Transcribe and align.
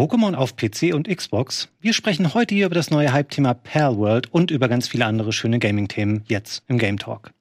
Pokémon 0.00 0.34
auf 0.34 0.56
PC 0.56 0.94
und 0.94 1.14
Xbox. 1.14 1.68
Wir 1.82 1.92
sprechen 1.92 2.32
heute 2.32 2.54
hier 2.54 2.64
über 2.64 2.74
das 2.74 2.90
neue 2.90 3.12
Hype-Thema 3.12 3.52
Pearl 3.52 3.98
World 3.98 4.32
und 4.32 4.50
über 4.50 4.66
ganz 4.66 4.88
viele 4.88 5.04
andere 5.04 5.30
schöne 5.30 5.58
Gaming-Themen 5.58 6.22
jetzt 6.26 6.62
im 6.68 6.78
Game 6.78 6.98
Talk. 6.98 7.34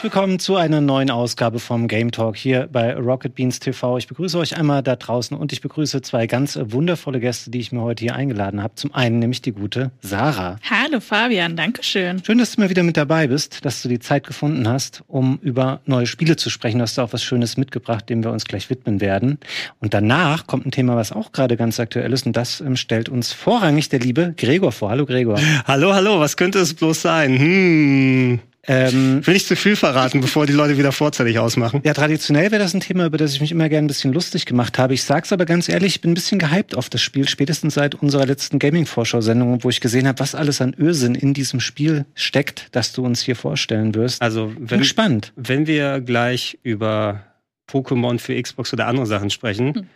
Herzlich 0.00 0.14
willkommen 0.14 0.38
zu 0.38 0.56
einer 0.56 0.80
neuen 0.80 1.10
Ausgabe 1.10 1.58
vom 1.58 1.86
Game 1.86 2.10
Talk 2.10 2.34
hier 2.34 2.70
bei 2.72 2.96
Rocket 2.96 3.34
Beans 3.34 3.60
TV. 3.60 3.98
Ich 3.98 4.08
begrüße 4.08 4.38
euch 4.38 4.56
einmal 4.56 4.82
da 4.82 4.96
draußen 4.96 5.36
und 5.36 5.52
ich 5.52 5.60
begrüße 5.60 6.00
zwei 6.00 6.26
ganz 6.26 6.58
wundervolle 6.58 7.20
Gäste, 7.20 7.50
die 7.50 7.58
ich 7.58 7.70
mir 7.70 7.82
heute 7.82 8.04
hier 8.04 8.14
eingeladen 8.14 8.62
habe. 8.62 8.74
Zum 8.76 8.94
einen 8.94 9.18
nämlich 9.18 9.42
die 9.42 9.52
gute 9.52 9.90
Sarah. 10.00 10.56
Hallo 10.70 11.00
Fabian, 11.00 11.54
danke 11.54 11.82
schön. 11.82 12.24
Schön, 12.24 12.38
dass 12.38 12.52
du 12.52 12.62
mal 12.62 12.70
wieder 12.70 12.82
mit 12.82 12.96
dabei 12.96 13.26
bist, 13.26 13.62
dass 13.62 13.82
du 13.82 13.90
die 13.90 13.98
Zeit 13.98 14.26
gefunden 14.26 14.66
hast, 14.66 15.04
um 15.06 15.38
über 15.42 15.82
neue 15.84 16.06
Spiele 16.06 16.36
zu 16.36 16.48
sprechen. 16.48 16.78
Du 16.78 16.84
hast 16.84 16.98
auch 16.98 17.12
was 17.12 17.22
Schönes 17.22 17.58
mitgebracht, 17.58 18.08
dem 18.08 18.24
wir 18.24 18.30
uns 18.30 18.46
gleich 18.46 18.70
widmen 18.70 19.02
werden. 19.02 19.38
Und 19.80 19.92
danach 19.92 20.46
kommt 20.46 20.64
ein 20.64 20.70
Thema, 20.70 20.96
was 20.96 21.12
auch 21.12 21.32
gerade 21.32 21.58
ganz 21.58 21.78
aktuell 21.78 22.10
ist 22.14 22.24
und 22.24 22.34
das 22.34 22.62
ähm, 22.62 22.76
stellt 22.76 23.10
uns 23.10 23.34
vorrangig 23.34 23.90
der 23.90 24.00
liebe 24.00 24.32
Gregor 24.38 24.72
vor. 24.72 24.88
Hallo 24.88 25.04
Gregor. 25.04 25.38
Hallo, 25.66 25.92
hallo, 25.92 26.20
was 26.20 26.38
könnte 26.38 26.58
es 26.58 26.72
bloß 26.72 27.02
sein? 27.02 27.38
Hm. 27.38 28.40
Ähm, 28.66 29.26
Will 29.26 29.36
ich 29.36 29.46
zu 29.46 29.56
viel 29.56 29.74
verraten, 29.74 30.20
bevor 30.20 30.46
die 30.46 30.52
Leute 30.52 30.76
wieder 30.76 30.92
vorzeitig 30.92 31.38
ausmachen? 31.38 31.80
Ja, 31.84 31.94
traditionell 31.94 32.50
wäre 32.50 32.62
das 32.62 32.74
ein 32.74 32.80
Thema, 32.80 33.06
über 33.06 33.16
das 33.16 33.32
ich 33.32 33.40
mich 33.40 33.52
immer 33.52 33.68
gerne 33.68 33.86
ein 33.86 33.88
bisschen 33.88 34.12
lustig 34.12 34.44
gemacht 34.44 34.78
habe. 34.78 34.92
Ich 34.94 35.02
sag's 35.02 35.32
aber 35.32 35.46
ganz 35.46 35.68
ehrlich, 35.68 35.96
ich 35.96 36.00
bin 36.00 36.10
ein 36.10 36.14
bisschen 36.14 36.38
gehypt 36.38 36.76
auf 36.76 36.90
das 36.90 37.00
Spiel, 37.00 37.26
spätestens 37.26 37.74
seit 37.74 37.94
unserer 37.94 38.26
letzten 38.26 38.58
Gaming-Vorschau-Sendung, 38.58 39.64
wo 39.64 39.70
ich 39.70 39.80
gesehen 39.80 40.06
habe, 40.06 40.18
was 40.20 40.34
alles 40.34 40.60
an 40.60 40.74
Ösinn 40.78 41.14
in 41.14 41.32
diesem 41.32 41.60
Spiel 41.60 42.04
steckt, 42.14 42.68
das 42.72 42.92
du 42.92 43.04
uns 43.04 43.22
hier 43.22 43.36
vorstellen 43.36 43.94
wirst. 43.94 44.20
Also, 44.20 44.52
wenn, 44.56 44.66
bin 44.66 44.78
gespannt. 44.80 45.32
Wenn 45.36 45.66
wir 45.66 46.00
gleich 46.00 46.58
über 46.62 47.24
Pokémon 47.70 48.18
für 48.18 48.40
Xbox 48.40 48.72
oder 48.72 48.86
andere 48.86 49.06
Sachen 49.06 49.30
sprechen, 49.30 49.74
hm 49.74 49.86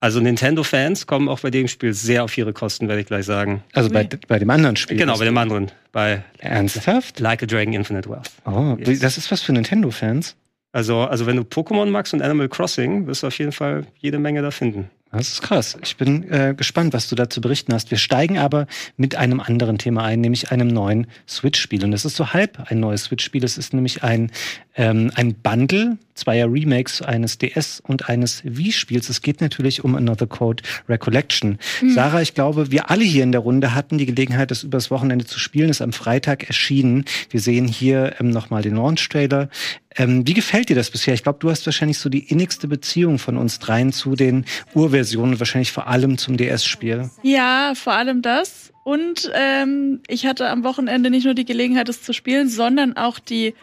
also 0.00 0.18
Nintendo-Fans 0.20 1.06
kommen 1.06 1.28
auch 1.28 1.40
bei 1.40 1.50
dem 1.50 1.68
Spiel 1.68 1.92
sehr 1.92 2.24
auf 2.24 2.36
ihre 2.36 2.52
Kosten, 2.52 2.88
werde 2.88 3.02
ich 3.02 3.06
gleich 3.06 3.26
sagen. 3.26 3.62
Also 3.74 3.90
bei, 3.90 4.08
bei 4.26 4.38
dem 4.38 4.48
anderen 4.48 4.76
Spiel? 4.76 4.96
Genau, 4.96 5.18
bei 5.18 5.26
dem 5.26 5.36
anderen. 5.36 5.70
Bei 5.92 6.24
Ernsthaft? 6.38 7.20
Like 7.20 7.42
a 7.42 7.46
Dragon 7.46 7.74
Infinite 7.74 8.08
Wealth. 8.08 8.30
Oh, 8.46 8.76
yes. 8.78 9.00
das 9.00 9.18
ist 9.18 9.30
was 9.30 9.42
für 9.42 9.52
Nintendo-Fans? 9.52 10.36
Also, 10.72 11.00
also 11.00 11.26
wenn 11.26 11.36
du 11.36 11.42
Pokémon 11.42 11.86
magst 11.90 12.14
und 12.14 12.22
Animal 12.22 12.48
Crossing, 12.48 13.06
wirst 13.06 13.22
du 13.22 13.26
auf 13.26 13.38
jeden 13.38 13.52
Fall 13.52 13.86
jede 13.98 14.18
Menge 14.18 14.40
da 14.40 14.50
finden. 14.50 14.88
Das 15.12 15.28
ist 15.28 15.42
krass. 15.42 15.76
Ich 15.82 15.96
bin 15.96 16.30
äh, 16.30 16.54
gespannt, 16.56 16.92
was 16.92 17.08
du 17.08 17.16
da 17.16 17.28
zu 17.28 17.40
berichten 17.40 17.74
hast. 17.74 17.90
Wir 17.90 17.98
steigen 17.98 18.38
aber 18.38 18.68
mit 18.96 19.16
einem 19.16 19.40
anderen 19.40 19.76
Thema 19.76 20.04
ein, 20.04 20.20
nämlich 20.20 20.52
einem 20.52 20.68
neuen 20.68 21.08
Switch-Spiel. 21.28 21.84
Und 21.84 21.92
es 21.92 22.04
ist 22.04 22.14
so 22.14 22.32
halb 22.32 22.70
ein 22.70 22.78
neues 22.78 23.04
Switch-Spiel. 23.04 23.42
Es 23.42 23.58
ist 23.58 23.74
nämlich 23.74 24.04
ein, 24.04 24.30
ähm, 24.76 25.10
ein 25.16 25.34
Bundle 25.34 25.98
zweier 26.20 26.52
Remakes 26.52 27.02
eines 27.02 27.38
DS 27.38 27.80
und 27.80 28.08
eines 28.08 28.42
Wii-Spiels. 28.44 29.08
Es 29.08 29.22
geht 29.22 29.40
natürlich 29.40 29.84
um 29.84 29.94
Another 29.94 30.26
Code 30.26 30.62
Recollection. 30.88 31.58
Mhm. 31.80 31.90
Sarah, 31.90 32.20
ich 32.20 32.34
glaube, 32.34 32.70
wir 32.70 32.90
alle 32.90 33.04
hier 33.04 33.24
in 33.24 33.32
der 33.32 33.40
Runde 33.40 33.74
hatten 33.74 33.98
die 33.98 34.06
Gelegenheit, 34.06 34.50
das 34.50 34.62
übers 34.62 34.90
Wochenende 34.90 35.24
zu 35.24 35.38
spielen. 35.38 35.70
Ist 35.70 35.82
am 35.82 35.92
Freitag 35.92 36.44
erschienen. 36.44 37.04
Wir 37.30 37.40
sehen 37.40 37.66
hier 37.66 38.16
ähm, 38.20 38.30
nochmal 38.30 38.62
den 38.62 38.76
Launch-Trailer. 38.76 39.48
Ähm, 39.96 40.26
wie 40.26 40.34
gefällt 40.34 40.68
dir 40.68 40.76
das 40.76 40.90
bisher? 40.90 41.14
Ich 41.14 41.22
glaube, 41.22 41.38
du 41.40 41.50
hast 41.50 41.66
wahrscheinlich 41.66 41.98
so 41.98 42.08
die 42.08 42.30
innigste 42.30 42.68
Beziehung 42.68 43.18
von 43.18 43.36
uns 43.36 43.58
dreien 43.58 43.92
zu 43.92 44.14
den 44.14 44.44
Urversionen, 44.74 45.40
wahrscheinlich 45.40 45.72
vor 45.72 45.88
allem 45.88 46.18
zum 46.18 46.36
DS-Spiel. 46.36 47.10
Ja, 47.22 47.72
vor 47.74 47.94
allem 47.94 48.22
das. 48.22 48.72
Und 48.84 49.30
ähm, 49.34 50.00
ich 50.06 50.26
hatte 50.26 50.48
am 50.48 50.64
Wochenende 50.64 51.10
nicht 51.10 51.24
nur 51.24 51.34
die 51.34 51.44
Gelegenheit, 51.44 51.88
es 51.88 52.02
zu 52.02 52.12
spielen, 52.12 52.48
sondern 52.48 52.96
auch 52.96 53.18
die 53.18 53.54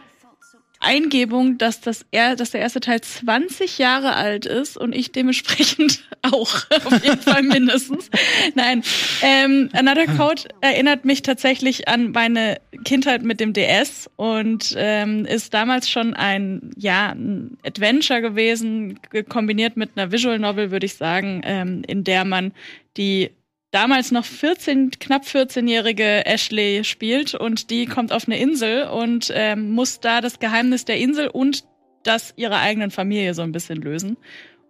Eingebung, 0.80 1.58
dass, 1.58 1.80
das 1.80 2.06
er, 2.10 2.36
dass 2.36 2.50
der 2.50 2.60
erste 2.60 2.80
Teil 2.80 3.00
20 3.00 3.78
Jahre 3.78 4.14
alt 4.14 4.46
ist 4.46 4.76
und 4.76 4.94
ich 4.94 5.12
dementsprechend 5.12 6.04
auch, 6.22 6.66
auf 6.84 7.04
jeden 7.04 7.20
Fall 7.20 7.42
mindestens. 7.42 8.10
Nein, 8.54 8.82
ähm, 9.22 9.70
Another 9.72 10.06
Code 10.06 10.42
erinnert 10.60 11.04
mich 11.04 11.22
tatsächlich 11.22 11.88
an 11.88 12.12
meine 12.12 12.60
Kindheit 12.84 13.22
mit 13.22 13.40
dem 13.40 13.52
DS 13.52 14.08
und 14.16 14.74
ähm, 14.76 15.24
ist 15.24 15.52
damals 15.52 15.90
schon 15.90 16.14
ein, 16.14 16.70
ja, 16.76 17.10
ein 17.10 17.58
Adventure 17.64 18.20
gewesen, 18.20 19.00
kombiniert 19.28 19.76
mit 19.76 19.90
einer 19.96 20.12
Visual 20.12 20.38
Novel, 20.38 20.70
würde 20.70 20.86
ich 20.86 20.94
sagen, 20.94 21.42
ähm, 21.44 21.82
in 21.86 22.04
der 22.04 22.24
man 22.24 22.52
die 22.96 23.30
damals 23.70 24.10
noch 24.10 24.24
14, 24.24 24.92
knapp 24.98 25.24
14-jährige 25.24 26.26
Ashley 26.26 26.84
spielt 26.84 27.34
und 27.34 27.70
die 27.70 27.86
kommt 27.86 28.12
auf 28.12 28.26
eine 28.26 28.38
Insel 28.38 28.84
und 28.88 29.30
ähm, 29.34 29.70
muss 29.70 30.00
da 30.00 30.20
das 30.20 30.38
Geheimnis 30.38 30.84
der 30.84 30.98
Insel 30.98 31.28
und 31.28 31.64
das 32.02 32.32
ihrer 32.36 32.60
eigenen 32.60 32.90
Familie 32.90 33.34
so 33.34 33.42
ein 33.42 33.52
bisschen 33.52 33.82
lösen. 33.82 34.16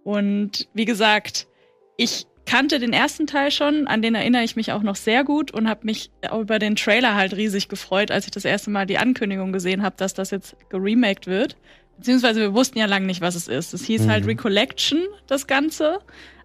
Und 0.03 0.69
wie 0.75 0.85
gesagt, 0.85 1.47
ich 1.97 2.27
kannte 2.47 2.79
den 2.79 2.95
ersten 2.95 3.27
Teil 3.27 3.51
schon, 3.51 3.87
an 3.87 4.01
den 4.01 4.15
erinnere 4.15 4.43
ich 4.43 4.57
mich 4.57 4.73
auch 4.73 4.83
noch 4.83 4.97
sehr 4.97 5.23
gut 5.23 5.51
und 5.51 5.69
habe 5.69 5.85
mich 5.85 6.11
über 6.33 6.59
den 6.59 6.77
Trailer 6.77 7.15
halt 7.15 7.37
riesig 7.37 7.69
gefreut, 7.69 8.11
als 8.11 8.25
ich 8.25 8.31
das 8.31 8.47
erste 8.47 8.71
Mal 8.71 8.87
die 8.87 8.99
Ankündigung 8.99 9.53
gesehen 9.53 9.83
habe, 9.83 9.97
dass 9.99 10.15
das 10.15 10.31
jetzt 10.31 10.57
geremaked 10.71 11.27
wird. 11.27 11.57
Beziehungsweise 11.99 12.41
wir 12.41 12.55
wussten 12.55 12.79
ja 12.79 12.87
lange 12.87 13.07
nicht, 13.07 13.21
was 13.21 13.35
es 13.35 13.49
ist. 13.49 13.75
Es 13.75 13.85
hieß 13.85 14.03
halt 14.03 14.09
mhm. 14.09 14.13
halt 14.13 14.27
Recollection, 14.27 15.01
das 15.27 15.47
Ganze. 15.47 15.99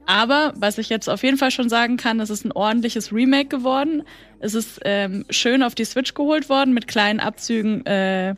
Aber 0.05 0.53
was 0.55 0.77
ich 0.77 0.89
jetzt 0.89 1.09
auf 1.09 1.23
jeden 1.23 1.37
Fall 1.37 1.51
schon 1.51 1.69
sagen 1.69 1.97
kann, 1.97 2.19
es 2.19 2.29
ist 2.29 2.45
ein 2.45 2.51
ordentliches 2.51 3.13
Remake 3.13 3.47
geworden. 3.47 4.03
Es 4.39 4.53
ist 4.53 4.79
ähm, 4.83 5.25
schön 5.29 5.63
auf 5.63 5.75
die 5.75 5.85
Switch 5.85 6.13
geholt 6.13 6.49
worden 6.49 6.73
mit 6.73 6.87
kleinen 6.87 7.19
Abzügen 7.19 7.85
äh, 7.85 8.35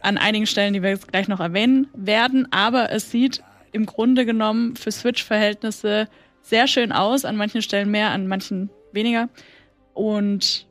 an 0.00 0.18
einigen 0.18 0.46
Stellen, 0.46 0.74
die 0.74 0.82
wir 0.82 0.90
jetzt 0.90 1.08
gleich 1.08 1.28
noch 1.28 1.40
erwähnen 1.40 1.88
werden. 1.94 2.52
Aber 2.52 2.90
es 2.92 3.10
sieht 3.10 3.42
im 3.72 3.86
Grunde 3.86 4.26
genommen 4.26 4.76
für 4.76 4.92
Switch-Verhältnisse 4.92 6.08
sehr 6.42 6.66
schön 6.66 6.92
aus. 6.92 7.24
An 7.24 7.36
manchen 7.36 7.62
Stellen 7.62 7.90
mehr, 7.90 8.10
an 8.10 8.26
manchen 8.26 8.70
weniger. 8.92 9.28
Und 9.94 10.66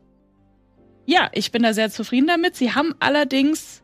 ja, 1.05 1.29
ich 1.33 1.51
bin 1.51 1.63
da 1.63 1.73
sehr 1.73 1.89
zufrieden 1.89 2.27
damit. 2.27 2.55
Sie 2.55 2.73
haben 2.73 2.93
allerdings 2.99 3.81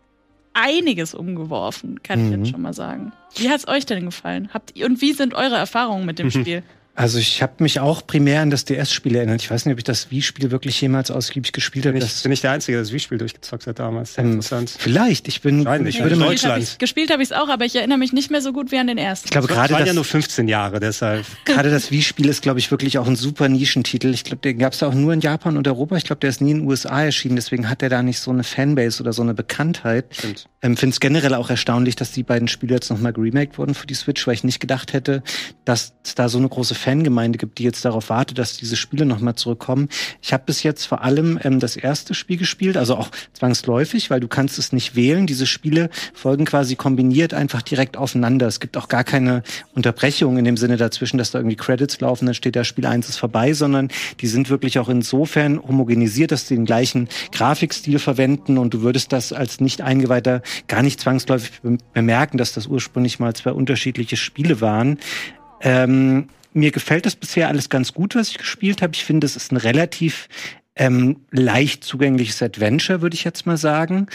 einiges 0.54 1.14
umgeworfen, 1.14 2.02
kann 2.04 2.20
mhm. 2.20 2.26
ich 2.26 2.32
jetzt 2.32 2.40
mhm. 2.40 2.52
schon 2.52 2.62
mal 2.62 2.74
sagen. 2.74 3.12
Wie 3.36 3.50
hat's 3.50 3.68
euch 3.68 3.86
denn 3.86 4.06
gefallen? 4.06 4.50
Habt 4.54 4.76
ihr, 4.76 4.86
und 4.86 5.02
wie 5.02 5.14
sind 5.14 5.34
eure 5.34 5.56
Erfahrungen 5.56 6.06
mit 6.06 6.20
dem 6.20 6.32
Spiel? 6.32 6.64
Also 6.96 7.18
ich 7.18 7.42
habe 7.42 7.54
mich 7.60 7.80
auch 7.80 8.06
primär 8.06 8.42
an 8.42 8.52
das 8.52 8.66
DS-Spiel 8.66 9.16
erinnert. 9.16 9.42
Ich 9.42 9.50
weiß 9.50 9.66
nicht, 9.66 9.74
ob 9.74 9.80
ich 9.80 9.84
das 9.84 10.12
Wii-Spiel 10.12 10.52
wirklich 10.52 10.80
jemals 10.80 11.10
ausgiebig 11.10 11.52
gespielt 11.52 11.86
habe. 11.86 11.98
Bin 11.98 12.06
ich, 12.06 12.22
bin 12.22 12.32
ich 12.32 12.42
der 12.42 12.52
Einzige, 12.52 12.78
der 12.78 12.84
das 12.84 12.94
Wii-Spiel 12.94 13.18
durchgezockt 13.18 13.66
hat 13.66 13.80
damals. 13.80 14.16
Ähm, 14.20 14.34
Interessant. 14.34 14.76
Vielleicht. 14.78 15.28
Ich 15.28 15.42
bin, 15.42 15.62
ich 15.88 16.00
würde 16.00 16.16
mal 16.16 16.28
Deutschland. 16.28 16.54
Hab 16.54 16.62
ich, 16.62 16.78
gespielt 16.78 17.12
habe 17.12 17.24
ich 17.24 17.30
es 17.30 17.36
auch, 17.36 17.50
aber 17.50 17.66
ich 17.66 17.76
erinnere 17.76 17.98
mich 17.98 18.14
nicht 18.14 18.30
mehr 18.30 18.42
so 18.42 18.54
gut 18.54 18.72
wie 18.72 18.78
an 18.78 18.86
den 18.86 19.00
ersten. 19.00 19.26
Ich 19.26 19.32
glaube 19.32 19.48
gerade 19.48 19.74
das 19.74 19.88
ja 19.88 19.94
nur 19.94 20.06
15 20.06 20.48
Jahre, 20.48 20.80
deshalb. 20.80 21.26
Gerade 21.46 21.72
das 21.72 21.90
Wii-Spiel 21.90 22.30
ist, 22.30 22.44
glaube 22.44 22.60
ich, 22.60 22.70
wirklich 22.70 23.00
auch 23.00 23.08
ein 23.08 23.16
super 23.16 23.50
Nischentitel. 23.50 24.14
Ich 24.14 24.24
glaube, 24.24 24.42
den 24.42 24.60
gab 24.60 24.74
es 24.74 24.84
auch 24.84 24.94
nur 24.94 25.14
in 25.14 25.20
Japan 25.20 25.58
und 25.58 25.68
Europa. 25.68 25.98
Ich 25.98 26.04
glaube, 26.04 26.20
der 26.20 26.30
ist 26.30 26.42
nie 26.42 26.52
in 26.52 26.60
den 26.60 26.68
USA 26.68 27.04
erschienen. 27.04 27.36
Deswegen 27.36 27.70
hat 27.70 27.82
er 27.82 27.90
da 27.90 28.04
nicht 28.04 28.20
so 28.20 28.30
eine 28.30 28.44
Fanbase 28.44 29.02
oder 29.02 29.14
so 29.14 29.24
eine 29.24 29.34
Bekanntheit. 29.34 30.06
Stimmt. 30.12 30.48
Ähm, 30.64 30.78
Finde 30.78 30.94
es 30.94 31.02
generell 31.02 31.34
auch 31.34 31.50
erstaunlich, 31.50 31.98
dass 31.98 32.12
die 32.12 32.24
beiden 32.24 32.48
Spiele 32.48 32.74
jetzt 32.74 32.90
nochmal 32.90 33.12
geremaked 33.12 33.58
wurden 33.58 33.76
für 33.76 33.86
die 33.86 33.94
Switch, 33.94 34.26
weil 34.26 34.34
ich 34.34 34.46
nicht 34.46 34.62
gedacht 34.62 34.94
hätte, 34.94 35.22
dass 35.66 35.94
es 36.06 36.16
da 36.16 36.30
so 36.30 36.38
eine 36.38 36.48
große 36.48 36.74
Fangemeinde 36.74 37.38
gibt, 37.38 37.58
die 37.60 37.64
jetzt 37.64 37.84
darauf 37.84 38.10
wartet, 38.10 38.38
dass 38.38 38.58
diese 38.58 38.78
Spiele 38.78 39.06
nochmal 39.06 39.36
zurückkommen. 39.36 39.90
Ich 40.22 40.32
habe 40.32 40.44
bis 40.46 40.64
jetzt 40.64 40.86
vor 40.86 41.04
allem 41.04 41.38
ähm, 41.44 41.60
das 41.60 41.76
erste 41.76 42.14
Spiel 42.14 42.38
gespielt, 42.38 42.78
also 42.78 42.96
auch 42.96 43.10
zwangsläufig, 43.34 44.10
weil 44.10 44.22
du 44.22 44.30
kannst 44.30 44.58
es 44.58 44.72
nicht 44.72 44.96
wählen. 44.96 45.28
Diese 45.28 45.46
Spiele 45.46 45.90
folgen 46.14 46.46
quasi 46.46 46.76
kombiniert 46.76 47.34
einfach 47.34 47.62
direkt 47.62 47.98
aufeinander. 47.98 48.48
Es 48.48 48.62
gibt 48.62 48.78
auch 48.78 48.88
gar 48.88 49.04
keine 49.04 49.44
Unterbrechung 49.76 50.38
in 50.38 50.46
dem 50.46 50.56
Sinne 50.56 50.78
dazwischen, 50.78 51.18
dass 51.18 51.32
da 51.32 51.40
irgendwie 51.40 51.58
Credits 51.58 52.00
laufen, 52.00 52.26
dann 52.26 52.36
steht 52.36 52.56
da 52.56 52.64
Spiel 52.64 52.86
1 52.86 53.10
ist 53.10 53.18
vorbei, 53.18 53.54
sondern 53.54 53.90
die 54.22 54.28
sind 54.28 54.50
wirklich 54.50 54.80
auch 54.80 54.88
insofern 54.88 55.62
homogenisiert, 55.62 56.32
dass 56.32 56.48
sie 56.48 56.56
den 56.56 56.66
gleichen 56.66 57.10
Grafikstil 57.34 58.00
verwenden 58.00 58.58
und 58.58 58.74
du 58.74 58.82
würdest 58.82 59.12
das 59.12 59.34
als 59.34 59.60
nicht 59.60 59.82
eingeweihter 59.82 60.42
gar 60.68 60.82
nicht 60.84 61.00
zwangsläufig 61.00 61.62
bemerken, 61.94 62.38
dass 62.38 62.54
das 62.54 62.68
ursprünglich 62.68 63.20
mal 63.20 63.34
zwei 63.34 63.52
unterschiedliche 63.52 64.18
Spiele 64.18 64.62
waren. 64.62 65.00
Ähm, 65.62 66.28
mir 66.54 66.72
gefällt 66.72 67.06
das 67.06 67.16
bisher 67.16 67.48
alles 67.48 67.70
ganz 67.70 67.94
gut, 67.94 68.16
was 68.16 68.30
ich 68.30 68.38
gespielt 68.38 68.82
habe. 68.82 68.94
Ich 68.94 69.06
finde, 69.06 69.26
es 69.26 69.36
ist 69.36 69.52
ein 69.52 69.58
relativ 69.58 70.28
ähm, 70.76 71.22
leicht 71.32 71.84
zugängliches 71.84 72.42
Adventure, 72.42 73.02
würde 73.02 73.16
ich 73.16 73.24
jetzt 73.24 73.46
mal 73.46 73.58
sagen. 73.58 74.08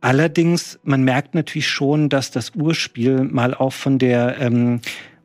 Allerdings, 0.00 0.78
man 0.82 1.02
merkt 1.02 1.34
natürlich 1.34 1.68
schon, 1.68 2.08
dass 2.10 2.30
das 2.30 2.50
Urspiel 2.50 3.24
mal 3.24 3.54
auch 3.54 3.72
von 3.72 3.98
der 3.98 4.38
ähm, 4.38 4.80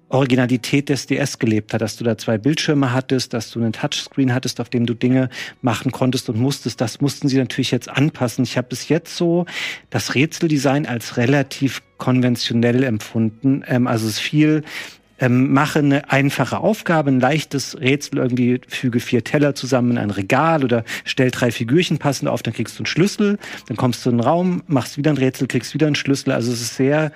Originalität 0.09 0.89
des 0.89 1.07
DS 1.07 1.39
gelebt 1.39 1.73
hat, 1.73 1.81
dass 1.81 1.95
du 1.97 2.03
da 2.03 2.17
zwei 2.17 2.37
Bildschirme 2.37 2.91
hattest, 2.93 3.33
dass 3.33 3.51
du 3.51 3.59
einen 3.59 3.73
Touchscreen 3.73 4.33
hattest, 4.33 4.59
auf 4.59 4.69
dem 4.69 4.85
du 4.85 4.93
Dinge 4.93 5.29
machen 5.61 5.91
konntest 5.91 6.29
und 6.29 6.39
musstest. 6.39 6.81
Das 6.81 6.99
mussten 6.99 7.27
sie 7.27 7.37
natürlich 7.37 7.71
jetzt 7.71 7.89
anpassen. 7.89 8.43
Ich 8.43 8.57
habe 8.57 8.67
bis 8.67 8.89
jetzt 8.89 9.15
so 9.15 9.45
das 9.89 10.15
Rätseldesign 10.15 10.85
als 10.85 11.17
relativ 11.17 11.83
konventionell 11.97 12.83
empfunden. 12.83 13.63
Ähm, 13.67 13.87
also 13.87 14.07
es 14.07 14.13
ist 14.13 14.19
viel 14.19 14.63
ähm, 15.19 15.51
mache 15.51 15.79
eine 15.79 16.09
einfache 16.11 16.59
Aufgabe, 16.59 17.11
ein 17.11 17.19
leichtes 17.19 17.79
Rätsel, 17.79 18.19
irgendwie 18.19 18.61
füge 18.67 18.99
vier 18.99 19.23
Teller 19.23 19.53
zusammen 19.55 19.91
in 19.91 19.97
ein 19.97 20.11
Regal 20.11 20.63
oder 20.63 20.83
stell 21.03 21.29
drei 21.31 21.51
Figürchen 21.51 21.97
passend 21.97 22.29
auf, 22.29 22.41
dann 22.41 22.53
kriegst 22.53 22.77
du 22.77 22.81
einen 22.81 22.85
Schlüssel, 22.85 23.37
dann 23.67 23.77
kommst 23.77 24.05
du 24.05 24.09
in 24.09 24.17
den 24.17 24.23
Raum, 24.23 24.63
machst 24.67 24.97
wieder 24.97 25.11
ein 25.11 25.17
Rätsel, 25.17 25.47
kriegst 25.47 25.73
wieder 25.73 25.87
einen 25.87 25.95
Schlüssel. 25.95 26.31
Also 26.31 26.51
es 26.51 26.61
ist 26.61 26.75
sehr 26.75 27.11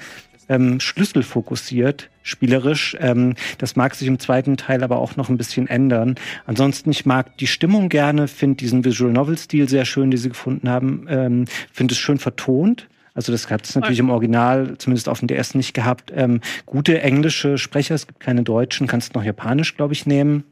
ähm, 0.50 0.80
schlüsselfokussiert, 0.80 2.10
spielerisch. 2.22 2.96
Ähm, 3.00 3.36
das 3.58 3.76
mag 3.76 3.96
sich 3.96 4.08
im 4.08 4.20
zweiten 4.20 4.58
Teil 4.58 4.84
aber 4.84 4.98
auch 4.98 5.16
noch 5.16 5.30
ein 5.30 5.38
bisschen 5.38 5.68
ändern. 5.68 6.16
Ansonsten, 6.46 6.92
ich 6.92 7.06
mag 7.06 7.38
die 7.38 7.48
Stimmung 7.48 7.90
gerne, 7.90 8.28
finde 8.28 8.58
diesen 8.58 8.86
Visual 8.86 9.12
Novel-Stil 9.12 9.70
sehr 9.70 9.86
schön, 9.86 10.12
den 10.12 10.20
sie 10.20 10.30
gefunden 10.30 10.70
haben, 10.70 11.06
ähm, 11.10 11.46
finde 11.72 11.94
es 11.94 12.00
schön 12.00 12.20
vertont. 12.20 12.88
Also 13.16 13.32
das 13.32 13.50
hat 13.50 13.66
es 13.66 13.76
natürlich 13.76 14.00
im 14.00 14.10
Original, 14.10 14.76
zumindest 14.80 15.08
auf 15.08 15.20
dem 15.20 15.28
DS 15.28 15.54
nicht 15.54 15.74
gehabt. 15.74 16.12
Ähm, 16.16 16.42
gute 16.66 17.02
englische 17.02 17.60
Sprecher, 17.60 17.94
es 17.94 18.08
gibt 18.08 18.20
keine 18.20 18.42
deutschen, 18.42 18.88
kannst 18.88 19.14
noch 19.14 19.24
Japanisch, 19.24 19.78
glaube 19.78 19.94
ich, 19.94 20.08
nehmen. 20.08 20.46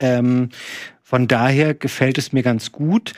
Ähm, 0.00 0.48
von 1.02 1.28
daher 1.28 1.74
gefällt 1.74 2.18
es 2.18 2.32
mir 2.32 2.42
ganz 2.42 2.72
gut. 2.72 3.12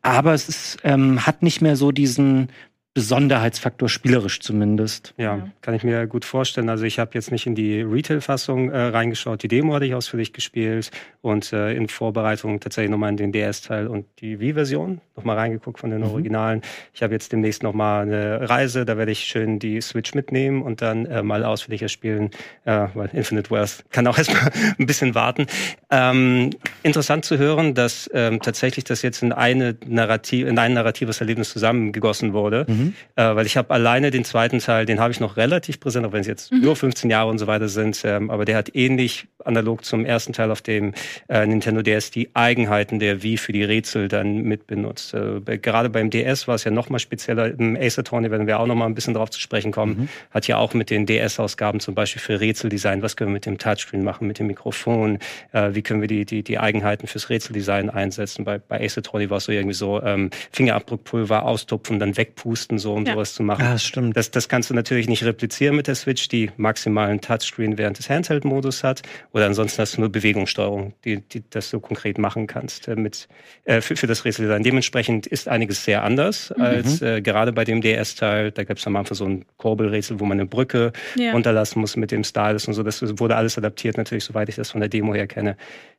Aber 0.00 0.32
es 0.32 0.48
ist, 0.48 0.78
ähm, 0.84 1.26
hat 1.26 1.42
nicht 1.42 1.60
mehr 1.60 1.76
so 1.76 1.92
diesen 1.92 2.48
Besonderheitsfaktor, 2.96 3.90
spielerisch 3.90 4.40
zumindest. 4.40 5.12
Ja, 5.18 5.36
ja, 5.36 5.48
kann 5.60 5.74
ich 5.74 5.84
mir 5.84 6.06
gut 6.06 6.24
vorstellen. 6.24 6.70
Also 6.70 6.84
ich 6.84 6.98
habe 6.98 7.10
jetzt 7.12 7.30
nicht 7.30 7.46
in 7.46 7.54
die 7.54 7.82
Retail-Fassung 7.82 8.70
äh, 8.70 8.84
reingeschaut. 8.84 9.42
Die 9.42 9.48
Demo 9.48 9.74
hatte 9.74 9.84
ich 9.84 9.94
ausführlich 9.94 10.32
gespielt 10.32 10.90
und 11.20 11.52
äh, 11.52 11.74
in 11.74 11.88
Vorbereitung 11.88 12.58
tatsächlich 12.58 12.90
nochmal 12.90 13.10
in 13.10 13.18
den 13.18 13.32
DS-Teil 13.32 13.86
und 13.86 14.06
die 14.20 14.40
Wii-Version 14.40 15.02
nochmal 15.14 15.36
reingeguckt 15.36 15.78
von 15.78 15.90
den 15.90 16.00
mhm. 16.00 16.06
Originalen. 16.06 16.62
Ich 16.94 17.02
habe 17.02 17.12
jetzt 17.12 17.32
demnächst 17.32 17.62
nochmal 17.62 18.04
eine 18.04 18.48
Reise, 18.48 18.86
da 18.86 18.96
werde 18.96 19.12
ich 19.12 19.24
schön 19.24 19.58
die 19.58 19.82
Switch 19.82 20.14
mitnehmen 20.14 20.62
und 20.62 20.80
dann 20.80 21.04
äh, 21.04 21.22
mal 21.22 21.44
ausführlicher 21.44 21.88
spielen, 21.88 22.30
äh, 22.64 22.86
weil 22.94 23.10
Infinite 23.12 23.50
Wealth 23.50 23.84
kann 23.90 24.06
auch 24.06 24.16
erstmal 24.18 24.50
ein 24.78 24.86
bisschen 24.86 25.14
warten. 25.14 25.48
Ähm, 25.90 26.48
interessant 26.82 27.26
zu 27.26 27.36
hören, 27.36 27.74
dass 27.74 28.08
ähm, 28.14 28.40
tatsächlich 28.40 28.84
das 28.84 29.02
jetzt 29.02 29.22
in 29.22 29.32
eine 29.32 29.76
Narrativ, 29.86 30.46
in 30.46 30.58
ein 30.58 30.72
narratives 30.72 31.20
Erlebnis 31.20 31.50
zusammengegossen 31.50 32.32
wurde. 32.32 32.64
Mhm 32.66 32.85
Mhm. 32.86 32.94
Äh, 33.16 33.36
weil 33.36 33.46
ich 33.46 33.56
habe 33.56 33.72
alleine 33.72 34.10
den 34.10 34.24
zweiten 34.24 34.58
Teil, 34.58 34.86
den 34.86 35.00
habe 35.00 35.12
ich 35.12 35.20
noch 35.20 35.36
relativ 35.36 35.80
präsent, 35.80 36.06
auch 36.06 36.12
wenn 36.12 36.20
es 36.20 36.26
jetzt 36.26 36.52
mhm. 36.52 36.60
nur 36.60 36.76
15 36.76 37.10
Jahre 37.10 37.30
und 37.30 37.38
so 37.38 37.46
weiter 37.46 37.68
sind. 37.68 38.00
Ähm, 38.04 38.30
aber 38.30 38.44
der 38.44 38.56
hat 38.56 38.74
ähnlich 38.74 39.28
analog 39.44 39.84
zum 39.84 40.04
ersten 40.04 40.32
Teil 40.32 40.50
auf 40.50 40.62
dem 40.62 40.92
äh, 41.28 41.46
Nintendo 41.46 41.82
DS 41.82 42.10
die 42.10 42.30
Eigenheiten 42.34 42.98
der 42.98 43.22
Wii 43.22 43.36
für 43.36 43.52
die 43.52 43.64
Rätsel 43.64 44.08
dann 44.08 44.42
mitbenutzt. 44.42 45.14
Äh, 45.14 45.58
gerade 45.58 45.88
beim 45.90 46.10
DS 46.10 46.48
war 46.48 46.56
es 46.56 46.64
ja 46.64 46.70
noch 46.70 46.90
mal 46.90 46.98
spezieller. 46.98 47.58
Im 47.58 47.76
Ace 47.76 47.98
Attorney 47.98 48.30
werden 48.30 48.46
wir 48.46 48.58
auch 48.60 48.66
noch 48.66 48.74
mal 48.74 48.86
ein 48.86 48.94
bisschen 48.94 49.14
drauf 49.14 49.30
zu 49.30 49.40
sprechen 49.40 49.72
kommen. 49.72 49.98
Mhm. 49.98 50.08
Hat 50.30 50.46
ja 50.48 50.58
auch 50.58 50.74
mit 50.74 50.90
den 50.90 51.06
DS-Ausgaben 51.06 51.80
zum 51.80 51.94
Beispiel 51.94 52.20
für 52.20 52.40
Rätseldesign, 52.40 53.02
was 53.02 53.16
können 53.16 53.30
wir 53.30 53.34
mit 53.34 53.46
dem 53.46 53.58
Touchscreen 53.58 54.02
machen, 54.02 54.26
mit 54.26 54.38
dem 54.38 54.48
Mikrofon, 54.48 55.18
äh, 55.52 55.70
wie 55.72 55.82
können 55.82 56.00
wir 56.00 56.08
die, 56.08 56.24
die, 56.24 56.42
die 56.42 56.58
Eigenheiten 56.58 57.06
fürs 57.06 57.30
Rätseldesign 57.30 57.90
einsetzen. 57.90 58.44
Bei, 58.44 58.58
bei 58.58 58.80
Ace 58.84 58.98
Attorney 58.98 59.30
war 59.30 59.38
es 59.38 59.44
so 59.44 59.52
irgendwie 59.52 59.74
so 59.74 60.02
ähm, 60.02 60.30
Fingerabdruckpulver 60.52 61.44
austupfen, 61.44 61.98
dann 61.98 62.16
wegpusten, 62.16 62.75
so 62.78 62.94
um 62.94 63.04
ja. 63.04 63.12
sowas 63.12 63.34
zu 63.34 63.42
machen. 63.42 63.64
Ja, 63.64 63.72
das 63.72 63.84
stimmt. 63.84 64.16
Das, 64.16 64.30
das 64.30 64.48
kannst 64.48 64.70
du 64.70 64.74
natürlich 64.74 65.08
nicht 65.08 65.24
replizieren 65.24 65.76
mit 65.76 65.86
der 65.86 65.94
Switch, 65.94 66.28
die 66.28 66.50
maximalen 66.56 67.20
Touchscreen 67.20 67.78
während 67.78 67.98
des 67.98 68.08
Handheld-Modus 68.08 68.84
hat. 68.84 69.02
Oder 69.32 69.46
ansonsten 69.46 69.82
hast 69.82 69.96
du 69.96 70.00
nur 70.00 70.10
Bewegungssteuerung, 70.10 70.94
die, 71.04 71.20
die 71.20 71.42
das 71.50 71.70
du 71.70 71.80
konkret 71.80 72.18
machen 72.18 72.46
kannst 72.46 72.88
äh, 72.88 72.96
mit, 72.96 73.28
äh, 73.64 73.80
für, 73.80 73.96
für 73.96 74.06
das 74.06 74.24
Rätseldesign. 74.24 74.62
Dementsprechend 74.62 75.26
ist 75.26 75.48
einiges 75.48 75.84
sehr 75.84 76.02
anders 76.02 76.52
mhm. 76.56 76.62
als 76.62 77.02
äh, 77.02 77.22
gerade 77.22 77.52
bei 77.52 77.64
dem 77.64 77.80
DS-Teil. 77.80 78.52
Da 78.52 78.64
gab 78.64 78.78
es 78.78 78.86
am 78.86 78.96
Anfang 78.96 79.16
so 79.16 79.24
ein 79.26 79.44
Kurbelrätsel, 79.56 80.20
wo 80.20 80.24
man 80.24 80.38
eine 80.38 80.46
Brücke 80.46 80.92
ja. 81.16 81.32
runterlassen 81.32 81.80
muss 81.80 81.96
mit 81.96 82.10
dem 82.10 82.24
Stylus 82.24 82.68
und 82.68 82.74
so. 82.74 82.82
Das 82.82 83.02
wurde 83.18 83.36
alles 83.36 83.58
adaptiert, 83.58 83.96
natürlich, 83.96 84.24
soweit 84.24 84.48
ich 84.48 84.56
das 84.56 84.70
von 84.70 84.80
der 84.80 84.88
Demo 84.88 85.14
her 85.14 85.26
kenne. 85.26 85.56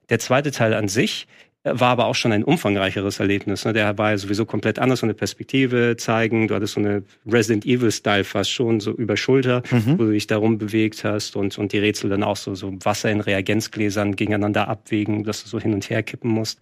Der 0.09 0.19
zweite 0.19 0.51
Teil 0.51 0.73
an 0.73 0.87
sich 0.87 1.27
war 1.73 1.89
aber 1.89 2.05
auch 2.05 2.15
schon 2.15 2.31
ein 2.31 2.43
umfangreicheres 2.43 3.19
Erlebnis. 3.19 3.65
Ne? 3.65 3.73
Der 3.73 3.97
war 3.97 4.11
ja 4.11 4.17
sowieso 4.17 4.45
komplett 4.45 4.79
anders, 4.79 4.99
so 4.99 5.05
eine 5.05 5.13
Perspektive 5.13 5.95
zeigen. 5.97 6.47
Du 6.47 6.55
hattest 6.55 6.73
so 6.73 6.79
eine 6.79 7.03
Resident 7.25 7.65
Evil-Style 7.65 8.23
fast 8.23 8.51
schon, 8.51 8.79
so 8.79 8.91
über 8.91 9.17
Schulter, 9.17 9.63
mhm. 9.71 9.99
wo 9.99 10.03
du 10.03 10.11
dich 10.11 10.27
darum 10.27 10.57
bewegt 10.57 11.03
hast 11.03 11.35
und, 11.35 11.57
und 11.57 11.73
die 11.73 11.79
Rätsel 11.79 12.09
dann 12.09 12.23
auch 12.23 12.37
so, 12.37 12.55
so 12.55 12.73
Wasser 12.83 13.11
in 13.11 13.21
Reagenzgläsern 13.21 14.15
gegeneinander 14.15 14.67
abwägen, 14.67 15.23
dass 15.23 15.43
du 15.43 15.49
so 15.49 15.59
hin 15.59 15.73
und 15.73 15.89
her 15.89 16.03
kippen 16.03 16.31
musst. 16.31 16.59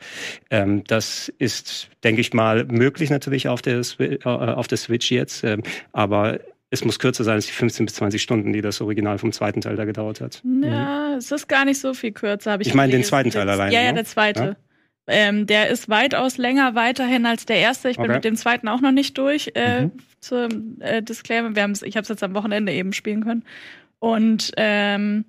Ähm, 0.49 0.83
das 0.85 1.29
ist, 1.39 1.89
denke 2.03 2.21
ich 2.21 2.33
mal, 2.33 2.65
möglich 2.65 3.09
natürlich 3.09 3.47
auf 3.47 3.61
der, 3.61 3.81
äh, 3.99 4.23
auf 4.23 4.67
der 4.67 4.77
Switch 4.77 5.11
jetzt, 5.11 5.43
ähm, 5.43 5.63
aber 5.91 6.39
es 6.75 6.83
muss 6.83 6.99
kürzer 6.99 7.23
sein 7.23 7.35
als 7.35 7.47
die 7.47 7.53
15 7.53 7.85
bis 7.85 7.95
20 7.95 8.21
Stunden, 8.21 8.53
die 8.53 8.61
das 8.61 8.81
Original 8.81 9.17
vom 9.17 9.31
zweiten 9.31 9.61
Teil 9.61 9.75
da 9.75 9.85
gedauert 9.85 10.21
hat. 10.21 10.41
Ja, 10.43 11.09
mhm. 11.09 11.17
es 11.17 11.31
ist 11.31 11.47
gar 11.47 11.65
nicht 11.65 11.79
so 11.79 11.93
viel 11.93 12.11
kürzer, 12.11 12.51
habe 12.51 12.63
ich 12.63 12.69
Ich 12.69 12.73
meine 12.73 12.91
den 12.91 13.03
zweiten 13.03 13.31
Teil 13.31 13.49
allein. 13.49 13.71
Ja, 13.71 13.81
ja, 13.81 13.89
ne? 13.89 13.95
der 13.95 14.05
zweite. 14.05 14.43
Ja? 14.43 14.55
Ähm, 15.07 15.45
der 15.45 15.69
ist 15.69 15.87
weitaus 15.87 16.37
länger 16.37 16.73
weiterhin 16.73 17.25
als 17.25 17.45
der 17.45 17.57
erste. 17.57 17.89
Ich 17.89 17.97
bin 17.97 18.05
okay. 18.05 18.15
mit 18.15 18.25
dem 18.25 18.35
zweiten 18.35 18.67
auch 18.67 18.81
noch 18.81 18.91
nicht 18.91 19.17
durch. 19.17 19.51
Äh, 19.55 19.83
mhm. 19.83 19.91
Zum 20.19 20.81
äh, 20.81 21.03
Disclaimer, 21.03 21.55
wir 21.55 21.63
haben's, 21.63 21.83
ich 21.83 21.95
habe 21.95 22.03
es 22.03 22.09
jetzt 22.09 22.23
am 22.23 22.33
Wochenende 22.33 22.71
eben 22.73 22.91
spielen 22.91 23.23
können. 23.23 23.45
Und 23.99 24.51
ähm, 24.57 25.25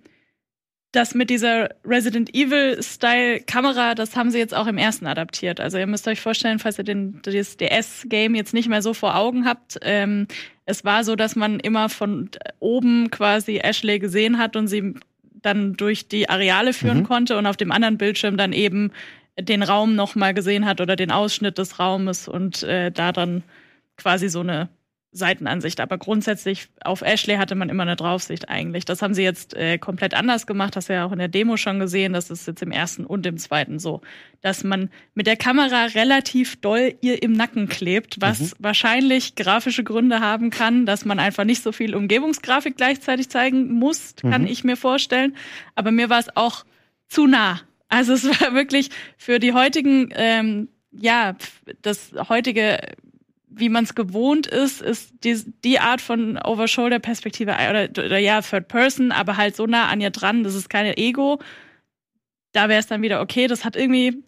das 0.92 1.14
mit 1.14 1.28
dieser 1.28 1.68
Resident 1.84 2.34
Evil-Style-Kamera, 2.34 3.94
das 3.94 4.16
haben 4.16 4.30
sie 4.30 4.38
jetzt 4.38 4.54
auch 4.54 4.66
im 4.66 4.78
ersten 4.78 5.06
adaptiert. 5.06 5.60
Also 5.60 5.76
ihr 5.76 5.86
müsst 5.86 6.08
euch 6.08 6.20
vorstellen, 6.20 6.58
falls 6.58 6.78
ihr 6.78 6.84
den, 6.84 7.20
das 7.22 7.58
DS-Game 7.58 8.34
jetzt 8.34 8.54
nicht 8.54 8.68
mehr 8.68 8.80
so 8.80 8.94
vor 8.94 9.14
Augen 9.14 9.44
habt, 9.44 9.78
ähm, 9.82 10.26
es 10.64 10.84
war 10.84 11.04
so, 11.04 11.14
dass 11.14 11.36
man 11.36 11.60
immer 11.60 11.90
von 11.90 12.30
oben 12.58 13.10
quasi 13.10 13.58
Ashley 13.58 13.98
gesehen 13.98 14.38
hat 14.38 14.56
und 14.56 14.68
sie 14.68 14.94
dann 15.42 15.74
durch 15.74 16.08
die 16.08 16.28
Areale 16.28 16.72
führen 16.72 17.00
mhm. 17.00 17.04
konnte 17.04 17.36
und 17.36 17.46
auf 17.46 17.56
dem 17.56 17.70
anderen 17.70 17.98
Bildschirm 17.98 18.36
dann 18.36 18.52
eben 18.52 18.90
den 19.38 19.62
Raum 19.62 19.94
nochmal 19.94 20.34
gesehen 20.34 20.66
hat 20.66 20.80
oder 20.80 20.96
den 20.96 21.10
Ausschnitt 21.10 21.58
des 21.58 21.78
Raumes 21.78 22.28
und 22.28 22.62
äh, 22.62 22.90
da 22.90 23.12
dann 23.12 23.42
quasi 23.96 24.28
so 24.28 24.40
eine 24.40 24.68
Seitenansicht. 25.16 25.80
Aber 25.80 25.98
grundsätzlich 25.98 26.68
auf 26.82 27.02
Ashley 27.02 27.36
hatte 27.36 27.54
man 27.54 27.68
immer 27.68 27.82
eine 27.82 27.96
Draufsicht 27.96 28.48
eigentlich. 28.48 28.84
Das 28.84 29.02
haben 29.02 29.14
sie 29.14 29.22
jetzt 29.22 29.54
äh, 29.54 29.78
komplett 29.78 30.14
anders 30.14 30.46
gemacht. 30.46 30.76
Hast 30.76 30.88
du 30.88 30.94
ja 30.94 31.04
auch 31.04 31.12
in 31.12 31.18
der 31.18 31.28
Demo 31.28 31.56
schon 31.56 31.78
gesehen. 31.78 32.12
Das 32.12 32.30
ist 32.30 32.46
jetzt 32.46 32.62
im 32.62 32.70
ersten 32.70 33.04
und 33.04 33.26
im 33.26 33.38
zweiten 33.38 33.78
so, 33.78 34.02
dass 34.42 34.62
man 34.62 34.90
mit 35.14 35.26
der 35.26 35.36
Kamera 35.36 35.86
relativ 35.86 36.60
doll 36.60 36.94
ihr 37.00 37.22
im 37.22 37.32
Nacken 37.32 37.68
klebt, 37.68 38.20
was 38.20 38.40
mhm. 38.40 38.52
wahrscheinlich 38.58 39.34
grafische 39.34 39.84
Gründe 39.84 40.20
haben 40.20 40.50
kann, 40.50 40.86
dass 40.86 41.04
man 41.04 41.18
einfach 41.18 41.44
nicht 41.44 41.62
so 41.62 41.72
viel 41.72 41.94
Umgebungsgrafik 41.94 42.76
gleichzeitig 42.76 43.28
zeigen 43.28 43.72
muss, 43.72 44.14
kann 44.16 44.42
mhm. 44.42 44.48
ich 44.48 44.64
mir 44.64 44.76
vorstellen. 44.76 45.36
Aber 45.74 45.90
mir 45.90 46.10
war 46.10 46.18
es 46.18 46.36
auch 46.36 46.64
zu 47.08 47.26
nah. 47.26 47.60
Also 47.88 48.14
es 48.14 48.24
war 48.40 48.54
wirklich 48.54 48.90
für 49.16 49.38
die 49.38 49.52
heutigen, 49.52 50.10
ähm, 50.14 50.68
ja, 50.92 51.36
das 51.82 52.12
heutige, 52.28 52.78
wie 53.48 53.68
man 53.68 53.84
es 53.84 53.94
gewohnt 53.94 54.46
ist, 54.46 54.82
ist 54.82 55.12
die, 55.24 55.42
die 55.64 55.78
Art 55.78 56.00
von 56.00 56.38
Over-Shoulder-Perspektive 56.38 57.52
oder, 57.52 57.88
oder 57.90 58.18
ja, 58.18 58.40
Third 58.42 58.68
Person, 58.68 59.12
aber 59.12 59.36
halt 59.36 59.56
so 59.56 59.66
nah 59.66 59.88
an 59.88 60.00
ihr 60.00 60.10
dran, 60.10 60.42
das 60.42 60.54
ist 60.54 60.68
keine 60.68 60.96
Ego. 60.96 61.40
Da 62.52 62.68
wäre 62.68 62.80
es 62.80 62.86
dann 62.86 63.02
wieder 63.02 63.20
okay. 63.20 63.46
Das 63.46 63.64
hat 63.64 63.76
irgendwie 63.76 64.22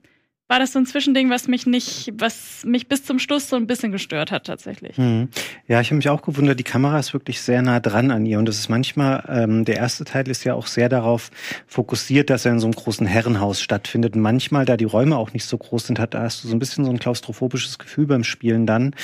war 0.49 0.59
das 0.59 0.73
so 0.73 0.79
ein 0.79 0.87
Zwischending, 0.87 1.29
was 1.29 1.47
mich 1.47 1.67
nicht, 1.67 2.13
was 2.17 2.65
mich 2.65 2.89
bis 2.89 3.05
zum 3.05 3.19
Schluss 3.19 3.51
so 3.51 3.57
ein 3.57 3.67
bisschen 3.67 3.93
gestört 3.93 4.33
hat 4.33 4.47
tatsächlich. 4.47 4.97
Mhm. 4.97 5.29
Ja, 5.67 5.81
ich 5.81 5.89
habe 5.89 5.97
mich 5.97 6.09
auch 6.09 6.23
gewundert, 6.23 6.59
die 6.59 6.65
Kamera 6.65 6.99
ist 6.99 7.13
wirklich 7.13 7.41
sehr 7.43 7.61
nah 7.61 7.81
dran 7.81 8.11
an 8.11 8.25
ihr 8.25 8.39
und 8.39 8.49
das 8.49 8.59
ist 8.59 8.71
manchmal, 8.71 9.25
ähm, 9.29 9.67
der 9.67 9.77
erste 9.77 10.05
Teil 10.05 10.27
ist 10.29 10.45
ja 10.45 10.55
auch 10.55 10.67
sehr 10.67 10.89
darauf 10.89 11.31
fokussiert, 11.67 12.31
dass 12.31 12.47
er 12.47 12.53
in 12.53 12.61
so 12.61 12.67
einem 12.67 12.75
großen 12.75 13.07
Herrenhaus 13.07 13.61
stattfindet. 13.61 14.17
Und 14.17 14.23
manchmal, 14.23 14.65
da 14.65 14.79
die 14.79 14.85
Räume 14.85 15.19
auch 15.19 15.35
nicht 15.35 15.45
so 15.45 15.59
groß 15.59 15.89
sind, 15.89 15.99
hat, 15.99 16.15
hast 16.15 16.43
du 16.43 16.49
so 16.49 16.57
ein 16.57 16.59
bisschen 16.59 16.85
so 16.87 16.91
ein 16.91 16.99
klaustrophobisches 16.99 17.79
Gefühl 17.79 18.07
beim 18.07 18.25
Spielen 18.25 18.67
dann. 18.67 18.95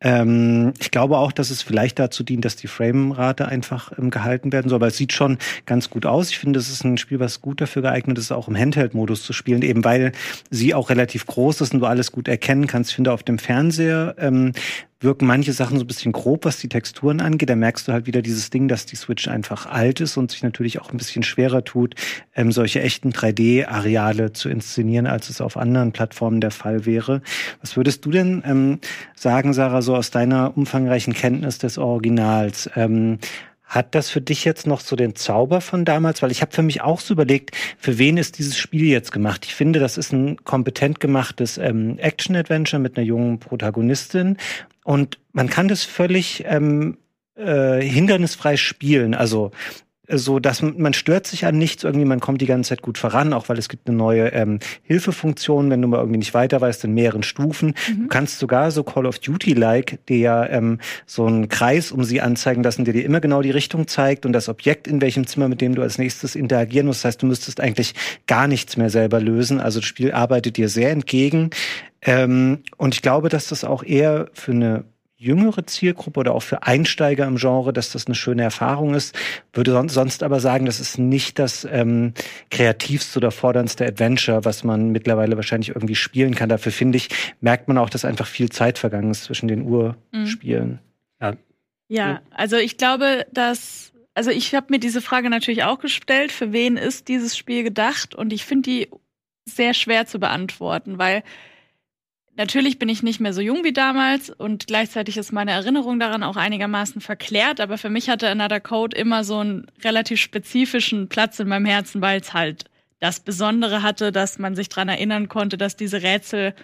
Ähm, 0.00 0.74
ich 0.78 0.90
glaube 0.90 1.16
auch, 1.16 1.32
dass 1.32 1.50
es 1.50 1.62
vielleicht 1.62 1.98
dazu 1.98 2.22
dient, 2.22 2.44
dass 2.44 2.56
die 2.56 2.66
Framerate 2.66 3.48
einfach 3.48 3.92
ähm, 3.98 4.10
gehalten 4.10 4.52
werden 4.52 4.68
soll. 4.68 4.76
Aber 4.76 4.88
es 4.88 4.96
sieht 4.96 5.12
schon 5.12 5.38
ganz 5.64 5.88
gut 5.88 6.04
aus. 6.04 6.30
Ich 6.30 6.38
finde, 6.38 6.58
es 6.58 6.68
ist 6.68 6.84
ein 6.84 6.98
Spiel, 6.98 7.18
was 7.18 7.40
gut 7.40 7.60
dafür 7.60 7.82
geeignet 7.82 8.18
ist, 8.18 8.30
auch 8.30 8.48
im 8.48 8.56
Handheld-Modus 8.56 9.22
zu 9.22 9.32
spielen, 9.32 9.62
eben 9.62 9.84
weil 9.84 10.12
sie 10.50 10.74
auch 10.74 10.90
relativ 10.90 11.26
groß 11.26 11.62
ist 11.62 11.72
und 11.72 11.80
du 11.80 11.86
alles 11.86 12.12
gut 12.12 12.28
erkennen 12.28 12.66
kannst. 12.66 12.90
Ich 12.90 12.96
finde, 12.96 13.12
auf 13.12 13.22
dem 13.22 13.38
Fernseher 13.38 14.14
ähm, 14.18 14.52
wirken 15.00 15.26
manche 15.26 15.52
Sachen 15.52 15.78
so 15.78 15.84
ein 15.84 15.86
bisschen 15.86 16.12
grob, 16.12 16.44
was 16.44 16.58
die 16.58 16.68
Texturen 16.68 17.20
angeht. 17.20 17.50
Da 17.50 17.56
merkst 17.56 17.86
du 17.86 17.92
halt 17.92 18.06
wieder 18.06 18.22
dieses 18.22 18.50
Ding, 18.50 18.66
dass 18.66 18.86
die 18.86 18.96
Switch 18.96 19.28
einfach 19.28 19.66
alt 19.66 20.00
ist 20.00 20.16
und 20.16 20.30
sich 20.30 20.42
natürlich 20.42 20.80
auch 20.80 20.90
ein 20.90 20.96
bisschen 20.96 21.22
schwerer 21.22 21.64
tut, 21.64 21.94
ähm, 22.34 22.50
solche 22.50 22.80
echten 22.80 23.10
3D-Areale 23.10 24.32
zu 24.32 24.48
inszenieren, 24.48 25.06
als 25.06 25.28
es 25.28 25.40
auf 25.40 25.56
anderen 25.56 25.92
Plattformen 25.92 26.40
der 26.40 26.50
Fall 26.50 26.86
wäre. 26.86 27.20
Was 27.60 27.76
würdest 27.76 28.04
du 28.06 28.10
denn 28.10 28.42
ähm, 28.46 28.78
sagen, 29.14 29.52
Sarah, 29.52 29.82
so 29.82 29.94
aus 29.94 30.10
deiner 30.10 30.56
umfangreichen 30.56 31.12
Kenntnis 31.12 31.58
des 31.58 31.76
Originals? 31.76 32.70
Ähm, 32.74 33.18
hat 33.66 33.96
das 33.96 34.08
für 34.08 34.20
dich 34.20 34.44
jetzt 34.44 34.66
noch 34.66 34.80
so 34.80 34.94
den 34.94 35.16
Zauber 35.16 35.60
von 35.60 35.84
damals? 35.84 36.22
Weil 36.22 36.30
ich 36.30 36.40
habe 36.40 36.52
für 36.52 36.62
mich 36.62 36.82
auch 36.82 37.00
so 37.00 37.12
überlegt, 37.14 37.56
für 37.78 37.98
wen 37.98 38.16
ist 38.16 38.38
dieses 38.38 38.56
Spiel 38.56 38.86
jetzt 38.86 39.10
gemacht? 39.10 39.44
Ich 39.44 39.54
finde, 39.54 39.80
das 39.80 39.98
ist 39.98 40.12
ein 40.12 40.36
kompetent 40.44 41.00
gemachtes 41.00 41.58
ähm, 41.58 41.98
Action-Adventure 41.98 42.80
mit 42.80 42.96
einer 42.96 43.04
jungen 43.04 43.40
Protagonistin. 43.40 44.36
Und 44.86 45.18
man 45.32 45.50
kann 45.50 45.66
das 45.66 45.82
völlig 45.82 46.44
ähm, 46.46 46.98
äh, 47.34 47.82
hindernisfrei 47.82 48.56
spielen. 48.56 49.14
Also 49.14 49.50
so 50.08 50.38
dass 50.38 50.62
man 50.62 50.92
stört 50.92 51.26
sich 51.26 51.44
an 51.46 51.58
nichts 51.58 51.82
irgendwie, 51.82 52.04
man 52.04 52.20
kommt 52.20 52.40
die 52.40 52.46
ganze 52.46 52.68
Zeit 52.68 52.82
gut 52.82 52.96
voran, 52.96 53.32
auch 53.32 53.48
weil 53.48 53.58
es 53.58 53.68
gibt 53.68 53.88
eine 53.88 53.96
neue 53.96 54.28
ähm, 54.28 54.60
Hilfefunktion, 54.82 55.68
wenn 55.68 55.82
du 55.82 55.88
mal 55.88 55.98
irgendwie 55.98 56.18
nicht 56.18 56.34
weiter 56.34 56.60
weißt, 56.60 56.84
in 56.84 56.94
mehreren 56.94 57.24
Stufen. 57.24 57.74
Mhm. 57.88 58.02
Du 58.02 58.06
kannst 58.06 58.38
sogar 58.38 58.70
so 58.70 58.84
Call 58.84 59.06
of 59.06 59.18
Duty-like 59.18 60.06
dir 60.06 60.46
ähm, 60.50 60.78
so 61.06 61.26
einen 61.26 61.48
Kreis 61.48 61.90
um 61.90 62.04
sie 62.04 62.20
anzeigen 62.20 62.62
lassen, 62.62 62.84
der 62.84 62.94
dir 62.94 63.04
immer 63.04 63.20
genau 63.20 63.42
die 63.42 63.50
Richtung 63.50 63.88
zeigt 63.88 64.24
und 64.26 64.32
das 64.32 64.48
Objekt 64.48 64.86
in 64.86 65.00
welchem 65.00 65.26
Zimmer, 65.26 65.48
mit 65.48 65.60
dem 65.60 65.74
du 65.74 65.82
als 65.82 65.98
nächstes 65.98 66.36
interagieren 66.36 66.86
musst. 66.86 67.00
Das 67.00 67.08
heißt, 67.08 67.22
du 67.22 67.26
müsstest 67.26 67.60
eigentlich 67.60 67.94
gar 68.28 68.46
nichts 68.46 68.76
mehr 68.76 68.90
selber 68.90 69.20
lösen. 69.20 69.58
Also 69.58 69.80
das 69.80 69.88
Spiel 69.88 70.12
arbeitet 70.12 70.56
dir 70.56 70.68
sehr 70.68 70.92
entgegen. 70.92 71.50
Ähm, 72.06 72.62
und 72.76 72.94
ich 72.94 73.02
glaube, 73.02 73.28
dass 73.28 73.48
das 73.48 73.64
auch 73.64 73.82
eher 73.82 74.30
für 74.32 74.52
eine 74.52 74.84
jüngere 75.18 75.66
Zielgruppe 75.66 76.20
oder 76.20 76.34
auch 76.34 76.42
für 76.42 76.62
Einsteiger 76.62 77.26
im 77.26 77.36
Genre, 77.36 77.72
dass 77.72 77.90
das 77.90 78.06
eine 78.06 78.14
schöne 78.14 78.42
Erfahrung 78.42 78.94
ist. 78.94 79.18
Würde 79.52 79.72
sonst 79.88 80.22
aber 80.22 80.40
sagen, 80.40 80.66
das 80.66 80.78
ist 80.78 80.98
nicht 80.98 81.38
das 81.38 81.66
ähm, 81.70 82.12
kreativste 82.50 83.18
oder 83.18 83.30
forderndste 83.30 83.86
Adventure, 83.86 84.44
was 84.44 84.62
man 84.62 84.92
mittlerweile 84.92 85.36
wahrscheinlich 85.36 85.70
irgendwie 85.70 85.94
spielen 85.94 86.34
kann. 86.34 86.48
Dafür 86.50 86.70
finde 86.70 86.98
ich, 86.98 87.08
merkt 87.40 87.66
man 87.66 87.78
auch, 87.78 87.90
dass 87.90 88.04
einfach 88.04 88.26
viel 88.26 88.50
Zeit 88.50 88.78
vergangen 88.78 89.10
ist 89.10 89.24
zwischen 89.24 89.48
den 89.48 89.62
Urspielen. 89.62 90.68
Mhm. 90.70 90.78
Ja. 91.20 91.36
ja, 91.88 92.20
also 92.30 92.56
ich 92.56 92.76
glaube, 92.76 93.26
dass 93.32 93.92
also 94.14 94.30
ich 94.30 94.54
habe 94.54 94.66
mir 94.70 94.78
diese 94.78 95.02
Frage 95.02 95.28
natürlich 95.28 95.64
auch 95.64 95.78
gestellt, 95.78 96.32
für 96.32 96.52
wen 96.52 96.76
ist 96.76 97.08
dieses 97.08 97.36
Spiel 97.36 97.62
gedacht? 97.62 98.14
Und 98.14 98.32
ich 98.32 98.44
finde 98.44 98.70
die 98.70 98.88
sehr 99.44 99.74
schwer 99.74 100.06
zu 100.06 100.18
beantworten, 100.18 100.98
weil 100.98 101.22
Natürlich 102.36 102.78
bin 102.78 102.90
ich 102.90 103.02
nicht 103.02 103.18
mehr 103.18 103.32
so 103.32 103.40
jung 103.40 103.64
wie 103.64 103.72
damals 103.72 104.28
und 104.28 104.66
gleichzeitig 104.66 105.16
ist 105.16 105.32
meine 105.32 105.52
Erinnerung 105.52 105.98
daran 105.98 106.22
auch 106.22 106.36
einigermaßen 106.36 107.00
verklärt, 107.00 107.60
aber 107.60 107.78
für 107.78 107.88
mich 107.88 108.10
hatte 108.10 108.28
Another 108.28 108.60
Code 108.60 108.96
immer 108.96 109.24
so 109.24 109.38
einen 109.38 109.66
relativ 109.82 110.20
spezifischen 110.20 111.08
Platz 111.08 111.40
in 111.40 111.48
meinem 111.48 111.64
Herzen, 111.64 112.02
weil 112.02 112.20
es 112.20 112.34
halt 112.34 112.64
das 113.00 113.20
Besondere 113.20 113.82
hatte, 113.82 114.12
dass 114.12 114.38
man 114.38 114.54
sich 114.54 114.68
dran 114.68 114.88
erinnern 114.88 115.28
konnte, 115.28 115.56
dass 115.56 115.76
diese 115.76 116.02
Rätsel 116.02 116.54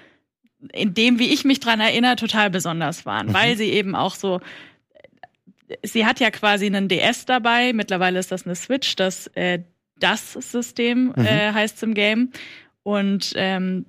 in 0.73 0.93
dem, 0.93 1.19
wie 1.19 1.33
ich 1.33 1.45
mich 1.45 1.59
dran 1.59 1.81
erinnere, 1.81 2.17
total 2.17 2.51
besonders 2.51 3.07
waren, 3.07 3.29
mhm. 3.29 3.35
weil 3.35 3.57
sie 3.57 3.71
eben 3.71 3.95
auch 3.95 4.15
so 4.15 4.41
sie 5.83 6.05
hat 6.05 6.21
ja 6.21 6.31
quasi 6.31 6.67
einen 6.67 6.89
DS 6.89 7.25
dabei, 7.25 7.73
mittlerweile 7.73 8.19
ist 8.19 8.31
das 8.31 8.45
eine 8.45 8.55
Switch, 8.55 8.95
das 8.97 9.29
äh, 9.29 9.61
das 9.99 10.33
System 10.35 11.15
mhm. 11.17 11.25
äh, 11.25 11.53
heißt 11.53 11.83
im 11.83 11.95
Game 11.95 12.31
und 12.83 13.33
ähm, 13.37 13.87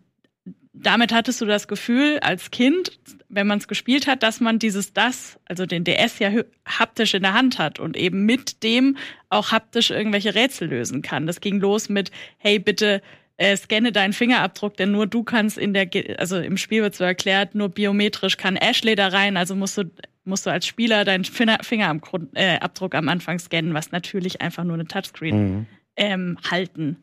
damit 0.73 1.13
hattest 1.13 1.39
du 1.39 1.45
das 1.45 1.67
Gefühl 1.67 2.19
als 2.19 2.49
Kind, 2.49 2.99
wenn 3.29 3.45
man 3.45 3.59
es 3.59 3.67
gespielt 3.67 4.07
hat, 4.07 4.23
dass 4.23 4.39
man 4.39 4.57
dieses 4.57 4.91
das, 4.91 5.39
also 5.45 5.65
den 5.65 5.83
DS 5.83 6.19
ja 6.19 6.31
haptisch 6.67 7.13
in 7.13 7.21
der 7.21 7.33
Hand 7.33 7.59
hat 7.59 7.79
und 7.79 7.95
eben 7.95 8.25
mit 8.25 8.63
dem 8.63 8.97
auch 9.29 9.51
haptisch 9.51 9.91
irgendwelche 9.91 10.33
Rätsel 10.33 10.69
lösen 10.69 11.03
kann. 11.03 11.27
Das 11.27 11.41
ging 11.41 11.59
los 11.59 11.89
mit, 11.89 12.11
hey, 12.37 12.57
bitte 12.57 13.01
äh, 13.37 13.55
scanne 13.55 13.91
deinen 13.91 14.13
Fingerabdruck, 14.13 14.75
denn 14.75 14.91
nur 14.91 15.05
du 15.05 15.23
kannst 15.23 15.57
in 15.57 15.73
der, 15.73 15.89
also 16.17 16.39
im 16.39 16.57
Spiel 16.57 16.81
wird 16.81 16.95
so 16.95 17.03
erklärt, 17.03 17.53
nur 17.53 17.69
biometrisch 17.69 18.37
kann 18.37 18.55
Ashley 18.55 18.95
da 18.95 19.07
rein, 19.09 19.37
also 19.37 19.55
musst 19.55 19.77
du 19.77 19.85
musst 20.25 20.45
du 20.45 20.51
als 20.51 20.65
Spieler 20.65 21.03
deinen 21.03 21.25
Fingerabdruck 21.25 22.93
äh, 22.93 22.97
am 22.97 23.09
Anfang 23.09 23.39
scannen, 23.39 23.73
was 23.73 23.91
natürlich 23.91 24.41
einfach 24.41 24.63
nur 24.63 24.75
eine 24.75 24.85
Touchscreen 24.85 25.35
mhm. 25.35 25.65
ähm, 25.97 26.37
halten 26.49 26.97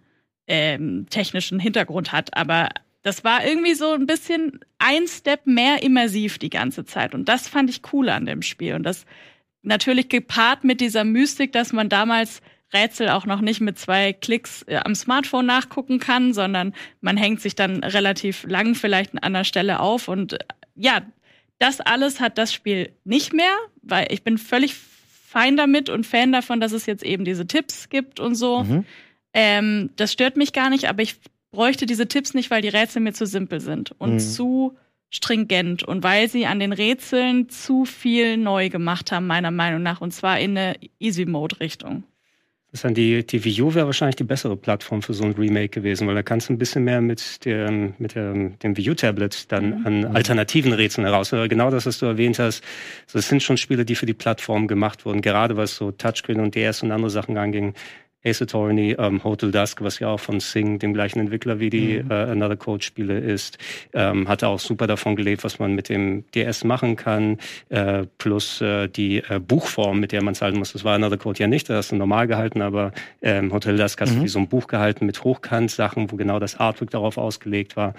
ähm, 0.46 1.06
technischen 1.10 1.60
Hintergrund 1.60 2.12
hat, 2.12 2.34
aber 2.34 2.70
das 3.02 3.24
war 3.24 3.44
irgendwie 3.44 3.74
so 3.74 3.92
ein 3.92 4.06
bisschen 4.06 4.60
ein 4.78 5.06
Step 5.06 5.46
mehr 5.46 5.82
immersiv 5.82 6.38
die 6.38 6.50
ganze 6.50 6.84
Zeit. 6.84 7.14
Und 7.14 7.28
das 7.28 7.48
fand 7.48 7.70
ich 7.70 7.80
cool 7.92 8.08
an 8.08 8.26
dem 8.26 8.42
Spiel. 8.42 8.74
Und 8.74 8.82
das 8.82 9.06
natürlich 9.62 10.08
gepaart 10.08 10.64
mit 10.64 10.80
dieser 10.80 11.04
Mystik, 11.04 11.52
dass 11.52 11.72
man 11.72 11.88
damals 11.88 12.42
Rätsel 12.72 13.08
auch 13.08 13.26
noch 13.26 13.40
nicht 13.40 13.60
mit 13.60 13.78
zwei 13.78 14.12
Klicks 14.12 14.62
äh, 14.68 14.76
am 14.76 14.94
Smartphone 14.94 15.46
nachgucken 15.46 15.98
kann, 15.98 16.32
sondern 16.32 16.74
man 17.00 17.16
hängt 17.16 17.40
sich 17.40 17.54
dann 17.54 17.82
relativ 17.82 18.44
lang 18.44 18.74
vielleicht 18.74 19.14
an 19.14 19.18
einer 19.20 19.44
Stelle 19.44 19.80
auf. 19.80 20.08
Und 20.08 20.34
äh, 20.34 20.38
ja, 20.76 21.02
das 21.58 21.80
alles 21.80 22.20
hat 22.20 22.38
das 22.38 22.52
Spiel 22.52 22.92
nicht 23.04 23.32
mehr, 23.32 23.54
weil 23.82 24.06
ich 24.10 24.22
bin 24.22 24.38
völlig 24.38 24.74
fein 24.74 25.56
damit 25.56 25.88
und 25.88 26.06
Fan 26.06 26.32
davon, 26.32 26.60
dass 26.60 26.72
es 26.72 26.86
jetzt 26.86 27.02
eben 27.02 27.24
diese 27.24 27.46
Tipps 27.46 27.88
gibt 27.88 28.20
und 28.20 28.34
so. 28.34 28.64
Mhm. 28.64 28.84
Ähm, 29.32 29.90
das 29.96 30.12
stört 30.12 30.36
mich 30.36 30.52
gar 30.52 30.70
nicht, 30.70 30.88
aber 30.88 31.02
ich 31.02 31.16
bräuchte 31.50 31.86
diese 31.86 32.08
Tipps 32.08 32.34
nicht, 32.34 32.50
weil 32.50 32.62
die 32.62 32.68
Rätsel 32.68 33.02
mir 33.02 33.12
zu 33.12 33.26
simpel 33.26 33.60
sind 33.60 33.92
und 33.98 34.14
mhm. 34.14 34.18
zu 34.18 34.76
stringent 35.10 35.82
und 35.82 36.04
weil 36.04 36.28
sie 36.28 36.46
an 36.46 36.60
den 36.60 36.72
Rätseln 36.72 37.48
zu 37.48 37.84
viel 37.84 38.36
neu 38.36 38.68
gemacht 38.68 39.10
haben, 39.10 39.26
meiner 39.26 39.50
Meinung 39.50 39.82
nach, 39.82 40.00
und 40.00 40.12
zwar 40.12 40.38
in 40.38 40.56
eine 40.56 40.76
Easy-Mode-Richtung. 41.00 42.04
Das 42.70 42.78
ist 42.78 42.84
dann 42.84 42.94
die, 42.94 43.26
die 43.26 43.44
Wii 43.44 43.62
U 43.62 43.74
wäre 43.74 43.86
wahrscheinlich 43.86 44.14
die 44.14 44.24
bessere 44.24 44.56
Plattform 44.56 45.02
für 45.02 45.12
so 45.12 45.24
ein 45.24 45.32
Remake 45.32 45.70
gewesen, 45.70 46.06
weil 46.06 46.14
da 46.14 46.22
kannst 46.22 46.48
du 46.48 46.52
ein 46.52 46.58
bisschen 46.58 46.84
mehr 46.84 47.00
mit, 47.00 47.44
der, 47.44 47.68
mit 47.98 48.14
der, 48.14 48.32
dem 48.32 48.76
Wii 48.76 48.90
U-Tablet 48.90 49.50
dann 49.50 49.80
mhm. 49.80 49.86
an 49.86 50.04
alternativen 50.04 50.72
Rätseln 50.72 51.04
heraus. 51.04 51.30
Genau 51.30 51.70
das, 51.70 51.86
was 51.86 51.98
du 51.98 52.06
erwähnt 52.06 52.38
hast. 52.38 52.62
Es 53.12 53.28
sind 53.28 53.42
schon 53.42 53.56
Spiele, 53.56 53.84
die 53.84 53.96
für 53.96 54.06
die 54.06 54.14
Plattform 54.14 54.68
gemacht 54.68 55.04
wurden, 55.04 55.20
gerade 55.20 55.56
was 55.56 55.74
so 55.74 55.90
Touchscreen 55.90 56.38
und 56.38 56.54
DS 56.54 56.84
und 56.84 56.92
andere 56.92 57.10
Sachen 57.10 57.36
anging. 57.36 57.74
Ace 58.24 58.42
Attorney, 58.42 58.94
ähm, 58.98 59.24
Hotel 59.24 59.50
Dusk, 59.50 59.82
was 59.82 59.98
ja 59.98 60.08
auch 60.08 60.20
von 60.20 60.40
Sing, 60.40 60.78
dem 60.78 60.92
gleichen 60.92 61.20
Entwickler 61.20 61.58
wie 61.60 61.70
die 61.70 62.02
mhm. 62.02 62.10
äh, 62.10 62.14
Another 62.14 62.56
Code 62.56 62.82
Spiele 62.82 63.18
ist, 63.18 63.58
ähm, 63.92 64.28
hatte 64.28 64.48
auch 64.48 64.60
super 64.60 64.86
davon 64.86 65.16
gelebt, 65.16 65.42
was 65.44 65.58
man 65.58 65.74
mit 65.74 65.88
dem 65.88 66.24
DS 66.32 66.64
machen 66.64 66.96
kann, 66.96 67.38
äh, 67.70 68.04
plus 68.18 68.60
äh, 68.60 68.88
die 68.88 69.18
äh, 69.18 69.40
Buchform, 69.40 70.00
mit 70.00 70.12
der 70.12 70.22
man 70.22 70.34
zahlen 70.34 70.58
muss. 70.58 70.72
Das 70.72 70.84
war 70.84 70.94
Another 70.94 71.16
Code 71.16 71.38
ja 71.38 71.46
nicht, 71.46 71.68
das 71.68 71.76
hast 71.76 71.92
du 71.92 71.96
normal 71.96 72.26
gehalten, 72.26 72.60
aber 72.62 72.92
ähm, 73.22 73.52
Hotel 73.52 73.76
Dusk 73.76 74.00
hast 74.00 74.12
mhm. 74.12 74.18
du 74.18 74.24
wie 74.24 74.28
so 74.28 74.38
ein 74.38 74.48
Buch 74.48 74.66
gehalten 74.66 75.06
mit 75.06 75.24
Hochkant-Sachen, 75.24 76.12
wo 76.12 76.16
genau 76.16 76.38
das 76.38 76.56
Artwork 76.56 76.90
darauf 76.90 77.16
ausgelegt 77.16 77.76
war. 77.76 77.94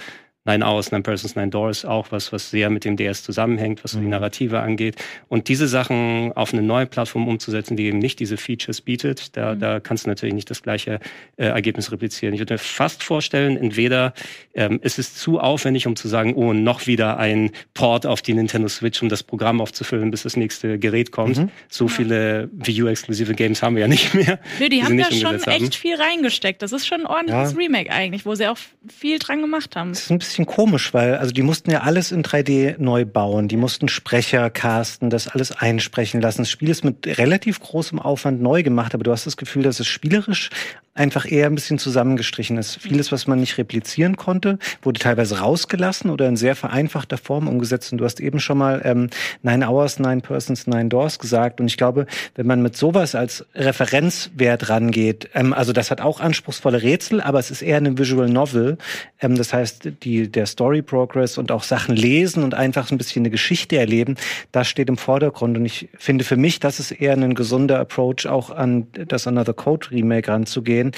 Nine 0.46 0.66
Hours, 0.66 0.92
Nine 0.92 1.04
Persons, 1.04 1.36
Nine 1.36 1.50
Doors 1.50 1.86
auch 1.86 2.12
was, 2.12 2.32
was 2.32 2.50
sehr 2.50 2.70
mit 2.70 2.86
dem 2.86 2.98
DS 2.98 3.24
zusammenhängt, 3.24 3.84
was 3.84 3.94
mhm. 3.94 4.02
die 4.02 4.08
Narrative 4.08 4.60
angeht. 4.60 4.96
Und 5.28 5.48
diese 5.50 5.68
Sachen 5.68 6.32
auf 6.34 6.54
eine 6.54 6.62
neue 6.62 6.86
Plattform 6.86 7.28
umzusetzen, 7.28 7.78
die 7.78 7.86
eben 7.86 8.00
nicht 8.00 8.20
diese 8.20 8.38
Features 8.38 8.82
bietet, 8.82 9.36
da, 9.38 9.54
mhm. 9.54 9.60
da 9.60 9.80
kannst 9.80 10.06
du 10.06 10.10
natürlich 10.10 10.34
nicht 10.34 10.50
das 10.50 10.64
gleiche 10.64 11.00
äh, 11.38 11.46
Ergebnis 11.46 11.92
replizieren. 11.92 12.34
Ich 12.34 12.40
würde 12.40 12.56
mir 12.56 12.60
fast 12.60 13.04
vorstellen, 13.04 13.58
entweder 13.58 14.14
ähm, 14.54 14.80
es 14.82 14.98
ist 14.98 15.20
zu 15.20 15.40
aufwendig, 15.40 15.86
um 15.86 15.96
zu 15.96 16.08
sagen, 16.08 16.34
oh, 16.36 16.54
noch 16.54 16.88
wieder 16.88 17.18
ein 17.18 17.52
Port 17.74 18.06
auf 18.06 18.22
die 18.22 18.34
Nintendo 18.34 18.68
Switch, 18.68 19.02
um 19.02 19.10
das 19.10 19.24
Programm 19.24 19.62
aufzufüllen, 19.62 20.12
bis 20.12 20.24
das 20.24 20.38
nächste 20.38 20.80
Gerät 20.80 21.12
kommt. 21.12 21.38
Mhm. 21.38 21.50
So 21.70 21.86
ja. 21.86 21.92
viele 21.92 22.50
Wii 22.54 22.84
U-exklusive 22.84 23.36
Games 23.36 23.62
haben 23.62 23.76
wir 23.76 23.82
ja 23.82 23.88
nicht 23.88 24.14
mehr. 24.14 24.40
Nö, 24.60 24.70
die, 24.70 24.78
die 24.78 24.84
haben 24.84 24.98
da 24.98 25.12
schon 25.12 25.42
echt 25.44 25.76
viel 25.76 25.96
reingesteckt. 25.96 26.62
Das 26.62 26.72
ist 26.72 26.88
schon 26.88 27.02
ein 27.02 27.06
ordentliches 27.06 27.52
ja. 27.52 27.58
Remake 27.58 27.92
eigentlich, 27.92 28.26
wo 28.26 28.34
sie 28.34 28.48
auch 28.48 28.58
viel 28.88 29.20
dran 29.20 29.42
gemacht 29.42 29.76
haben 29.76 29.94
bisschen 30.22 30.31
komisch, 30.40 30.94
weil 30.94 31.16
also 31.16 31.32
die 31.32 31.42
mussten 31.42 31.72
ja 31.72 31.82
alles 31.82 32.12
in 32.12 32.24
3D 32.24 32.76
neu 32.78 33.06
bauen. 33.06 33.48
Die 33.48 33.58
mussten 33.58 33.88
Sprecher 33.88 34.50
casten, 34.50 35.10
das 35.10 35.28
alles 35.28 35.52
einsprechen 35.52 36.22
lassen. 36.22 36.42
Das 36.42 36.50
Spiel 36.50 36.70
ist 36.70 36.84
mit 36.84 37.06
relativ 37.18 37.60
großem 37.60 38.00
Aufwand 38.00 38.42
neu 38.42 38.64
gemacht, 38.64 38.94
aber 38.94 39.04
du 39.04 39.12
hast 39.12 39.26
das 39.26 39.38
Gefühl, 39.38 39.64
dass 39.64 39.80
es 39.80 39.88
spielerisch 39.88 40.50
einfach 40.94 41.30
eher 41.30 41.46
ein 41.46 41.56
bisschen 41.56 41.80
zusammengestrichen 41.80 42.58
ist. 42.58 42.76
Vieles, 42.82 43.12
was 43.12 43.26
man 43.26 43.40
nicht 43.40 43.58
replizieren 43.58 44.18
konnte, 44.18 44.60
wurde 44.82 45.00
teilweise 45.00 45.40
rausgelassen 45.40 46.10
oder 46.10 46.28
in 46.28 46.36
sehr 46.36 46.56
vereinfachter 46.56 47.18
Form 47.18 47.48
umgesetzt. 47.48 47.92
Und 47.92 48.00
du 48.00 48.06
hast 48.06 48.20
eben 48.20 48.40
schon 48.40 48.58
mal 48.58 48.82
ähm, 48.84 49.10
Nine 49.42 49.68
Hours, 49.68 50.00
Nine 50.00 50.22
Persons, 50.22 50.68
Nine 50.68 50.90
Doors 50.90 51.18
gesagt. 51.18 51.62
Und 51.62 51.68
ich 51.68 51.78
glaube, 51.78 52.08
wenn 52.36 52.46
man 52.46 52.62
mit 52.62 52.76
sowas 52.76 53.16
als 53.16 53.46
Referenzwert 53.56 54.70
rangeht, 54.70 55.30
ähm, 55.34 55.54
also 55.54 55.72
das 55.72 55.92
hat 55.92 56.02
auch 56.02 56.20
anspruchsvolle 56.20 56.82
Rätsel, 56.82 57.22
aber 57.22 57.40
es 57.40 57.52
ist 57.52 57.62
eher 57.62 57.78
eine 57.78 57.98
Visual 57.98 58.28
Novel. 58.28 58.78
Ähm, 59.22 59.38
das 59.38 59.54
heißt, 59.54 59.92
die, 60.04 60.21
der 60.30 60.46
Story 60.46 60.82
Progress 60.82 61.38
und 61.38 61.52
auch 61.52 61.64
Sachen 61.64 61.96
lesen 61.96 62.44
und 62.44 62.54
einfach 62.54 62.88
so 62.88 62.96
ein 62.96 62.98
bisschen 62.98 63.22
eine 63.22 63.30
Geschichte 63.30 63.78
erleben, 63.78 64.16
das 64.52 64.68
steht 64.68 64.90
im 64.90 64.98
Vordergrund. 64.98 65.58
Und 65.58 65.66
ich 65.66 65.90
finde 65.98 66.24
für 66.24 66.38
mich, 66.38 66.60
das 66.60 66.80
ist 66.80 66.92
eher 66.92 67.14
ein 67.14 67.36
gesunder 67.36 67.80
Approach, 67.80 68.28
auch 68.28 68.50
an 68.50 68.88
das 68.92 69.28
Another 69.28 69.54
Code 69.54 69.92
Remake 69.92 70.32
ranzugehen. 70.32 70.92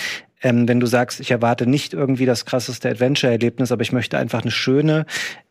Ähm, 0.44 0.68
wenn 0.68 0.80
du 0.80 0.86
sagst, 0.88 1.22
ich 1.22 1.32
erwarte 1.32 1.66
nicht 1.66 1.94
irgendwie 1.94 2.26
das 2.26 2.46
krasseste 2.46 2.90
Adventure-Erlebnis, 2.90 3.72
aber 3.72 3.82
ich 3.82 3.94
möchte 3.94 4.18
einfach 4.18 4.42
eine 4.42 4.52
schöne, 4.52 5.06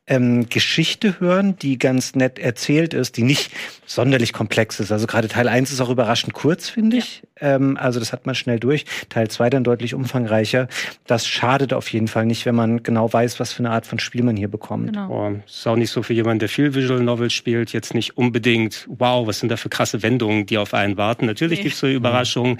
ähm, 0.07 0.49
Geschichte 0.49 1.21
hören, 1.21 1.57
die 1.57 1.79
ganz 1.79 2.15
nett 2.17 2.39
erzählt 2.39 2.93
ist, 2.93 3.17
die 3.17 3.23
nicht 3.23 3.53
sonderlich 3.87 4.33
komplex 4.33 4.81
ist. 4.81 4.91
Also 4.91 5.07
gerade 5.07 5.29
Teil 5.29 5.47
1 5.49 5.71
ist 5.71 5.81
auch 5.81 5.91
überraschend 5.91 6.33
kurz, 6.33 6.69
finde 6.69 6.97
ich. 6.97 7.23
Ja. 7.41 7.55
Ähm, 7.55 7.77
also 7.77 8.01
das 8.01 8.13
hat 8.13 8.27
man 8.27 8.35
schnell 8.35 8.59
durch. 8.59 8.85
Teil 9.11 9.29
2 9.29 9.51
dann 9.51 9.65
deutlich 9.65 9.95
umfangreicher. 9.95 10.67
Das 11.07 11.27
schadet 11.27 11.73
auf 11.73 11.89
jeden 11.93 12.09
Fall 12.09 12.27
nicht, 12.27 12.47
wenn 12.47 12.55
man 12.57 12.83
genau 12.83 13.13
weiß, 13.13 13.39
was 13.39 13.53
für 13.53 13.61
eine 13.61 13.71
Art 13.71 13.87
von 13.87 14.01
Spiel 14.01 14.25
man 14.25 14.37
hier 14.37 14.49
bekommt. 14.49 14.87
Genau. 14.87 15.29
Oh, 15.29 15.41
ist 15.47 15.67
auch 15.69 15.77
nicht 15.77 15.91
so 15.91 16.03
für 16.03 16.15
jemanden, 16.15 16.41
der 16.41 16.49
viel 16.49 16.75
Visual 16.75 17.01
Novel 17.01 17.31
spielt, 17.31 17.73
jetzt 17.73 17.95
nicht 17.95 18.17
unbedingt, 18.17 18.89
wow, 18.89 19.27
was 19.27 19.39
sind 19.39 19.51
da 19.51 19.57
für 19.57 19.69
krasse 19.69 20.03
Wendungen, 20.03 20.47
die 20.47 20.59
auf 20.59 20.75
einen 20.75 20.97
warten. 20.97 21.27
Natürlich 21.27 21.61
nee. 21.61 21.65
gibt 21.65 21.75
es 21.75 21.81
so 21.81 21.87
Überraschungen. 21.87 22.59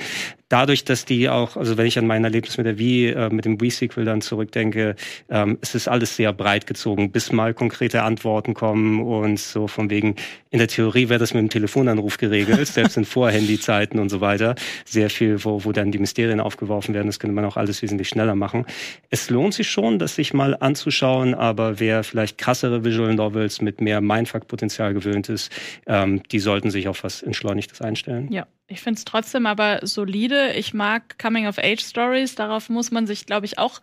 Dadurch, 0.53 0.85
dass 0.85 1.07
die 1.07 1.31
auch, 1.31 1.57
also 1.57 1.79
wenn 1.79 1.87
ich 1.87 1.99
an 1.99 2.07
mein 2.07 2.25
Erlebnis 2.25 2.59
mit 2.59 2.67
der 2.67 2.79
Wii, 2.79 3.09
äh, 3.09 3.31
mit 3.31 3.47
dem 3.47 3.61
Wii-Sequel 3.61 4.05
dann 4.05 4.21
zurückdenke, 4.21 4.97
ähm, 5.31 5.59
es 5.63 5.75
ist 5.75 5.89
alles 5.89 6.15
sehr 6.17 6.33
breit 6.35 6.67
gezogen, 6.67 7.11
bis 7.11 7.33
mal 7.33 7.55
konkrete 7.55 8.03
Antworten 8.03 8.53
kommen 8.53 9.01
und 9.01 9.39
so 9.39 9.67
von 9.67 9.89
wegen, 9.89 10.17
in 10.51 10.59
der 10.59 10.69
Theorie 10.69 11.09
wäre 11.09 11.19
das 11.19 11.33
mit 11.33 11.41
dem 11.41 11.49
Telefonanruf 11.49 12.19
geregelt, 12.19 12.67
selbst 12.69 12.99
in 12.99 13.07
Vorhandy-Zeiten 13.07 13.99
und 13.99 14.11
so 14.11 14.21
weiter. 14.21 14.55
Sehr 14.85 15.09
viel, 15.09 15.43
wo, 15.43 15.65
wo 15.65 15.73
dann 15.73 15.91
die 15.91 15.99
Mysterien 15.99 16.41
aufgeworfen 16.41 16.95
werden, 16.95 17.07
das 17.07 17.19
könnte 17.19 17.35
man 17.35 17.47
auch 17.47 17.57
alles 17.57 17.81
wesentlich 17.81 18.11
schneller 18.11 18.35
machen. 18.35 18.67
Es 19.09 19.31
lohnt 19.31 19.55
sich 19.55 19.71
schon, 19.71 19.99
das 19.99 20.17
sich 20.17 20.35
mal 20.35 20.55
anzuschauen, 20.61 21.35
aber 21.35 21.81
wer 21.81 22.05
vielleicht 22.05 22.37
krassere 22.37 22.85
Visual 22.85 23.15
Novels 23.15 23.63
mit 23.63 23.81
mehr 23.81 24.03
Mindfuck-Potenzial 24.03 24.93
gewöhnt 24.93 25.31
ist, 25.31 25.51
ähm, 25.87 26.23
die 26.31 26.41
sollten 26.41 26.71
sich 26.71 26.89
auf 26.89 27.05
was 27.05 27.23
Entschleunigtes 27.23 27.81
einstellen. 27.81 28.31
Ja, 28.31 28.47
ich 28.73 28.81
finde 28.81 28.99
es 28.99 29.05
trotzdem 29.05 29.47
aber 29.47 29.81
solide. 29.83 30.53
Ich 30.55 30.73
mag 30.73 31.19
Coming-of-Age-Stories. 31.19 32.35
Darauf 32.35 32.69
muss 32.71 32.91
man 32.91 33.07
sich, 33.07 33.27
glaube 33.27 33.47
ich, 33.47 33.59
auch 33.59 33.81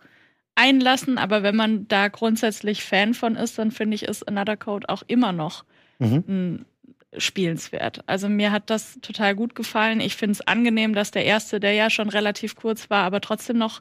einlassen. 0.54 1.16
Aber 1.16 1.42
wenn 1.42 1.56
man 1.56 1.86
da 1.88 2.08
grundsätzlich 2.08 2.82
Fan 2.82 3.14
von 3.14 3.36
ist, 3.36 3.58
dann 3.58 3.70
finde 3.70 3.94
ich, 3.94 4.02
ist 4.02 4.26
Another 4.26 4.56
Code 4.56 4.88
auch 4.88 5.02
immer 5.06 5.32
noch 5.32 5.64
mhm. 6.00 6.66
spielenswert. 7.16 8.02
Also 8.06 8.28
mir 8.28 8.50
hat 8.50 8.68
das 8.68 8.98
total 9.00 9.36
gut 9.36 9.54
gefallen. 9.54 10.00
Ich 10.00 10.16
finde 10.16 10.32
es 10.32 10.40
angenehm, 10.40 10.92
dass 10.92 11.12
der 11.12 11.24
erste, 11.24 11.60
der 11.60 11.74
ja 11.74 11.88
schon 11.88 12.08
relativ 12.08 12.56
kurz 12.56 12.90
war, 12.90 13.04
aber 13.04 13.20
trotzdem 13.20 13.58
noch 13.58 13.80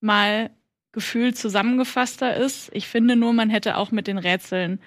mal 0.00 0.50
gefühlt 0.92 1.36
zusammengefasster 1.36 2.36
ist. 2.36 2.70
Ich 2.72 2.86
finde 2.86 3.16
nur, 3.16 3.32
man 3.32 3.50
hätte 3.50 3.76
auch 3.76 3.90
mit 3.90 4.06
den 4.06 4.18
Rätseln 4.18 4.80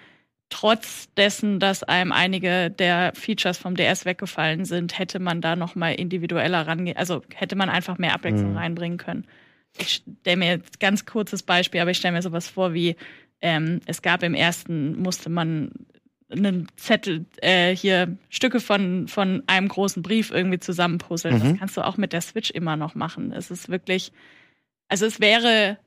trotz 0.51 1.11
dessen, 1.15 1.59
dass 1.59 1.81
einem 1.81 2.11
einige 2.11 2.69
der 2.69 3.13
Features 3.15 3.57
vom 3.57 3.75
DS 3.75 4.05
weggefallen 4.05 4.65
sind, 4.65 4.99
hätte 4.99 5.19
man 5.19 5.41
da 5.41 5.55
noch 5.55 5.73
mal 5.73 5.95
individueller 5.95 6.67
rangehen, 6.67 6.97
also 6.97 7.23
hätte 7.33 7.55
man 7.55 7.69
einfach 7.69 7.97
mehr 7.97 8.13
Abwechslung 8.13 8.51
mhm. 8.51 8.57
reinbringen 8.57 8.97
können. 8.99 9.25
Ich 9.79 10.03
stelle 10.21 10.37
mir 10.37 10.49
jetzt 10.49 10.79
ganz 10.79 11.05
kurzes 11.05 11.41
Beispiel, 11.41 11.81
aber 11.81 11.91
ich 11.91 11.97
stelle 11.97 12.13
mir 12.13 12.21
sowas 12.21 12.47
vor 12.47 12.73
wie 12.73 12.95
ähm, 13.41 13.79
es 13.85 14.03
gab 14.03 14.21
im 14.21 14.35
ersten 14.35 15.01
musste 15.01 15.29
man 15.29 15.71
einen 16.29 16.67
Zettel 16.75 17.25
äh, 17.41 17.75
hier 17.75 18.17
Stücke 18.29 18.59
von 18.59 19.07
von 19.07 19.43
einem 19.47 19.67
großen 19.67 20.03
Brief 20.03 20.31
irgendwie 20.31 20.59
zusammenpuzzeln. 20.59 21.35
Mhm. 21.35 21.39
Das 21.39 21.59
kannst 21.59 21.77
du 21.77 21.81
auch 21.81 21.97
mit 21.97 22.13
der 22.13 22.21
Switch 22.21 22.51
immer 22.51 22.75
noch 22.75 22.93
machen. 22.93 23.31
Es 23.31 23.51
ist 23.51 23.69
wirklich, 23.69 24.11
also 24.87 25.05
es 25.05 25.19
wäre 25.19 25.77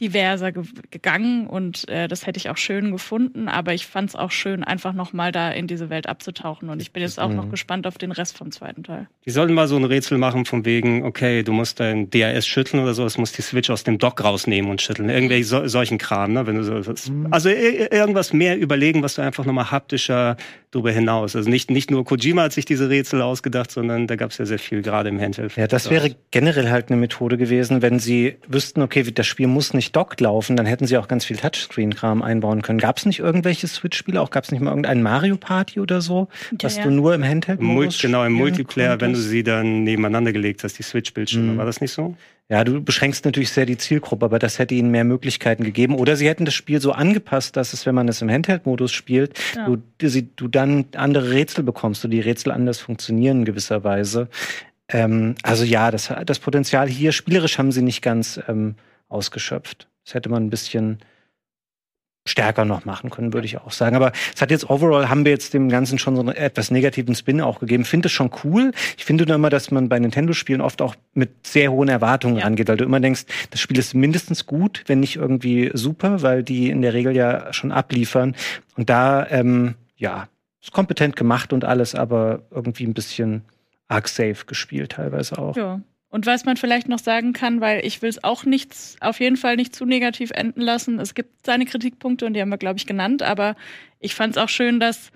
diverser 0.00 0.52
ge 0.52 0.62
gegangen 0.90 1.46
und 1.46 1.88
äh, 1.88 2.06
das 2.08 2.26
hätte 2.26 2.38
ich 2.38 2.50
auch 2.50 2.56
schön 2.56 2.92
gefunden, 2.92 3.48
aber 3.48 3.74
ich 3.74 3.86
fand 3.86 4.10
es 4.10 4.16
auch 4.16 4.30
schön, 4.30 4.62
einfach 4.62 4.92
nochmal 4.92 5.32
da 5.32 5.50
in 5.50 5.66
diese 5.66 5.90
Welt 5.90 6.08
abzutauchen 6.08 6.68
und 6.68 6.80
ich 6.80 6.92
bin 6.92 7.02
jetzt 7.02 7.18
auch 7.18 7.28
mhm. 7.28 7.36
noch 7.36 7.50
gespannt 7.50 7.86
auf 7.86 7.98
den 7.98 8.12
Rest 8.12 8.36
vom 8.36 8.50
zweiten 8.50 8.84
Teil. 8.84 9.08
Die 9.24 9.30
sollten 9.30 9.54
mal 9.54 9.66
so 9.66 9.76
ein 9.76 9.84
Rätsel 9.84 10.18
machen 10.18 10.44
von 10.44 10.64
wegen, 10.64 11.04
okay, 11.04 11.42
du 11.42 11.52
musst 11.52 11.80
dein 11.80 12.10
DRS 12.10 12.46
schütteln 12.46 12.82
oder 12.82 12.94
so, 12.94 13.04
es 13.04 13.18
muss 13.18 13.32
die 13.32 13.42
Switch 13.42 13.70
aus 13.70 13.84
dem 13.84 13.98
Dock 13.98 14.22
rausnehmen 14.22 14.70
und 14.70 14.80
schütteln. 14.80 15.08
Irgendwelche 15.08 15.44
so, 15.44 15.66
solchen 15.66 15.98
Kram, 15.98 16.32
ne? 16.32 16.46
Wenn 16.46 16.56
du 16.56 16.64
so, 16.64 16.74
mhm. 17.12 17.28
also 17.32 17.48
irgendwas 17.48 18.32
mehr 18.32 18.58
überlegen, 18.58 19.02
was 19.02 19.16
du 19.16 19.22
einfach 19.22 19.44
nochmal 19.44 19.70
haptischer 19.70 20.36
darüber 20.70 20.92
hinaus. 20.92 21.34
Also 21.34 21.48
nicht, 21.48 21.70
nicht 21.70 21.90
nur 21.90 22.04
Kojima 22.04 22.42
hat 22.42 22.52
sich 22.52 22.64
diese 22.64 22.88
Rätsel 22.88 23.22
ausgedacht, 23.22 23.70
sondern 23.70 24.06
da 24.06 24.16
gab 24.16 24.30
es 24.30 24.38
ja 24.38 24.44
sehr 24.44 24.58
viel 24.58 24.82
gerade 24.82 25.08
im 25.08 25.20
Handheld. 25.20 25.56
Ja, 25.56 25.66
das 25.66 25.90
wäre 25.90 26.14
generell 26.30 26.70
halt 26.70 26.90
eine 26.90 27.00
Methode 27.00 27.38
gewesen, 27.38 27.82
wenn 27.82 27.98
sie 27.98 28.36
wüssten, 28.46 28.82
okay, 28.82 29.02
das 29.02 29.26
Spiel 29.26 29.46
muss 29.46 29.72
nicht 29.72 29.87
dockt 29.92 30.20
laufen, 30.20 30.56
dann 30.56 30.66
hätten 30.66 30.86
sie 30.86 30.96
auch 30.98 31.08
ganz 31.08 31.24
viel 31.24 31.36
Touchscreen-Kram 31.36 32.22
einbauen 32.22 32.62
können. 32.62 32.78
Gab 32.78 32.98
es 32.98 33.06
nicht 33.06 33.18
irgendwelche 33.18 33.66
Switch-Spiele? 33.66 34.20
Auch 34.20 34.30
gab 34.30 34.44
es 34.44 34.52
nicht 34.52 34.60
mal 34.60 34.70
irgendein 34.70 35.02
Mario 35.02 35.36
Party 35.36 35.80
oder 35.80 36.00
so, 36.00 36.28
ja, 36.52 36.58
was 36.62 36.76
ja. 36.76 36.84
du 36.84 36.90
nur 36.90 37.14
im 37.14 37.24
Handheld 37.24 37.60
Mul 37.60 37.88
Genau, 38.00 38.24
im 38.24 38.32
Multiplayer, 38.32 39.00
wenn 39.00 39.12
du 39.12 39.18
sie 39.18 39.42
dann 39.42 39.84
nebeneinander 39.84 40.32
gelegt 40.32 40.64
hast, 40.64 40.78
die 40.78 40.82
Switch-Bildschirme. 40.82 41.54
Mhm. 41.54 41.58
War 41.58 41.66
das 41.66 41.80
nicht 41.80 41.92
so? 41.92 42.16
Ja, 42.50 42.64
du 42.64 42.82
beschränkst 42.82 43.26
natürlich 43.26 43.50
sehr 43.50 43.66
die 43.66 43.76
Zielgruppe, 43.76 44.24
aber 44.24 44.38
das 44.38 44.58
hätte 44.58 44.74
ihnen 44.74 44.90
mehr 44.90 45.04
Möglichkeiten 45.04 45.64
gegeben. 45.64 45.94
Oder 45.94 46.16
sie 46.16 46.26
hätten 46.26 46.46
das 46.46 46.54
Spiel 46.54 46.80
so 46.80 46.92
angepasst, 46.92 47.56
dass 47.56 47.74
es, 47.74 47.84
wenn 47.84 47.94
man 47.94 48.08
es 48.08 48.22
im 48.22 48.30
Handheld-Modus 48.30 48.90
spielt, 48.90 49.38
ja. 49.54 49.66
du, 49.66 50.22
du 50.36 50.48
dann 50.48 50.86
andere 50.96 51.30
Rätsel 51.30 51.62
bekommst 51.62 52.06
und 52.06 52.10
die 52.10 52.20
Rätsel 52.20 52.52
anders 52.52 52.78
funktionieren 52.78 53.40
in 53.40 53.44
gewisser 53.44 53.84
Weise. 53.84 54.28
Ähm, 54.88 55.34
also 55.42 55.64
ja, 55.64 55.90
das, 55.90 56.10
das 56.24 56.38
Potenzial 56.38 56.88
hier, 56.88 57.12
spielerisch 57.12 57.58
haben 57.58 57.70
sie 57.70 57.82
nicht 57.82 58.00
ganz 58.00 58.40
ähm, 58.48 58.76
ausgeschöpft. 59.08 59.88
Das 60.04 60.14
hätte 60.14 60.28
man 60.28 60.44
ein 60.46 60.50
bisschen 60.50 60.98
stärker 62.28 62.64
noch 62.64 62.84
machen 62.84 63.10
können, 63.10 63.32
würde 63.32 63.46
ich 63.46 63.58
auch 63.58 63.72
sagen. 63.72 63.96
Aber 63.96 64.12
es 64.34 64.40
hat 64.40 64.50
jetzt 64.50 64.68
overall 64.70 65.08
haben 65.08 65.24
wir 65.24 65.32
jetzt 65.32 65.54
dem 65.54 65.68
Ganzen 65.68 65.98
schon 65.98 66.14
so 66.14 66.20
einen 66.20 66.30
etwas 66.30 66.70
negativen 66.70 67.14
Spin 67.14 67.40
auch 67.40 67.58
gegeben. 67.58 67.84
Finde 67.84 68.06
es 68.06 68.12
schon 68.12 68.30
cool. 68.44 68.72
Ich 68.96 69.04
finde 69.04 69.26
nur 69.26 69.34
immer, 69.34 69.50
dass 69.50 69.70
man 69.70 69.88
bei 69.88 69.98
Nintendo-Spielen 69.98 70.60
oft 70.60 70.82
auch 70.82 70.94
mit 71.14 71.46
sehr 71.46 71.72
hohen 71.72 71.88
Erwartungen 71.88 72.36
ja. 72.36 72.44
angeht, 72.44 72.68
weil 72.68 72.76
du 72.76 72.84
immer 72.84 73.00
denkst, 73.00 73.24
das 73.50 73.60
Spiel 73.60 73.78
ist 73.78 73.94
mindestens 73.94 74.46
gut, 74.46 74.84
wenn 74.86 75.00
nicht 75.00 75.16
irgendwie 75.16 75.70
super, 75.74 76.22
weil 76.22 76.42
die 76.42 76.70
in 76.70 76.82
der 76.82 76.92
Regel 76.92 77.16
ja 77.16 77.52
schon 77.52 77.72
abliefern. 77.72 78.36
Und 78.76 78.90
da, 78.90 79.26
ähm, 79.30 79.74
ja, 79.96 80.28
ist 80.60 80.72
kompetent 80.72 81.16
gemacht 81.16 81.52
und 81.52 81.64
alles, 81.64 81.94
aber 81.94 82.42
irgendwie 82.50 82.84
ein 82.84 82.94
bisschen 82.94 83.42
arg 83.88 84.08
safe 84.08 84.44
gespielt 84.46 84.92
teilweise 84.92 85.38
auch. 85.38 85.56
Ja. 85.56 85.80
Und 86.10 86.24
was 86.24 86.44
man 86.46 86.56
vielleicht 86.56 86.88
noch 86.88 86.98
sagen 86.98 87.34
kann, 87.34 87.60
weil 87.60 87.84
ich 87.84 88.00
will 88.00 88.08
es 88.08 88.24
auch 88.24 88.44
nichts, 88.44 88.96
auf 89.00 89.20
jeden 89.20 89.36
Fall 89.36 89.56
nicht 89.56 89.74
zu 89.74 89.84
negativ 89.84 90.30
enden 90.30 90.62
lassen. 90.62 90.98
Es 90.98 91.14
gibt 91.14 91.44
seine 91.44 91.66
Kritikpunkte 91.66 92.24
und 92.24 92.32
die 92.32 92.40
haben 92.40 92.48
wir, 92.48 92.56
glaube 92.56 92.78
ich, 92.78 92.86
genannt, 92.86 93.22
aber 93.22 93.56
ich 94.00 94.14
fand 94.14 94.36
es 94.36 94.42
auch 94.42 94.48
schön, 94.48 94.80
dass 94.80 95.12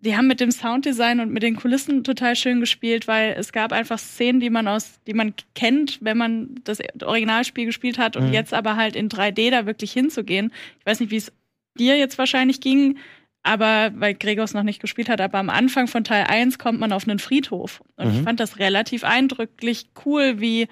die 0.00 0.16
haben 0.16 0.26
mit 0.26 0.40
dem 0.40 0.50
Sounddesign 0.50 1.20
und 1.20 1.30
mit 1.30 1.42
den 1.42 1.56
Kulissen 1.56 2.04
total 2.04 2.36
schön 2.36 2.60
gespielt, 2.60 3.08
weil 3.08 3.34
es 3.38 3.52
gab 3.52 3.72
einfach 3.72 3.98
Szenen, 3.98 4.38
die 4.38 4.50
man 4.50 4.68
aus, 4.68 5.00
die 5.06 5.14
man 5.14 5.34
kennt, 5.54 5.98
wenn 6.02 6.18
man 6.18 6.60
das 6.64 6.78
Originalspiel 7.02 7.64
gespielt 7.64 7.98
hat 7.98 8.16
und 8.16 8.26
mhm. 8.26 8.32
jetzt 8.32 8.52
aber 8.52 8.76
halt 8.76 8.96
in 8.96 9.08
3D 9.08 9.50
da 9.50 9.66
wirklich 9.66 9.92
hinzugehen. 9.92 10.52
Ich 10.80 10.86
weiß 10.86 11.00
nicht, 11.00 11.10
wie 11.10 11.16
es 11.16 11.32
dir 11.78 11.96
jetzt 11.96 12.18
wahrscheinlich 12.18 12.60
ging, 12.60 12.98
aber 13.44 13.92
weil 13.94 14.14
Gregors 14.14 14.54
noch 14.54 14.62
nicht 14.62 14.80
gespielt 14.80 15.08
hat, 15.08 15.20
aber 15.20 15.38
am 15.38 15.50
Anfang 15.50 15.86
von 15.86 16.02
Teil 16.02 16.24
1 16.28 16.58
kommt 16.58 16.80
man 16.80 16.92
auf 16.92 17.06
einen 17.06 17.18
Friedhof. 17.18 17.82
Und 17.96 18.08
mhm. 18.08 18.14
ich 18.14 18.22
fand 18.22 18.40
das 18.40 18.58
relativ 18.58 19.04
eindrücklich 19.04 19.90
cool, 20.04 20.40
wie, 20.40 20.66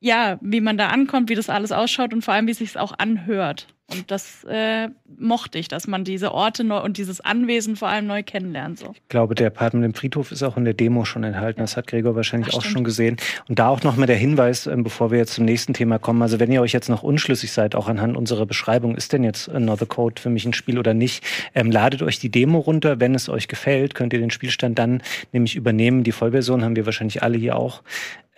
ja, 0.00 0.38
wie 0.40 0.62
man 0.62 0.78
da 0.78 0.88
ankommt, 0.88 1.28
wie 1.28 1.34
das 1.34 1.50
alles 1.50 1.72
ausschaut 1.72 2.12
und 2.12 2.22
vor 2.22 2.34
allem, 2.34 2.46
wie 2.46 2.52
es 2.52 2.58
sich 2.58 2.76
auch 2.78 2.94
anhört. 2.98 3.68
Und 3.92 4.10
das 4.10 4.44
äh, 4.48 4.88
mochte 5.18 5.58
ich, 5.58 5.68
dass 5.68 5.86
man 5.86 6.04
diese 6.04 6.32
Orte 6.32 6.64
neu 6.64 6.80
und 6.80 6.96
dieses 6.96 7.20
Anwesen 7.20 7.76
vor 7.76 7.88
allem 7.88 8.06
neu 8.06 8.22
kennenlernt. 8.22 8.78
So. 8.78 8.92
Ich 8.94 9.08
glaube, 9.08 9.34
der 9.34 9.50
Part 9.50 9.74
mit 9.74 9.82
dem 9.82 9.94
Friedhof 9.94 10.30
ist 10.30 10.42
auch 10.42 10.56
in 10.56 10.64
der 10.64 10.74
Demo 10.74 11.04
schon 11.04 11.24
enthalten. 11.24 11.60
Das 11.60 11.76
hat 11.76 11.86
Gregor 11.86 12.14
wahrscheinlich 12.14 12.50
Ach, 12.52 12.58
auch 12.58 12.64
schon 12.64 12.84
gesehen. 12.84 13.16
Und 13.48 13.58
da 13.58 13.68
auch 13.68 13.82
noch 13.82 13.96
mal 13.96 14.06
der 14.06 14.16
Hinweis, 14.16 14.66
ähm, 14.66 14.84
bevor 14.84 15.10
wir 15.10 15.18
jetzt 15.18 15.34
zum 15.34 15.44
nächsten 15.44 15.74
Thema 15.74 15.98
kommen. 15.98 16.22
Also 16.22 16.38
wenn 16.38 16.52
ihr 16.52 16.62
euch 16.62 16.72
jetzt 16.72 16.88
noch 16.88 17.02
unschlüssig 17.02 17.52
seid, 17.52 17.74
auch 17.74 17.88
anhand 17.88 18.16
unserer 18.16 18.46
Beschreibung, 18.46 18.94
ist 18.94 19.12
denn 19.12 19.24
jetzt 19.24 19.48
Another 19.48 19.86
Code 19.86 20.20
für 20.20 20.30
mich 20.30 20.44
ein 20.44 20.52
Spiel 20.52 20.78
oder 20.78 20.94
nicht, 20.94 21.24
ähm, 21.54 21.70
ladet 21.70 22.02
euch 22.02 22.18
die 22.18 22.30
Demo 22.30 22.58
runter. 22.58 23.00
Wenn 23.00 23.14
es 23.14 23.28
euch 23.28 23.48
gefällt, 23.48 23.94
könnt 23.94 24.12
ihr 24.12 24.20
den 24.20 24.30
Spielstand 24.30 24.78
dann 24.78 25.02
nämlich 25.32 25.56
übernehmen. 25.56 26.04
Die 26.04 26.12
Vollversion 26.12 26.64
haben 26.64 26.76
wir 26.76 26.86
wahrscheinlich 26.86 27.22
alle 27.22 27.38
hier 27.38 27.56
auch 27.56 27.82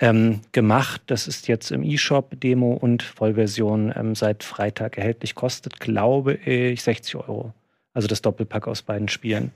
ähm, 0.02 0.40
gemacht. 0.50 1.00
Das 1.06 1.28
ist 1.28 1.48
jetzt 1.48 1.70
im 1.70 1.84
eShop 1.84 2.38
Demo 2.40 2.72
und 2.74 3.02
Vollversion 3.04 3.94
ähm, 3.96 4.14
seit 4.14 4.42
Freitag 4.42 4.98
erhältlich. 4.98 5.34
Kostet, 5.36 5.80
glaube 5.80 6.34
ich, 6.34 6.82
60 6.82 7.16
Euro. 7.16 7.54
Also 7.94 8.08
das 8.08 8.20
Doppelpack 8.20 8.66
aus 8.66 8.82
beiden 8.82 9.08
Spielen. 9.08 9.52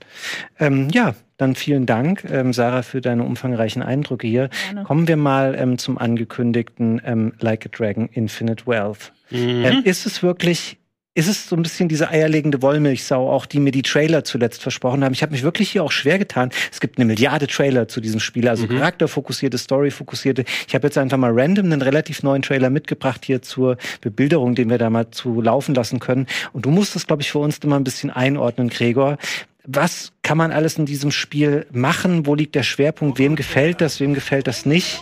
Ähm, 0.59 0.89
ja, 0.91 1.15
dann 1.37 1.55
vielen 1.55 1.85
Dank, 1.85 2.23
ähm, 2.29 2.53
Sarah, 2.53 2.83
für 2.83 3.01
deine 3.01 3.23
umfangreichen 3.23 3.81
Eindrücke 3.81 4.27
hier. 4.27 4.49
Gerne. 4.67 4.83
Kommen 4.83 5.07
wir 5.07 5.17
mal 5.17 5.55
ähm, 5.57 5.77
zum 5.77 5.97
angekündigten 5.97 7.01
ähm, 7.03 7.33
Like 7.39 7.65
a 7.65 7.69
Dragon 7.69 8.07
Infinite 8.13 8.65
Wealth. 8.67 9.11
Mhm. 9.31 9.65
Ähm, 9.65 9.81
ist 9.83 10.05
es 10.05 10.23
wirklich 10.23 10.76
ist 11.17 11.27
es 11.27 11.49
so 11.49 11.55
ein 11.55 11.63
bisschen 11.63 11.89
diese 11.89 12.09
eierlegende 12.09 12.61
Wollmilchsau, 12.61 13.31
auch 13.31 13.47
die 13.47 13.59
mir 13.59 13.71
die 13.71 13.81
Trailer 13.81 14.23
zuletzt 14.23 14.61
versprochen 14.61 15.03
haben. 15.03 15.13
Ich 15.13 15.23
habe 15.23 15.31
mich 15.31 15.41
wirklich 15.41 15.71
hier 15.71 15.83
auch 15.83 15.91
schwer 15.91 16.19
getan. 16.19 16.51
Es 16.71 16.79
gibt 16.79 16.99
eine 16.99 17.05
Milliarde 17.05 17.47
Trailer 17.47 17.87
zu 17.87 18.01
diesem 18.01 18.19
Spiel, 18.19 18.47
also 18.47 18.65
mhm. 18.67 18.77
charakterfokussierte, 18.77 19.57
storyfokussierte. 19.57 20.45
Ich 20.67 20.75
habe 20.75 20.85
jetzt 20.85 20.97
einfach 20.99 21.17
mal 21.17 21.31
random 21.33 21.65
einen 21.65 21.81
relativ 21.81 22.21
neuen 22.21 22.43
Trailer 22.43 22.69
mitgebracht 22.69 23.25
hier 23.25 23.41
zur 23.41 23.77
Bebilderung, 23.99 24.53
den 24.53 24.69
wir 24.69 24.77
da 24.77 24.91
mal 24.91 25.09
zu 25.09 25.41
laufen 25.41 25.73
lassen 25.73 25.99
können. 25.99 26.27
Und 26.53 26.65
du 26.65 26.69
musst 26.69 26.95
das, 26.95 27.07
glaube 27.07 27.23
ich, 27.23 27.31
für 27.31 27.39
uns 27.39 27.57
immer 27.57 27.77
ein 27.77 27.83
bisschen 27.83 28.11
einordnen, 28.11 28.69
Gregor. 28.69 29.17
Was 29.65 30.13
kann 30.21 30.37
man 30.37 30.51
alles 30.51 30.77
in 30.77 30.85
diesem 30.85 31.09
Spiel 31.09 31.65
machen? 31.71 32.27
Wo 32.27 32.35
liegt 32.35 32.53
der 32.53 32.63
Schwerpunkt? 32.63 33.17
Wem 33.17 33.35
gefällt 33.35 33.81
das? 33.81 33.99
Wem 33.99 34.13
gefällt 34.13 34.45
das 34.45 34.67
nicht? 34.67 35.01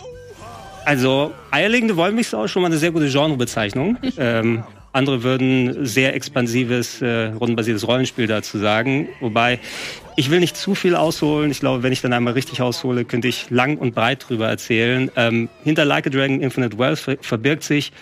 Also, 0.86 1.32
eierlegende 1.50 1.96
Wollmilchsau 1.96 2.44
ist 2.44 2.52
schon 2.52 2.62
mal 2.62 2.68
eine 2.68 2.78
sehr 2.78 2.92
gute 2.92 3.08
Genrebezeichnung. 3.10 3.98
ähm, 4.18 4.64
andere 4.96 5.22
würden 5.22 5.86
sehr 5.86 6.14
expansives, 6.14 7.00
äh, 7.02 7.26
rundenbasiertes 7.26 7.86
Rollenspiel 7.86 8.26
dazu 8.26 8.58
sagen. 8.58 9.08
Wobei, 9.20 9.60
ich 10.16 10.30
will 10.30 10.40
nicht 10.40 10.56
zu 10.56 10.74
viel 10.74 10.96
ausholen. 10.96 11.50
Ich 11.50 11.60
glaube, 11.60 11.82
wenn 11.82 11.92
ich 11.92 12.00
dann 12.00 12.12
einmal 12.12 12.32
richtig 12.32 12.62
aushole, 12.62 13.04
könnte 13.04 13.28
ich 13.28 13.50
lang 13.50 13.76
und 13.76 13.94
breit 13.94 14.28
drüber 14.28 14.48
erzählen. 14.48 15.10
Ähm, 15.14 15.48
hinter 15.62 15.84
Like 15.84 16.06
a 16.06 16.10
Dragon 16.10 16.40
Infinite 16.40 16.78
Wealth 16.78 17.18
verbirgt 17.20 17.62
sich 17.62 17.92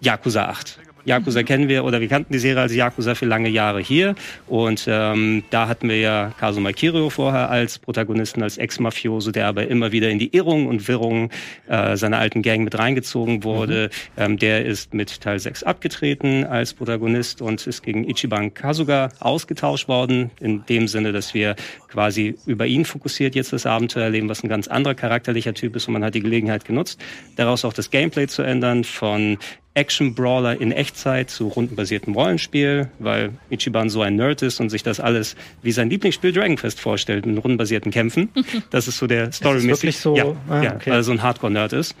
Yakuza 0.00 0.46
8. 0.46 0.78
Yakuza 1.04 1.42
kennen 1.42 1.68
wir 1.68 1.84
oder 1.84 2.00
wir 2.00 2.08
kannten 2.08 2.32
die 2.32 2.38
Serie 2.38 2.62
als 2.62 2.74
Yakuza 2.74 3.14
für 3.14 3.26
lange 3.26 3.48
Jahre 3.48 3.80
hier. 3.80 4.14
Und 4.46 4.86
ähm, 4.88 5.42
da 5.50 5.68
hatten 5.68 5.88
wir 5.88 5.98
ja 5.98 6.32
Kazuma 6.38 6.72
Kirio 6.72 7.10
vorher 7.10 7.50
als 7.50 7.78
Protagonisten, 7.78 8.42
als 8.42 8.58
Ex-Mafioso, 8.58 9.30
der 9.30 9.46
aber 9.46 9.66
immer 9.68 9.92
wieder 9.92 10.10
in 10.10 10.18
die 10.18 10.34
Irrungen 10.34 10.66
und 10.66 10.86
Wirrungen 10.88 11.30
äh, 11.68 11.96
seiner 11.96 12.18
alten 12.18 12.42
Gang 12.42 12.64
mit 12.64 12.78
reingezogen 12.78 13.44
wurde. 13.44 13.90
Mhm. 14.16 14.22
Ähm, 14.22 14.38
der 14.38 14.64
ist 14.64 14.94
mit 14.94 15.20
Teil 15.20 15.38
6 15.38 15.62
abgetreten 15.62 16.44
als 16.44 16.74
Protagonist 16.74 17.42
und 17.42 17.66
ist 17.66 17.82
gegen 17.82 18.08
Ichiban 18.08 18.54
Kasuga 18.54 19.10
ausgetauscht 19.20 19.88
worden. 19.88 20.30
In 20.40 20.64
dem 20.66 20.88
Sinne, 20.88 21.12
dass 21.12 21.34
wir 21.34 21.56
quasi 21.88 22.36
über 22.46 22.66
ihn 22.66 22.84
fokussiert 22.84 23.34
jetzt 23.34 23.52
das 23.52 23.66
Abenteuer 23.66 24.04
erleben, 24.04 24.28
was 24.28 24.42
ein 24.42 24.48
ganz 24.48 24.68
anderer 24.68 24.94
charakterlicher 24.94 25.54
Typ 25.54 25.76
ist 25.76 25.88
und 25.88 25.94
man 25.94 26.04
hat 26.04 26.14
die 26.14 26.20
Gelegenheit 26.20 26.64
genutzt, 26.64 27.00
daraus 27.36 27.64
auch 27.64 27.72
das 27.72 27.90
Gameplay 27.90 28.26
zu 28.26 28.42
ändern 28.42 28.84
von 28.84 29.38
Action-Brawler 29.74 30.60
in 30.60 30.72
Echtzeit 30.72 31.30
zu 31.30 31.46
rundenbasiertem 31.48 32.14
Rollenspiel, 32.14 32.90
weil 32.98 33.30
Ichiban 33.50 33.88
so 33.88 34.02
ein 34.02 34.16
Nerd 34.16 34.42
ist 34.42 34.60
und 34.60 34.68
sich 34.68 34.82
das 34.82 34.98
alles 34.98 35.36
wie 35.62 35.70
sein 35.70 35.88
Lieblingsspiel 35.90 36.32
Dragon 36.32 36.56
Quest 36.56 36.80
vorstellt, 36.80 37.24
mit 37.24 37.42
rundenbasierten 37.42 37.92
Kämpfen. 37.92 38.30
Das 38.70 38.88
ist 38.88 38.98
so 38.98 39.06
der 39.06 39.32
Story-mäßig. 39.32 39.96
So? 39.96 40.16
Ja, 40.16 40.24
ah, 40.48 40.62
ja 40.62 40.74
okay. 40.74 40.90
weil 40.90 40.98
er 40.98 41.02
so 41.02 41.12
ein 41.12 41.22
Hardcore-Nerd 41.22 41.72
ist 41.72 41.94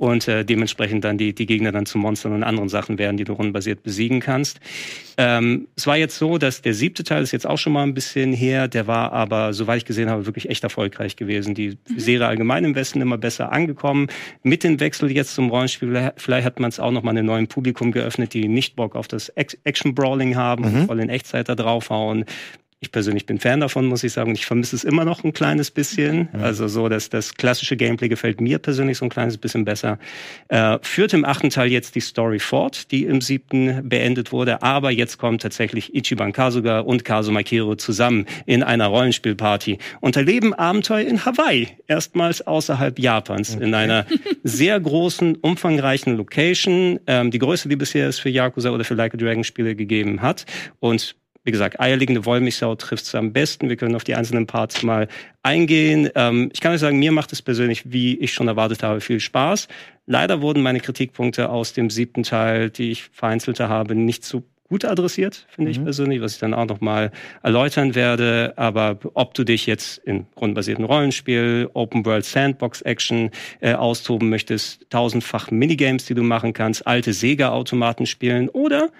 und 0.00 0.28
äh, 0.28 0.46
dementsprechend 0.46 1.04
dann 1.04 1.18
die, 1.18 1.34
die 1.34 1.44
Gegner 1.44 1.72
dann 1.72 1.84
zu 1.84 1.98
Monstern 1.98 2.32
und 2.32 2.42
anderen 2.42 2.70
Sachen 2.70 2.98
werden, 2.98 3.18
die 3.18 3.24
du 3.24 3.34
rundenbasiert 3.34 3.82
besiegen 3.82 4.20
kannst. 4.20 4.58
Ähm, 5.18 5.68
es 5.76 5.86
war 5.86 5.98
jetzt 5.98 6.16
so, 6.16 6.38
dass 6.38 6.62
der 6.62 6.72
siebte 6.72 7.04
Teil 7.04 7.22
ist 7.22 7.32
jetzt 7.32 7.46
auch 7.46 7.58
schon 7.58 7.74
mal 7.74 7.82
ein 7.82 7.92
bisschen 7.92 8.32
her, 8.32 8.66
der 8.66 8.86
war 8.86 9.12
aber, 9.12 9.52
soweit 9.52 9.76
ich 9.76 9.84
gesehen 9.84 10.08
habe, 10.08 10.24
wirklich 10.24 10.48
echt 10.48 10.64
erfolgreich 10.64 11.16
gewesen. 11.16 11.54
Die 11.54 11.76
mhm. 11.86 11.98
Serie 11.98 12.26
allgemein 12.26 12.64
im 12.64 12.74
Westen 12.74 13.02
immer 13.02 13.18
besser 13.18 13.52
angekommen. 13.52 14.06
Mit 14.42 14.64
dem 14.64 14.80
Wechsel 14.80 15.10
jetzt 15.12 15.34
zum 15.34 15.50
Rollenspiel, 15.50 16.12
vielleicht 16.16 16.46
hat 16.46 16.60
man 16.60 16.70
es 16.70 16.80
auch 16.80 16.92
noch 16.92 17.02
mal 17.02 17.09
einem 17.10 17.26
neuen 17.26 17.48
Publikum 17.48 17.92
geöffnet, 17.92 18.34
die 18.34 18.48
nicht 18.48 18.76
Bock 18.76 18.96
auf 18.96 19.08
das 19.08 19.28
Action-Brawling 19.30 20.36
haben 20.36 20.68
mhm. 20.68 20.80
und 20.80 20.86
voll 20.86 21.00
in 21.00 21.08
Echtzeit 21.08 21.48
da 21.48 21.54
draufhauen. 21.54 22.24
Ich 22.82 22.92
persönlich 22.92 23.26
bin 23.26 23.38
Fan 23.38 23.60
davon, 23.60 23.84
muss 23.84 24.04
ich 24.04 24.12
sagen. 24.14 24.32
Ich 24.32 24.46
vermisse 24.46 24.74
es 24.74 24.84
immer 24.84 25.04
noch 25.04 25.22
ein 25.22 25.34
kleines 25.34 25.70
bisschen. 25.70 26.30
Mhm. 26.32 26.42
Also 26.42 26.66
so, 26.66 26.88
dass 26.88 27.10
das 27.10 27.34
klassische 27.34 27.76
Gameplay 27.76 28.08
gefällt 28.08 28.40
mir 28.40 28.58
persönlich 28.58 28.96
so 28.96 29.04
ein 29.04 29.10
kleines 29.10 29.36
bisschen 29.36 29.66
besser. 29.66 29.98
Äh, 30.48 30.78
führt 30.80 31.12
im 31.12 31.26
achten 31.26 31.50
Teil 31.50 31.70
jetzt 31.70 31.94
die 31.94 32.00
Story 32.00 32.38
fort, 32.38 32.90
die 32.90 33.04
im 33.04 33.20
siebten 33.20 33.86
beendet 33.86 34.32
wurde. 34.32 34.62
Aber 34.62 34.90
jetzt 34.90 35.18
kommt 35.18 35.42
tatsächlich 35.42 35.94
Ichiban 35.94 36.32
Kasuga 36.32 36.80
und 36.80 37.04
Kazuma 37.04 37.42
Kiro 37.42 37.74
zusammen 37.74 38.24
in 38.46 38.62
einer 38.62 38.86
Rollenspielparty 38.86 39.76
und 40.00 40.16
erleben 40.16 40.54
Abenteuer 40.54 41.06
in 41.06 41.26
Hawaii. 41.26 41.68
Erstmals 41.86 42.46
außerhalb 42.46 42.98
Japans. 42.98 43.56
Okay. 43.56 43.64
In 43.64 43.74
einer 43.74 44.06
sehr 44.42 44.80
großen, 44.80 45.36
umfangreichen 45.36 46.16
Location. 46.16 46.98
Ähm, 47.06 47.30
die 47.30 47.40
größte, 47.40 47.68
die 47.68 47.76
bisher 47.76 48.08
es 48.08 48.18
für 48.18 48.30
Yakuza 48.30 48.70
oder 48.70 48.84
für 48.84 48.94
Like 48.94 49.12
a 49.12 49.18
Dragon 49.18 49.44
Spiele 49.44 49.76
gegeben 49.76 50.22
hat. 50.22 50.46
Und 50.78 51.19
wie 51.44 51.50
gesagt, 51.50 51.80
eierlegende 51.80 52.24
Wollmilchsau 52.26 52.74
trifft 52.74 53.04
es 53.04 53.14
am 53.14 53.32
besten. 53.32 53.68
Wir 53.68 53.76
können 53.76 53.94
auf 53.94 54.04
die 54.04 54.14
einzelnen 54.14 54.46
Parts 54.46 54.82
mal 54.82 55.08
eingehen. 55.42 56.10
Ähm, 56.14 56.50
ich 56.52 56.60
kann 56.60 56.72
euch 56.72 56.80
sagen, 56.80 56.98
mir 56.98 57.12
macht 57.12 57.32
es 57.32 57.40
persönlich, 57.40 57.92
wie 57.92 58.18
ich 58.18 58.32
schon 58.32 58.48
erwartet 58.48 58.82
habe, 58.82 59.00
viel 59.00 59.20
Spaß. 59.20 59.68
Leider 60.06 60.42
wurden 60.42 60.62
meine 60.62 60.80
Kritikpunkte 60.80 61.48
aus 61.48 61.72
dem 61.72 61.88
siebten 61.88 62.24
Teil, 62.24 62.70
die 62.70 62.90
ich 62.90 63.04
vereinzelte 63.04 63.68
habe, 63.68 63.94
nicht 63.94 64.24
so 64.24 64.44
gut 64.70 64.84
adressiert, 64.84 65.46
finde 65.50 65.70
mhm. 65.70 65.76
ich 65.76 65.82
persönlich, 65.82 66.20
was 66.20 66.34
ich 66.34 66.38
dann 66.38 66.54
auch 66.54 66.66
noch 66.66 66.80
mal 66.80 67.10
erläutern 67.42 67.94
werde. 67.94 68.54
Aber 68.56 68.98
ob 69.14 69.34
du 69.34 69.44
dich 69.44 69.66
jetzt 69.66 69.98
in 69.98 70.26
rundenbasierten 70.40 70.84
Rollenspiel, 70.84 71.68
Open 71.74 72.06
World 72.06 72.24
Sandbox 72.24 72.80
Action 72.82 73.30
äh, 73.60 73.74
austoben 73.74 74.30
möchtest, 74.30 74.86
tausendfach 74.88 75.50
Minigames, 75.50 76.04
die 76.04 76.14
du 76.14 76.22
machen 76.22 76.52
kannst, 76.52 76.86
alte 76.86 77.12
Sega-Automaten 77.12 78.06
spielen 78.06 78.48
oder 78.48 78.90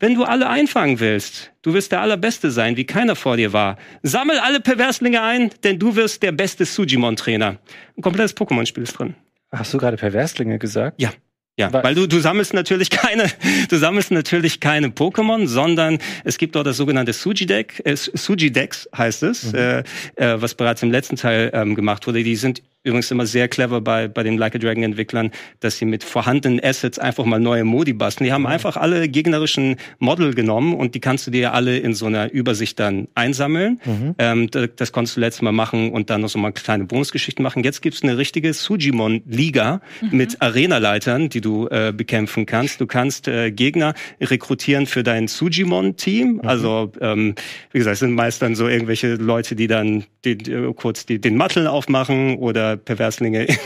wenn 0.00 0.14
du 0.14 0.24
alle 0.24 0.48
einfangen 0.48 0.98
willst, 0.98 1.52
du 1.62 1.74
wirst 1.74 1.92
der 1.92 2.00
Allerbeste 2.00 2.50
sein, 2.50 2.76
wie 2.76 2.84
keiner 2.84 3.14
vor 3.14 3.36
dir 3.36 3.52
war. 3.52 3.76
Sammel 4.02 4.38
alle 4.38 4.60
Perverslinge 4.60 5.22
ein, 5.22 5.50
denn 5.62 5.78
du 5.78 5.94
wirst 5.94 6.22
der 6.22 6.32
beste 6.32 6.64
Sujimon-Trainer. 6.64 7.58
Ein 7.96 8.02
komplettes 8.02 8.34
Pokémon-Spiel 8.36 8.82
ist 8.82 8.98
drin. 8.98 9.14
Hast 9.52 9.74
du 9.74 9.78
gerade 9.78 9.96
Perverslinge 9.96 10.58
gesagt? 10.58 11.00
Ja. 11.00 11.10
Ja, 11.58 11.70
weil 11.72 11.94
du, 11.94 12.06
du 12.06 12.20
sammelst 12.20 12.54
natürlich 12.54 12.88
keine, 12.88 13.26
du 13.68 13.76
sammelst 13.76 14.10
natürlich 14.12 14.60
keine 14.60 14.88
Pokémon, 14.88 15.46
sondern 15.46 15.98
es 16.24 16.38
gibt 16.38 16.54
dort 16.54 16.66
das 16.66 16.78
sogenannte 16.78 17.12
Suji-Deck, 17.12 17.82
äh, 17.84 17.96
Suji-Decks 17.96 18.88
heißt 18.96 19.24
es, 19.24 19.52
mhm. 19.52 19.58
äh, 19.58 19.78
äh, 20.14 20.40
was 20.40 20.54
bereits 20.54 20.82
im 20.82 20.90
letzten 20.90 21.16
Teil 21.16 21.50
ähm, 21.52 21.74
gemacht 21.74 22.06
wurde. 22.06 22.22
Die 22.22 22.36
sind 22.36 22.62
übrigens 22.82 23.10
immer 23.10 23.26
sehr 23.26 23.48
clever 23.48 23.80
bei, 23.80 24.08
bei 24.08 24.22
den 24.22 24.38
Like 24.38 24.54
a 24.54 24.58
Dragon 24.58 24.82
Entwicklern, 24.82 25.30
dass 25.60 25.76
sie 25.76 25.84
mit 25.84 26.02
vorhandenen 26.02 26.60
Assets 26.62 26.98
einfach 26.98 27.26
mal 27.26 27.38
neue 27.38 27.64
Modi 27.64 27.92
basteln. 27.92 28.26
Die 28.26 28.32
haben 28.32 28.42
mhm. 28.42 28.48
einfach 28.48 28.76
alle 28.76 29.08
gegnerischen 29.08 29.76
Model 29.98 30.34
genommen 30.34 30.74
und 30.74 30.94
die 30.94 31.00
kannst 31.00 31.26
du 31.26 31.30
dir 31.30 31.52
alle 31.52 31.78
in 31.78 31.92
so 31.92 32.06
einer 32.06 32.32
Übersicht 32.32 32.80
dann 32.80 33.08
einsammeln. 33.14 33.80
Mhm. 33.84 34.14
Ähm, 34.18 34.50
das, 34.50 34.70
das, 34.76 34.92
konntest 34.92 35.16
du 35.16 35.20
letztes 35.20 35.42
Mal 35.42 35.52
machen 35.52 35.92
und 35.92 36.08
dann 36.08 36.22
noch 36.22 36.30
so 36.30 36.38
mal 36.38 36.52
kleine 36.52 36.84
Bonusgeschichten 36.84 37.42
machen. 37.42 37.64
Jetzt 37.64 37.82
gibt's 37.82 38.02
eine 38.02 38.16
richtige 38.16 38.54
Sujimon-Liga 38.54 39.82
mhm. 40.00 40.16
mit 40.16 40.40
Arenaleitern, 40.40 41.28
die 41.28 41.42
du 41.42 41.68
äh, 41.68 41.92
bekämpfen 41.94 42.46
kannst. 42.46 42.80
Du 42.80 42.86
kannst 42.86 43.28
äh, 43.28 43.50
Gegner 43.50 43.94
rekrutieren 44.22 44.86
für 44.86 45.02
dein 45.02 45.28
Sujimon-Team. 45.28 46.34
Mhm. 46.34 46.40
Also, 46.48 46.92
ähm, 47.00 47.34
wie 47.72 47.78
gesagt, 47.78 47.94
es 47.94 48.00
sind 48.00 48.12
meist 48.12 48.40
dann 48.40 48.54
so 48.54 48.68
irgendwelche 48.68 49.16
Leute, 49.16 49.54
die 49.54 49.66
dann 49.66 50.04
die, 50.24 50.36
kurz 50.76 51.04
die, 51.04 51.20
den 51.20 51.36
Matteln 51.36 51.66
aufmachen 51.66 52.36
oder 52.36 52.69
Perverslinge 52.76 53.44
in, 53.44 53.56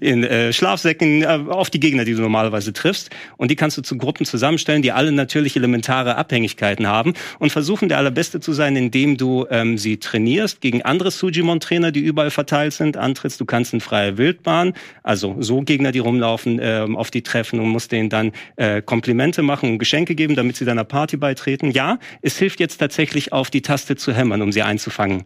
in 0.00 0.24
äh, 0.24 0.52
Schlafsäcken 0.52 1.22
äh, 1.22 1.26
auf 1.48 1.70
die 1.70 1.80
Gegner, 1.80 2.04
die 2.04 2.14
du 2.14 2.22
normalerweise 2.22 2.72
triffst. 2.72 3.10
Und 3.36 3.50
die 3.50 3.56
kannst 3.56 3.76
du 3.78 3.82
zu 3.82 3.96
Gruppen 3.96 4.26
zusammenstellen, 4.26 4.82
die 4.82 4.92
alle 4.92 5.12
natürlich 5.12 5.56
elementare 5.56 6.16
Abhängigkeiten 6.16 6.86
haben 6.86 7.14
und 7.38 7.50
versuchen, 7.50 7.88
der 7.88 7.98
Allerbeste 7.98 8.40
zu 8.40 8.52
sein, 8.52 8.76
indem 8.76 9.16
du 9.16 9.46
ähm, 9.50 9.78
sie 9.78 9.98
trainierst 9.98 10.60
gegen 10.60 10.82
andere 10.82 11.10
Sujimon-Trainer, 11.10 11.92
die 11.92 12.00
überall 12.00 12.30
verteilt 12.30 12.72
sind, 12.72 12.96
antrittst. 12.96 13.40
Du 13.40 13.44
kannst 13.44 13.72
in 13.72 13.80
freie 13.80 14.18
Wildbahn, 14.18 14.74
also 15.02 15.36
so 15.40 15.62
Gegner, 15.62 15.92
die 15.92 15.98
rumlaufen, 15.98 16.58
äh, 16.58 16.86
auf 16.94 17.10
die 17.10 17.22
treffen 17.22 17.60
und 17.60 17.68
musst 17.68 17.92
denen 17.92 18.08
dann 18.08 18.32
äh, 18.56 18.82
Komplimente 18.82 19.42
machen 19.42 19.72
und 19.72 19.78
Geschenke 19.78 20.14
geben, 20.14 20.34
damit 20.34 20.56
sie 20.56 20.64
deiner 20.64 20.84
Party 20.84 21.16
beitreten. 21.16 21.70
Ja, 21.70 21.98
es 22.22 22.38
hilft 22.38 22.60
jetzt 22.60 22.78
tatsächlich 22.78 23.32
auf 23.32 23.50
die 23.50 23.62
Taste 23.62 23.96
zu 23.96 24.12
hämmern, 24.12 24.42
um 24.42 24.52
sie 24.52 24.62
einzufangen. 24.62 25.24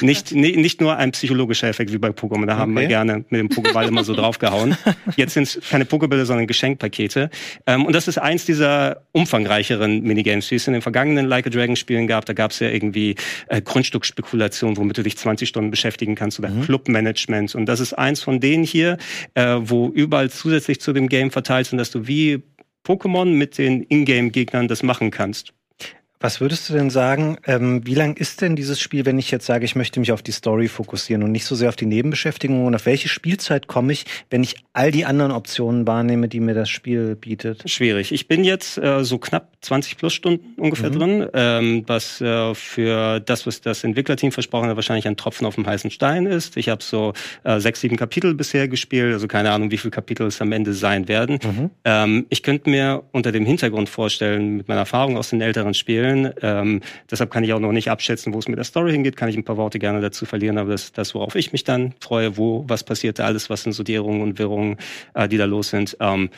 Nicht, 0.00 0.32
nicht 0.32 0.80
nur 0.80 0.96
ein 0.96 1.12
psychologischer 1.12 1.68
Effekt 1.68 1.92
wie 1.92 1.98
bei 1.98 2.08
Pokémon. 2.08 2.46
Da 2.46 2.54
okay. 2.54 2.60
haben 2.62 2.74
wir 2.74 2.86
gerne 2.86 3.24
mit 3.28 3.40
dem 3.40 3.48
Pokéball 3.48 3.88
immer 3.88 4.04
so 4.04 4.14
draufgehauen. 4.16 4.76
Jetzt 5.16 5.34
sind 5.34 5.42
es 5.44 5.60
keine 5.68 5.84
Pokébälle, 5.84 6.24
sondern 6.24 6.46
Geschenkpakete. 6.46 7.28
Ähm, 7.66 7.84
und 7.84 7.92
das 7.94 8.08
ist 8.08 8.16
eins 8.16 8.46
dieser 8.46 9.02
umfangreicheren 9.12 10.02
Minigames, 10.02 10.50
wie 10.50 10.54
es 10.54 10.66
in 10.66 10.72
den 10.72 10.80
vergangenen 10.80 11.26
Like 11.26 11.46
a 11.46 11.50
Dragon 11.50 11.76
Spielen 11.76 12.06
gab. 12.06 12.24
Da 12.24 12.32
gab 12.32 12.52
es 12.52 12.60
ja 12.60 12.70
irgendwie 12.70 13.16
äh, 13.48 13.60
Grundstückspekulation, 13.60 14.78
womit 14.78 14.96
du 14.96 15.02
dich 15.02 15.18
20 15.18 15.46
Stunden 15.46 15.70
beschäftigen 15.70 16.14
kannst 16.14 16.38
oder 16.38 16.48
mhm. 16.48 16.62
Clubmanagement. 16.62 17.54
Und 17.54 17.66
das 17.66 17.80
ist 17.80 17.92
eins 17.92 18.22
von 18.22 18.40
denen 18.40 18.64
hier, 18.64 18.96
äh, 19.34 19.56
wo 19.58 19.88
überall 19.88 20.30
zusätzlich 20.30 20.80
zu 20.80 20.94
dem 20.94 21.08
Game 21.08 21.30
verteilt 21.30 21.66
sind, 21.66 21.76
dass 21.76 21.90
du 21.90 22.06
wie 22.06 22.42
Pokémon 22.86 23.26
mit 23.26 23.58
den 23.58 23.82
Ingame-Gegnern 23.82 24.68
das 24.68 24.82
machen 24.82 25.10
kannst. 25.10 25.52
Was 26.18 26.40
würdest 26.40 26.68
du 26.68 26.72
denn 26.72 26.88
sagen, 26.88 27.36
ähm, 27.46 27.86
wie 27.86 27.94
lang 27.94 28.16
ist 28.16 28.40
denn 28.40 28.56
dieses 28.56 28.80
Spiel, 28.80 29.04
wenn 29.04 29.18
ich 29.18 29.30
jetzt 29.30 29.44
sage, 29.44 29.64
ich 29.64 29.76
möchte 29.76 30.00
mich 30.00 30.12
auf 30.12 30.22
die 30.22 30.32
Story 30.32 30.68
fokussieren 30.68 31.22
und 31.22 31.30
nicht 31.30 31.44
so 31.44 31.54
sehr 31.54 31.68
auf 31.68 31.76
die 31.76 31.86
Nebenbeschäftigung 31.86 32.64
und 32.64 32.74
auf 32.74 32.86
welche 32.86 33.08
Spielzeit 33.08 33.66
komme 33.66 33.92
ich, 33.92 34.06
wenn 34.30 34.42
ich 34.42 34.56
all 34.72 34.90
die 34.90 35.04
anderen 35.04 35.30
Optionen 35.30 35.86
wahrnehme, 35.86 36.28
die 36.28 36.40
mir 36.40 36.54
das 36.54 36.70
Spiel 36.70 37.16
bietet? 37.16 37.68
Schwierig. 37.68 38.12
Ich 38.12 38.28
bin 38.28 38.44
jetzt 38.44 38.78
äh, 38.78 39.04
so 39.04 39.18
knapp 39.18 39.52
20 39.60 39.98
plus 39.98 40.14
Stunden 40.14 40.60
ungefähr 40.60 40.90
mhm. 40.90 40.98
drin, 40.98 41.28
ähm, 41.34 41.84
was 41.86 42.20
äh, 42.20 42.54
für 42.54 43.20
das, 43.20 43.46
was 43.46 43.60
das 43.60 43.84
Entwicklerteam 43.84 44.32
versprochen 44.32 44.68
hat, 44.68 44.76
wahrscheinlich 44.76 45.06
ein 45.06 45.16
Tropfen 45.16 45.46
auf 45.46 45.56
dem 45.56 45.66
heißen 45.66 45.90
Stein 45.90 46.24
ist. 46.24 46.56
Ich 46.56 46.70
habe 46.70 46.82
so 46.82 47.12
äh, 47.44 47.60
sechs, 47.60 47.80
sieben 47.80 47.96
Kapitel 47.96 48.34
bisher 48.34 48.68
gespielt, 48.68 49.12
also 49.12 49.28
keine 49.28 49.50
Ahnung, 49.50 49.70
wie 49.70 49.78
viele 49.78 49.90
Kapitel 49.90 50.26
es 50.26 50.40
am 50.40 50.52
Ende 50.52 50.72
sein 50.72 51.08
werden. 51.08 51.38
Mhm. 51.42 51.70
Ähm, 51.84 52.26
ich 52.30 52.42
könnte 52.42 52.70
mir 52.70 53.02
unter 53.12 53.32
dem 53.32 53.44
Hintergrund 53.44 53.88
vorstellen, 53.88 54.56
mit 54.56 54.68
meiner 54.68 54.80
Erfahrung 54.80 55.18
aus 55.18 55.30
den 55.30 55.40
älteren 55.40 55.74
Spielen, 55.74 56.05
spielen. 56.06 56.32
Ähm, 56.42 56.80
deshalb 57.10 57.30
kann 57.30 57.44
ich 57.44 57.52
auch 57.52 57.60
noch 57.60 57.72
nicht 57.72 57.90
abschätzen, 57.90 58.34
wo 58.34 58.38
es 58.38 58.48
mit 58.48 58.58
der 58.58 58.64
Story 58.64 58.92
hingeht. 58.92 59.16
Kann 59.16 59.28
ich 59.28 59.36
ein 59.36 59.44
paar 59.44 59.56
Worte 59.56 59.78
gerne 59.78 60.00
dazu 60.00 60.24
verlieren, 60.24 60.58
aber 60.58 60.70
das 60.70 60.92
das, 60.92 61.14
worauf 61.14 61.34
ich 61.34 61.52
mich 61.52 61.64
dann 61.64 61.94
freue, 62.00 62.36
wo, 62.36 62.64
was 62.68 62.84
passiert 62.84 63.20
alles, 63.20 63.50
was 63.50 63.62
sind 63.62 63.72
so 63.72 63.82
die 63.82 63.98
und 63.98 64.38
Wirrungen, 64.38 64.76
äh, 65.14 65.28
die 65.28 65.36
da 65.36 65.44
los 65.44 65.70
sind. 65.70 65.96
Ähm, 66.00 66.30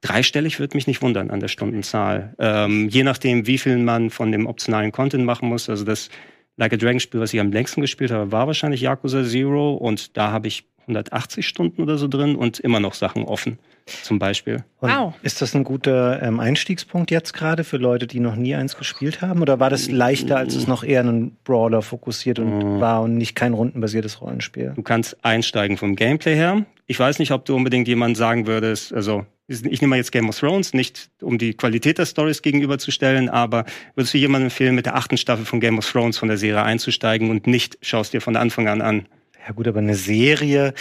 Dreistellig 0.00 0.58
würde 0.58 0.76
mich 0.76 0.86
nicht 0.86 1.00
wundern 1.02 1.30
an 1.30 1.38
der 1.38 1.48
Stundenzahl. 1.48 2.34
Ähm, 2.38 2.88
je 2.88 3.04
nachdem, 3.04 3.46
wie 3.46 3.58
viel 3.58 3.76
man 3.78 4.10
von 4.10 4.32
dem 4.32 4.46
optionalen 4.46 4.90
Content 4.90 5.24
machen 5.24 5.48
muss. 5.48 5.68
Also 5.68 5.84
das 5.84 6.08
Like 6.56 6.72
a 6.72 6.76
Dragon 6.76 7.00
Spiel, 7.00 7.20
was 7.20 7.32
ich 7.32 7.40
am 7.40 7.52
längsten 7.52 7.80
gespielt 7.80 8.10
habe, 8.10 8.32
war 8.32 8.46
wahrscheinlich 8.46 8.80
Yakuza 8.80 9.24
Zero 9.24 9.74
und 9.74 10.16
da 10.16 10.32
habe 10.32 10.48
ich 10.48 10.64
180 10.82 11.46
Stunden 11.46 11.80
oder 11.82 11.96
so 11.96 12.08
drin 12.08 12.34
und 12.34 12.58
immer 12.58 12.80
noch 12.80 12.94
Sachen 12.94 13.24
offen 13.24 13.58
zum 14.02 14.18
Beispiel. 14.18 14.64
Und 14.80 14.90
wow. 14.90 15.14
Ist 15.22 15.42
das 15.42 15.54
ein 15.54 15.64
guter 15.64 16.22
ähm, 16.22 16.40
Einstiegspunkt 16.40 17.10
jetzt 17.10 17.32
gerade 17.32 17.64
für 17.64 17.76
Leute, 17.76 18.06
die 18.06 18.20
noch 18.20 18.36
nie 18.36 18.54
eins 18.54 18.76
gespielt 18.76 19.20
haben? 19.20 19.40
Oder 19.40 19.60
war 19.60 19.70
das 19.70 19.90
leichter, 19.90 20.36
als 20.36 20.54
es 20.54 20.66
noch 20.66 20.84
eher 20.84 21.00
einen 21.00 21.36
Brawler 21.44 21.82
fokussiert 21.82 22.38
und 22.38 22.78
mm. 22.78 22.80
war 22.80 23.02
und 23.02 23.16
nicht 23.16 23.34
kein 23.34 23.54
rundenbasiertes 23.54 24.20
Rollenspiel? 24.20 24.72
Du 24.74 24.82
kannst 24.82 25.24
einsteigen 25.24 25.76
vom 25.76 25.96
Gameplay 25.96 26.34
her. 26.34 26.64
Ich 26.86 26.98
weiß 26.98 27.18
nicht, 27.18 27.32
ob 27.32 27.44
du 27.44 27.54
unbedingt 27.54 27.88
jemand 27.88 28.16
sagen 28.16 28.46
würdest, 28.46 28.92
also 28.92 29.24
ich 29.48 29.62
nehme 29.62 29.88
mal 29.88 29.96
jetzt 29.96 30.12
Game 30.12 30.28
of 30.28 30.38
Thrones, 30.38 30.72
nicht 30.72 31.10
um 31.20 31.36
die 31.36 31.54
Qualität 31.54 31.98
der 31.98 32.06
Stories 32.06 32.42
gegenüberzustellen, 32.42 33.28
aber 33.28 33.64
würdest 33.94 34.14
du 34.14 34.18
jemandem 34.18 34.46
empfehlen, 34.46 34.74
mit 34.74 34.86
der 34.86 34.96
achten 34.96 35.16
Staffel 35.16 35.44
von 35.44 35.60
Game 35.60 35.78
of 35.78 35.90
Thrones 35.90 36.18
von 36.18 36.28
der 36.28 36.38
Serie 36.38 36.62
einzusteigen 36.62 37.30
und 37.30 37.46
nicht 37.46 37.78
schaust 37.82 38.12
dir 38.12 38.20
von 38.20 38.36
Anfang 38.36 38.68
an 38.68 38.80
an? 38.80 39.06
Ja 39.46 39.52
gut, 39.52 39.66
aber 39.66 39.80
eine 39.80 39.96
Serie 39.96 40.72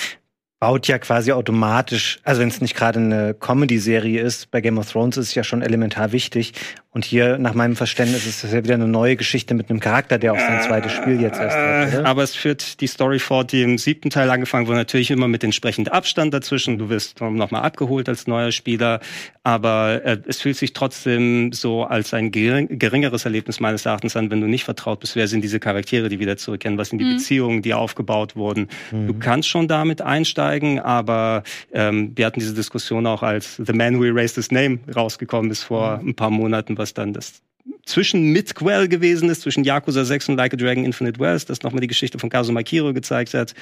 baut 0.61 0.87
ja 0.87 0.99
quasi 0.99 1.31
automatisch, 1.31 2.19
also 2.23 2.39
wenn 2.39 2.49
es 2.49 2.61
nicht 2.61 2.75
gerade 2.75 2.99
eine 2.99 3.33
Comedy-Serie 3.33 4.21
ist, 4.21 4.51
bei 4.51 4.61
Game 4.61 4.77
of 4.77 4.91
Thrones 4.91 5.17
ist 5.17 5.29
es 5.29 5.35
ja 5.35 5.43
schon 5.43 5.63
elementar 5.63 6.11
wichtig. 6.11 6.53
Und 6.93 7.05
hier, 7.05 7.37
nach 7.37 7.53
meinem 7.53 7.77
Verständnis, 7.77 8.25
ist 8.27 8.43
es 8.43 8.51
ja 8.51 8.65
wieder 8.65 8.73
eine 8.73 8.87
neue 8.87 9.15
Geschichte 9.15 9.53
mit 9.53 9.69
einem 9.69 9.79
Charakter, 9.79 10.17
der 10.17 10.33
auch 10.33 10.39
sein 10.39 10.61
zweites 10.61 10.91
Spiel 10.91 11.21
jetzt 11.21 11.39
erst 11.39 11.55
hat. 11.55 11.99
Oder? 11.99 12.05
Aber 12.05 12.21
es 12.21 12.35
führt 12.35 12.81
die 12.81 12.87
Story 12.87 13.19
fort, 13.19 13.53
die 13.53 13.63
im 13.63 13.77
siebten 13.77 14.09
Teil 14.09 14.29
angefangen 14.29 14.67
wurde, 14.67 14.79
natürlich 14.79 15.09
immer 15.09 15.29
mit 15.29 15.41
entsprechend 15.41 15.89
Abstand 15.89 16.33
dazwischen. 16.33 16.77
Du 16.77 16.89
wirst 16.89 17.21
nochmal 17.21 17.61
abgeholt 17.61 18.09
als 18.09 18.27
neuer 18.27 18.51
Spieler. 18.51 18.99
Aber 19.43 20.01
äh, 20.03 20.17
es 20.27 20.41
fühlt 20.41 20.57
sich 20.57 20.73
trotzdem 20.73 21.53
so 21.53 21.85
als 21.85 22.13
ein 22.13 22.29
gering, 22.29 22.77
geringeres 22.77 23.23
Erlebnis 23.23 23.61
meines 23.61 23.85
Erachtens 23.85 24.17
an, 24.17 24.29
wenn 24.29 24.41
du 24.41 24.47
nicht 24.47 24.65
vertraut 24.65 24.99
bist, 24.99 25.15
wer 25.15 25.29
sind 25.29 25.45
diese 25.45 25.61
Charaktere, 25.61 26.09
die 26.09 26.19
wieder 26.19 26.35
zurückkehren, 26.35 26.77
was 26.77 26.89
sind 26.89 26.99
die 26.99 27.05
mhm. 27.05 27.15
Beziehungen, 27.15 27.61
die 27.61 27.73
aufgebaut 27.73 28.35
wurden. 28.35 28.67
Mhm. 28.91 29.07
Du 29.07 29.13
kannst 29.13 29.47
schon 29.47 29.69
damit 29.69 30.01
einsteigen, 30.01 30.50
aber 30.79 31.43
ähm, 31.71 32.11
wir 32.15 32.25
hatten 32.25 32.39
diese 32.39 32.53
Diskussion 32.53 33.05
auch, 33.07 33.23
als 33.23 33.57
The 33.57 33.73
Man 33.73 33.99
Who 33.99 34.05
Erased 34.05 34.35
His 34.35 34.51
Name 34.51 34.79
rausgekommen 34.95 35.51
ist 35.51 35.63
vor 35.63 35.97
mhm. 35.97 36.09
ein 36.09 36.15
paar 36.15 36.29
Monaten, 36.29 36.77
was 36.77 36.93
dann 36.93 37.13
das 37.13 37.41
zwischen 37.85 38.31
Midquell 38.31 38.87
gewesen 38.87 39.29
ist, 39.29 39.41
zwischen 39.41 39.63
Yakuza 39.63 40.05
6 40.05 40.29
und 40.29 40.37
Like 40.37 40.53
a 40.53 40.57
Dragon 40.57 40.85
Infinite 40.85 41.19
Wells, 41.19 41.45
das 41.45 41.61
nochmal 41.63 41.81
die 41.81 41.87
Geschichte 41.87 42.19
von 42.19 42.29
Kazuma 42.29 42.63
Kiro 42.63 42.93
gezeigt 42.93 43.33
hat. 43.33 43.53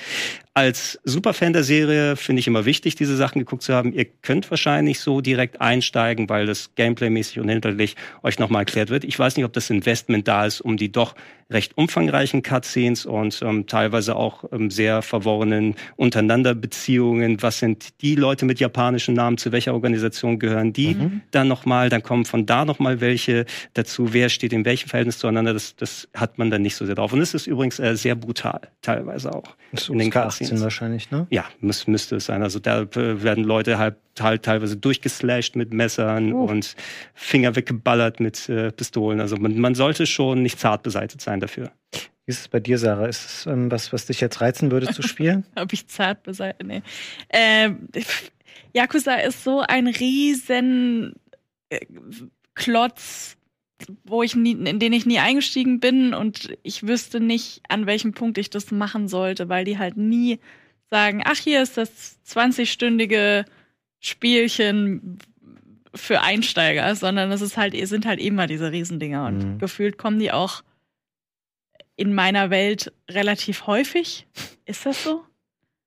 Als 0.53 0.99
Superfan 1.03 1.53
der 1.53 1.63
Serie 1.63 2.15
finde 2.15 2.41
ich 2.41 2.47
immer 2.47 2.65
wichtig, 2.65 2.95
diese 2.95 3.15
Sachen 3.15 3.39
geguckt 3.39 3.63
zu 3.63 3.73
haben. 3.73 3.93
Ihr 3.93 4.05
könnt 4.05 4.49
wahrscheinlich 4.49 4.99
so 4.99 5.21
direkt 5.21 5.61
einsteigen, 5.61 6.29
weil 6.29 6.45
das 6.45 6.75
Gameplay-mäßig 6.75 7.39
und 7.39 7.49
hinterlich 7.49 7.95
euch 8.23 8.39
nochmal 8.39 8.61
erklärt 8.61 8.89
wird. 8.89 9.03
Ich 9.03 9.17
weiß 9.17 9.35
nicht, 9.37 9.45
ob 9.45 9.53
das 9.53 9.69
Investment 9.69 10.27
da 10.27 10.45
ist, 10.45 10.61
um 10.61 10.77
die 10.77 10.91
doch 10.91 11.15
recht 11.51 11.77
umfangreichen 11.77 12.43
Cutscenes 12.43 13.05
und 13.05 13.41
ähm, 13.41 13.65
teilweise 13.65 14.15
auch 14.15 14.43
ähm, 14.51 14.69
sehr 14.69 15.01
verworrenen 15.01 15.75
Untereinanderbeziehungen. 15.95 17.41
Was 17.41 17.59
sind 17.59 18.01
die 18.01 18.15
Leute 18.15 18.45
mit 18.45 18.59
japanischen 18.59 19.15
Namen? 19.15 19.37
Zu 19.37 19.51
welcher 19.51 19.73
Organisation 19.73 20.37
gehören 20.37 20.73
die? 20.73 20.93
Mhm. 20.93 21.21
Dann 21.31 21.47
nochmal, 21.47 21.89
dann 21.89 22.03
kommen 22.03 22.25
von 22.25 22.45
da 22.45 22.65
nochmal 22.65 23.01
welche 23.01 23.45
dazu. 23.73 24.08
Wer 24.13 24.29
steht 24.29 24.53
in 24.53 24.65
welchem 24.65 24.89
Verhältnis 24.89 25.19
zueinander? 25.19 25.53
Das, 25.53 25.75
das 25.75 26.07
hat 26.13 26.37
man 26.37 26.49
dann 26.49 26.61
nicht 26.61 26.75
so 26.75 26.85
sehr 26.85 26.95
drauf. 26.95 27.13
Und 27.13 27.21
es 27.21 27.33
ist 27.33 27.47
übrigens 27.47 27.79
äh, 27.79 27.95
sehr 27.95 28.15
brutal, 28.15 28.61
teilweise 28.81 29.33
auch. 29.33 29.55
Das 29.71 29.89
in 29.89 29.99
den 29.99 30.11
Cutscenes 30.11 30.61
wahrscheinlich, 30.61 31.11
ne? 31.11 31.27
Ja, 31.29 31.45
müß, 31.61 31.87
müsste 31.87 32.17
es 32.17 32.25
sein. 32.25 32.43
Also 32.43 32.59
da 32.59 32.81
äh, 32.81 33.23
werden 33.23 33.43
Leute 33.43 33.77
halt 33.77 33.95
halt 34.19 34.43
teilweise 34.43 34.75
durchgeslasht 34.75 35.55
mit 35.55 35.73
Messern 35.73 36.33
oh. 36.33 36.43
und 36.43 36.75
Finger 37.13 37.55
weggeballert 37.55 38.19
mit 38.19 38.49
äh, 38.49 38.71
Pistolen. 38.71 39.21
Also 39.21 39.37
man, 39.37 39.57
man 39.59 39.75
sollte 39.75 40.05
schon 40.05 40.43
nicht 40.43 40.59
zart 40.59 40.83
beseitigt 40.83 41.21
sein 41.21 41.39
dafür. 41.39 41.71
Wie 42.25 42.31
ist 42.31 42.41
es 42.41 42.47
bei 42.47 42.59
dir, 42.59 42.77
Sarah? 42.77 43.07
Ist 43.07 43.25
es 43.25 43.45
ähm, 43.45 43.71
was, 43.71 43.91
was 43.91 44.05
dich 44.05 44.21
jetzt 44.21 44.41
reizen 44.41 44.71
würde 44.71 44.87
zu 44.87 45.01
spielen? 45.01 45.45
Ob 45.55 45.73
ich 45.73 45.87
zart 45.87 46.23
beseitigt? 46.23 46.63
Nee. 46.63 46.81
Ähm, 47.29 47.87
Yakuza 48.73 49.15
ist 49.15 49.43
so 49.43 49.61
ein 49.67 49.87
riesen 49.87 51.13
äh, 51.69 51.79
Klotz, 52.55 53.37
wo 54.03 54.23
ich 54.23 54.35
nie, 54.35 54.51
in 54.51 54.79
den 54.79 54.93
ich 54.93 55.05
nie 55.05 55.19
eingestiegen 55.19 55.79
bin 55.79 56.13
und 56.13 56.57
ich 56.63 56.85
wüsste 56.85 57.19
nicht, 57.19 57.61
an 57.69 57.85
welchem 57.85 58.13
Punkt 58.13 58.37
ich 58.37 58.49
das 58.49 58.71
machen 58.71 59.07
sollte, 59.07 59.49
weil 59.49 59.65
die 59.65 59.77
halt 59.77 59.97
nie 59.97 60.39
sagen, 60.89 61.21
ach, 61.25 61.37
hier 61.37 61.61
ist 61.61 61.77
das 61.77 62.19
20-stündige 62.27 63.45
Spielchen 63.99 65.19
für 65.93 66.21
Einsteiger, 66.21 66.95
sondern 66.95 67.31
es 67.31 67.41
ist 67.41 67.57
halt, 67.57 67.75
sind 67.87 68.05
halt 68.05 68.19
immer 68.19 68.47
diese 68.47 68.71
Riesendinger 68.71 69.25
und 69.25 69.37
mhm. 69.37 69.59
gefühlt 69.59 69.97
kommen 69.97 70.19
die 70.19 70.31
auch 70.31 70.63
in 71.95 72.13
meiner 72.13 72.49
Welt 72.49 72.93
relativ 73.09 73.67
häufig. 73.67 74.27
Ist 74.65 74.85
das 74.85 75.03
so? 75.03 75.25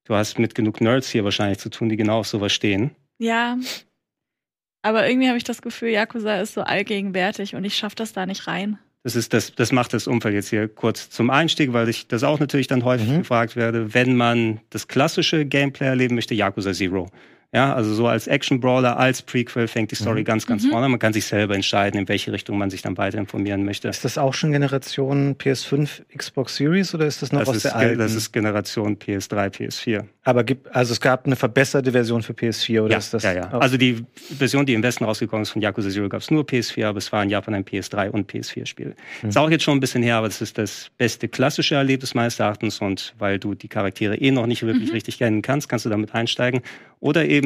Du 0.05 0.15
hast 0.15 0.39
mit 0.39 0.55
genug 0.55 0.81
Nerds 0.81 1.09
hier 1.09 1.25
wahrscheinlich 1.25 1.59
zu 1.59 1.71
tun, 1.71 1.89
die 1.89 1.97
genau 1.97 2.19
auf 2.19 2.27
sowas 2.27 2.53
stehen. 2.53 2.91
Ja. 3.19 3.57
Aber 4.83 5.09
irgendwie 5.09 5.29
habe 5.29 5.39
ich 5.39 5.45
das 5.45 5.63
Gefühl, 5.63 5.91
Yakuza 5.91 6.41
ist 6.41 6.55
so 6.55 6.63
allgegenwärtig 6.63 7.55
und 7.55 7.65
ich 7.65 7.77
schaffe 7.77 7.97
das 7.97 8.13
da 8.13 8.27
nicht 8.27 8.47
rein. 8.47 8.79
Das 9.05 9.17
ist 9.17 9.33
das, 9.33 9.55
das 9.55 9.73
macht 9.73 9.95
das 9.95 10.07
Umfeld 10.07 10.35
jetzt 10.35 10.51
hier 10.51 10.69
kurz 10.69 11.11
zum 11.11 11.31
Einstieg, 11.31 11.73
weil 11.73 11.89
ich 11.89 12.07
das 12.07 12.23
auch 12.23 12.39
natürlich 12.39 12.69
dann 12.69 12.85
häufig 12.85 13.09
mhm. 13.09 13.19
gefragt 13.19 13.57
werde, 13.57 13.95
wenn 13.95 14.15
man 14.15 14.61
das 14.71 14.87
klassische 14.87 15.45
Gameplay 15.45 15.87
erleben 15.87 16.15
möchte, 16.15 16.35
Yakuza 16.35 16.73
Zero. 16.73 17.09
Ja, 17.55 17.75
also 17.75 17.93
so 17.93 18.07
als 18.07 18.29
Action-Brawler, 18.29 18.99
als 18.99 19.21
Prequel 19.21 19.69
fängt 19.69 19.91
die 19.91 19.95
Story 19.95 20.21
mhm. 20.21 20.25
ganz, 20.25 20.47
ganz 20.47 20.65
mhm. 20.65 20.71
vorne. 20.71 20.89
Man 20.89 20.99
kann 20.99 21.13
sich 21.13 21.27
selber 21.27 21.55
entscheiden, 21.55 22.01
in 22.01 22.09
welche 22.09 22.33
Richtung 22.33 22.57
man 22.57 22.71
sich 22.71 22.81
dann 22.81 22.97
weiter 22.97 23.19
informieren 23.19 23.67
möchte. 23.67 23.89
Ist 23.89 24.07
das 24.07 24.17
auch 24.17 24.33
schon 24.33 24.53
Generation 24.53 25.37
PS5, 25.37 26.01
Xbox 26.17 26.57
Series 26.57 26.95
oder 26.95 27.05
ist 27.05 27.21
das 27.21 27.31
noch 27.31 27.41
das 27.41 27.49
aus 27.51 27.57
ist, 27.57 27.65
der 27.67 27.77
alten? 27.77 27.99
Das 27.99 28.15
ist 28.15 28.33
Generation 28.33 28.97
PS3, 28.97 29.51
PS4. 29.51 30.05
Aber 30.25 30.45
gibt, 30.45 30.75
also 30.75 30.93
es 30.93 31.01
gab 31.01 31.27
eine 31.27 31.37
verbesserte 31.37 31.93
Version 31.93 32.23
für 32.23 32.33
PS4 32.33 32.83
oder 32.83 32.93
ja, 32.93 32.99
ist 32.99 33.13
das? 33.13 33.23
Ja, 33.23 33.35
ja. 33.35 33.51
Also 33.51 33.77
die 33.77 34.03
Version, 34.15 34.65
die 34.65 34.73
im 34.73 34.83
Westen 34.83 35.05
rausgekommen 35.05 35.43
ist 35.43 35.51
von 35.51 35.61
Yakuza 35.61 35.91
Zero, 35.91 36.09
gab 36.09 36.23
es 36.23 36.31
nur 36.31 36.45
PS4, 36.45 36.87
aber 36.87 36.99
es 36.99 37.13
war 37.13 37.23
in 37.23 37.29
Japan 37.29 37.55
ein 37.55 37.65
PS3 37.67 38.09
und 38.09 38.33
PS4-Spiel. 38.33 38.95
Mhm. 39.23 39.29
Ist 39.29 39.37
auch 39.37 39.51
jetzt 39.51 39.65
schon 39.65 39.77
ein 39.77 39.81
bisschen 39.81 40.03
her, 40.03 40.17
aber 40.17 40.29
das 40.29 40.41
ist 40.41 40.57
das 40.57 40.91
beste 40.97 41.29
klassische 41.29 41.75
Erlebnis 41.75 42.15
meines 42.15 42.39
Erachtens 42.41 42.81
und 42.81 43.15
weil 43.19 43.39
du 43.39 43.55
die 43.55 43.69
Charaktere 43.69 44.17
eh 44.17 44.31
noch 44.31 44.47
nicht 44.47 44.63
wirklich 44.63 44.89
mhm. 44.89 44.95
richtig 44.95 45.19
kennen 45.19 45.43
kannst, 45.43 45.69
kannst 45.69 45.85
du 45.85 45.91
damit 45.91 46.15
einsteigen. 46.15 46.63
Oder 47.01 47.27
eben 47.27 47.42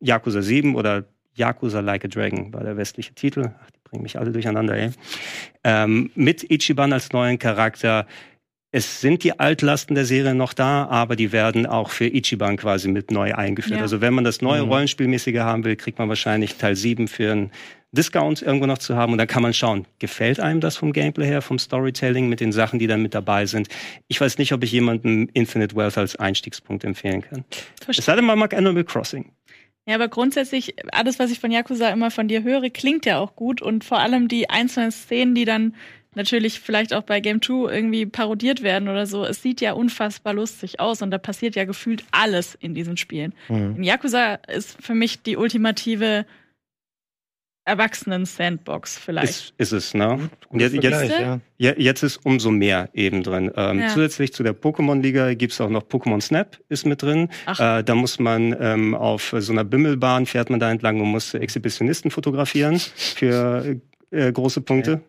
Yakuza 0.00 0.42
7 0.42 0.74
oder 0.74 1.04
Yakuza 1.34 1.80
Like 1.80 2.04
a 2.04 2.08
Dragon 2.08 2.52
war 2.52 2.64
der 2.64 2.76
westliche 2.76 3.14
Titel. 3.14 3.50
Ach, 3.62 3.70
die 3.70 3.80
bringen 3.84 4.02
mich 4.02 4.18
alle 4.18 4.32
durcheinander, 4.32 4.76
ey. 4.76 4.90
Ähm, 5.64 6.10
mit 6.14 6.50
Ichiban 6.50 6.92
als 6.92 7.12
neuen 7.12 7.38
Charakter. 7.38 8.06
Es 8.70 9.00
sind 9.00 9.24
die 9.24 9.38
Altlasten 9.38 9.94
der 9.94 10.04
Serie 10.04 10.34
noch 10.34 10.52
da, 10.52 10.86
aber 10.88 11.16
die 11.16 11.32
werden 11.32 11.64
auch 11.64 11.88
für 11.88 12.04
Ichiban 12.04 12.58
quasi 12.58 12.88
mit 12.88 13.10
neu 13.10 13.34
eingeführt. 13.34 13.78
Ja. 13.78 13.82
Also 13.82 14.02
wenn 14.02 14.12
man 14.12 14.24
das 14.24 14.42
neue 14.42 14.62
mhm. 14.62 14.68
Rollenspielmäßige 14.68 15.38
haben 15.38 15.64
will, 15.64 15.76
kriegt 15.76 15.98
man 15.98 16.10
wahrscheinlich 16.10 16.56
Teil 16.56 16.76
7 16.76 17.08
für 17.08 17.32
einen 17.32 17.50
Discount 17.92 18.42
irgendwo 18.42 18.66
noch 18.66 18.76
zu 18.76 18.96
haben 18.96 19.12
und 19.12 19.18
dann 19.18 19.26
kann 19.26 19.42
man 19.42 19.54
schauen, 19.54 19.86
gefällt 19.98 20.40
einem 20.40 20.60
das 20.60 20.76
vom 20.76 20.92
Gameplay 20.92 21.24
her, 21.24 21.40
vom 21.40 21.58
Storytelling 21.58 22.28
mit 22.28 22.40
den 22.40 22.52
Sachen, 22.52 22.78
die 22.78 22.86
dann 22.86 23.00
mit 23.00 23.14
dabei 23.14 23.46
sind. 23.46 23.68
Ich 24.08 24.20
weiß 24.20 24.36
nicht, 24.36 24.52
ob 24.52 24.62
ich 24.62 24.72
jemandem 24.72 25.30
Infinite 25.32 25.74
Wealth 25.74 25.96
als 25.96 26.16
Einstiegspunkt 26.16 26.84
empfehlen 26.84 27.22
kann. 27.22 27.44
Verstehe. 27.82 28.00
Es 28.00 28.04
sei 28.04 28.16
denn, 28.16 28.26
man 28.26 28.38
mag 28.38 28.52
Animal 28.52 28.84
Crossing. 28.84 29.32
Ja, 29.88 29.94
aber 29.94 30.08
grundsätzlich, 30.08 30.74
alles, 30.92 31.18
was 31.18 31.30
ich 31.30 31.40
von 31.40 31.50
Yakuza 31.50 31.88
immer 31.88 32.10
von 32.10 32.28
dir 32.28 32.42
höre, 32.42 32.68
klingt 32.68 33.06
ja 33.06 33.18
auch 33.18 33.34
gut. 33.34 33.62
Und 33.62 33.84
vor 33.84 33.98
allem 33.98 34.28
die 34.28 34.50
einzelnen 34.50 34.92
Szenen, 34.92 35.34
die 35.34 35.46
dann 35.46 35.74
natürlich 36.14 36.60
vielleicht 36.60 36.92
auch 36.92 37.04
bei 37.04 37.20
Game 37.20 37.40
2 37.40 37.72
irgendwie 37.72 38.04
parodiert 38.04 38.62
werden 38.62 38.90
oder 38.90 39.06
so, 39.06 39.24
es 39.24 39.40
sieht 39.40 39.62
ja 39.62 39.72
unfassbar 39.72 40.34
lustig 40.34 40.78
aus 40.78 41.00
und 41.00 41.10
da 41.10 41.16
passiert 41.16 41.56
ja 41.56 41.64
gefühlt 41.64 42.04
alles 42.10 42.54
in 42.60 42.74
diesen 42.74 42.98
Spielen. 42.98 43.32
Mhm. 43.48 43.76
In 43.76 43.82
Yakuza 43.82 44.34
ist 44.34 44.76
für 44.78 44.92
mich 44.94 45.22
die 45.22 45.38
ultimative 45.38 46.26
Erwachsenen-Sandbox 47.68 48.98
vielleicht. 48.98 49.30
Ist, 49.30 49.54
ist 49.58 49.72
es, 49.72 49.94
ne? 49.94 50.30
Und 50.48 50.60
jetzt, 50.60 50.74
jetzt, 50.74 51.12
ja. 51.58 51.74
jetzt 51.76 52.02
ist 52.02 52.24
umso 52.24 52.50
mehr 52.50 52.88
eben 52.94 53.22
drin. 53.22 53.50
Ähm, 53.56 53.80
ja. 53.80 53.88
Zusätzlich 53.88 54.32
zu 54.32 54.42
der 54.42 54.54
Pokémon-Liga 54.54 55.34
gibt's 55.34 55.60
auch 55.60 55.68
noch 55.68 55.82
Pokémon 55.82 56.20
Snap 56.20 56.58
ist 56.68 56.86
mit 56.86 57.02
drin. 57.02 57.28
Äh, 57.46 57.84
da 57.84 57.94
muss 57.94 58.18
man 58.18 58.56
ähm, 58.58 58.94
auf 58.94 59.34
so 59.38 59.52
einer 59.52 59.64
Bimmelbahn 59.64 60.26
fährt 60.26 60.50
man 60.50 60.60
da 60.60 60.70
entlang 60.70 61.00
und 61.00 61.08
muss 61.08 61.34
Exhibitionisten 61.34 62.10
fotografieren 62.10 62.78
für 62.78 63.76
äh, 64.10 64.32
große 64.32 64.62
Punkte. 64.62 65.02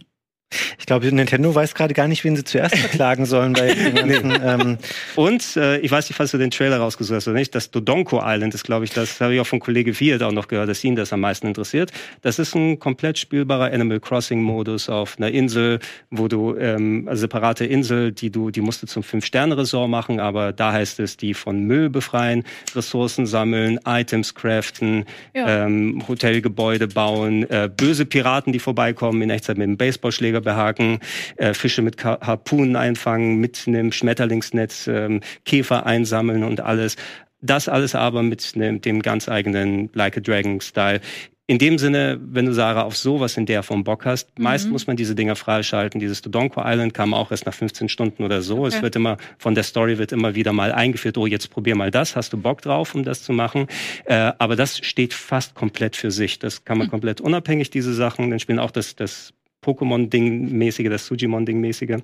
Ich 0.79 0.85
glaube, 0.85 1.11
Nintendo 1.11 1.53
weiß 1.53 1.75
gerade 1.75 1.93
gar 1.93 2.07
nicht, 2.07 2.23
wen 2.23 2.35
sie 2.35 2.43
zuerst 2.43 2.75
verklagen 2.77 3.25
sollen 3.25 3.53
bei 3.53 3.73
ganzen, 3.73 4.39
ähm 4.43 4.77
Und 5.15 5.55
äh, 5.57 5.77
ich 5.79 5.91
weiß 5.91 6.09
nicht, 6.09 6.17
falls 6.17 6.31
du 6.31 6.37
den 6.37 6.49
Trailer 6.49 6.77
rausgesucht 6.77 7.17
hast 7.17 7.27
oder 7.27 7.37
nicht, 7.37 7.53
das 7.53 7.69
Dodonko 7.69 8.21
Island 8.23 8.55
ist, 8.55 8.63
glaube 8.63 8.85
ich, 8.85 8.91
das 8.91 9.21
habe 9.21 9.35
ich 9.35 9.39
auch 9.39 9.47
von 9.47 9.59
Kollege 9.59 9.93
Fiat 9.93 10.23
auch 10.23 10.31
noch 10.31 10.47
gehört, 10.47 10.69
dass 10.69 10.83
ihn 10.83 10.95
das 10.95 11.13
am 11.13 11.19
meisten 11.19 11.47
interessiert. 11.47 11.91
Das 12.21 12.39
ist 12.39 12.55
ein 12.55 12.79
komplett 12.79 13.19
spielbarer 13.19 13.71
Animal 13.71 13.99
Crossing 13.99 14.41
Modus 14.41 14.89
auf 14.89 15.17
einer 15.17 15.29
Insel, 15.29 15.79
wo 16.09 16.27
du 16.27 16.55
ähm, 16.55 17.07
also 17.07 17.21
separate 17.21 17.65
Insel, 17.65 18.11
die 18.11 18.31
du, 18.31 18.49
die 18.49 18.61
musst 18.61 18.81
du 18.81 18.87
zum 18.87 19.03
Fünf-Sterne-Resort 19.03 19.89
machen, 19.89 20.19
aber 20.19 20.51
da 20.53 20.71
heißt 20.71 20.99
es, 20.99 21.17
die 21.17 21.33
von 21.35 21.63
Müll 21.63 21.89
befreien, 21.89 22.43
Ressourcen 22.75 23.27
sammeln, 23.27 23.79
Items 23.85 24.33
craften, 24.33 25.05
ja. 25.35 25.65
ähm, 25.65 26.03
Hotelgebäude 26.07 26.87
bauen, 26.87 27.47
äh, 27.49 27.69
böse 27.75 28.05
Piraten, 28.05 28.51
die 28.53 28.59
vorbeikommen, 28.59 29.21
in 29.21 29.29
Echtzeit 29.29 29.57
mit 29.57 29.65
einem 29.65 29.77
Baseballschläger 29.77 30.38
Schläger 30.39 30.41
behaken, 30.41 30.99
äh, 31.37 31.53
Fische 31.53 31.81
mit 31.81 32.03
Harpunen 32.03 32.75
einfangen, 32.75 33.39
mit 33.39 33.65
einem 33.67 33.91
Schmetterlingsnetz 33.91 34.87
ähm, 34.87 35.21
Käfer 35.45 35.85
einsammeln 35.85 36.43
und 36.43 36.61
alles. 36.61 36.95
Das 37.41 37.69
alles 37.69 37.95
aber 37.95 38.23
mit 38.23 38.55
ne, 38.55 38.79
dem 38.79 39.01
ganz 39.01 39.29
eigenen 39.29 39.89
Like 39.93 40.17
a 40.17 40.19
Dragon 40.19 40.59
Style. 40.61 40.99
in 41.47 41.57
dem 41.57 41.79
Sinne, 41.79 42.19
wenn 42.21 42.45
du 42.45 42.53
Sarah 42.53 42.83
auf 42.83 42.95
sowas 42.95 43.35
in 43.35 43.47
der 43.47 43.63
Form 43.63 43.83
Bock 43.83 44.05
hast, 44.05 44.37
mhm. 44.37 44.43
meist 44.43 44.69
muss 44.69 44.85
man 44.85 44.97
diese 44.97 45.15
Dinger 45.15 45.35
freischalten. 45.35 45.99
Dieses 45.99 46.21
Dodonko 46.21 46.61
Island 46.63 46.93
kam 46.93 47.15
auch 47.15 47.31
erst 47.31 47.47
nach 47.47 47.55
15 47.55 47.89
Stunden 47.89 48.23
oder 48.23 48.43
so. 48.43 48.59
Okay. 48.59 48.67
Es 48.67 48.81
wird 48.83 48.95
immer 48.95 49.17
von 49.39 49.55
der 49.55 49.63
Story 49.63 49.97
wird 49.97 50.11
immer 50.11 50.35
wieder 50.35 50.53
mal 50.53 50.71
eingeführt. 50.71 51.17
Oh, 51.17 51.25
jetzt 51.25 51.49
probier 51.49 51.75
mal 51.75 51.89
das. 51.89 52.15
Hast 52.15 52.33
du 52.33 52.37
Bock 52.37 52.61
drauf, 52.61 52.93
um 52.93 53.03
das 53.03 53.23
zu 53.23 53.33
machen? 53.33 53.65
Äh, 54.05 54.33
aber 54.37 54.55
das 54.55 54.77
steht 54.77 55.13
fast 55.13 55.55
komplett 55.55 55.95
für 55.95 56.11
sich. 56.11 56.37
Das 56.37 56.65
kann 56.65 56.77
man 56.77 56.87
mhm. 56.87 56.91
komplett 56.91 57.19
unabhängig 57.19 57.71
diese 57.71 57.95
Sachen. 57.95 58.29
Dann 58.29 58.39
spielen 58.39 58.59
auch 58.59 58.71
das 58.71 58.95
das 58.95 59.33
Pokémon-Ding-mäßige, 59.61 60.89
das 60.89 61.05
Sujimon-Ding-mäßige. 61.07 61.97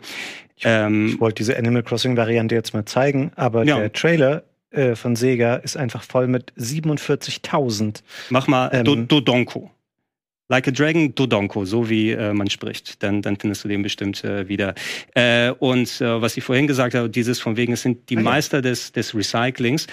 Ähm, 0.63 1.08
ich 1.08 1.20
wollte 1.20 1.36
diese 1.36 1.58
Animal 1.58 1.84
Crossing-Variante 1.84 2.56
jetzt 2.56 2.74
mal 2.74 2.86
zeigen, 2.86 3.32
aber 3.36 3.63
ja. 3.63 3.80
der 3.80 3.94
Trailer 3.94 4.44
äh, 4.72 4.96
von 4.96 5.15
Sega 5.15 5.56
ist 5.56 5.78
einfach 5.78 6.04
voll 6.04 6.28
mit 6.28 6.54
47.000. 6.58 8.02
Mach 8.30 8.48
mal 8.48 8.70
ähm, 8.74 8.84
Do 8.84 8.96
Dodonko. 8.96 9.72
Like 10.48 10.68
a 10.68 10.72
Dragon, 10.72 11.15
Dodonko, 11.15 11.65
so 11.65 11.89
wie 11.89 12.12
äh, 12.12 12.32
man 12.32 12.50
spricht. 12.50 13.02
Dann, 13.02 13.24
dann 13.24 13.36
findest 13.38 13.63
du 13.63 13.68
den 13.68 13.82
bestimmt 13.82 14.24
äh, 14.24 14.48
wieder. 14.48 14.76
Äh, 15.15 15.50
und 15.52 16.02
äh, 16.02 16.22
was 16.22 16.38
ich 16.38 16.44
vorhin 16.44 16.68
gesagt 16.68 16.94
habe, 16.94 17.10
dieses 17.10 17.39
von 17.39 17.58
wegen, 17.58 17.74
es 17.74 17.82
sind 17.82 18.10
die 18.12 18.18
ah, 18.18 18.22
Meister 18.22 18.62
des, 18.62 18.91
des 18.91 19.15
Recyclings. 19.15 19.88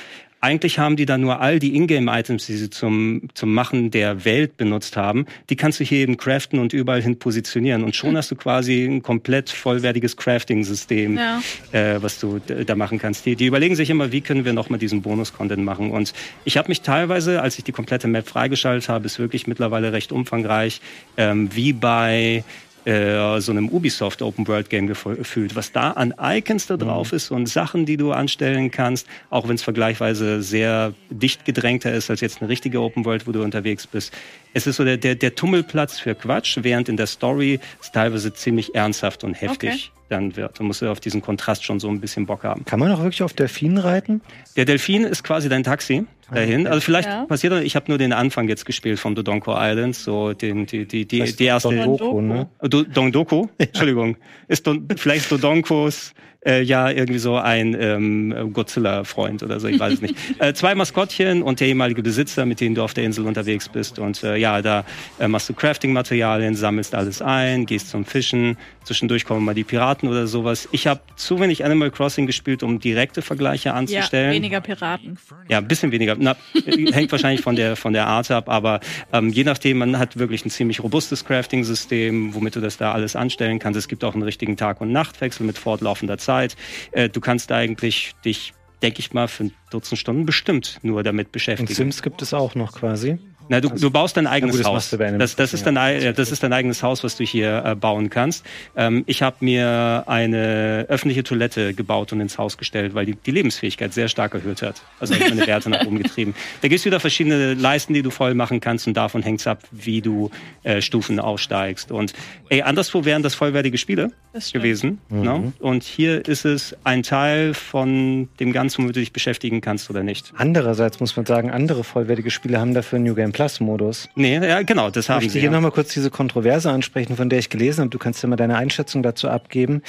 Eigentlich 0.44 0.80
haben 0.80 0.96
die 0.96 1.06
da 1.06 1.18
nur 1.18 1.40
all 1.40 1.60
die 1.60 1.76
Ingame-Items, 1.76 2.46
die 2.46 2.56
sie 2.56 2.68
zum, 2.68 3.28
zum 3.32 3.54
Machen 3.54 3.92
der 3.92 4.24
Welt 4.24 4.56
benutzt 4.56 4.96
haben, 4.96 5.26
die 5.48 5.54
kannst 5.54 5.78
du 5.78 5.84
hier 5.84 6.00
eben 6.00 6.16
craften 6.16 6.58
und 6.58 6.72
überall 6.72 7.00
hin 7.00 7.16
positionieren. 7.16 7.84
Und 7.84 7.94
schon 7.94 8.16
hast 8.18 8.32
du 8.32 8.34
quasi 8.34 8.84
ein 8.84 9.02
komplett 9.02 9.50
vollwertiges 9.50 10.16
Crafting-System, 10.16 11.16
ja. 11.16 11.40
äh, 11.70 12.02
was 12.02 12.18
du 12.18 12.40
da 12.40 12.74
machen 12.74 12.98
kannst. 12.98 13.24
Die, 13.24 13.36
die 13.36 13.46
überlegen 13.46 13.76
sich 13.76 13.88
immer, 13.88 14.10
wie 14.10 14.20
können 14.20 14.44
wir 14.44 14.52
nochmal 14.52 14.80
diesen 14.80 15.00
Bonus-Content 15.00 15.62
machen. 15.62 15.92
Und 15.92 16.12
ich 16.44 16.56
habe 16.56 16.66
mich 16.66 16.80
teilweise, 16.80 17.40
als 17.40 17.56
ich 17.58 17.62
die 17.62 17.70
komplette 17.70 18.08
Map 18.08 18.26
freigeschaltet 18.26 18.88
habe, 18.88 19.06
ist 19.06 19.20
wirklich 19.20 19.46
mittlerweile 19.46 19.92
recht 19.92 20.10
umfangreich, 20.10 20.80
ähm, 21.18 21.54
wie 21.54 21.72
bei 21.72 22.42
äh, 22.84 23.40
so 23.40 23.52
einem 23.52 23.68
Ubisoft 23.68 24.22
Open 24.22 24.46
World 24.48 24.70
Game 24.70 24.86
gefühlt. 24.86 25.54
Was 25.54 25.72
da 25.72 25.92
an 25.92 26.14
Icons 26.20 26.66
da 26.66 26.76
drauf 26.76 27.12
mhm. 27.12 27.16
ist 27.16 27.30
und 27.30 27.48
Sachen, 27.48 27.86
die 27.86 27.96
du 27.96 28.12
anstellen 28.12 28.70
kannst, 28.70 29.06
auch 29.30 29.48
wenn 29.48 29.54
es 29.54 29.62
vergleichsweise 29.62 30.42
sehr 30.42 30.92
dicht 31.10 31.44
gedrängter 31.44 31.92
ist 31.92 32.10
als 32.10 32.20
jetzt 32.20 32.40
eine 32.40 32.48
richtige 32.48 32.80
Open 32.80 33.04
World, 33.04 33.26
wo 33.26 33.32
du 33.32 33.42
unterwegs 33.42 33.86
bist. 33.86 34.12
Es 34.54 34.66
ist 34.66 34.76
so 34.76 34.84
der, 34.84 34.96
der, 34.96 35.14
der 35.14 35.34
Tummelplatz 35.34 35.98
für 35.98 36.14
Quatsch, 36.14 36.58
während 36.62 36.88
in 36.88 36.96
der 36.96 37.06
Story 37.06 37.60
es 37.80 37.92
teilweise 37.92 38.32
ziemlich 38.32 38.74
ernsthaft 38.74 39.24
und 39.24 39.34
heftig 39.34 39.92
okay. 39.92 40.06
dann 40.08 40.36
wird. 40.36 40.58
Du 40.58 40.64
musst 40.64 40.82
auf 40.82 41.00
diesen 41.00 41.22
Kontrast 41.22 41.64
schon 41.64 41.80
so 41.80 41.88
ein 41.88 42.00
bisschen 42.00 42.26
Bock 42.26 42.44
haben. 42.44 42.64
Kann 42.64 42.80
man 42.80 42.92
auch 42.92 42.98
wirklich 42.98 43.22
auf 43.22 43.32
Delfinen 43.32 43.78
reiten? 43.78 44.20
Der 44.56 44.64
Delfin 44.64 45.04
ist 45.04 45.24
quasi 45.24 45.48
dein 45.48 45.62
Taxi 45.62 46.04
dahin. 46.32 46.66
Also 46.66 46.80
vielleicht 46.80 47.08
ja. 47.08 47.24
passiert, 47.24 47.62
ich 47.62 47.76
habe 47.76 47.86
nur 47.88 47.98
den 47.98 48.12
Anfang 48.12 48.48
jetzt 48.48 48.64
gespielt 48.64 48.98
von 48.98 49.14
Dodonko 49.14 49.54
Islands, 49.56 50.04
so 50.04 50.32
den, 50.32 50.66
die, 50.66 50.86
die, 50.86 51.06
die, 51.06 51.22
die 51.22 51.44
erste. 51.44 51.74
Dondoko, 51.74 52.20
ne? 52.20 52.48
Dondoko, 52.60 53.48
Entschuldigung. 53.58 54.16
Ist 54.48 54.66
Don, 54.66 54.86
vielleicht 54.96 55.30
Dodonkos 55.30 56.14
äh, 56.44 56.62
ja 56.62 56.90
irgendwie 56.90 57.18
so 57.18 57.36
ein 57.36 57.76
ähm, 57.78 58.52
Godzilla-Freund 58.52 59.42
oder 59.42 59.60
so, 59.60 59.68
ich 59.68 59.78
weiß 59.78 59.94
es 59.94 60.00
nicht. 60.00 60.16
Äh, 60.38 60.54
zwei 60.54 60.74
Maskottchen 60.74 61.42
und 61.42 61.60
der 61.60 61.68
ehemalige 61.68 62.02
Besitzer, 62.02 62.46
mit 62.46 62.60
denen 62.60 62.74
du 62.74 62.82
auf 62.82 62.94
der 62.94 63.04
Insel 63.04 63.26
unterwegs 63.26 63.68
bist. 63.68 63.98
Und 63.98 64.24
äh, 64.24 64.36
ja, 64.36 64.62
da 64.62 64.84
äh, 65.20 65.28
machst 65.28 65.48
du 65.48 65.52
Crafting-Materialien, 65.52 66.54
sammelst 66.54 66.94
alles 66.94 67.20
ein, 67.22 67.66
gehst 67.66 67.90
zum 67.90 68.04
Fischen, 68.04 68.56
zwischendurch 68.84 69.24
kommen 69.24 69.44
mal 69.44 69.54
die 69.54 69.62
Piraten 69.62 70.08
oder 70.08 70.26
sowas. 70.26 70.68
Ich 70.72 70.86
habe 70.86 71.00
zu 71.16 71.38
wenig 71.38 71.64
Animal 71.64 71.90
Crossing 71.90 72.26
gespielt, 72.26 72.62
um 72.62 72.80
direkte 72.80 73.22
Vergleiche 73.22 73.74
anzustellen. 73.74 74.30
Ja, 74.30 74.36
weniger 74.36 74.60
Piraten. 74.60 75.18
Ja, 75.48 75.58
ein 75.58 75.68
bisschen 75.68 75.92
weniger. 75.92 76.16
Na, 76.18 76.36
hängt 76.64 77.12
wahrscheinlich 77.12 77.42
von 77.42 77.54
der, 77.54 77.76
von 77.76 77.92
der 77.92 78.06
Art 78.06 78.30
ab, 78.30 78.48
aber 78.48 78.80
ähm, 79.12 79.28
je 79.28 79.44
nachdem, 79.44 79.78
man 79.78 79.98
hat 79.98 80.18
wirklich 80.18 80.44
ein 80.44 80.50
ziemlich 80.50 80.82
robustes 80.82 81.24
Crafting-System, 81.24 82.34
womit 82.34 82.56
du 82.56 82.60
das 82.60 82.78
da 82.78 82.92
alles 82.92 83.16
anstellen 83.16 83.58
kannst. 83.58 83.78
Es 83.78 83.86
gibt 83.86 84.02
auch 84.02 84.14
einen 84.14 84.22
richtigen 84.22 84.56
Tag- 84.56 84.80
und 84.80 84.92
Nachtwechsel 84.92 85.46
mit 85.46 85.58
fortlaufender 85.58 86.18
Zeit. 86.18 86.31
Zeit. 86.32 86.56
Äh, 86.92 87.08
du 87.08 87.20
kannst 87.20 87.52
eigentlich 87.52 88.12
dich, 88.24 88.54
denke 88.82 89.00
ich 89.00 89.12
mal, 89.12 89.28
für 89.28 89.44
ein 89.44 89.52
Dutzend 89.70 89.98
Stunden 89.98 90.26
bestimmt 90.26 90.78
nur 90.82 91.02
damit 91.02 91.32
beschäftigen. 91.32 91.68
Und 91.68 91.74
Sims 91.74 92.02
gibt 92.02 92.22
es 92.22 92.34
auch 92.34 92.54
noch 92.54 92.72
quasi. 92.72 93.18
Na, 93.48 93.60
du, 93.60 93.68
du 93.68 93.90
baust 93.90 94.16
dein 94.16 94.26
eigenes 94.26 94.56
gut, 94.56 94.66
Haus. 94.66 94.90
Das, 94.90 95.36
das, 95.36 95.54
ist 95.54 95.66
dein, 95.66 96.14
das 96.14 96.30
ist 96.30 96.42
dein 96.42 96.52
eigenes 96.52 96.82
Haus, 96.82 97.04
was 97.04 97.16
du 97.16 97.24
hier 97.24 97.62
äh, 97.64 97.74
bauen 97.74 98.10
kannst. 98.10 98.44
Ähm, 98.76 99.04
ich 99.06 99.22
habe 99.22 99.36
mir 99.40 100.04
eine 100.06 100.86
öffentliche 100.88 101.22
Toilette 101.22 101.74
gebaut 101.74 102.12
und 102.12 102.20
ins 102.20 102.38
Haus 102.38 102.58
gestellt, 102.58 102.94
weil 102.94 103.06
die, 103.06 103.14
die 103.14 103.30
Lebensfähigkeit 103.30 103.92
sehr 103.92 104.08
stark 104.08 104.34
erhöht 104.34 104.62
hat. 104.62 104.82
Also 105.00 105.14
habe 105.14 105.24
ich 105.24 105.30
meine 105.30 105.46
Werte 105.46 105.70
nach 105.70 105.86
oben 105.86 106.02
getrieben. 106.02 106.34
Da 106.60 106.68
gibt 106.68 106.78
es 106.78 106.84
wieder 106.84 107.00
verschiedene 107.00 107.54
Leisten, 107.54 107.94
die 107.94 108.02
du 108.02 108.10
voll 108.10 108.34
machen 108.34 108.60
kannst 108.60 108.86
und 108.86 108.94
davon 108.94 109.22
hängt 109.22 109.40
es 109.40 109.46
ab, 109.46 109.62
wie 109.70 110.00
du 110.00 110.30
äh, 110.62 110.80
Stufen 110.80 111.18
aufsteigst. 111.18 111.90
Und 111.90 112.12
ey, 112.50 112.62
anderswo 112.62 113.04
wären 113.04 113.22
das 113.22 113.34
vollwertige 113.34 113.78
Spiele 113.78 114.12
gewesen. 114.52 114.98
Mhm. 115.08 115.22
Ne? 115.22 115.52
Und 115.58 115.82
hier 115.82 116.26
ist 116.26 116.44
es 116.44 116.76
ein 116.84 117.02
Teil 117.02 117.54
von 117.54 118.28
dem 118.40 118.52
Ganzen, 118.52 118.82
womit 118.82 118.96
du 118.96 119.00
dich 119.00 119.12
beschäftigen 119.12 119.60
kannst 119.60 119.90
oder 119.90 120.02
nicht. 120.02 120.32
Andererseits 120.36 121.00
muss 121.00 121.16
man 121.16 121.26
sagen, 121.26 121.50
andere 121.50 121.84
vollwertige 121.84 122.30
Spiele 122.30 122.60
haben 122.60 122.74
dafür 122.74 122.98
New 122.98 123.14
Game 123.14 123.31
Plus-Modus. 123.32 124.08
Nee, 124.14 124.34
ja, 124.36 124.62
genau, 124.62 124.90
das 124.90 125.08
haben 125.08 125.18
ich 125.18 125.26
möchte 125.26 125.38
hier 125.38 125.50
ja. 125.50 125.52
nochmal 125.52 125.72
kurz 125.72 125.92
diese 125.92 126.10
Kontroverse 126.10 126.70
ansprechen, 126.70 127.16
von 127.16 127.28
der 127.28 127.38
ich 127.38 127.50
gelesen 127.50 127.80
habe. 127.80 127.90
Du 127.90 127.98
kannst 127.98 128.22
ja 128.22 128.28
mal 128.28 128.36
deine 128.36 128.56
Einschätzung 128.56 129.02
dazu 129.02 129.28
abgeben. 129.28 129.82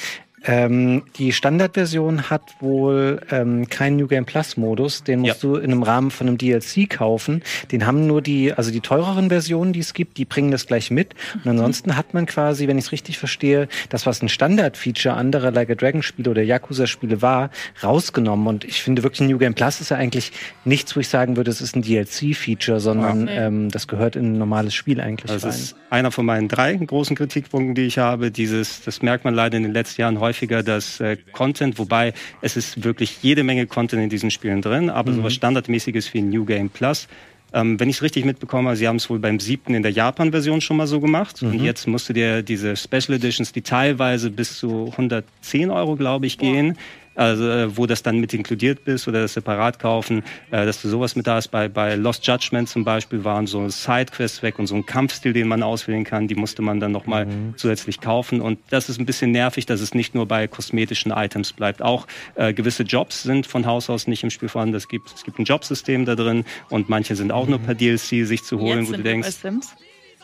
Ähm, 0.46 1.02
die 1.16 1.32
Standardversion 1.32 2.28
hat 2.28 2.42
wohl 2.60 3.20
ähm, 3.30 3.68
keinen 3.68 3.96
New 3.96 4.06
Game 4.06 4.26
Plus 4.26 4.56
Modus. 4.56 5.02
Den 5.02 5.20
musst 5.20 5.42
ja. 5.42 5.48
du 5.48 5.56
in 5.56 5.72
einem 5.72 5.82
Rahmen 5.82 6.10
von 6.10 6.28
einem 6.28 6.38
DLC 6.38 6.88
kaufen. 6.88 7.42
Den 7.72 7.86
haben 7.86 8.06
nur 8.06 8.20
die, 8.20 8.52
also 8.52 8.70
die 8.70 8.80
teureren 8.80 9.30
Versionen, 9.30 9.72
die 9.72 9.80
es 9.80 9.94
gibt, 9.94 10.18
die 10.18 10.26
bringen 10.26 10.50
das 10.50 10.66
gleich 10.66 10.90
mit. 10.90 11.14
Und 11.44 11.50
ansonsten 11.50 11.96
hat 11.96 12.12
man 12.12 12.26
quasi, 12.26 12.68
wenn 12.68 12.76
ich 12.76 12.84
es 12.84 12.92
richtig 12.92 13.18
verstehe, 13.18 13.68
das, 13.88 14.04
was 14.04 14.20
ein 14.22 14.28
Standard-Feature 14.28 15.14
anderer 15.14 15.50
Like 15.50 15.70
a 15.70 15.74
Dragon 15.74 16.02
Spiele 16.02 16.30
oder 16.30 16.42
Yakuza 16.42 16.86
Spiele 16.86 17.22
war, 17.22 17.50
rausgenommen. 17.82 18.46
Und 18.46 18.64
ich 18.64 18.82
finde 18.82 19.02
wirklich 19.02 19.26
New 19.26 19.38
Game 19.38 19.54
Plus 19.54 19.80
ist 19.80 19.90
ja 19.90 19.96
eigentlich 19.96 20.32
nichts, 20.66 20.94
wo 20.94 21.00
ich 21.00 21.08
sagen 21.08 21.36
würde, 21.36 21.50
es 21.50 21.62
ist 21.62 21.74
ein 21.74 21.82
DLC-Feature, 21.82 22.80
sondern 22.80 23.28
ja. 23.28 23.46
ähm, 23.46 23.70
das 23.70 23.88
gehört 23.88 24.14
in 24.14 24.34
ein 24.34 24.38
normales 24.38 24.74
Spiel 24.74 25.00
eigentlich 25.00 25.32
das 25.32 25.42
rein. 25.42 25.50
Das 25.50 25.60
ist 25.60 25.76
einer 25.88 26.10
von 26.12 26.26
meinen 26.26 26.48
drei 26.48 26.74
großen 26.74 27.16
Kritikpunkten, 27.16 27.74
die 27.74 27.86
ich 27.86 27.98
habe. 27.98 28.30
Dieses, 28.30 28.82
das 28.82 29.00
merkt 29.00 29.24
man 29.24 29.32
leider 29.32 29.56
in 29.56 29.62
den 29.62 29.72
letzten 29.72 30.02
Jahren 30.02 30.20
häufig 30.20 30.33
häufiger 30.34 30.62
das 30.62 31.00
äh, 31.00 31.16
Content, 31.32 31.78
wobei 31.78 32.12
es 32.40 32.56
ist 32.56 32.82
wirklich 32.82 33.22
jede 33.22 33.44
Menge 33.44 33.66
Content 33.66 34.02
in 34.02 34.10
diesen 34.10 34.30
Spielen 34.30 34.62
drin, 34.62 34.90
aber 34.90 35.12
mhm. 35.12 35.16
sowas 35.16 35.34
Standardmäßiges 35.34 36.12
wie 36.12 36.22
New 36.22 36.44
Game 36.44 36.70
Plus. 36.70 37.06
Ähm, 37.52 37.78
wenn 37.78 37.88
ich 37.88 37.96
es 37.96 38.02
richtig 38.02 38.24
mitbekomme, 38.24 38.74
sie 38.74 38.88
haben 38.88 38.96
es 38.96 39.08
wohl 39.08 39.20
beim 39.20 39.38
siebten 39.38 39.74
in 39.74 39.84
der 39.84 39.92
Japan-Version 39.92 40.60
schon 40.60 40.76
mal 40.76 40.88
so 40.88 40.98
gemacht. 40.98 41.40
Mhm. 41.40 41.50
Und 41.50 41.62
jetzt 41.62 41.86
musst 41.86 42.08
du 42.08 42.12
dir 42.12 42.42
diese 42.42 42.74
Special 42.74 43.16
Editions, 43.16 43.52
die 43.52 43.62
teilweise 43.62 44.30
bis 44.30 44.58
zu 44.58 44.88
110 44.90 45.70
Euro, 45.70 45.94
glaube 45.94 46.26
ich, 46.26 46.36
gehen. 46.36 46.70
Wow 46.70 47.03
also 47.14 47.48
äh, 47.48 47.76
wo 47.76 47.86
das 47.86 48.02
dann 48.02 48.18
mit 48.18 48.34
inkludiert 48.34 48.84
bist 48.84 49.08
oder 49.08 49.22
das 49.22 49.34
separat 49.34 49.78
kaufen, 49.78 50.22
äh, 50.50 50.64
dass 50.64 50.82
du 50.82 50.88
sowas 50.88 51.16
mit 51.16 51.26
da 51.26 51.36
hast. 51.36 51.48
Bei, 51.48 51.68
bei 51.68 51.94
Lost 51.94 52.26
Judgment 52.26 52.68
zum 52.68 52.84
Beispiel 52.84 53.24
waren 53.24 53.46
so 53.46 53.68
Sidequests 53.68 54.42
weg 54.42 54.58
und 54.58 54.66
so 54.66 54.74
ein 54.74 54.86
Kampfstil, 54.86 55.32
den 55.32 55.48
man 55.48 55.62
auswählen 55.62 56.04
kann, 56.04 56.28
die 56.28 56.34
musste 56.34 56.62
man 56.62 56.80
dann 56.80 56.92
nochmal 56.92 57.26
mhm. 57.26 57.54
zusätzlich 57.56 58.00
kaufen. 58.00 58.40
Und 58.40 58.58
das 58.70 58.88
ist 58.88 58.98
ein 58.98 59.06
bisschen 59.06 59.30
nervig, 59.30 59.66
dass 59.66 59.80
es 59.80 59.94
nicht 59.94 60.14
nur 60.14 60.26
bei 60.26 60.46
kosmetischen 60.48 61.12
Items 61.12 61.52
bleibt. 61.52 61.82
Auch 61.82 62.06
äh, 62.34 62.52
gewisse 62.52 62.82
Jobs 62.82 63.22
sind 63.22 63.46
von 63.46 63.66
Haus 63.66 63.90
aus 63.90 64.06
nicht 64.06 64.22
im 64.22 64.30
Spiel 64.30 64.48
vorhanden. 64.48 64.74
Das 64.74 64.88
gibt, 64.88 65.12
es 65.14 65.24
gibt 65.24 65.38
ein 65.38 65.44
Jobsystem 65.44 66.04
da 66.04 66.14
drin 66.14 66.44
und 66.70 66.88
manche 66.88 67.16
sind 67.16 67.32
auch 67.32 67.44
mhm. 67.44 67.50
nur 67.50 67.58
per 67.60 67.74
DLC 67.74 68.26
sich 68.26 68.44
zu 68.44 68.58
holen, 68.58 68.80
Jetzt 68.80 68.88
wo 68.92 68.96
du 68.96 69.02
denkst 69.02 69.36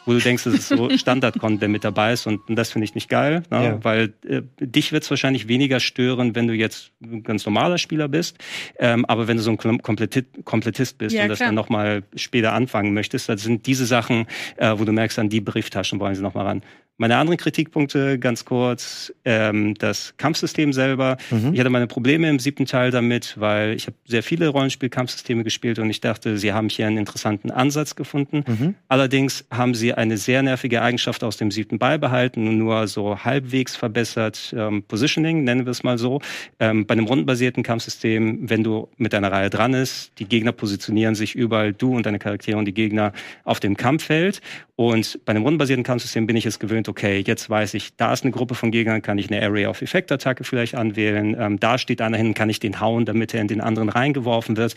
wo 0.07 0.13
du 0.13 0.19
denkst, 0.19 0.45
das 0.45 0.55
ist 0.55 0.69
so 0.69 0.91
Standard-Content, 0.97 1.63
der 1.63 1.69
mit 1.69 1.85
dabei 1.85 2.13
ist 2.13 2.27
und, 2.27 2.49
und 2.49 2.57
das 2.57 2.71
finde 2.71 2.85
ich 2.85 2.95
nicht 2.95 3.09
geil, 3.09 3.43
ne? 3.51 3.65
ja. 3.65 3.85
weil 3.85 4.13
äh, 4.27 4.43
dich 4.61 4.93
wird 4.93 5.05
es 5.05 5.11
wahrscheinlich 5.11 5.49
weniger 5.49 5.81
stören, 5.81 6.35
wenn 6.35 6.47
du 6.47 6.55
jetzt 6.55 6.93
ein 7.03 7.23
ganz 7.23 7.45
normaler 7.45 7.79
Spieler 7.79 8.09
bist, 8.09 8.39
ähm, 8.79 9.05
aber 9.07 9.29
wenn 9.29 9.37
du 9.37 9.43
so 9.43 9.51
ein 9.51 9.59
Komplettist, 9.59 10.27
Komplettist 10.45 10.99
bist 10.99 11.15
ja, 11.15 11.23
und 11.23 11.29
das 11.29 11.39
klar. 11.39 11.49
dann 11.49 11.55
nochmal 11.55 12.03
später 12.15 12.53
anfangen 12.53 12.95
möchtest, 12.95 13.29
dann 13.29 13.39
sind 13.39 13.67
diese 13.67 13.87
Sachen, 13.87 14.27
äh, 14.57 14.75
wo 14.77 14.85
du 14.85 14.93
merkst, 14.93 15.19
an 15.19 15.29
die 15.29 15.41
Brieftaschen 15.41 16.01
wollen 16.01 16.15
sie 16.15 16.23
nochmal 16.23 16.47
ran. 16.47 16.63
Meine 17.01 17.17
anderen 17.17 17.39
Kritikpunkte 17.39 18.19
ganz 18.19 18.45
kurz, 18.45 19.11
ähm, 19.25 19.73
das 19.73 20.13
Kampfsystem 20.19 20.75
selber. 20.75 21.17
Mhm. 21.31 21.55
Ich 21.55 21.61
hatte 21.61 21.71
meine 21.71 21.87
Probleme 21.87 22.29
im 22.29 22.39
siebten 22.39 22.67
Teil 22.67 22.91
damit, 22.91 23.41
weil 23.41 23.73
ich 23.73 23.87
habe 23.87 23.97
sehr 24.05 24.23
viele 24.23 24.49
Rollenspiel-Kampfsysteme 24.49 25.43
gespielt 25.43 25.79
und 25.79 25.89
ich 25.89 26.03
dachte, 26.03 26.37
sie 26.37 26.53
haben 26.53 26.69
hier 26.69 26.87
einen 26.87 26.99
interessanten 26.99 27.51
Ansatz 27.51 27.97
gefunden. 27.97 28.45
Mhm. 28.47 28.75
Allerdings 28.89 29.47
haben 29.51 29.75
sie 29.75 29.95
eine 29.95 30.19
sehr 30.19 30.43
nervige 30.43 30.83
Eigenschaft 30.83 31.25
aus 31.25 31.39
dem 31.39 31.51
siebten 31.51 31.79
beibehalten 31.79 32.47
und 32.47 32.59
nur 32.59 32.87
so 32.87 33.25
halbwegs 33.25 33.77
verbessert. 33.77 34.55
Ähm, 34.55 34.83
Positioning, 34.83 35.43
nennen 35.43 35.65
wir 35.65 35.71
es 35.71 35.83
mal 35.83 35.97
so. 35.97 36.21
Ähm, 36.59 36.85
bei 36.85 36.93
einem 36.93 37.07
rundenbasierten 37.07 37.63
Kampfsystem, 37.63 38.51
wenn 38.51 38.63
du 38.63 38.91
mit 38.99 39.15
deiner 39.15 39.33
Reihe 39.33 39.49
dran 39.49 39.73
ist, 39.73 40.13
die 40.19 40.27
Gegner 40.27 40.53
positionieren 40.53 41.15
sich 41.15 41.35
überall, 41.35 41.73
du 41.73 41.97
und 41.97 42.05
deine 42.05 42.19
Charaktere 42.19 42.59
und 42.59 42.67
die 42.67 42.75
Gegner 42.75 43.15
auf 43.45 43.59
dem 43.59 43.79
Kampffeld 43.79 44.43
Und 44.81 45.21
bei 45.27 45.33
einem 45.33 45.43
rundenbasierten 45.43 45.85
Kampfsystem 45.85 46.27
bin 46.27 46.37
ich 46.37 46.47
es 46.47 46.59
gewöhnt, 46.59 46.89
okay, 46.89 47.23
jetzt 47.27 47.51
weiß 47.51 47.75
ich, 47.75 47.95
da 47.99 48.15
ist 48.15 48.25
eine 48.25 48.31
Gruppe 48.31 48.55
von 48.55 48.71
Gegnern, 48.71 49.03
kann 49.03 49.19
ich 49.19 49.31
eine 49.31 49.43
Area 49.43 49.69
of 49.69 49.83
Effect 49.83 50.11
Attacke 50.11 50.43
vielleicht 50.43 50.75
anwählen. 50.75 51.37
Ähm, 51.39 51.61
da 51.61 51.77
steht 51.77 52.01
einer 52.01 52.17
hin, 52.17 52.33
kann 52.33 52.49
ich 52.49 52.61
den 52.61 52.81
hauen, 52.81 53.05
damit 53.05 53.35
er 53.35 53.43
in 53.43 53.49
den 53.49 53.61
anderen 53.61 53.91
reingeworfen 53.91 54.57
wird. 54.57 54.75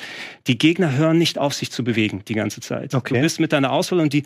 Die 0.48 0.58
Gegner 0.58 0.98
hören 0.98 1.18
nicht 1.18 1.38
auf, 1.38 1.54
sich 1.54 1.72
zu 1.72 1.86
bewegen 1.86 2.22
die 2.28 2.34
ganze 2.34 2.60
Zeit. 2.60 2.94
Okay. 2.94 3.14
Du 3.14 3.22
bist 3.22 3.40
mit 3.40 3.54
deiner 3.54 3.72
Auswahl 3.72 4.02
und 4.02 4.12
die 4.12 4.24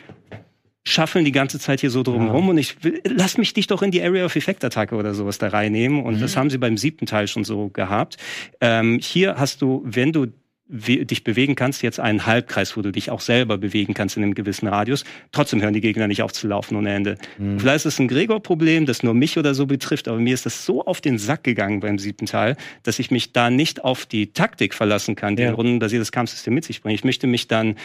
schaffeln 0.84 1.26
die 1.26 1.32
ganze 1.32 1.60
Zeit 1.60 1.80
hier 1.80 1.92
so 1.92 2.02
drumherum 2.02 2.46
ja. 2.46 2.50
und 2.50 2.58
ich 2.58 2.84
will, 2.84 3.00
lass 3.04 3.38
mich 3.38 3.54
dich 3.54 3.68
doch 3.68 3.84
in 3.84 3.92
die 3.92 4.02
Area 4.02 4.26
of 4.26 4.36
Effect 4.36 4.66
Attacke 4.66 4.96
oder 4.96 5.14
sowas 5.14 5.38
da 5.38 5.50
reinnehmen 5.50 6.04
und 6.04 6.16
mhm. 6.16 6.22
das 6.22 6.36
haben 6.36 6.50
sie 6.50 6.58
beim 6.58 6.78
siebten 6.78 7.06
Teil 7.06 7.28
schon 7.28 7.44
so 7.44 7.70
gehabt. 7.70 8.18
Ähm, 8.62 8.98
hier 9.00 9.36
hast 9.38 9.62
du, 9.62 9.84
wenn 9.86 10.12
du 10.12 10.26
dich 10.70 11.24
bewegen 11.24 11.56
kannst, 11.56 11.82
jetzt 11.82 12.00
einen 12.00 12.26
Halbkreis, 12.26 12.76
wo 12.76 12.82
du 12.82 12.92
dich 12.92 13.10
auch 13.10 13.22
selber 13.22 13.58
bewegen 13.58 13.94
kannst 13.94 14.18
in 14.18 14.24
einem 14.24 14.34
gewissen 14.34 14.68
Radius. 14.68 15.06
Trotzdem 15.32 15.62
hören 15.62 15.74
die 15.74 15.82
Gegner 15.82 16.08
nicht 16.08 16.22
auf 16.22 16.34
zu 16.34 16.48
laufen 16.48 16.76
ohne 16.76 16.94
Ende. 16.94 17.18
Mhm. 17.38 17.60
Vielleicht 17.60 17.86
ist 17.86 17.94
es 17.94 18.00
ein 18.00 18.10
Gregor-Problem, 18.10 18.86
das 18.86 19.02
nur 19.02 19.14
mich 19.14 19.38
oder 19.38 19.54
so 19.54 19.66
betrifft, 19.66 20.08
aber 20.08 20.20
mir 20.20 20.34
ist 20.34 20.46
das 20.46 20.66
so 20.66 20.84
auf 20.84 21.00
den 21.00 21.18
Sack 21.18 21.44
gegangen 21.44 21.80
beim 21.80 22.00
siebten 22.00 22.26
Teil, 22.26 22.58
dass 22.84 23.00
ich 23.00 23.12
mich 23.12 23.32
da 23.32 23.50
nicht 23.50 23.84
auf 23.84 24.06
die 24.06 24.34
Taktik 24.34 24.74
verlassen 24.74 25.16
kann, 25.16 25.38
die 25.38 25.44
ja. 25.44 25.50
ein 25.50 25.56
rundenbasiertes 25.56 26.12
Kampfsystem 26.12 26.54
mit 26.54 26.66
sich 26.66 26.82
bringt. 26.82 27.00
Ich 27.00 27.06
möchte 27.06 27.28
mich 27.28 27.48
dann 27.48 27.76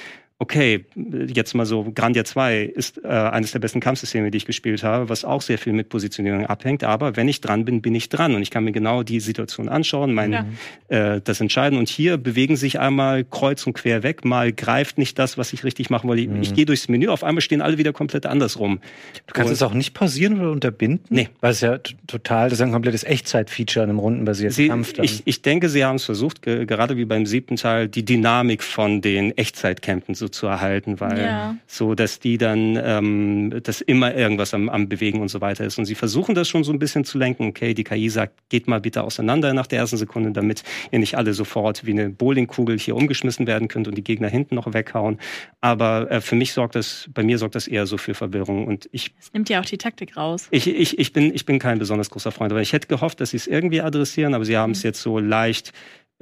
okay, 0.43 0.84
jetzt 1.28 1.55
mal 1.55 1.66
so, 1.66 1.93
Grandia 1.95 2.24
2 2.24 2.62
ist 2.62 3.01
äh, 3.05 3.07
eines 3.07 3.53
der 3.53 3.61
besten 3.61 3.78
Kampfsysteme, 3.78 4.32
die 4.32 4.38
ich 4.38 4.45
gespielt 4.45 4.82
habe, 4.82 5.09
was 5.09 5.24
auch 5.24 5.40
sehr 5.40 5.57
viel 5.57 5.72
mit 5.72 5.88
Positionierung 5.88 6.47
abhängt. 6.47 6.82
Aber 6.82 7.16
wenn 7.16 7.28
ich 7.28 7.40
dran 7.40 7.64
bin, 7.64 7.80
bin 7.80 7.95
ich 7.95 8.09
dran 8.09 8.34
und 8.34 8.43
ich 8.43 8.51
kann 8.51 8.64
mir 8.64 8.72
genau 8.72 9.05
die 9.05 9.20
Situation 9.20 9.68
anschauen, 9.68 10.12
mein, 10.12 10.32
ja. 10.32 10.47
äh, 10.88 11.20
das 11.22 11.40
entscheiden. 11.40 11.78
Und 11.78 11.88
hier 11.88 12.16
bewegen 12.16 12.57
sich 12.57 12.80
einmal 12.80 13.22
kreuz 13.22 13.64
und 13.68 13.74
quer 13.74 14.03
weg, 14.03 14.24
mal 14.24 14.53
greift 14.53 14.99
nicht 14.99 15.16
das, 15.16 15.38
was 15.38 15.53
ich 15.53 15.62
richtig 15.62 15.90
machen 15.90 16.09
wollte. 16.09 16.26
Mhm. 16.26 16.43
Ich 16.43 16.55
gehe 16.55 16.66
durchs 16.66 16.88
Menü, 16.88 17.07
auf 17.07 17.22
einmal 17.22 17.40
stehen 17.40 17.62
alle 17.62 17.78
wieder 17.78 17.93
komplett 17.93 18.26
andersrum. 18.26 18.80
Du 19.28 19.34
kannst 19.34 19.53
es 19.53 19.62
auch 19.62 19.74
nicht 19.74 19.95
pausieren 19.95 20.40
oder 20.40 20.51
unterbinden? 20.51 21.05
Nee. 21.09 21.28
Weil 21.40 21.53
es 21.53 21.61
ja 21.61 21.78
total, 22.09 22.51
das 22.51 22.59
ist 22.59 22.62
ein 22.64 22.72
komplettes 22.72 23.05
Echtzeit-Feature 23.05 23.84
in 23.84 23.90
einem 23.90 24.01
rundenbasierten 24.01 24.57
sie, 24.57 24.66
Kampf. 24.66 24.95
Dann. 24.95 25.05
Ich, 25.05 25.22
ich 25.24 25.43
denke, 25.43 25.68
sie 25.68 25.84
haben 25.84 25.97
es 25.97 26.05
versucht, 26.05 26.43
gerade 26.43 26.97
wie 26.97 27.05
beim 27.05 27.26
siebten 27.26 27.55
Teil, 27.55 27.86
die 27.86 28.05
Dynamik 28.05 28.64
von 28.64 29.03
den 29.03 29.30
Echtzeitkämpfen 29.38 30.16
so 30.16 30.31
zu 30.32 30.46
erhalten, 30.46 31.00
weil 31.00 31.20
ja. 31.20 31.56
so, 31.66 31.94
dass 31.94 32.18
die 32.18 32.38
dann, 32.38 32.78
ähm, 32.82 33.60
dass 33.62 33.80
immer 33.80 34.14
irgendwas 34.14 34.54
am, 34.54 34.68
am 34.68 34.88
Bewegen 34.88 35.20
und 35.20 35.28
so 35.28 35.40
weiter 35.40 35.64
ist. 35.64 35.78
Und 35.78 35.84
sie 35.84 35.94
versuchen 35.94 36.34
das 36.34 36.48
schon 36.48 36.64
so 36.64 36.72
ein 36.72 36.78
bisschen 36.78 37.04
zu 37.04 37.18
lenken. 37.18 37.48
Okay, 37.48 37.74
die 37.74 37.84
KI 37.84 38.08
sagt, 38.08 38.34
geht 38.48 38.68
mal 38.68 38.80
bitte 38.80 39.02
auseinander 39.02 39.54
nach 39.54 39.66
der 39.66 39.80
ersten 39.80 39.96
Sekunde, 39.96 40.32
damit 40.32 40.62
ihr 40.90 40.98
nicht 40.98 41.16
alle 41.16 41.34
sofort 41.34 41.86
wie 41.86 41.92
eine 41.92 42.10
Bowlingkugel 42.10 42.78
hier 42.78 42.96
umgeschmissen 42.96 43.46
werden 43.46 43.68
könnt 43.68 43.88
und 43.88 43.96
die 43.96 44.04
Gegner 44.04 44.28
hinten 44.28 44.54
noch 44.54 44.72
weghauen. 44.72 45.18
Aber 45.60 46.10
äh, 46.10 46.20
für 46.20 46.36
mich 46.36 46.52
sorgt 46.52 46.74
das, 46.74 47.08
bei 47.12 47.22
mir 47.22 47.38
sorgt 47.38 47.54
das 47.54 47.68
eher 47.68 47.86
so 47.86 47.98
für 47.98 48.14
Verwirrung. 48.14 48.66
Und 48.66 48.88
ich. 48.92 49.14
Es 49.20 49.32
nimmt 49.32 49.48
ja 49.48 49.60
auch 49.60 49.64
die 49.64 49.78
Taktik 49.78 50.16
raus. 50.16 50.48
Ich, 50.50 50.66
ich, 50.66 50.98
ich, 50.98 51.12
bin, 51.12 51.34
ich 51.34 51.46
bin 51.46 51.58
kein 51.58 51.78
besonders 51.78 52.10
großer 52.10 52.32
Freund, 52.32 52.52
aber 52.52 52.60
ich 52.60 52.72
hätte 52.72 52.88
gehofft, 52.88 53.20
dass 53.20 53.30
sie 53.30 53.36
es 53.36 53.46
irgendwie 53.46 53.80
adressieren, 53.80 54.34
aber 54.34 54.44
sie 54.44 54.56
haben 54.56 54.72
es 54.72 54.82
mhm. 54.82 54.88
jetzt 54.88 55.02
so 55.02 55.18
leicht 55.18 55.72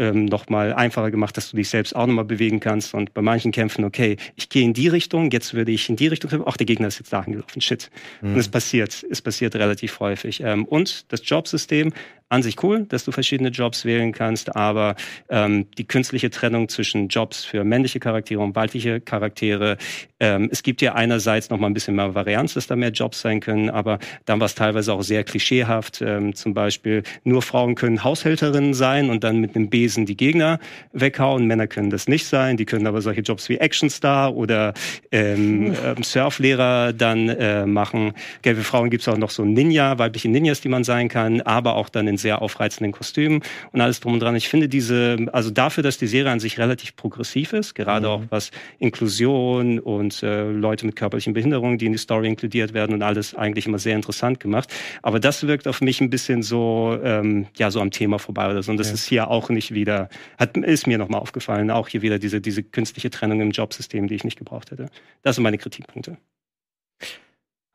ähm, 0.00 0.24
nochmal 0.24 0.72
einfacher 0.72 1.10
gemacht, 1.10 1.36
dass 1.36 1.50
du 1.50 1.56
dich 1.56 1.68
selbst 1.68 1.94
auch 1.94 2.06
nochmal 2.06 2.24
bewegen 2.24 2.58
kannst. 2.58 2.94
Und 2.94 3.12
bei 3.12 3.20
manchen 3.20 3.52
Kämpfen, 3.52 3.84
okay, 3.84 4.16
ich 4.34 4.48
gehe 4.48 4.64
in 4.64 4.72
die 4.72 4.88
Richtung, 4.88 5.30
jetzt 5.30 5.52
würde 5.52 5.70
ich 5.72 5.88
in 5.90 5.96
die 5.96 6.06
Richtung, 6.06 6.42
ach, 6.46 6.56
der 6.56 6.66
Gegner 6.66 6.88
ist 6.88 6.98
jetzt 6.98 7.12
dahin 7.12 7.34
gelaufen, 7.34 7.60
shit. 7.60 7.90
Mhm. 8.22 8.32
Und 8.32 8.40
es 8.40 8.48
passiert, 8.48 9.04
es 9.10 9.20
passiert 9.20 9.54
relativ 9.56 10.00
häufig. 10.00 10.40
Ähm, 10.40 10.64
und 10.64 11.12
das 11.12 11.20
Jobsystem 11.24 11.92
an 12.30 12.42
sich 12.42 12.62
cool, 12.62 12.86
dass 12.88 13.04
du 13.04 13.10
verschiedene 13.10 13.50
Jobs 13.50 13.84
wählen 13.84 14.12
kannst, 14.12 14.54
aber 14.54 14.94
ähm, 15.28 15.66
die 15.76 15.84
künstliche 15.84 16.30
Trennung 16.30 16.68
zwischen 16.68 17.08
Jobs 17.08 17.44
für 17.44 17.64
männliche 17.64 17.98
Charaktere 17.98 18.40
und 18.40 18.54
weibliche 18.54 19.00
Charaktere, 19.00 19.76
ähm, 20.20 20.48
es 20.52 20.62
gibt 20.62 20.80
ja 20.80 20.94
einerseits 20.94 21.50
noch 21.50 21.58
mal 21.58 21.66
ein 21.66 21.74
bisschen 21.74 21.96
mehr 21.96 22.14
Varianz, 22.14 22.54
dass 22.54 22.68
da 22.68 22.76
mehr 22.76 22.90
Jobs 22.90 23.20
sein 23.20 23.40
können, 23.40 23.68
aber 23.68 23.98
dann 24.26 24.38
war 24.38 24.46
es 24.46 24.54
teilweise 24.54 24.92
auch 24.92 25.02
sehr 25.02 25.24
klischeehaft. 25.24 26.02
Ähm, 26.02 26.34
zum 26.36 26.54
Beispiel 26.54 27.02
nur 27.24 27.42
Frauen 27.42 27.74
können 27.74 28.04
Haushälterinnen 28.04 28.74
sein 28.74 29.10
und 29.10 29.24
dann 29.24 29.38
mit 29.38 29.56
einem 29.56 29.68
Besen 29.68 30.06
die 30.06 30.16
Gegner 30.16 30.60
weghauen. 30.92 31.46
Männer 31.46 31.66
können 31.66 31.90
das 31.90 32.06
nicht 32.06 32.26
sein, 32.26 32.56
die 32.56 32.64
können 32.64 32.86
aber 32.86 33.00
solche 33.00 33.22
Jobs 33.22 33.48
wie 33.48 33.58
Actionstar 33.58 34.36
oder 34.36 34.72
ähm, 35.10 35.74
ähm, 35.84 36.02
Surflehrer 36.04 36.92
dann 36.92 37.28
äh, 37.28 37.66
machen. 37.66 38.12
Gelbe 38.42 38.62
Frauen 38.62 38.90
gibt 38.90 39.02
es 39.02 39.08
auch 39.08 39.18
noch 39.18 39.30
so 39.30 39.44
Ninja, 39.44 39.98
weibliche 39.98 40.28
Ninjas, 40.28 40.60
die 40.60 40.68
man 40.68 40.84
sein 40.84 41.08
kann, 41.08 41.40
aber 41.40 41.74
auch 41.74 41.88
dann 41.88 42.06
in 42.06 42.19
sehr 42.20 42.42
aufreizenden 42.42 42.92
Kostümen 42.92 43.42
und 43.72 43.80
alles 43.80 44.00
drum 44.00 44.14
und 44.14 44.20
dran. 44.20 44.36
Ich 44.36 44.48
finde 44.48 44.68
diese, 44.68 45.16
also 45.32 45.50
dafür, 45.50 45.82
dass 45.82 45.98
die 45.98 46.06
Serie 46.06 46.30
an 46.30 46.40
sich 46.40 46.58
relativ 46.58 46.94
progressiv 46.96 47.52
ist, 47.52 47.74
gerade 47.74 48.06
mhm. 48.06 48.12
auch 48.12 48.22
was 48.30 48.50
Inklusion 48.78 49.78
und 49.78 50.22
äh, 50.22 50.50
Leute 50.50 50.86
mit 50.86 50.96
körperlichen 50.96 51.32
Behinderungen, 51.32 51.78
die 51.78 51.86
in 51.86 51.92
die 51.92 51.98
Story 51.98 52.28
inkludiert 52.28 52.74
werden 52.74 52.94
und 52.94 53.02
alles 53.02 53.34
eigentlich 53.34 53.66
immer 53.66 53.78
sehr 53.78 53.96
interessant 53.96 54.40
gemacht. 54.40 54.72
Aber 55.02 55.20
das 55.20 55.46
wirkt 55.46 55.66
auf 55.66 55.80
mich 55.80 56.00
ein 56.00 56.10
bisschen 56.10 56.42
so, 56.42 56.98
ähm, 57.02 57.46
ja, 57.56 57.70
so 57.70 57.80
am 57.80 57.90
Thema 57.90 58.18
vorbei 58.18 58.50
oder 58.50 58.62
so. 58.62 58.70
Und 58.70 58.76
das 58.76 58.88
ja. 58.88 58.94
ist 58.94 59.06
hier 59.06 59.28
auch 59.28 59.48
nicht 59.48 59.72
wieder, 59.74 60.08
hat, 60.38 60.56
ist 60.56 60.86
mir 60.86 60.98
nochmal 60.98 61.20
aufgefallen, 61.20 61.70
auch 61.70 61.88
hier 61.88 62.02
wieder 62.02 62.18
diese, 62.18 62.40
diese 62.40 62.62
künstliche 62.62 63.10
Trennung 63.10 63.40
im 63.40 63.50
Jobsystem, 63.50 64.06
die 64.06 64.14
ich 64.14 64.24
nicht 64.24 64.38
gebraucht 64.38 64.70
hätte. 64.70 64.86
Das 65.22 65.36
sind 65.36 65.42
meine 65.42 65.58
Kritikpunkte. 65.58 66.16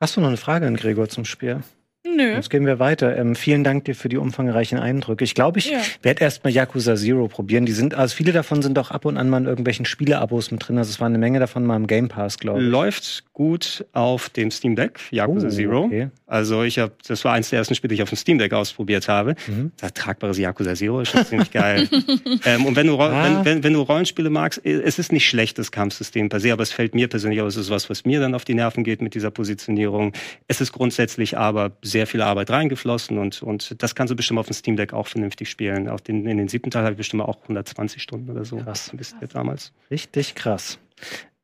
Hast 0.00 0.16
du 0.16 0.20
noch 0.20 0.28
eine 0.28 0.36
Frage 0.36 0.66
an 0.66 0.76
Gregor 0.76 1.08
zum 1.08 1.24
Spiel? 1.24 1.62
Nö. 2.16 2.32
Jetzt 2.34 2.48
gehen 2.48 2.64
wir 2.64 2.78
weiter. 2.78 3.16
Ähm, 3.16 3.34
vielen 3.34 3.62
Dank 3.62 3.84
dir 3.84 3.94
für 3.94 4.08
die 4.08 4.16
umfangreichen 4.16 4.78
Eindrücke. 4.78 5.22
Ich 5.24 5.34
glaube, 5.34 5.58
ich 5.58 5.70
ja. 5.70 5.78
werde 6.02 6.22
erstmal 6.22 6.52
Yakuza 6.52 6.96
Zero 6.96 7.28
probieren. 7.28 7.66
Die 7.66 7.72
sind, 7.72 7.94
also 7.94 8.14
viele 8.14 8.32
davon 8.32 8.62
sind 8.62 8.78
auch 8.78 8.90
ab 8.90 9.04
und 9.04 9.18
an 9.18 9.28
mal 9.28 9.38
in 9.38 9.46
irgendwelchen 9.46 9.84
Spieleabos 9.84 10.50
mit 10.50 10.66
drin. 10.66 10.78
Also 10.78 10.90
es 10.90 10.98
war 10.98 11.06
eine 11.06 11.18
Menge 11.18 11.40
davon 11.40 11.66
mal 11.66 11.76
im 11.76 11.86
Game 11.86 12.08
Pass, 12.08 12.38
glaube 12.38 12.60
ich. 12.60 12.66
Läuft 12.66 13.24
gut 13.34 13.84
auf 13.92 14.30
dem 14.30 14.50
Steam 14.50 14.76
Deck, 14.76 14.98
Yakuza 15.10 15.48
oh, 15.48 15.50
Zero. 15.50 15.84
Okay. 15.84 16.08
Also 16.26 16.62
ich 16.62 16.78
habe, 16.78 16.92
das 17.06 17.22
war 17.26 17.34
eins 17.34 17.50
der 17.50 17.58
ersten 17.58 17.74
Spiele, 17.74 17.90
die 17.90 17.96
ich 17.96 18.02
auf 18.02 18.08
dem 18.08 18.16
Steam 18.16 18.38
Deck 18.38 18.54
ausprobiert 18.54 19.08
habe. 19.08 19.34
Mhm. 19.46 19.72
Das 19.76 19.92
tragbares 19.92 20.38
Yakuza 20.38 20.74
Zero 20.74 21.02
ist 21.02 21.10
schon 21.10 21.26
ziemlich 21.26 21.50
geil. 21.50 21.86
ähm, 22.46 22.64
und 22.64 22.76
wenn 22.76 22.86
du, 22.86 22.98
ah. 22.98 23.24
wenn, 23.24 23.44
wenn, 23.44 23.64
wenn, 23.64 23.72
du 23.74 23.82
Rollenspiele 23.82 24.30
magst, 24.30 24.64
es 24.64 24.98
ist 24.98 25.12
nicht 25.12 25.28
schlecht, 25.28 25.58
das 25.58 25.70
Kampfsystem 25.70 26.30
per 26.30 26.40
se, 26.40 26.50
aber 26.52 26.62
es 26.62 26.72
fällt 26.72 26.94
mir 26.94 27.08
persönlich 27.08 27.42
aus, 27.42 27.56
es 27.56 27.66
ist 27.66 27.70
was, 27.70 27.90
was 27.90 28.06
mir 28.06 28.20
dann 28.20 28.34
auf 28.34 28.46
die 28.46 28.54
Nerven 28.54 28.84
geht 28.84 29.02
mit 29.02 29.14
dieser 29.14 29.30
Positionierung. 29.30 30.14
Es 30.48 30.62
ist 30.62 30.72
grundsätzlich 30.72 31.36
aber 31.36 31.72
sehr 31.82 32.05
sehr 32.06 32.12
viel 32.12 32.22
Arbeit 32.22 32.50
reingeflossen 32.50 33.18
und, 33.18 33.42
und 33.42 33.82
das 33.82 33.94
kannst 33.94 34.12
du 34.12 34.16
bestimmt 34.16 34.38
auf 34.38 34.46
dem 34.46 34.54
Steam 34.54 34.76
Deck 34.76 34.92
auch 34.92 35.08
vernünftig 35.08 35.50
spielen. 35.50 35.88
Auf 35.88 36.00
den, 36.00 36.26
in 36.26 36.38
den 36.38 36.48
siebten 36.48 36.70
Teil 36.70 36.84
habe 36.84 36.92
ich 36.92 36.98
bestimmt 36.98 37.22
auch 37.22 37.42
120 37.42 38.00
Stunden 38.00 38.30
oder 38.30 38.44
so. 38.44 38.58
Krass. 38.58 38.92
Bis 38.94 39.14
damals. 39.32 39.72
Richtig 39.90 40.34
krass. 40.34 40.78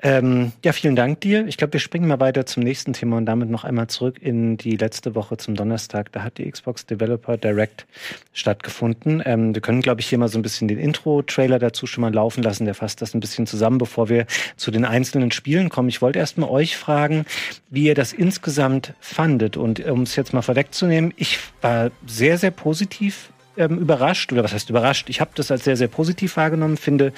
Ähm, 0.04 0.50
ja, 0.64 0.72
vielen 0.72 0.96
Dank 0.96 1.20
dir. 1.20 1.46
Ich 1.46 1.56
glaube, 1.56 1.74
wir 1.74 1.80
springen 1.80 2.08
mal 2.08 2.18
weiter 2.18 2.44
zum 2.44 2.64
nächsten 2.64 2.92
Thema 2.92 3.18
und 3.18 3.26
damit 3.26 3.48
noch 3.48 3.62
einmal 3.62 3.86
zurück 3.86 4.16
in 4.20 4.56
die 4.56 4.76
letzte 4.76 5.14
Woche 5.14 5.36
zum 5.36 5.54
Donnerstag. 5.54 6.10
Da 6.10 6.24
hat 6.24 6.38
die 6.38 6.50
Xbox 6.50 6.86
Developer 6.86 7.36
Direct 7.36 7.86
stattgefunden. 8.32 9.22
Ähm, 9.24 9.54
wir 9.54 9.62
können, 9.62 9.80
glaube 9.80 10.00
ich, 10.00 10.08
hier 10.08 10.18
mal 10.18 10.26
so 10.26 10.40
ein 10.40 10.42
bisschen 10.42 10.66
den 10.66 10.80
Intro-Trailer 10.80 11.60
dazu 11.60 11.86
schon 11.86 12.02
mal 12.02 12.12
laufen 12.12 12.42
lassen. 12.42 12.64
Der 12.64 12.74
fasst 12.74 13.00
das 13.00 13.14
ein 13.14 13.20
bisschen 13.20 13.46
zusammen, 13.46 13.78
bevor 13.78 14.08
wir 14.08 14.26
zu 14.56 14.72
den 14.72 14.84
einzelnen 14.84 15.30
Spielen 15.30 15.68
kommen. 15.68 15.88
Ich 15.88 16.02
wollte 16.02 16.18
erst 16.18 16.36
mal 16.36 16.50
euch 16.50 16.76
fragen, 16.76 17.24
wie 17.70 17.84
ihr 17.84 17.94
das 17.94 18.12
insgesamt 18.12 18.94
fandet. 18.98 19.56
Und 19.56 19.78
um 19.86 20.02
es 20.02 20.16
jetzt 20.16 20.32
mal 20.32 20.42
vorwegzunehmen, 20.42 21.14
ich 21.16 21.38
war 21.60 21.92
sehr, 22.06 22.38
sehr 22.38 22.50
positiv 22.50 23.31
ähm, 23.56 23.78
überrascht, 23.78 24.32
oder 24.32 24.44
was 24.44 24.52
heißt 24.52 24.70
überrascht? 24.70 25.08
Ich 25.10 25.20
habe 25.20 25.32
das 25.34 25.50
als 25.50 25.64
sehr, 25.64 25.76
sehr 25.76 25.88
positiv 25.88 26.36
wahrgenommen, 26.36 26.76
finde, 26.76 27.12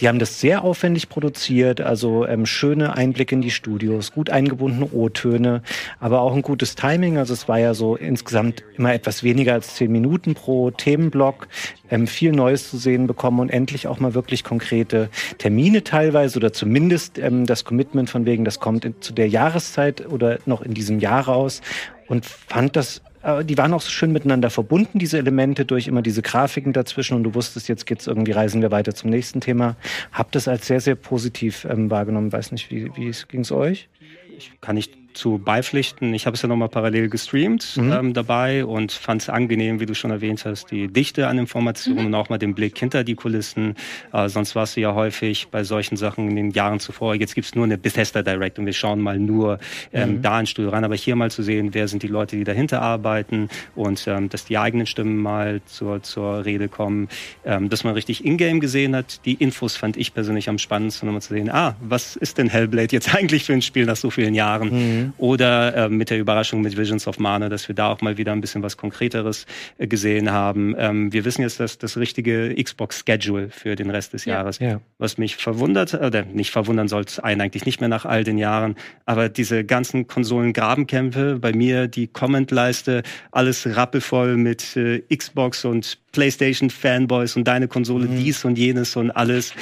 die 0.00 0.08
haben 0.08 0.18
das 0.18 0.40
sehr 0.40 0.62
aufwendig 0.62 1.08
produziert, 1.08 1.80
also 1.80 2.26
ähm, 2.26 2.46
schöne 2.46 2.96
Einblicke 2.96 3.34
in 3.34 3.42
die 3.42 3.50
Studios, 3.50 4.12
gut 4.12 4.30
eingebundene 4.30 4.90
O-Töne, 4.92 5.62
aber 5.98 6.20
auch 6.20 6.34
ein 6.34 6.42
gutes 6.42 6.74
Timing. 6.74 7.18
Also 7.18 7.32
es 7.32 7.48
war 7.48 7.58
ja 7.58 7.74
so 7.74 7.96
insgesamt 7.96 8.62
immer 8.76 8.94
etwas 8.94 9.22
weniger 9.22 9.54
als 9.54 9.74
zehn 9.74 9.90
Minuten 9.90 10.34
pro 10.34 10.70
Themenblock, 10.70 11.48
ähm, 11.90 12.06
viel 12.06 12.32
Neues 12.32 12.70
zu 12.70 12.76
sehen 12.76 13.06
bekommen 13.06 13.40
und 13.40 13.50
endlich 13.50 13.86
auch 13.86 14.00
mal 14.00 14.14
wirklich 14.14 14.44
konkrete 14.44 15.08
Termine 15.38 15.84
teilweise 15.84 16.38
oder 16.38 16.52
zumindest 16.52 17.18
ähm, 17.18 17.46
das 17.46 17.64
Commitment 17.64 18.10
von 18.10 18.26
wegen, 18.26 18.44
das 18.44 18.60
kommt 18.60 18.84
in, 18.84 19.00
zu 19.00 19.12
der 19.12 19.28
Jahreszeit 19.28 20.06
oder 20.06 20.38
noch 20.46 20.62
in 20.62 20.74
diesem 20.74 21.00
Jahr 21.00 21.24
raus 21.24 21.60
und 22.06 22.26
fand 22.26 22.76
das 22.76 23.02
die 23.44 23.58
waren 23.58 23.74
auch 23.74 23.82
so 23.82 23.90
schön 23.90 24.12
miteinander 24.12 24.50
verbunden, 24.50 24.98
diese 24.98 25.18
Elemente, 25.18 25.64
durch 25.64 25.88
immer 25.88 26.02
diese 26.02 26.22
Grafiken 26.22 26.72
dazwischen 26.72 27.14
und 27.14 27.24
du 27.24 27.34
wusstest, 27.34 27.68
jetzt 27.68 27.86
geht's 27.86 28.06
irgendwie, 28.06 28.32
reisen 28.32 28.62
wir 28.62 28.70
weiter 28.70 28.94
zum 28.94 29.10
nächsten 29.10 29.40
Thema. 29.40 29.76
Hab 30.12 30.32
das 30.32 30.48
als 30.48 30.66
sehr, 30.66 30.80
sehr 30.80 30.94
positiv 30.94 31.66
ähm, 31.66 31.90
wahrgenommen. 31.90 32.32
Weiß 32.32 32.52
nicht, 32.52 32.70
wie, 32.70 32.90
wie 32.96 33.12
ging 33.28 33.40
es 33.40 33.52
euch? 33.52 33.88
Ich 34.36 34.52
kann 34.60 34.76
nicht 34.76 34.99
zu 35.14 35.38
beipflichten. 35.38 36.14
Ich 36.14 36.26
habe 36.26 36.34
es 36.34 36.42
ja 36.42 36.48
nochmal 36.48 36.68
parallel 36.68 37.08
gestreamt 37.08 37.76
mhm. 37.76 37.92
ähm, 37.92 38.14
dabei 38.14 38.64
und 38.64 38.92
fand 38.92 39.22
es 39.22 39.28
angenehm, 39.28 39.80
wie 39.80 39.86
du 39.86 39.94
schon 39.94 40.10
erwähnt 40.10 40.44
hast, 40.44 40.70
die 40.70 40.88
Dichte 40.88 41.28
an 41.28 41.38
Informationen 41.38 42.00
mhm. 42.00 42.06
und 42.06 42.14
auch 42.14 42.28
mal 42.28 42.38
den 42.38 42.54
Blick 42.54 42.78
hinter 42.78 43.04
die 43.04 43.14
Kulissen. 43.14 43.74
Äh, 44.12 44.28
sonst 44.28 44.54
warst 44.54 44.76
du 44.76 44.80
ja 44.80 44.94
häufig 44.94 45.48
bei 45.50 45.64
solchen 45.64 45.96
Sachen 45.96 46.28
in 46.28 46.36
den 46.36 46.50
Jahren 46.50 46.80
zuvor. 46.80 47.14
Jetzt 47.14 47.34
gibt's 47.34 47.54
nur 47.54 47.64
eine 47.64 47.78
Bethesda 47.78 48.22
Direct 48.22 48.58
und 48.58 48.66
wir 48.66 48.72
schauen 48.72 49.00
mal 49.00 49.18
nur 49.18 49.58
ähm, 49.92 50.16
mhm. 50.16 50.22
da 50.22 50.40
ins 50.40 50.50
Studio 50.50 50.70
rein. 50.70 50.84
Aber 50.84 50.96
hier 50.96 51.16
mal 51.16 51.30
zu 51.30 51.42
sehen, 51.42 51.70
wer 51.72 51.88
sind 51.88 52.02
die 52.02 52.08
Leute, 52.08 52.36
die 52.36 52.44
dahinter 52.44 52.82
arbeiten 52.82 53.48
und 53.74 54.06
ähm, 54.06 54.28
dass 54.28 54.44
die 54.44 54.58
eigenen 54.58 54.86
Stimmen 54.86 55.18
mal 55.18 55.60
zur, 55.66 56.02
zur 56.02 56.44
Rede 56.44 56.68
kommen. 56.68 57.08
Ähm, 57.44 57.68
dass 57.68 57.84
man 57.84 57.94
richtig 57.94 58.24
Ingame 58.24 58.60
gesehen 58.60 58.94
hat. 58.94 59.24
Die 59.24 59.34
Infos 59.34 59.76
fand 59.76 59.96
ich 59.96 60.12
persönlich 60.14 60.48
am 60.48 60.58
spannendsten, 60.58 61.08
um 61.08 61.14
mal 61.14 61.20
zu 61.20 61.34
sehen, 61.34 61.50
ah, 61.50 61.76
was 61.80 62.16
ist 62.16 62.38
denn 62.38 62.48
Hellblade 62.48 62.88
jetzt 62.92 63.14
eigentlich 63.14 63.44
für 63.44 63.52
ein 63.52 63.62
Spiel 63.62 63.86
nach 63.86 63.96
so 63.96 64.10
vielen 64.10 64.34
Jahren? 64.34 64.68
Mhm. 65.00 65.12
Oder 65.18 65.76
äh, 65.76 65.88
mit 65.88 66.10
der 66.10 66.18
Überraschung 66.18 66.60
mit 66.60 66.76
Visions 66.76 67.06
of 67.06 67.18
Mana, 67.18 67.48
dass 67.48 67.68
wir 67.68 67.74
da 67.74 67.90
auch 67.90 68.00
mal 68.00 68.18
wieder 68.18 68.32
ein 68.32 68.40
bisschen 68.40 68.62
was 68.62 68.76
Konkreteres 68.76 69.46
äh, 69.78 69.86
gesehen 69.86 70.30
haben. 70.30 70.74
Ähm, 70.78 71.12
wir 71.12 71.24
wissen 71.24 71.42
jetzt, 71.42 71.60
dass 71.60 71.78
das 71.78 71.96
richtige 71.96 72.54
Xbox-Schedule 72.54 73.50
für 73.50 73.76
den 73.76 73.90
Rest 73.90 74.12
des 74.12 74.24
ja. 74.24 74.34
Jahres, 74.34 74.58
ja. 74.58 74.80
was 74.98 75.18
mich 75.18 75.36
verwundert, 75.36 75.94
oder 75.94 76.24
nicht 76.24 76.50
verwundern 76.50 76.88
sollte, 76.88 77.22
einen 77.24 77.40
eigentlich 77.40 77.66
nicht 77.66 77.80
mehr 77.80 77.88
nach 77.88 78.04
all 78.04 78.24
den 78.24 78.38
Jahren, 78.38 78.76
aber 79.06 79.28
diese 79.28 79.64
ganzen 79.64 80.06
Konsolen-Grabenkämpfe, 80.06 81.38
bei 81.40 81.52
mir 81.52 81.88
die 81.88 82.06
Comment-Leiste, 82.06 83.02
alles 83.30 83.76
rappelvoll 83.76 84.36
mit 84.36 84.76
äh, 84.76 85.00
Xbox 85.14 85.64
und 85.64 85.98
PlayStation-Fanboys 86.12 87.36
und 87.36 87.44
deine 87.44 87.68
Konsole 87.68 88.06
mhm. 88.06 88.18
dies 88.18 88.44
und 88.44 88.58
jenes 88.58 88.96
und 88.96 89.10
alles. 89.10 89.54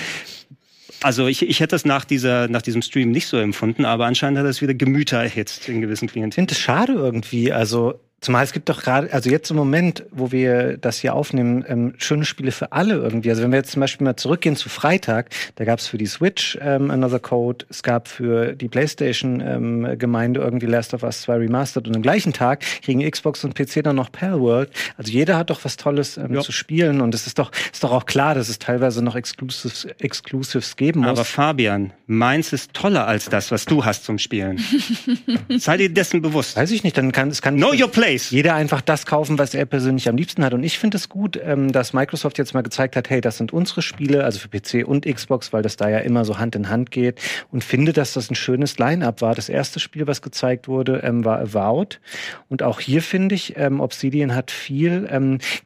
Also 1.02 1.26
ich, 1.26 1.42
ich 1.42 1.60
hätte 1.60 1.74
das 1.74 1.84
nach, 1.84 2.04
dieser, 2.04 2.48
nach 2.48 2.62
diesem 2.62 2.82
Stream 2.82 3.10
nicht 3.10 3.28
so 3.28 3.36
empfunden, 3.36 3.84
aber 3.84 4.06
anscheinend 4.06 4.38
hat 4.38 4.46
das 4.46 4.60
wieder 4.60 4.74
Gemüter 4.74 5.18
erhitzt 5.18 5.68
in 5.68 5.80
gewissen 5.80 6.08
Klienten. 6.08 6.30
Ich 6.30 6.34
finde 6.34 6.54
es 6.54 6.60
schade 6.60 6.92
irgendwie. 6.92 7.52
Also 7.52 8.00
Zumal 8.20 8.42
es 8.42 8.52
gibt 8.52 8.68
doch 8.68 8.82
gerade, 8.82 9.12
also 9.12 9.30
jetzt 9.30 9.48
im 9.50 9.56
Moment, 9.56 10.04
wo 10.10 10.32
wir 10.32 10.76
das 10.76 10.98
hier 10.98 11.14
aufnehmen, 11.14 11.64
ähm, 11.68 11.94
schöne 11.98 12.24
Spiele 12.24 12.50
für 12.50 12.72
alle 12.72 12.94
irgendwie. 12.94 13.30
Also 13.30 13.42
wenn 13.42 13.52
wir 13.52 13.58
jetzt 13.58 13.70
zum 13.70 13.80
Beispiel 13.80 14.04
mal 14.04 14.16
zurückgehen 14.16 14.56
zu 14.56 14.68
Freitag, 14.68 15.30
da 15.54 15.64
gab 15.64 15.78
es 15.78 15.86
für 15.86 15.98
die 15.98 16.06
Switch 16.06 16.58
ähm, 16.60 16.90
Another 16.90 17.20
Code, 17.20 17.64
es 17.70 17.84
gab 17.84 18.08
für 18.08 18.54
die 18.54 18.68
PlayStation-Gemeinde 18.68 20.40
ähm, 20.40 20.46
irgendwie 20.46 20.66
Last 20.66 20.94
of 20.94 21.04
Us 21.04 21.22
2 21.22 21.36
Remastered 21.36 21.86
und 21.86 21.94
am 21.94 22.02
gleichen 22.02 22.32
Tag 22.32 22.64
kriegen 22.82 23.08
Xbox 23.08 23.44
und 23.44 23.54
PC 23.54 23.84
dann 23.84 23.94
noch 23.94 24.10
Palworld. 24.10 24.70
Also 24.96 25.12
jeder 25.12 25.36
hat 25.36 25.50
doch 25.50 25.64
was 25.64 25.76
Tolles 25.76 26.16
ähm, 26.16 26.40
zu 26.40 26.50
spielen 26.50 27.00
und 27.00 27.14
es 27.14 27.28
ist 27.28 27.38
doch, 27.38 27.52
ist 27.72 27.84
doch 27.84 27.92
auch 27.92 28.06
klar, 28.06 28.34
dass 28.34 28.48
es 28.48 28.58
teilweise 28.58 29.00
noch 29.00 29.14
Exclusives, 29.14 29.86
Exclusives 30.00 30.74
geben 30.74 31.00
muss. 31.00 31.10
Aber 31.10 31.24
Fabian, 31.24 31.92
meins 32.08 32.52
ist 32.52 32.74
toller 32.74 33.06
als 33.06 33.26
das, 33.26 33.52
was 33.52 33.64
du 33.64 33.84
hast 33.84 34.04
zum 34.04 34.18
Spielen. 34.18 34.60
Sei 35.56 35.76
dir 35.76 35.88
dessen 35.88 36.20
bewusst. 36.20 36.56
Weiß 36.56 36.72
ich 36.72 36.82
nicht, 36.82 36.98
dann 36.98 37.12
kann 37.12 37.28
es 37.28 37.42
kann. 37.42 37.56
Know 37.56 37.72
your 37.72 37.88
place 37.88 38.07
place. 38.08 38.30
Jeder 38.30 38.54
einfach 38.54 38.80
das 38.80 39.06
kaufen, 39.06 39.38
was 39.38 39.54
er 39.54 39.66
persönlich 39.66 40.08
am 40.08 40.16
liebsten 40.16 40.44
hat. 40.44 40.54
Und 40.54 40.62
ich 40.62 40.78
finde 40.78 40.96
es 40.96 41.08
gut, 41.08 41.38
ähm, 41.42 41.72
dass 41.72 41.92
Microsoft 41.92 42.38
jetzt 42.38 42.54
mal 42.54 42.62
gezeigt 42.62 42.96
hat, 42.96 43.10
hey, 43.10 43.20
das 43.20 43.36
sind 43.36 43.52
unsere 43.52 43.82
Spiele, 43.82 44.24
also 44.24 44.38
für 44.38 44.48
PC 44.48 44.86
und 44.86 45.06
Xbox, 45.06 45.52
weil 45.52 45.62
das 45.62 45.76
da 45.76 45.88
ja 45.88 45.98
immer 45.98 46.24
so 46.24 46.38
Hand 46.38 46.56
in 46.56 46.68
Hand 46.68 46.90
geht. 46.90 47.20
Und 47.50 47.64
finde, 47.64 47.92
dass 47.92 48.14
das 48.14 48.30
ein 48.30 48.34
schönes 48.34 48.78
Line-up 48.78 49.20
war. 49.20 49.34
Das 49.34 49.48
erste 49.48 49.80
Spiel, 49.80 50.06
was 50.06 50.22
gezeigt 50.22 50.68
wurde, 50.68 51.00
ähm, 51.04 51.24
war 51.24 51.38
Avowed. 51.38 52.00
Und 52.48 52.62
auch 52.62 52.80
hier 52.80 53.02
finde 53.02 53.34
ich, 53.34 53.56
ähm, 53.56 53.80
Obsidian 53.80 54.34
hat 54.34 54.50
viel 54.50 54.88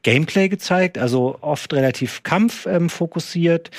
Gameplay 0.02 0.48
gezeigt, 0.48 0.98
also 0.98 1.38
oft 1.40 1.72
relativ 1.72 2.22
kampffokussiert. 2.22 3.70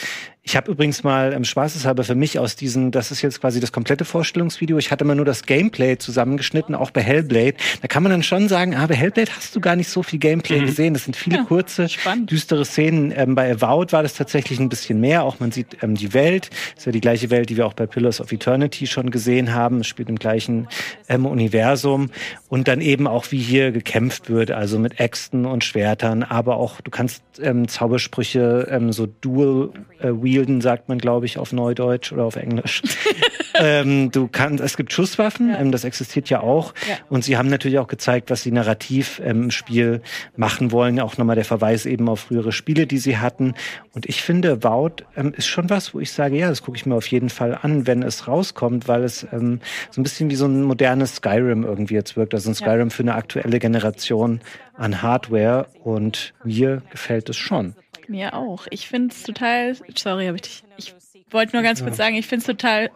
Ich 0.46 0.58
habe 0.58 0.70
übrigens 0.70 1.04
mal 1.04 1.32
ähm, 1.32 1.46
spaßeshalber 1.46 2.04
für 2.04 2.16
mich 2.16 2.38
aus 2.38 2.58
diesen, 2.58 2.92
das 2.92 3.12
ist 3.12 3.22
jetzt 3.22 3.40
quasi 3.40 3.62
das 3.62 3.72
komplette 3.72 4.04
Vorstellungsvideo, 4.04 4.78
ich 4.78 4.92
hatte 4.92 5.06
mal 5.06 5.16
nur 5.16 5.24
das 5.24 5.44
Gameplay 5.44 5.98
zusammengeschnitten, 5.98 6.76
auch 6.76 6.92
bei 6.92 7.02
Hellblade. 7.02 7.56
Da 7.82 7.88
kann 7.88 8.04
man 8.04 8.12
dann 8.12 8.24
schon 8.24 8.50
sagen, 8.50 8.76
ah, 8.76 8.86
bei 8.86 8.96
Hellblade 8.96 9.32
hast 9.34 9.56
du 9.56 9.62
gar 9.62 9.78
nicht 9.78 9.88
so 9.88 10.04
viel 10.04 10.20
Gameplay 10.20 10.60
mhm. 10.60 10.66
gesehen. 10.66 10.94
Das 10.94 11.06
sind 11.06 11.16
viele 11.16 11.38
ja, 11.38 11.44
kurze, 11.46 11.88
spannend. 11.88 12.30
düstere 12.30 12.66
Szenen. 12.66 13.14
Ähm, 13.16 13.36
bei 13.36 13.54
Avowed 13.54 13.94
war 13.94 14.04
das 14.04 14.16
tatsächlich 14.16 14.60
ein 14.60 14.68
bisschen 14.68 15.00
mehr. 15.00 15.24
Auch 15.24 15.40
man 15.40 15.54
sieht 15.54 15.82
ähm, 15.82 15.96
die 15.96 16.14
Welt. 16.14 16.50
Das 16.72 16.80
ist 16.80 16.86
ja 16.88 16.92
die 16.92 17.02
gleiche 17.02 17.30
Welt, 17.30 17.50
die 17.50 17.56
wir 17.56 17.66
auch 17.66 17.74
bei 17.74 17.86
Pillars 17.86 18.20
of 18.20 18.34
Eternity 18.34 18.86
schon 18.86 19.12
gesehen 19.12 19.54
haben. 19.54 19.80
Es 19.80 19.88
spielt 19.88 20.10
im 20.10 20.20
gleichen 20.20 20.68
ähm, 21.08 21.26
Universum. 21.26 22.10
Und 22.50 22.68
dann 22.68 22.82
eben 22.82 23.08
auch, 23.08 23.32
wie 23.32 23.40
hier 23.40 23.72
gekämpft 23.72 24.30
wird, 24.30 24.52
also 24.52 24.78
mit 24.78 25.00
Äxten 25.00 25.46
und 25.46 25.64
Schwertern, 25.64 26.22
aber 26.24 26.58
auch, 26.58 26.82
du 26.82 26.92
kannst 26.92 27.24
ähm, 27.42 27.70
Zaubersprüche 27.70 28.68
ähm, 28.70 28.92
so 28.92 29.08
dual 29.08 29.72
äh, 30.00 30.10
wielden, 30.34 30.62
sagt 30.62 30.90
man, 30.90 30.98
glaube 30.98 31.26
ich, 31.28 31.38
auf 31.38 31.54
Neudeutsch 31.54 32.12
oder 32.12 32.24
auf 32.24 32.36
Englisch. 32.36 32.82
ähm, 33.56 34.12
du 34.12 34.28
kannst, 34.28 34.64
es 34.64 34.78
gibt 34.78 34.92
Schusswaffen, 34.92 35.50
ja. 35.50 35.60
ähm, 35.60 35.72
das 35.72 35.84
existiert 35.84 36.30
ja 36.30 36.42
auch. 36.42 36.74
Ja. 36.90 36.96
Und 37.10 37.24
sie 37.24 37.38
haben 37.38 37.50
natürlich 37.50 37.78
auch 37.78 37.88
gezeigt, 37.88 38.30
was 38.30 38.42
sie 38.42 38.52
narrativ 38.52 39.22
ähm, 39.24 39.44
im 39.44 39.52
Spiel 39.52 40.02
machen 40.36 40.72
wollen. 40.72 41.00
Auch 41.00 41.18
nochmal 41.18 41.36
der 41.36 41.46
Verweis 41.46 41.86
eben 41.86 42.10
auf 42.10 42.22
frühere 42.22 42.52
Spiele, 42.52 42.88
die 42.88 42.98
sie 42.98 43.18
hatten. 43.18 43.54
Und 43.94 44.08
ich 44.08 44.22
finde, 44.22 44.64
Wout 44.64 45.04
ähm, 45.16 45.34
ist 45.36 45.48
schon 45.48 45.70
was, 45.70 45.94
wo 45.94 46.00
ich 46.00 46.12
sage, 46.12 46.38
ja, 46.38 46.50
das 46.50 46.64
gucke 46.64 46.78
ich 46.78 46.86
mir 46.86 46.96
auf 46.96 47.08
jeden 47.08 47.30
Fall 47.30 47.58
an, 47.62 47.86
wenn 47.86 48.02
es 48.02 48.28
rauskommt, 48.28 48.88
weil 48.88 49.04
es 49.04 49.28
ähm, 49.32 49.60
so 49.92 50.02
ein 50.02 50.04
bisschen 50.04 50.30
wie 50.30 50.36
so 50.36 50.46
ein 50.46 50.64
modernes 50.64 51.16
Skyrim 51.16 51.64
irgendwie 51.64 51.94
jetzt 51.94 52.18
wirkt. 52.18 52.34
Also 52.34 52.50
ein 52.50 52.56
Skyrim 52.56 52.88
ja. 52.88 52.96
für 52.96 53.04
eine 53.04 53.16
aktuelle 53.16 53.60
Generation 53.60 54.42
an 54.76 55.02
Hardware. 55.02 55.68
Und 55.84 56.34
mir 56.44 56.82
gefällt 56.92 57.30
es 57.30 57.38
schon. 57.38 57.76
Mir 58.08 58.34
auch. 58.34 58.68
Ich 58.70 58.88
finde 58.88 59.14
es 59.14 59.24
total. 59.24 59.76
Sorry, 59.96 60.28
habe 60.28 60.38
ich 60.38 60.42
dich. 60.42 60.64
Ich 60.78 60.94
wollte 61.32 61.56
nur 61.56 61.64
ganz 61.64 61.80
ja. 61.80 61.86
kurz 61.86 61.98
sagen, 61.98 62.16
ich 62.16 62.28
finde 62.28 62.42
es 62.42 62.48
total 62.48 62.90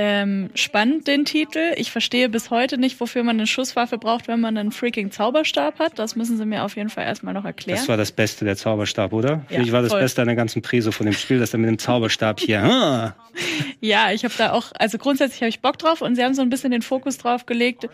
ähm, 0.00 0.50
spannend, 0.54 1.08
den 1.08 1.24
Titel. 1.24 1.72
Ich 1.76 1.90
verstehe 1.90 2.28
bis 2.28 2.50
heute 2.50 2.78
nicht, 2.78 3.00
wofür 3.00 3.24
man 3.24 3.36
eine 3.36 3.48
Schusswaffe 3.48 3.98
braucht, 3.98 4.28
wenn 4.28 4.38
man 4.38 4.56
einen 4.56 4.70
freaking 4.70 5.10
Zauberstab 5.10 5.80
hat. 5.80 5.98
Das 5.98 6.14
müssen 6.14 6.36
sie 6.36 6.46
mir 6.46 6.62
auf 6.62 6.76
jeden 6.76 6.88
Fall 6.88 7.04
erstmal 7.04 7.34
noch 7.34 7.44
erklären. 7.44 7.80
Das 7.80 7.88
war 7.88 7.96
das 7.96 8.12
Beste, 8.12 8.44
der 8.44 8.56
Zauberstab, 8.56 9.12
oder? 9.12 9.44
Ja, 9.48 9.56
Für 9.56 9.58
mich 9.58 9.72
war 9.72 9.82
das 9.82 9.90
voll. 9.90 10.00
Beste 10.00 10.22
an 10.22 10.28
der 10.28 10.36
ganzen 10.36 10.62
Prise 10.62 10.92
von 10.92 11.04
dem 11.04 11.14
Spiel, 11.14 11.40
dass 11.40 11.52
er 11.52 11.58
mit 11.58 11.68
dem 11.68 11.78
Zauberstab 11.78 12.40
hier. 12.40 13.14
Ja, 13.80 14.10
ich 14.10 14.24
habe 14.24 14.34
da 14.36 14.50
auch, 14.50 14.72
also 14.76 14.98
grundsätzlich 14.98 15.40
habe 15.42 15.48
ich 15.48 15.60
Bock 15.60 15.78
drauf 15.78 16.02
und 16.02 16.16
sie 16.16 16.24
haben 16.24 16.34
so 16.34 16.42
ein 16.42 16.50
bisschen 16.50 16.72
den 16.72 16.82
Fokus 16.82 17.18
drauf 17.18 17.46
gelegt. 17.46 17.88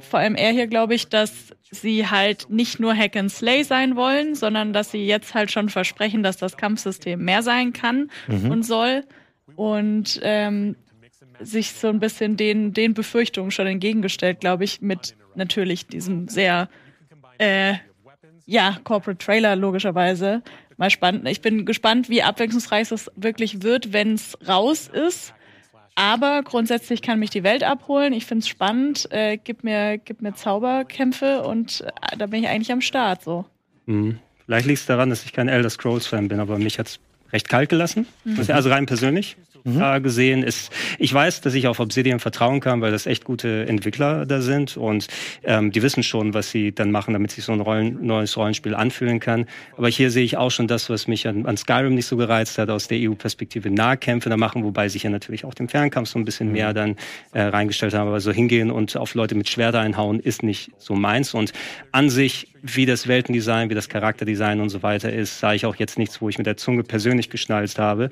Vor 0.00 0.20
allem 0.20 0.34
er 0.34 0.52
hier, 0.52 0.66
glaube 0.66 0.94
ich, 0.94 1.08
dass 1.08 1.54
sie 1.70 2.08
halt 2.08 2.50
nicht 2.50 2.80
nur 2.80 2.94
Hack 2.94 3.16
and 3.16 3.30
Slay 3.30 3.62
sein 3.62 3.96
wollen, 3.96 4.34
sondern 4.34 4.72
dass 4.72 4.90
sie 4.90 5.06
jetzt 5.06 5.34
halt 5.34 5.50
schon 5.50 5.68
versprechen, 5.68 6.22
dass 6.22 6.36
das 6.36 6.56
Kampfsystem 6.56 7.22
mehr 7.24 7.42
sein 7.42 7.72
kann 7.72 8.10
mhm. 8.28 8.50
und 8.50 8.62
soll. 8.62 9.04
Und 9.56 10.20
ähm, 10.22 10.76
sich 11.40 11.72
so 11.72 11.88
ein 11.88 12.00
bisschen 12.00 12.36
den, 12.36 12.72
den 12.72 12.94
Befürchtungen 12.94 13.50
schon 13.50 13.66
entgegengestellt, 13.66 14.40
glaube 14.40 14.64
ich, 14.64 14.80
mit 14.80 15.16
natürlich 15.34 15.86
diesem 15.86 16.28
sehr, 16.28 16.68
äh, 17.38 17.74
ja, 18.46 18.78
Corporate 18.84 19.24
Trailer 19.24 19.56
logischerweise. 19.56 20.42
Mal 20.76 20.90
spannend. 20.90 21.28
Ich 21.28 21.40
bin 21.40 21.66
gespannt, 21.66 22.08
wie 22.08 22.22
abwechslungsreich 22.22 22.90
es 22.90 23.10
wirklich 23.16 23.62
wird, 23.62 23.92
wenn 23.92 24.14
es 24.14 24.36
raus 24.46 24.88
ist. 24.88 25.34
Aber 25.96 26.42
grundsätzlich 26.42 27.02
kann 27.02 27.18
mich 27.18 27.30
die 27.30 27.44
Welt 27.44 27.62
abholen. 27.62 28.12
Ich 28.12 28.26
finde 28.26 28.42
es 28.42 28.48
spannend. 28.48 29.06
Äh, 29.10 29.38
gib, 29.42 29.62
mir, 29.62 29.98
gib 29.98 30.22
mir 30.22 30.34
Zauberkämpfe 30.34 31.42
und 31.42 31.82
äh, 31.82 32.16
da 32.16 32.26
bin 32.26 32.42
ich 32.42 32.48
eigentlich 32.48 32.72
am 32.72 32.80
Start. 32.80 33.22
So. 33.22 33.44
Mhm. 33.86 34.18
Vielleicht 34.44 34.66
liegt 34.66 34.80
es 34.80 34.86
daran, 34.86 35.10
dass 35.10 35.24
ich 35.24 35.32
kein 35.32 35.48
Elder 35.48 35.70
Scrolls-Fan 35.70 36.28
bin, 36.28 36.40
aber 36.40 36.58
mich 36.58 36.78
hat 36.78 36.88
es 36.88 36.98
recht 37.32 37.48
kalt 37.48 37.68
gelassen. 37.68 38.06
Mhm. 38.24 38.44
Also 38.48 38.70
rein 38.70 38.86
persönlich 38.86 39.36
mhm. 39.64 39.80
äh, 39.80 40.00
gesehen 40.00 40.42
ist. 40.42 40.70
Ich 40.98 41.12
weiß, 41.12 41.40
dass 41.40 41.54
ich 41.54 41.66
auf 41.66 41.80
Obsidian 41.80 42.20
vertrauen 42.20 42.60
kann, 42.60 42.80
weil 42.80 42.92
das 42.92 43.06
echt 43.06 43.24
gute 43.24 43.66
Entwickler 43.66 44.26
da 44.26 44.40
sind 44.40 44.76
und 44.76 45.08
ähm, 45.42 45.72
die 45.72 45.82
wissen 45.82 46.02
schon, 46.02 46.34
was 46.34 46.50
sie 46.50 46.72
dann 46.72 46.90
machen, 46.90 47.14
damit 47.14 47.32
sich 47.32 47.44
so 47.44 47.52
ein 47.52 47.60
Rollen, 47.60 48.06
neues 48.06 48.36
Rollenspiel 48.36 48.74
anfühlen 48.74 49.20
kann. 49.20 49.46
Aber 49.76 49.88
hier 49.88 50.10
sehe 50.10 50.24
ich 50.24 50.36
auch 50.36 50.50
schon 50.50 50.68
das, 50.68 50.88
was 50.90 51.08
mich 51.08 51.26
an, 51.26 51.46
an 51.46 51.56
Skyrim 51.56 51.94
nicht 51.94 52.06
so 52.06 52.16
gereizt 52.16 52.58
hat, 52.58 52.70
aus 52.70 52.88
der 52.88 52.98
EU-Perspektive 53.00 53.70
Nahkämpfe 53.70 54.28
da 54.28 54.36
machen, 54.36 54.64
wobei 54.64 54.88
sich 54.88 55.02
ja 55.02 55.10
natürlich 55.10 55.44
auch 55.44 55.54
den 55.54 55.68
Fernkampf 55.68 56.08
so 56.08 56.18
ein 56.18 56.24
bisschen 56.24 56.48
mhm. 56.48 56.52
mehr 56.52 56.72
dann 56.74 56.96
äh, 57.32 57.42
reingestellt 57.42 57.94
haben. 57.94 58.08
Aber 58.08 58.20
so 58.20 58.32
hingehen 58.32 58.70
und 58.70 58.96
auf 58.96 59.14
Leute 59.14 59.34
mit 59.34 59.48
Schwerter 59.48 59.80
einhauen 59.80 60.20
ist 60.20 60.42
nicht 60.42 60.70
so 60.78 60.94
meins. 60.94 61.34
Und 61.34 61.52
an 61.92 62.10
sich 62.10 62.53
wie 62.66 62.86
das 62.86 63.06
Weltendesign, 63.06 63.68
wie 63.68 63.74
das 63.74 63.90
Charakterdesign 63.90 64.58
und 64.60 64.70
so 64.70 64.82
weiter 64.82 65.12
ist, 65.12 65.38
sah 65.38 65.52
ich 65.52 65.66
auch 65.66 65.76
jetzt 65.76 65.98
nichts, 65.98 66.22
wo 66.22 66.30
ich 66.30 66.38
mit 66.38 66.46
der 66.46 66.56
Zunge 66.56 66.82
persönlich 66.82 67.28
geschnalzt 67.28 67.78
habe. 67.78 68.08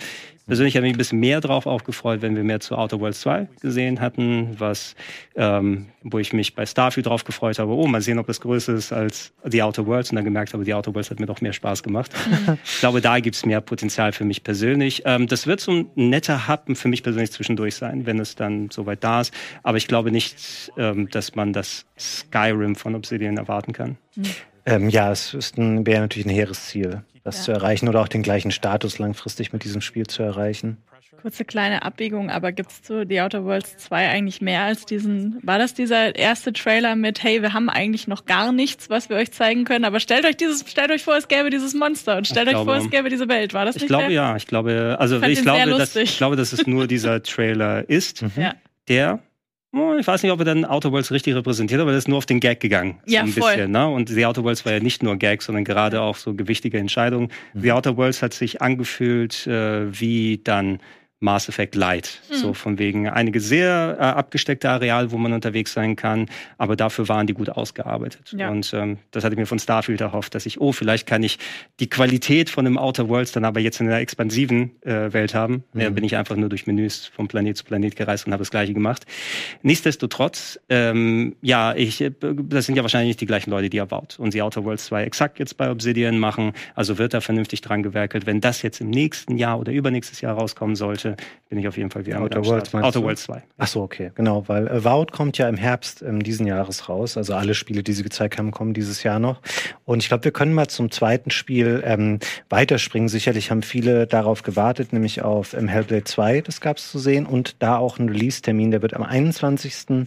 Persönlich 0.47 0.77
habe 0.77 0.87
ich 0.87 0.91
mich 0.91 0.97
ein 0.97 0.99
bisschen 0.99 1.21
mehr 1.21 1.41
drauf 1.41 1.65
aufgefreut, 1.65 2.21
wenn 2.21 2.37
wir 2.37 2.45
mehr 2.45 2.61
zu 2.61 2.77
Outer 2.77 3.01
Worlds 3.01 3.23
2 3.23 3.49
gesehen 3.63 4.01
hatten, 4.01 4.57
was, 4.59 4.95
ähm, 5.37 5.87
wo 6.03 6.19
ich 6.19 6.35
mich 6.35 6.55
bei 6.55 6.67
Starfield 6.67 7.07
drauf 7.07 7.25
gefreut 7.25 7.59
habe, 7.59 7.73
oh, 7.73 7.87
mal 7.87 8.03
sehen, 8.03 8.19
ob 8.19 8.27
das 8.27 8.43
größer 8.43 8.75
ist 8.75 8.93
als 8.93 9.33
die 9.47 9.63
Outer 9.63 9.87
Worlds 9.87 10.11
und 10.11 10.17
dann 10.17 10.25
gemerkt 10.25 10.53
habe, 10.53 10.65
die 10.65 10.75
Outer 10.75 10.95
Worlds 10.95 11.11
hat 11.11 11.19
mir 11.19 11.27
doch 11.27 11.41
mehr 11.41 11.55
Spaß 11.55 11.83
gemacht. 11.83 12.13
Mhm. 12.29 12.59
ich 12.63 12.81
glaube, 12.81 13.01
da 13.01 13.21
gibt 13.21 13.37
es 13.37 13.47
mehr 13.47 13.63
Potenzial 13.63 14.13
für 14.13 14.27
mich 14.27 14.45
persönlich. 14.45 15.03
Ähm, 15.07 15.29
das 15.29 15.47
wird 15.47 15.61
so 15.61 15.73
ein 15.73 15.91
netter 15.95 16.47
Happen 16.47 16.77
für 16.77 16.89
mich 16.89 17.03
persönlich 17.03 17.33
zwischendurch 17.33 17.77
sein, 17.77 18.05
wenn 18.05 18.19
es 18.19 18.35
dann 18.35 18.69
soweit 18.71 19.03
da 19.03 19.23
ist. 19.23 19.33
Aber 19.63 19.79
ich 19.79 19.89
glaube 19.89 20.11
nicht, 20.11 20.73
ähm, 20.77 21.09
dass 21.09 21.35
man 21.35 21.55
das 21.55 21.87
Skyrim 21.99 22.75
von 22.75 22.95
Obsidian 22.95 23.39
erwarten 23.39 23.73
kann. 23.73 23.97
Mhm. 24.17 24.25
Ähm, 24.65 24.89
ja, 24.89 25.11
es 25.11 25.35
ist 25.35 25.59
ein, 25.59 25.87
wäre 25.87 26.01
natürlich 26.01 26.27
ein 26.27 26.35
hehres 26.35 26.67
Ziel. 26.67 27.03
das 27.25 27.39
ja. 27.39 27.43
zu 27.45 27.53
erreichen 27.53 27.89
oder 27.89 28.01
auch 28.01 28.09
den 28.09 28.23
gleichen 28.23 28.51
Status 28.51 28.99
langfristig 28.99 29.53
mit 29.53 29.65
diesem 29.65 29.81
Spiel 29.81 30.07
zu 30.07 30.23
erreichen. 30.23 30.79
Kurze 31.21 31.45
kleine 31.45 31.83
Abbiegung, 31.83 32.31
aber 32.31 32.51
gibt 32.51 32.73
es 32.73 32.83
zu 32.83 33.07
The 33.09 33.21
Outer 33.21 33.45
Worlds 33.45 33.77
2 33.77 34.09
eigentlich 34.09 34.41
mehr 34.41 34.63
als 34.63 34.87
diesen, 34.87 35.39
war 35.45 35.57
das 35.57 35.73
dieser 35.73 36.17
erste 36.17 36.53
Trailer 36.53 36.97
mit, 36.97 37.23
hey, 37.23 37.43
wir 37.43 37.53
haben 37.53 37.71
eigentlich 37.71 38.09
noch 38.09 38.25
gar 38.25 38.51
nichts, 38.51 38.91
was 38.91 39.09
wir 39.09 39.17
euch 39.17 39.31
zeigen 39.31 39.65
können, 39.65 39.85
aber 39.85 40.01
stellt 40.01 40.25
euch 40.25 40.37
dieses, 40.37 40.69
stellt 40.69 40.91
euch 40.91 41.05
vor, 41.05 41.17
es 41.17 41.29
gäbe 41.29 41.51
dieses 41.51 41.75
Monster 41.75 42.17
und 42.17 42.27
stellt 42.27 42.49
ich 42.49 42.57
euch 42.57 42.65
glaube, 42.65 42.73
vor, 42.73 42.85
es 42.85 42.91
gäbe 42.91 43.09
diese 43.09 43.29
Welt. 43.29 43.55
War 43.55 43.65
das 43.65 43.77
ich 43.77 43.83
nicht 43.83 43.89
glaube, 43.89 44.07
der? 44.07 44.13
ja, 44.13 44.37
ich 44.37 44.49
glaube, 44.49 44.97
also 44.99 45.23
ich, 45.23 45.39
ich 45.39 45.43
glaube, 45.43 45.71
dass, 45.71 45.95
ich 45.95 46.17
glaube, 46.17 46.35
dass 46.35 46.53
es 46.53 46.67
nur 46.67 46.89
dieser 46.89 47.23
Trailer 47.23 47.89
ist, 47.89 48.23
mhm. 48.23 48.51
der 48.89 49.21
oh, 49.23 49.32
ich 49.73 50.07
weiß 50.07 50.23
nicht, 50.23 50.33
ob 50.33 50.39
er 50.41 50.45
dann 50.45 50.65
Outer 50.65 50.93
Worlds 50.93 51.11
richtig 51.13 51.35
repräsentiert, 51.35 51.81
aber 51.81 51.93
er 51.93 51.99
ist 51.99 52.09
nur 52.09 52.19
auf 52.19 52.27
den 52.27 52.41
Gag 52.41 52.61
gegangen. 52.61 52.99
Ja, 53.07 53.21
so 53.21 53.27
ein 53.27 53.33
voll. 53.33 53.53
bisschen. 53.53 53.71
Ne? 53.71 53.89
Und 53.89 54.09
The 54.11 54.27
Outer 54.27 54.45
Worlds 54.45 54.65
war 54.67 54.73
ja 54.73 54.81
nicht 54.81 55.03
nur 55.03 55.17
Gag, 55.17 55.43
sondern 55.43 55.65
gerade 55.65 56.03
auch 56.03 56.17
so 56.17 56.35
gewichtige 56.35 56.79
Entscheidungen. 56.79 57.29
Mhm. 57.55 57.61
The 57.63 57.73
Outer 57.73 57.97
Worlds 57.97 58.23
hat 58.23 58.35
sich 58.35 58.61
angefühlt 58.61 59.47
äh, 59.47 59.99
wie 59.99 60.41
dann 60.45 60.81
Mass 61.23 61.49
Effect 61.49 61.75
Light. 61.75 62.21
Mhm. 62.31 62.35
So 62.35 62.55
von 62.55 62.79
wegen 62.79 63.09
einige 63.09 63.41
sehr 63.41 63.97
äh, 63.99 64.03
abgesteckte 64.03 64.69
Areal, 64.69 65.13
wo 65.13 65.19
man 65.19 65.33
unterwegs 65.33 65.73
sein 65.73 65.97
kann, 65.97 66.27
aber 66.59 66.77
dafür 66.77 67.09
waren 67.09 67.27
die 67.27 67.35
gut 67.35 67.49
ausgearbeitet. 67.49 68.35
Ja. 68.37 68.51
Und 68.51 68.73
ähm, 68.75 68.99
das 69.13 69.25
hatte 69.25 69.35
ich 69.35 69.39
mir 69.39 69.47
von 69.47 69.59
Starfield 69.59 70.01
erhofft, 70.01 70.35
dass 70.35 70.47
ich, 70.47 70.61
oh, 70.61 70.73
vielleicht 70.73 71.07
kann 71.07 71.23
ich 71.23 71.39
die 71.81 71.89
Qualität 71.89 72.51
von 72.51 72.65
dem 72.65 72.77
Outer 72.77 73.09
Worlds 73.09 73.33
dann 73.33 73.45
aber 73.45 73.61
jetzt 73.61 73.81
in 73.81 73.87
einer 73.87 74.01
expansiven 74.01 74.73
äh, 74.83 75.13
Welt 75.13 75.35
haben. 75.35 75.65
Mhm. 75.73 75.81
Ja, 75.81 75.91
bin 75.91 76.05
ich 76.05 76.17
einfach 76.17 76.37
nur 76.37 76.49
durch 76.49 76.67
Menüs 76.67 77.07
von 77.07 77.29
Planet 77.29 77.57
zu 77.57 77.65
Planet 77.65 77.95
gereist 77.95 78.27
und 78.27 78.33
habe 78.33 78.41
das 78.41 78.51
gleiche 78.51 78.75
gemacht. 78.75 79.07
Nichtsdestotrotz, 79.63 80.59
ähm, 80.69 81.37
ja, 81.41 81.75
ich, 81.75 82.01
äh, 82.01 82.11
das 82.21 82.67
sind 82.67 82.77
ja 82.77 82.83
wahrscheinlich 82.83 83.11
nicht 83.11 83.21
die 83.21 83.27
gleichen 83.27 83.51
Leute, 83.51 83.71
die 83.71 83.79
er 83.79 83.87
baut. 83.87 84.19
Und 84.19 84.35
die 84.35 84.43
Outer 84.43 84.65
Worlds 84.65 84.87
2 84.87 85.05
exakt 85.05 85.39
jetzt 85.39 85.57
bei 85.57 85.71
Obsidian 85.71 86.19
machen. 86.19 86.53
Also 86.75 86.99
wird 86.99 87.15
da 87.15 87.21
vernünftig 87.21 87.61
dran 87.61 87.83
gewerkelt. 87.83 88.27
Wenn 88.27 88.41
das 88.41 88.63
jetzt 88.63 88.81
im 88.81 88.91
nächsten 88.91 89.39
Jahr 89.39 89.61
oder 89.61 89.73
übernächstes 89.73 90.21
Jahr 90.21 90.35
rauskommen 90.35 90.77
sollte, 90.77 91.12
bin 91.49 91.59
ich 91.59 91.69
auf 91.69 91.77
jeden 91.77 91.91
Fall 91.91 92.07
wieder 92.07 92.21
Outer 92.21 92.39
mit 92.39 92.49
Worlds, 92.49 92.75
Outer 92.75 93.03
Worlds 93.03 93.25
2. 93.25 93.43
Ach 93.59 93.67
so, 93.67 93.83
okay, 93.83 94.11
genau, 94.15 94.49
weil 94.49 94.69
Avowed 94.69 95.11
äh, 95.11 95.17
kommt 95.17 95.39
ja 95.39 95.49
im 95.49 95.57
Herbst 95.57 96.03
ähm, 96.03 96.23
diesen 96.23 96.47
Jahres 96.47 96.89
raus. 96.89 97.17
Also 97.17 97.35
alle 97.35 97.55
Spiele, 97.55 97.83
die 97.83 97.93
sie 97.93 98.03
gezeigt 98.03 98.39
haben, 98.39 98.51
kommen 98.51 98.75
dieses 98.75 99.03
Jahr 99.03 99.19
noch. 99.19 99.41
Und 99.85 100.03
ich 100.03 100.09
glaube, 100.09 100.25
wir 100.25 100.33
können 100.33 100.55
mal 100.55 100.69
zum 100.69 100.91
zweiten 100.91 101.31
Spiel 101.31 101.83
ähm, 101.85 102.19
weiterspringen. 102.49 103.09
Sicherlich 103.09 103.51
haben 103.51 103.63
viele 103.63 104.07
darauf 104.07 104.43
gewartet, 104.43 104.93
nämlich 104.93 105.23
auf 105.23 105.55
ähm, 105.55 105.69
Hellblade 105.69 106.05
2, 106.05 106.41
das 106.43 106.61
gab 106.61 106.79
es 106.79 106.91
zu 106.91 106.99
sehen. 106.99 107.27
Und 107.27 107.57
da 107.63 107.77
auch 107.77 107.99
ein 107.99 108.09
Release-Termin, 108.09 108.71
der 108.71 108.83
wird 108.83 108.95
am 108.95 109.03
21. 109.03 110.07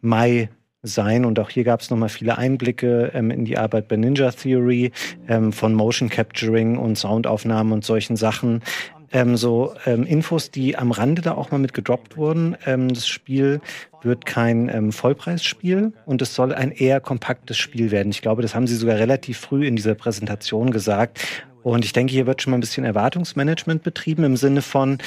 Mai 0.00 0.48
sein. 0.86 1.24
Und 1.24 1.38
auch 1.38 1.50
hier 1.50 1.64
gab 1.64 1.80
es 1.80 1.90
nochmal 1.90 2.08
viele 2.08 2.38
Einblicke 2.38 3.10
ähm, 3.14 3.30
in 3.30 3.44
die 3.44 3.58
Arbeit 3.58 3.88
bei 3.88 3.96
Ninja 3.96 4.30
Theory 4.30 4.92
ähm, 5.28 5.52
von 5.52 5.74
Motion 5.74 6.08
Capturing 6.08 6.78
und 6.78 6.96
Soundaufnahmen 6.96 7.72
und 7.72 7.84
solchen 7.84 8.16
Sachen 8.16 8.62
ähm, 9.16 9.38
so 9.38 9.72
ähm, 9.86 10.04
Infos, 10.04 10.50
die 10.50 10.76
am 10.76 10.90
Rande 10.90 11.22
da 11.22 11.32
auch 11.32 11.50
mal 11.50 11.56
mit 11.56 11.72
gedroppt 11.72 12.18
wurden. 12.18 12.54
Ähm, 12.66 12.92
das 12.92 13.08
Spiel 13.08 13.62
wird 14.02 14.26
kein 14.26 14.68
ähm, 14.68 14.92
Vollpreisspiel 14.92 15.94
und 16.04 16.20
es 16.20 16.34
soll 16.34 16.52
ein 16.52 16.70
eher 16.70 17.00
kompaktes 17.00 17.56
Spiel 17.56 17.90
werden. 17.90 18.10
Ich 18.10 18.20
glaube, 18.20 18.42
das 18.42 18.54
haben 18.54 18.66
sie 18.66 18.76
sogar 18.76 18.98
relativ 18.98 19.38
früh 19.38 19.66
in 19.66 19.74
dieser 19.74 19.94
Präsentation 19.94 20.70
gesagt. 20.70 21.26
Und 21.62 21.86
ich 21.86 21.94
denke, 21.94 22.12
hier 22.12 22.26
wird 22.26 22.42
schon 22.42 22.50
mal 22.50 22.58
ein 22.58 22.60
bisschen 22.60 22.84
Erwartungsmanagement 22.84 23.82
betrieben 23.82 24.22
im 24.22 24.36
Sinne 24.36 24.60
von, 24.60 24.98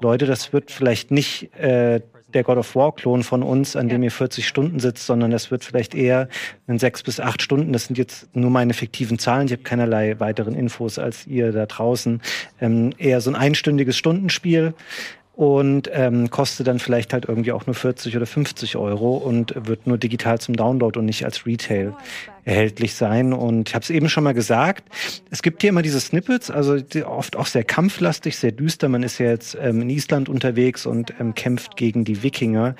Leute, 0.00 0.24
das 0.24 0.54
wird 0.54 0.70
vielleicht 0.70 1.10
nicht 1.10 1.54
äh, 1.56 2.00
der 2.34 2.44
God 2.44 2.58
of 2.58 2.74
War-Klon 2.74 3.22
von 3.22 3.42
uns, 3.42 3.76
an 3.76 3.88
dem 3.88 4.02
ihr 4.02 4.10
40 4.10 4.46
Stunden 4.46 4.80
sitzt, 4.80 5.06
sondern 5.06 5.30
das 5.30 5.50
wird 5.50 5.64
vielleicht 5.64 5.94
eher 5.94 6.28
in 6.66 6.78
sechs 6.78 7.02
bis 7.02 7.20
acht 7.20 7.42
Stunden. 7.42 7.72
Das 7.72 7.86
sind 7.86 7.98
jetzt 7.98 8.34
nur 8.34 8.50
meine 8.50 8.74
fiktiven 8.74 9.18
Zahlen. 9.18 9.46
Ich 9.46 9.52
habe 9.52 9.62
keinerlei 9.62 10.18
weiteren 10.18 10.54
Infos 10.54 10.98
als 10.98 11.26
ihr 11.26 11.52
da 11.52 11.66
draußen. 11.66 12.20
Ähm, 12.60 12.92
eher 12.98 13.20
so 13.20 13.30
ein 13.30 13.36
einstündiges 13.36 13.96
Stundenspiel 13.96 14.74
und 15.40 15.88
ähm, 15.94 16.28
kostet 16.28 16.66
dann 16.66 16.78
vielleicht 16.78 17.14
halt 17.14 17.24
irgendwie 17.24 17.52
auch 17.52 17.64
nur 17.66 17.72
40 17.72 18.14
oder 18.14 18.26
50 18.26 18.76
Euro 18.76 19.16
und 19.16 19.54
wird 19.56 19.86
nur 19.86 19.96
digital 19.96 20.38
zum 20.38 20.54
Download 20.54 20.98
und 20.98 21.06
nicht 21.06 21.24
als 21.24 21.46
Retail 21.46 21.94
erhältlich 22.44 22.92
sein. 22.92 23.32
Und 23.32 23.70
ich 23.70 23.74
habe 23.74 23.82
es 23.82 23.88
eben 23.88 24.10
schon 24.10 24.22
mal 24.22 24.34
gesagt, 24.34 24.84
es 25.30 25.40
gibt 25.40 25.62
hier 25.62 25.70
immer 25.70 25.80
diese 25.80 25.98
Snippets, 25.98 26.50
also 26.50 26.76
oft 27.06 27.36
auch 27.36 27.46
sehr 27.46 27.64
kampflastig, 27.64 28.36
sehr 28.36 28.52
düster. 28.52 28.90
Man 28.90 29.02
ist 29.02 29.16
ja 29.16 29.28
jetzt 29.28 29.56
ähm, 29.58 29.80
in 29.80 29.88
Island 29.88 30.28
unterwegs 30.28 30.84
und 30.84 31.14
ähm, 31.18 31.34
kämpft 31.34 31.74
gegen 31.74 32.04
die 32.04 32.22
Wikinger 32.22 32.74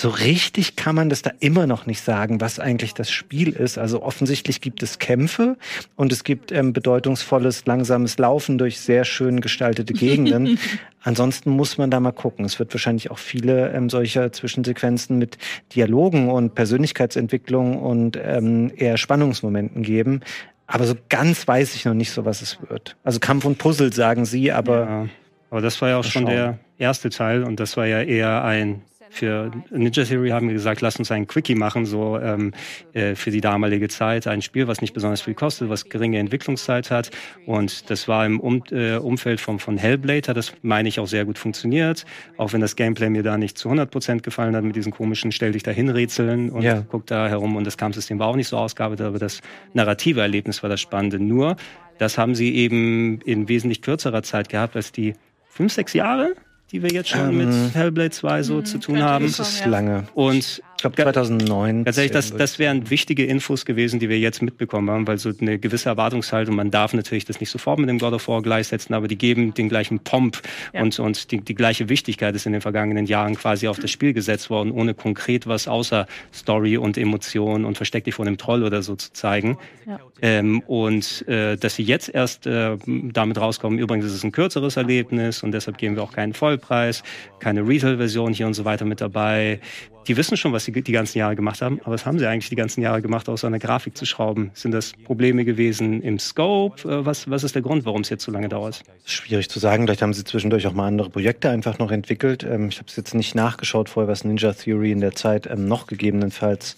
so 0.00 0.08
richtig 0.08 0.76
kann 0.76 0.94
man 0.94 1.08
das 1.08 1.22
da 1.22 1.30
immer 1.40 1.66
noch 1.66 1.86
nicht 1.86 2.00
sagen, 2.00 2.40
was 2.40 2.58
eigentlich 2.58 2.94
das 2.94 3.10
Spiel 3.10 3.50
ist. 3.50 3.78
Also 3.78 4.02
offensichtlich 4.02 4.60
gibt 4.60 4.82
es 4.82 4.98
Kämpfe 4.98 5.56
und 5.96 6.12
es 6.12 6.24
gibt 6.24 6.52
ähm, 6.52 6.72
bedeutungsvolles, 6.72 7.66
langsames 7.66 8.18
Laufen 8.18 8.58
durch 8.58 8.80
sehr 8.80 9.04
schön 9.04 9.40
gestaltete 9.40 9.92
Gegenden. 9.92 10.58
Ansonsten 11.02 11.50
muss 11.50 11.78
man 11.78 11.90
da 11.90 12.00
mal 12.00 12.12
gucken. 12.12 12.44
Es 12.44 12.58
wird 12.58 12.74
wahrscheinlich 12.74 13.10
auch 13.10 13.18
viele 13.18 13.72
ähm, 13.72 13.88
solcher 13.88 14.32
Zwischensequenzen 14.32 15.18
mit 15.18 15.38
Dialogen 15.74 16.30
und 16.30 16.54
Persönlichkeitsentwicklung 16.54 17.78
und 17.78 18.18
ähm, 18.22 18.72
eher 18.76 18.96
Spannungsmomenten 18.96 19.82
geben. 19.82 20.20
Aber 20.66 20.84
so 20.84 20.94
ganz 21.08 21.46
weiß 21.46 21.74
ich 21.74 21.84
noch 21.84 21.94
nicht 21.94 22.10
so, 22.10 22.24
was 22.24 22.42
es 22.42 22.58
wird. 22.68 22.96
Also 23.04 23.20
Kampf 23.20 23.44
und 23.44 23.58
Puzzle 23.58 23.92
sagen 23.92 24.24
sie, 24.24 24.50
aber. 24.52 24.80
Ja, 24.80 25.06
aber 25.50 25.60
das 25.60 25.80
war 25.80 25.90
ja 25.90 25.98
auch 25.98 26.04
schon 26.04 26.26
der 26.26 26.58
erste 26.76 27.08
Teil 27.08 27.44
und 27.44 27.60
das 27.60 27.76
war 27.76 27.86
ja 27.86 28.02
eher 28.02 28.44
ein 28.44 28.82
für 29.16 29.50
Ninja 29.70 30.04
Theory 30.04 30.30
haben 30.30 30.48
wir 30.48 30.54
gesagt, 30.54 30.80
lass 30.80 30.96
uns 30.96 31.10
ein 31.10 31.26
Quickie 31.26 31.54
machen, 31.54 31.86
so 31.86 32.18
ähm, 32.18 32.52
äh, 32.92 33.14
für 33.14 33.30
die 33.30 33.40
damalige 33.40 33.88
Zeit. 33.88 34.26
Ein 34.26 34.42
Spiel, 34.42 34.68
was 34.68 34.80
nicht 34.80 34.94
besonders 34.94 35.22
viel 35.22 35.34
kostet, 35.34 35.68
was 35.68 35.88
geringe 35.88 36.18
Entwicklungszeit 36.18 36.90
hat. 36.90 37.10
Und 37.46 37.90
das 37.90 38.08
war 38.08 38.26
im 38.26 38.40
um 38.40 38.62
äh, 38.70 38.96
Umfeld 38.96 39.40
von, 39.40 39.58
von 39.58 39.78
Hellblade, 39.78 40.28
hat 40.28 40.36
das, 40.36 40.52
meine 40.62 40.88
ich, 40.88 41.00
auch 41.00 41.06
sehr 41.06 41.24
gut 41.24 41.38
funktioniert. 41.38 42.04
Auch 42.36 42.52
wenn 42.52 42.60
das 42.60 42.76
Gameplay 42.76 43.08
mir 43.10 43.22
da 43.22 43.38
nicht 43.38 43.58
zu 43.58 43.68
100 43.68 43.90
Prozent 43.90 44.22
gefallen 44.22 44.54
hat 44.54 44.64
mit 44.64 44.76
diesen 44.76 44.92
komischen 44.92 45.32
Stell 45.32 45.52
dich 45.52 45.62
da 45.62 45.72
Rätseln 45.72 46.50
und 46.50 46.62
ja. 46.62 46.84
guck 46.88 47.06
da 47.06 47.28
herum. 47.28 47.56
Und 47.56 47.64
das 47.64 47.76
Kampfsystem 47.76 48.18
war 48.18 48.28
auch 48.28 48.36
nicht 48.36 48.48
so 48.48 48.56
ausgearbeitet, 48.56 49.06
aber 49.06 49.18
das 49.18 49.40
narrative 49.72 50.20
Erlebnis 50.20 50.62
war 50.62 50.70
das 50.70 50.80
Spannende. 50.80 51.18
Nur, 51.18 51.56
das 51.98 52.18
haben 52.18 52.34
sie 52.34 52.54
eben 52.54 53.20
in 53.22 53.48
wesentlich 53.48 53.82
kürzerer 53.82 54.22
Zeit 54.22 54.48
gehabt 54.48 54.76
als 54.76 54.92
die 54.92 55.14
fünf, 55.48 55.72
sechs 55.72 55.94
Jahre, 55.94 56.34
die 56.72 56.82
wir 56.82 56.90
jetzt 56.90 57.10
schon 57.10 57.30
ähm, 57.30 57.36
mit 57.38 57.74
Hellblade 57.74 58.10
2 58.10 58.42
so 58.42 58.62
zu 58.62 58.78
tun 58.78 59.02
haben. 59.02 59.26
Das 59.26 59.38
ist 59.38 59.66
lange. 59.66 60.04
Und 60.14 60.62
ich 60.76 60.82
glaube 60.82 60.96
2009. 60.96 61.86
Tatsächlich, 61.86 62.12
das, 62.12 62.36
das 62.36 62.58
wären 62.58 62.90
wichtige 62.90 63.24
Infos 63.24 63.64
gewesen, 63.64 63.98
die 63.98 64.10
wir 64.10 64.18
jetzt 64.18 64.42
mitbekommen 64.42 64.90
haben, 64.90 65.06
weil 65.06 65.16
so 65.16 65.32
eine 65.40 65.58
gewisse 65.58 65.88
Erwartungshaltung, 65.88 66.54
man 66.54 66.70
darf 66.70 66.92
natürlich 66.92 67.24
das 67.24 67.40
nicht 67.40 67.50
sofort 67.50 67.78
mit 67.78 67.88
dem 67.88 67.98
God 67.98 68.12
of 68.12 68.28
War 68.28 68.42
gleichsetzen, 68.42 68.94
aber 68.94 69.08
die 69.08 69.16
geben 69.16 69.54
den 69.54 69.70
gleichen 69.70 70.00
Pomp 70.00 70.42
ja. 70.74 70.82
und, 70.82 70.98
und 70.98 71.30
die, 71.30 71.40
die 71.40 71.54
gleiche 71.54 71.88
Wichtigkeit 71.88 72.34
ist 72.34 72.44
in 72.44 72.52
den 72.52 72.60
vergangenen 72.60 73.06
Jahren 73.06 73.36
quasi 73.36 73.68
auf 73.68 73.78
das 73.78 73.90
Spiel 73.90 74.12
gesetzt 74.12 74.50
worden, 74.50 74.70
ohne 74.70 74.92
konkret 74.92 75.46
was 75.46 75.66
außer 75.66 76.06
Story 76.32 76.76
und 76.76 76.98
Emotion 76.98 77.64
und 77.64 77.76
versteck 77.76 78.04
dich 78.04 78.14
vor 78.14 78.26
einem 78.26 78.36
Troll 78.36 78.62
oder 78.62 78.82
so 78.82 78.96
zu 78.96 79.12
zeigen. 79.14 79.56
Ja. 79.86 79.98
Ähm, 80.20 80.60
und 80.66 81.26
äh, 81.26 81.56
dass 81.56 81.76
sie 81.76 81.84
jetzt 81.84 82.10
erst 82.10 82.46
äh, 82.46 82.76
damit 82.86 83.40
rauskommen, 83.40 83.78
übrigens 83.78 84.04
ist 84.04 84.14
es 84.14 84.24
ein 84.24 84.32
kürzeres 84.32 84.76
Erlebnis 84.76 85.42
und 85.42 85.52
deshalb 85.52 85.78
geben 85.78 85.96
wir 85.96 86.02
auch 86.02 86.12
keinen 86.12 86.34
Vollpreis, 86.34 87.02
keine 87.40 87.66
Retail-Version 87.66 88.34
hier 88.34 88.46
und 88.46 88.54
so 88.54 88.66
weiter 88.66 88.84
mit 88.84 89.00
dabei 89.00 89.60
die 90.08 90.16
wissen 90.16 90.36
schon, 90.36 90.52
was 90.52 90.64
sie 90.64 90.72
die 90.72 90.92
ganzen 90.92 91.18
Jahre 91.18 91.36
gemacht 91.36 91.62
haben, 91.62 91.80
aber 91.82 91.92
was 91.92 92.06
haben 92.06 92.18
sie 92.18 92.26
eigentlich 92.26 92.48
die 92.48 92.56
ganzen 92.56 92.80
Jahre 92.82 93.02
gemacht, 93.02 93.28
außer 93.28 93.46
eine 93.46 93.58
Grafik 93.58 93.96
zu 93.96 94.06
schrauben? 94.06 94.50
Sind 94.54 94.72
das 94.72 94.92
Probleme 95.04 95.44
gewesen 95.44 96.02
im 96.02 96.18
Scope? 96.18 96.88
Äh, 96.88 97.04
was, 97.04 97.28
was 97.30 97.44
ist 97.44 97.54
der 97.54 97.62
Grund, 97.62 97.84
warum 97.84 98.02
es 98.02 98.08
jetzt 98.08 98.24
so 98.24 98.32
lange 98.32 98.48
dauert? 98.48 98.82
Schwierig 99.04 99.48
zu 99.48 99.58
sagen. 99.58 99.84
Vielleicht 99.84 100.02
haben 100.02 100.14
sie 100.14 100.24
zwischendurch 100.24 100.66
auch 100.66 100.72
mal 100.72 100.86
andere 100.86 101.10
Projekte 101.10 101.50
einfach 101.50 101.78
noch 101.78 101.90
entwickelt. 101.90 102.44
Ähm, 102.44 102.68
ich 102.68 102.78
habe 102.78 102.88
es 102.88 102.96
jetzt 102.96 103.14
nicht 103.14 103.34
nachgeschaut 103.34 103.88
vorher, 103.88 104.10
was 104.10 104.24
Ninja 104.24 104.52
Theory 104.52 104.92
in 104.92 105.00
der 105.00 105.14
Zeit 105.14 105.46
ähm, 105.46 105.66
noch 105.66 105.86
gegebenenfalls 105.86 106.76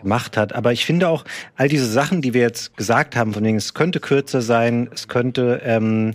gemacht 0.00 0.36
hat. 0.36 0.54
Aber 0.54 0.72
ich 0.72 0.84
finde 0.84 1.08
auch 1.08 1.24
all 1.56 1.68
diese 1.68 1.86
Sachen, 1.86 2.22
die 2.22 2.34
wir 2.34 2.42
jetzt 2.42 2.76
gesagt 2.76 3.16
haben, 3.16 3.32
von 3.32 3.42
denen 3.42 3.58
es 3.58 3.74
könnte 3.74 4.00
kürzer 4.00 4.42
sein, 4.42 4.88
es 4.92 5.08
könnte 5.08 5.62
ähm, 5.64 6.14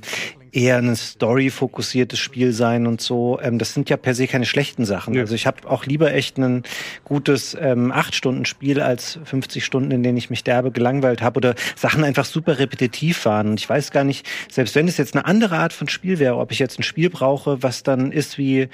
eher 0.52 0.78
ein 0.78 0.96
story-fokussiertes 0.96 2.20
Spiel 2.20 2.52
sein 2.54 2.88
und 2.88 3.02
so. 3.02 3.40
Ähm, 3.42 3.60
das 3.60 3.74
sind 3.74 3.90
ja 3.90 3.98
per 3.98 4.16
se 4.16 4.28
keine 4.28 4.46
schlechten 4.46 4.86
Sachen. 4.86 5.14
Ja. 5.14 5.22
Also 5.22 5.36
ich 5.36 5.48
habe 5.48 5.70
auch 5.70 5.86
lieber 5.86 6.14
echt 6.14 6.38
ein 6.38 6.64
gutes 7.04 7.56
ähm, 7.60 7.92
8-Stunden-Spiel 7.92 8.82
als 8.82 9.20
50 9.24 9.64
Stunden, 9.64 9.92
in 9.92 10.04
denen 10.04 10.18
ich 10.18 10.30
mich 10.30 10.44
derbe 10.44 10.72
gelangweilt 10.72 11.22
habe 11.22 11.38
oder 11.38 11.56
Sachen 11.76 12.04
einfach 12.04 12.26
super 12.26 12.60
repetitiv 12.60 13.26
waren. 13.26 13.50
Und 13.50 13.60
ich 13.60 13.70
weiß 13.70 13.92
gar 13.92 14.04
nicht, 14.04 14.28
selbst 14.52 14.76
wenn 14.76 14.88
es 14.88 14.98
jetzt 14.98 15.16
eine 15.16 15.26
andere 15.26 15.58
Art 15.58 15.74
von 15.74 15.88
Spiel 15.88 16.20
wäre, 16.20 16.38
ob 16.38 16.52
ich 16.52 16.60
jetzt 16.60 16.80
ein 16.80 16.84
Spiel 16.84 17.10
brauche, 17.10 17.62
was 17.64 17.84
dann 17.84 18.12
ist 18.12 18.38
wie 18.38 18.70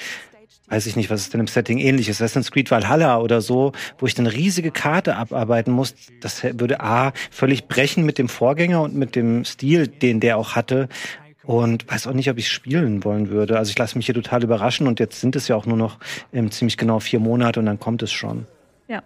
weiß 0.67 0.87
ich 0.87 0.95
nicht, 0.95 1.09
was 1.09 1.21
ist 1.21 1.33
denn 1.33 1.41
im 1.41 1.47
Setting 1.47 1.77
ähnlich 1.77 2.09
ist, 2.09 2.21
Assassin's 2.21 2.51
Creed 2.51 2.71
Valhalla 2.71 3.19
oder 3.19 3.41
so, 3.41 3.71
wo 3.99 4.07
ich 4.07 4.15
dann 4.15 4.27
riesige 4.27 4.71
Karte 4.71 5.15
abarbeiten 5.15 5.71
muss, 5.71 5.95
das 6.21 6.43
würde 6.43 6.81
A, 6.81 7.13
völlig 7.29 7.67
brechen 7.67 8.03
mit 8.03 8.17
dem 8.17 8.29
Vorgänger 8.29 8.81
und 8.81 8.95
mit 8.95 9.15
dem 9.15 9.45
Stil, 9.45 9.87
den 9.87 10.19
der 10.19 10.37
auch 10.37 10.55
hatte 10.55 10.89
und 11.45 11.89
weiß 11.89 12.07
auch 12.07 12.13
nicht, 12.13 12.29
ob 12.29 12.37
ich 12.37 12.49
spielen 12.49 13.03
wollen 13.03 13.29
würde. 13.29 13.57
Also 13.57 13.69
ich 13.69 13.77
lasse 13.77 13.97
mich 13.97 14.05
hier 14.05 14.15
total 14.15 14.43
überraschen 14.43 14.87
und 14.87 14.99
jetzt 14.99 15.21
sind 15.21 15.35
es 15.35 15.47
ja 15.47 15.55
auch 15.55 15.65
nur 15.65 15.77
noch 15.77 15.99
ähm, 16.33 16.51
ziemlich 16.51 16.77
genau 16.77 16.99
vier 16.99 17.19
Monate 17.19 17.59
und 17.59 17.65
dann 17.65 17.79
kommt 17.79 18.01
es 18.03 18.11
schon. 18.11 18.47
Ja, 18.87 19.03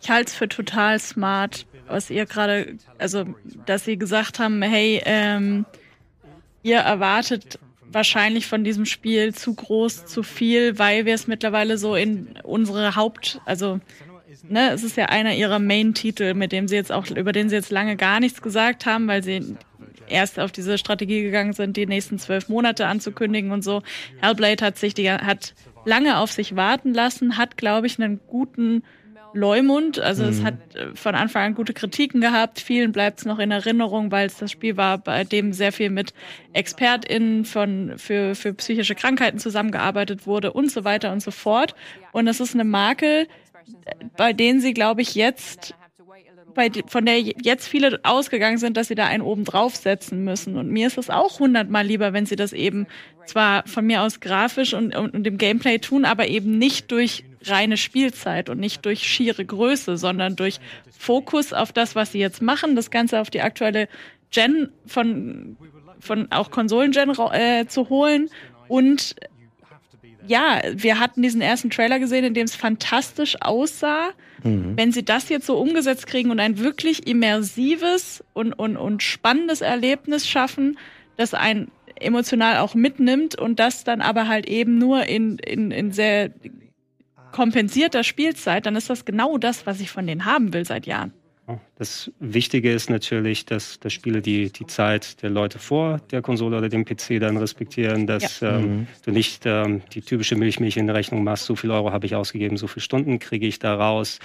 ich 0.00 0.10
halte 0.10 0.30
es 0.30 0.34
für 0.34 0.48
total 0.48 0.98
smart, 0.98 1.66
was 1.88 2.10
ihr 2.10 2.26
gerade, 2.26 2.76
also 2.98 3.24
dass 3.66 3.84
sie 3.84 3.98
gesagt 3.98 4.38
haben, 4.38 4.62
hey, 4.62 5.02
ähm, 5.04 5.66
ihr 6.62 6.78
erwartet 6.78 7.58
wahrscheinlich 7.90 8.46
von 8.46 8.64
diesem 8.64 8.86
Spiel 8.86 9.34
zu 9.34 9.54
groß, 9.54 10.06
zu 10.06 10.22
viel, 10.22 10.78
weil 10.78 11.04
wir 11.04 11.14
es 11.14 11.26
mittlerweile 11.26 11.76
so 11.76 11.94
in 11.94 12.38
unsere 12.42 12.96
Haupt, 12.96 13.40
also 13.44 13.80
ne, 14.48 14.70
es 14.70 14.82
ist 14.82 14.96
ja 14.96 15.06
einer 15.06 15.34
ihrer 15.34 15.58
Main-Titel, 15.58 16.34
mit 16.34 16.52
dem 16.52 16.68
sie 16.68 16.76
jetzt 16.76 16.92
auch, 16.92 17.06
über 17.10 17.32
den 17.32 17.48
sie 17.48 17.56
jetzt 17.56 17.70
lange 17.70 17.96
gar 17.96 18.20
nichts 18.20 18.40
gesagt 18.40 18.86
haben, 18.86 19.08
weil 19.08 19.22
sie 19.22 19.56
erst 20.12 20.38
auf 20.38 20.52
diese 20.52 20.78
Strategie 20.78 21.22
gegangen 21.22 21.52
sind, 21.52 21.76
die 21.76 21.86
nächsten 21.86 22.18
zwölf 22.18 22.48
Monate 22.48 22.86
anzukündigen 22.86 23.50
und 23.50 23.62
so. 23.62 23.82
Hellblade 24.20 24.64
hat 24.64 24.78
sich 24.78 24.94
die, 24.94 25.10
hat 25.10 25.54
lange 25.84 26.18
auf 26.18 26.30
sich 26.30 26.54
warten 26.56 26.94
lassen, 26.94 27.36
hat, 27.36 27.56
glaube 27.56 27.86
ich, 27.86 27.98
einen 28.00 28.20
guten 28.26 28.82
Leumund. 29.34 29.98
Also 29.98 30.24
mhm. 30.24 30.28
es 30.28 30.42
hat 30.42 30.74
äh, 30.74 30.94
von 30.94 31.14
Anfang 31.14 31.42
an 31.42 31.54
gute 31.54 31.72
Kritiken 31.72 32.20
gehabt. 32.20 32.60
Vielen 32.60 32.92
bleibt 32.92 33.20
es 33.20 33.24
noch 33.24 33.38
in 33.38 33.50
Erinnerung, 33.50 34.10
weil 34.10 34.26
es 34.26 34.36
das 34.36 34.50
Spiel 34.50 34.76
war, 34.76 34.98
bei 34.98 35.24
dem 35.24 35.52
sehr 35.52 35.72
viel 35.72 35.90
mit 35.90 36.12
ExpertInnen 36.52 37.44
von, 37.44 37.94
für, 37.96 38.34
für 38.34 38.52
psychische 38.54 38.94
Krankheiten 38.94 39.38
zusammengearbeitet 39.38 40.26
wurde 40.26 40.52
und 40.52 40.70
so 40.70 40.84
weiter 40.84 41.12
und 41.12 41.20
so 41.20 41.30
fort. 41.30 41.74
Und 42.12 42.28
es 42.28 42.40
ist 42.40 42.54
eine 42.54 42.64
Marke, 42.64 43.26
bei 44.16 44.32
denen 44.32 44.60
sie, 44.60 44.74
glaube 44.74 45.02
ich, 45.02 45.14
jetzt 45.14 45.74
bei, 46.54 46.70
von 46.86 47.06
der 47.06 47.20
jetzt 47.20 47.68
viele 47.68 48.00
ausgegangen 48.02 48.58
sind, 48.58 48.76
dass 48.76 48.88
sie 48.88 48.94
da 48.94 49.06
einen 49.06 49.22
oben 49.22 49.44
draufsetzen 49.44 50.24
müssen. 50.24 50.56
Und 50.56 50.70
mir 50.70 50.86
ist 50.86 50.98
es 50.98 51.10
auch 51.10 51.38
hundertmal 51.40 51.86
lieber, 51.86 52.12
wenn 52.12 52.26
sie 52.26 52.36
das 52.36 52.52
eben 52.52 52.86
zwar 53.26 53.66
von 53.66 53.86
mir 53.86 54.02
aus 54.02 54.20
grafisch 54.20 54.74
und, 54.74 54.94
und, 54.94 55.14
und 55.14 55.26
im 55.26 55.38
Gameplay 55.38 55.78
tun, 55.78 56.04
aber 56.04 56.28
eben 56.28 56.58
nicht 56.58 56.90
durch 56.90 57.24
reine 57.44 57.76
Spielzeit 57.76 58.48
und 58.48 58.58
nicht 58.58 58.84
durch 58.84 59.02
schiere 59.02 59.44
Größe, 59.44 59.96
sondern 59.96 60.36
durch 60.36 60.60
Fokus 60.96 61.52
auf 61.52 61.72
das, 61.72 61.94
was 61.94 62.12
sie 62.12 62.18
jetzt 62.18 62.42
machen, 62.42 62.76
das 62.76 62.90
Ganze 62.90 63.20
auf 63.20 63.30
die 63.30 63.40
aktuelle 63.40 63.88
Gen 64.30 64.70
von, 64.86 65.56
von 66.00 66.30
auch 66.30 66.50
Konsolen-Gen 66.50 67.10
äh, 67.32 67.66
zu 67.66 67.88
holen 67.88 68.30
und 68.68 69.16
ja, 70.26 70.60
wir 70.72 70.98
hatten 70.98 71.22
diesen 71.22 71.40
ersten 71.40 71.70
Trailer 71.70 71.98
gesehen, 71.98 72.24
in 72.24 72.34
dem 72.34 72.44
es 72.44 72.54
fantastisch 72.54 73.36
aussah. 73.40 74.10
Mhm. 74.42 74.76
Wenn 74.76 74.92
sie 74.92 75.04
das 75.04 75.28
jetzt 75.28 75.46
so 75.46 75.58
umgesetzt 75.58 76.06
kriegen 76.06 76.30
und 76.30 76.40
ein 76.40 76.58
wirklich 76.58 77.06
immersives 77.06 78.24
und, 78.32 78.52
und, 78.52 78.76
und 78.76 79.02
spannendes 79.02 79.60
Erlebnis 79.60 80.28
schaffen, 80.28 80.78
das 81.16 81.34
ein 81.34 81.68
emotional 81.96 82.58
auch 82.58 82.74
mitnimmt 82.74 83.38
und 83.38 83.60
das 83.60 83.84
dann 83.84 84.00
aber 84.00 84.28
halt 84.28 84.46
eben 84.46 84.78
nur 84.78 85.06
in, 85.06 85.38
in, 85.38 85.70
in 85.70 85.92
sehr 85.92 86.30
kompensierter 87.32 88.04
Spielzeit, 88.04 88.66
dann 88.66 88.76
ist 88.76 88.90
das 88.90 89.04
genau 89.04 89.38
das, 89.38 89.66
was 89.66 89.80
ich 89.80 89.90
von 89.90 90.06
denen 90.06 90.24
haben 90.24 90.52
will 90.52 90.64
seit 90.64 90.86
Jahren. 90.86 91.12
Das 91.76 92.10
Wichtige 92.20 92.72
ist 92.72 92.88
natürlich, 92.88 93.44
dass, 93.44 93.80
dass 93.80 93.92
Spiele 93.92 94.22
die, 94.22 94.52
die 94.52 94.66
Zeit 94.66 95.22
der 95.22 95.30
Leute 95.30 95.58
vor 95.58 96.00
der 96.10 96.22
Konsole 96.22 96.56
oder 96.56 96.68
dem 96.68 96.84
PC 96.84 97.18
dann 97.20 97.36
respektieren, 97.36 98.06
dass 98.06 98.40
ja. 98.40 98.58
ähm, 98.58 98.64
mhm. 98.64 98.86
du 99.04 99.10
nicht 99.10 99.42
ähm, 99.44 99.82
die 99.92 100.02
typische 100.02 100.36
Milchmilch 100.36 100.76
in 100.76 100.86
der 100.86 100.94
Rechnung 100.94 101.24
machst, 101.24 101.46
so 101.46 101.56
viel 101.56 101.72
Euro 101.72 101.92
habe 101.92 102.06
ich 102.06 102.14
ausgegeben, 102.14 102.56
so 102.56 102.68
viele 102.68 102.82
Stunden 102.82 103.18
kriege 103.18 103.46
ich 103.46 103.58
da 103.58 103.74
raus. 103.74 104.20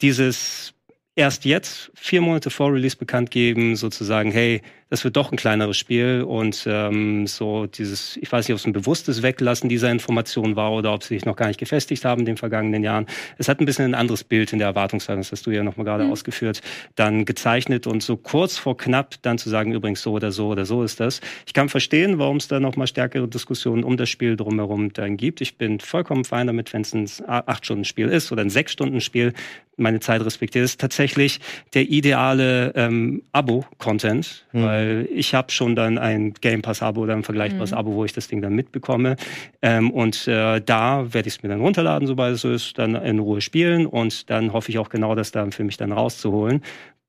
Dieses 0.00 0.74
erst 1.16 1.44
jetzt, 1.44 1.90
vier 1.94 2.20
Monate 2.20 2.50
vor 2.50 2.72
Release 2.72 2.96
bekannt 2.96 3.30
geben, 3.30 3.76
sozusagen, 3.76 4.30
hey, 4.30 4.62
das 4.92 5.04
wird 5.04 5.16
doch 5.16 5.32
ein 5.32 5.36
kleineres 5.36 5.78
Spiel 5.78 6.20
und 6.20 6.66
ähm, 6.66 7.26
so 7.26 7.64
dieses, 7.64 8.18
ich 8.18 8.30
weiß 8.30 8.46
nicht, 8.46 8.52
ob 8.52 8.58
es 8.58 8.66
ein 8.66 8.74
bewusstes 8.74 9.22
Weglassen 9.22 9.70
dieser 9.70 9.90
Information 9.90 10.54
war 10.54 10.70
oder 10.70 10.92
ob 10.92 11.02
sie 11.02 11.14
sich 11.14 11.24
noch 11.24 11.34
gar 11.34 11.46
nicht 11.46 11.58
gefestigt 11.58 12.04
haben 12.04 12.20
in 12.20 12.26
den 12.26 12.36
vergangenen 12.36 12.84
Jahren. 12.84 13.06
Es 13.38 13.48
hat 13.48 13.58
ein 13.58 13.64
bisschen 13.64 13.86
ein 13.86 13.94
anderes 13.94 14.22
Bild 14.22 14.52
in 14.52 14.58
der 14.58 14.68
Erwartungshaltung, 14.68 15.22
das 15.22 15.32
hast 15.32 15.46
du 15.46 15.50
ja 15.50 15.62
nochmal 15.62 15.86
gerade 15.86 16.04
mhm. 16.04 16.12
ausgeführt, 16.12 16.60
dann 16.94 17.24
gezeichnet 17.24 17.86
und 17.86 18.02
so 18.02 18.18
kurz 18.18 18.58
vor 18.58 18.76
knapp 18.76 19.14
dann 19.22 19.38
zu 19.38 19.48
sagen, 19.48 19.72
übrigens 19.72 20.02
so 20.02 20.12
oder 20.12 20.30
so 20.30 20.48
oder 20.48 20.66
so 20.66 20.82
ist 20.82 21.00
das. 21.00 21.22
Ich 21.46 21.54
kann 21.54 21.70
verstehen, 21.70 22.18
warum 22.18 22.36
es 22.36 22.48
da 22.48 22.60
nochmal 22.60 22.86
stärkere 22.86 23.26
Diskussionen 23.26 23.84
um 23.84 23.96
das 23.96 24.10
Spiel 24.10 24.36
drumherum 24.36 24.92
dann 24.92 25.16
gibt. 25.16 25.40
Ich 25.40 25.56
bin 25.56 25.80
vollkommen 25.80 26.26
fein 26.26 26.48
damit, 26.48 26.74
wenn 26.74 26.82
es 26.82 26.92
ein 26.92 27.06
Acht-Stunden-Spiel 27.26 28.08
ist 28.08 28.30
oder 28.30 28.42
ein 28.42 28.50
Sechs-Stunden-Spiel, 28.50 29.32
meine 29.76 30.00
Zeit 30.00 30.24
respektiert. 30.24 30.64
Das 30.64 30.72
ist 30.72 30.80
tatsächlich 30.80 31.40
der 31.74 31.88
ideale 31.88 32.72
ähm, 32.74 33.22
Abo-Content, 33.32 34.46
mhm. 34.52 34.62
weil 34.62 34.81
weil 34.82 35.08
ich 35.12 35.34
habe 35.34 35.50
schon 35.50 35.76
dann 35.76 35.98
ein 35.98 36.34
Game 36.34 36.62
Pass-Abo 36.62 37.02
oder 37.02 37.14
ein 37.14 37.22
vergleichbares 37.22 37.72
mhm. 37.72 37.78
Abo, 37.78 37.94
wo 37.94 38.04
ich 38.04 38.12
das 38.12 38.28
Ding 38.28 38.42
dann 38.42 38.54
mitbekomme. 38.54 39.16
Ähm, 39.60 39.90
und 39.90 40.26
äh, 40.28 40.60
da 40.60 41.12
werde 41.12 41.28
ich 41.28 41.36
es 41.36 41.42
mir 41.42 41.48
dann 41.48 41.60
runterladen, 41.60 42.06
sobald 42.06 42.34
es 42.34 42.42
so 42.42 42.50
ist, 42.50 42.78
dann 42.78 42.94
in 42.94 43.18
Ruhe 43.18 43.40
spielen 43.40 43.86
und 43.86 44.30
dann 44.30 44.52
hoffe 44.52 44.70
ich 44.70 44.78
auch 44.78 44.88
genau, 44.88 45.14
das 45.14 45.32
dann 45.32 45.52
für 45.52 45.64
mich 45.64 45.76
dann 45.76 45.92
rauszuholen 45.92 46.62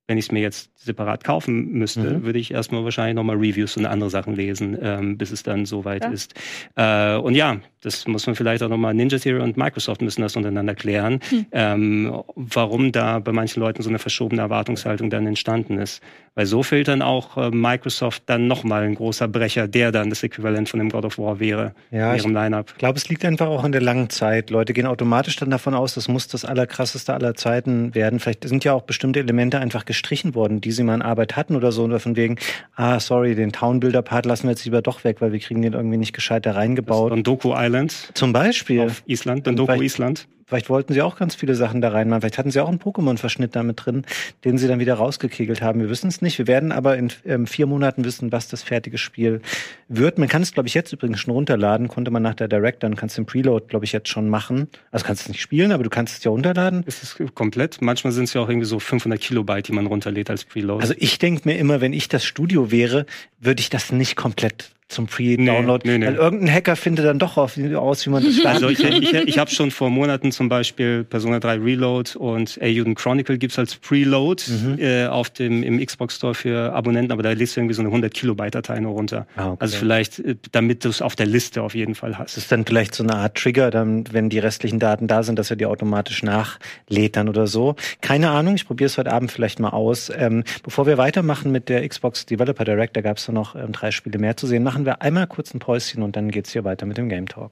wenn 0.05 0.17
ich 0.17 0.25
es 0.25 0.31
mir 0.33 0.41
jetzt 0.41 0.69
separat 0.77 1.23
kaufen 1.23 1.71
müsste, 1.71 2.01
mhm. 2.01 2.23
würde 2.25 2.37
ich 2.37 2.51
erstmal 2.51 2.83
wahrscheinlich 2.83 3.15
nochmal 3.15 3.37
Reviews 3.37 3.77
und 3.77 3.85
andere 3.85 4.09
Sachen 4.09 4.35
lesen, 4.35 4.77
ähm, 4.81 5.17
bis 5.17 5.31
es 5.31 5.43
dann 5.43 5.65
soweit 5.65 6.03
ja. 6.03 6.11
ist. 6.11 6.33
Äh, 6.75 7.15
und 7.15 7.35
ja, 7.35 7.61
das 7.83 8.07
muss 8.07 8.25
man 8.25 8.35
vielleicht 8.35 8.63
auch 8.63 8.69
nochmal, 8.69 8.93
Ninja 8.93 9.17
Theory 9.17 9.41
und 9.41 9.57
Microsoft 9.57 10.01
müssen 10.01 10.21
das 10.21 10.35
untereinander 10.35 10.73
klären, 10.73 11.19
mhm. 11.29 11.45
ähm, 11.51 12.23
warum 12.35 12.91
da 12.91 13.19
bei 13.19 13.31
manchen 13.31 13.59
Leuten 13.59 13.83
so 13.83 13.89
eine 13.89 13.99
verschobene 13.99 14.41
Erwartungshaltung 14.41 15.09
dann 15.09 15.27
entstanden 15.27 15.77
ist. 15.77 16.01
Weil 16.35 16.47
so 16.47 16.63
fehlt 16.63 16.87
dann 16.87 17.03
auch 17.03 17.37
äh, 17.37 17.51
Microsoft 17.51 18.23
dann 18.25 18.47
nochmal 18.47 18.83
ein 18.83 18.95
großer 18.95 19.27
Brecher, 19.27 19.67
der 19.67 19.91
dann 19.91 20.09
das 20.09 20.23
Äquivalent 20.23 20.67
von 20.67 20.79
dem 20.79 20.89
God 20.89 21.05
of 21.05 21.19
War 21.19 21.39
wäre 21.39 21.75
ja, 21.91 22.13
in 22.13 22.19
ihrem 22.19 22.33
Line-Up. 22.33 22.69
Ich 22.71 22.77
glaube, 22.77 22.97
es 22.97 23.07
liegt 23.07 23.23
einfach 23.23 23.47
auch 23.47 23.63
in 23.63 23.71
der 23.71 23.81
langen 23.81 24.09
Zeit. 24.09 24.49
Leute 24.49 24.73
gehen 24.73 24.87
automatisch 24.87 25.35
dann 25.35 25.51
davon 25.51 25.75
aus, 25.75 25.93
das 25.93 26.07
muss 26.07 26.27
das 26.27 26.43
allerkrasseste 26.43 27.13
aller 27.13 27.35
Zeiten 27.35 27.93
werden. 27.93 28.19
Vielleicht 28.19 28.47
sind 28.47 28.63
ja 28.63 28.73
auch 28.73 28.81
bestimmte 28.81 29.19
Elemente 29.19 29.59
einfach 29.59 29.85
gestrichen 29.85 30.33
worden, 30.33 30.59
die 30.59 30.71
sie 30.71 30.83
mal 30.83 30.95
in 30.95 31.01
Arbeit 31.03 31.35
hatten 31.35 31.55
oder 31.55 31.71
so. 31.71 31.83
Oder 31.83 31.99
von 31.99 32.15
wegen, 32.15 32.37
ah, 32.75 32.99
sorry, 32.99 33.35
den 33.35 33.51
Town-Builder-Part 33.51 34.25
lassen 34.25 34.43
wir 34.43 34.51
jetzt 34.51 34.65
lieber 34.65 34.81
doch 34.81 35.03
weg, 35.03 35.17
weil 35.19 35.33
wir 35.33 35.39
kriegen 35.39 35.61
den 35.61 35.73
irgendwie 35.73 35.97
nicht 35.97 36.13
gescheit 36.13 36.47
da 36.47 36.53
reingebaut. 36.53 37.11
Das 37.11 37.21
Doku 37.21 37.53
Island. 37.55 37.72
Zum 38.13 38.33
Beispiel. 38.33 38.81
Auf 38.81 39.03
Island, 39.05 39.47
dann 39.47 39.55
Doku 39.55 39.81
Island. 39.81 40.27
Vielleicht 40.45 40.69
wollten 40.69 40.93
sie 40.93 41.01
auch 41.01 41.15
ganz 41.17 41.35
viele 41.35 41.55
Sachen 41.55 41.81
da 41.81 41.89
reinmachen. 41.89 42.21
Vielleicht 42.21 42.37
hatten 42.37 42.51
sie 42.51 42.59
auch 42.59 42.69
einen 42.69 42.79
Pokémon-Verschnitt 42.79 43.55
damit 43.55 43.85
drin, 43.85 44.03
den 44.43 44.57
sie 44.57 44.67
dann 44.67 44.79
wieder 44.79 44.95
rausgekegelt 44.95 45.61
haben. 45.61 45.79
Wir 45.79 45.89
wissen 45.89 46.07
es 46.07 46.21
nicht. 46.21 46.37
Wir 46.37 46.47
werden 46.47 46.71
aber 46.71 46.97
in 46.97 47.11
ähm, 47.25 47.47
vier 47.47 47.65
Monaten 47.65 48.05
wissen, 48.05 48.31
was 48.31 48.47
das 48.47 48.63
fertige 48.63 48.97
Spiel 48.97 49.41
wird. 49.87 50.17
Man 50.17 50.27
kann 50.27 50.41
es, 50.41 50.53
glaube 50.53 50.67
ich, 50.67 50.73
jetzt 50.73 50.91
übrigens 50.93 51.19
schon 51.19 51.33
runterladen. 51.33 51.87
Konnte 51.87 52.11
man 52.11 52.23
nach 52.23 52.35
der 52.35 52.47
Direct, 52.47 52.83
dann 52.83 52.95
kannst 52.95 53.17
du 53.17 53.21
den 53.21 53.25
Preload, 53.25 53.67
glaube 53.67 53.85
ich, 53.85 53.91
jetzt 53.91 54.09
schon 54.09 54.29
machen. 54.29 54.67
Also 54.91 55.05
kannst 55.05 55.23
du 55.23 55.25
es 55.25 55.29
nicht 55.29 55.41
spielen, 55.41 55.71
aber 55.71 55.83
du 55.83 55.89
kannst 55.89 56.17
es 56.17 56.23
ja 56.23 56.31
runterladen. 56.31 56.83
Ist 56.83 57.03
es 57.03 57.17
komplett? 57.33 57.81
Manchmal 57.81 58.13
sind 58.13 58.25
es 58.25 58.33
ja 58.33 58.41
auch 58.41 58.49
irgendwie 58.49 58.67
so 58.67 58.79
500 58.79 59.19
Kilobyte, 59.19 59.67
die 59.67 59.73
man 59.73 59.85
runterlädt 59.85 60.29
als 60.29 60.45
Preload. 60.45 60.81
Also 60.81 60.93
ich 60.97 61.19
denke 61.19 61.41
mir 61.45 61.57
immer, 61.57 61.81
wenn 61.81 61.93
ich 61.93 62.07
das 62.07 62.25
Studio 62.25 62.71
wäre, 62.71 63.05
würde 63.39 63.61
ich 63.61 63.69
das 63.69 63.91
nicht 63.91 64.15
komplett 64.15 64.71
zum 64.93 65.07
Pre-Download. 65.07 65.87
Nee, 65.87 65.97
nee, 65.97 66.05
nee. 66.05 66.05
Weil 66.05 66.15
irgendein 66.15 66.53
Hacker 66.53 66.75
findet 66.75 67.05
dann 67.05 67.19
doch 67.19 67.37
aus, 67.37 67.57
wie 67.57 68.09
man 68.09 68.23
das 68.23 68.35
startet. 68.39 68.63
Also 68.63 68.69
ich, 68.69 68.83
ich, 68.83 69.13
ich 69.13 69.37
habe 69.39 69.49
schon 69.49 69.71
vor 69.71 69.89
Monaten 69.89 70.31
zum 70.33 70.49
Beispiel 70.49 71.03
Persona 71.03 71.39
3 71.39 71.59
Reload 71.59 72.17
und 72.17 72.59
Ayuden 72.61 72.95
Chronicle 72.95 73.37
gibt's 73.37 73.57
als 73.57 73.75
Preload 73.75 74.43
mhm. 74.47 74.79
äh, 74.79 75.05
auf 75.07 75.29
dem, 75.29 75.63
im 75.63 75.83
Xbox 75.83 76.17
Store 76.17 76.35
für 76.35 76.73
Abonnenten, 76.73 77.11
aber 77.11 77.23
da 77.23 77.31
lädst 77.31 77.55
du 77.55 77.61
irgendwie 77.61 77.75
so 77.75 77.81
eine 77.81 77.89
100 77.89 78.13
Kilobyte 78.13 78.55
Datei 78.55 78.79
nur 78.79 78.93
runter. 78.93 79.27
Ah, 79.35 79.51
okay. 79.51 79.57
Also 79.59 79.77
vielleicht, 79.77 80.19
äh, 80.19 80.35
damit 80.51 80.83
du 80.83 80.89
es 80.89 81.01
auf 81.01 81.15
der 81.15 81.25
Liste 81.25 81.61
auf 81.61 81.75
jeden 81.75 81.95
Fall 81.95 82.17
hast. 82.17 82.35
Das 82.35 82.43
ist 82.43 82.51
dann 82.51 82.65
vielleicht 82.65 82.95
so 82.95 83.03
eine 83.03 83.15
Art 83.15 83.35
Trigger, 83.35 83.71
dann, 83.71 84.03
wenn 84.11 84.29
die 84.29 84.39
restlichen 84.39 84.79
Daten 84.79 85.07
da 85.07 85.23
sind, 85.23 85.39
dass 85.39 85.49
er 85.49 85.55
die 85.55 85.65
automatisch 85.65 86.23
nachlädt 86.23 87.15
dann 87.15 87.29
oder 87.29 87.47
so. 87.47 87.75
Keine 88.01 88.31
Ahnung, 88.31 88.55
ich 88.55 88.67
probiere 88.67 88.87
es 88.87 88.97
heute 88.97 89.11
Abend 89.11 89.31
vielleicht 89.31 89.59
mal 89.59 89.69
aus. 89.69 90.11
Ähm, 90.15 90.43
bevor 90.63 90.85
wir 90.85 90.97
weitermachen 90.97 91.51
mit 91.51 91.69
der 91.69 91.87
Xbox 91.87 92.25
Developer 92.25 92.65
Direct, 92.65 92.97
da 92.97 93.01
gab 93.01 93.17
es 93.17 93.27
noch 93.27 93.55
ähm, 93.55 93.71
drei 93.71 93.91
Spiele 93.91 94.19
mehr 94.19 94.35
zu 94.37 94.47
sehen, 94.47 94.63
machen 94.63 94.85
wir 94.85 95.01
einmal 95.01 95.27
kurz 95.27 95.53
ein 95.53 95.59
Päuschen 95.59 96.03
und 96.03 96.15
dann 96.15 96.31
geht's 96.31 96.51
hier 96.51 96.63
weiter 96.63 96.85
mit 96.85 96.97
dem 96.97 97.09
Game 97.09 97.27
Talk 97.27 97.51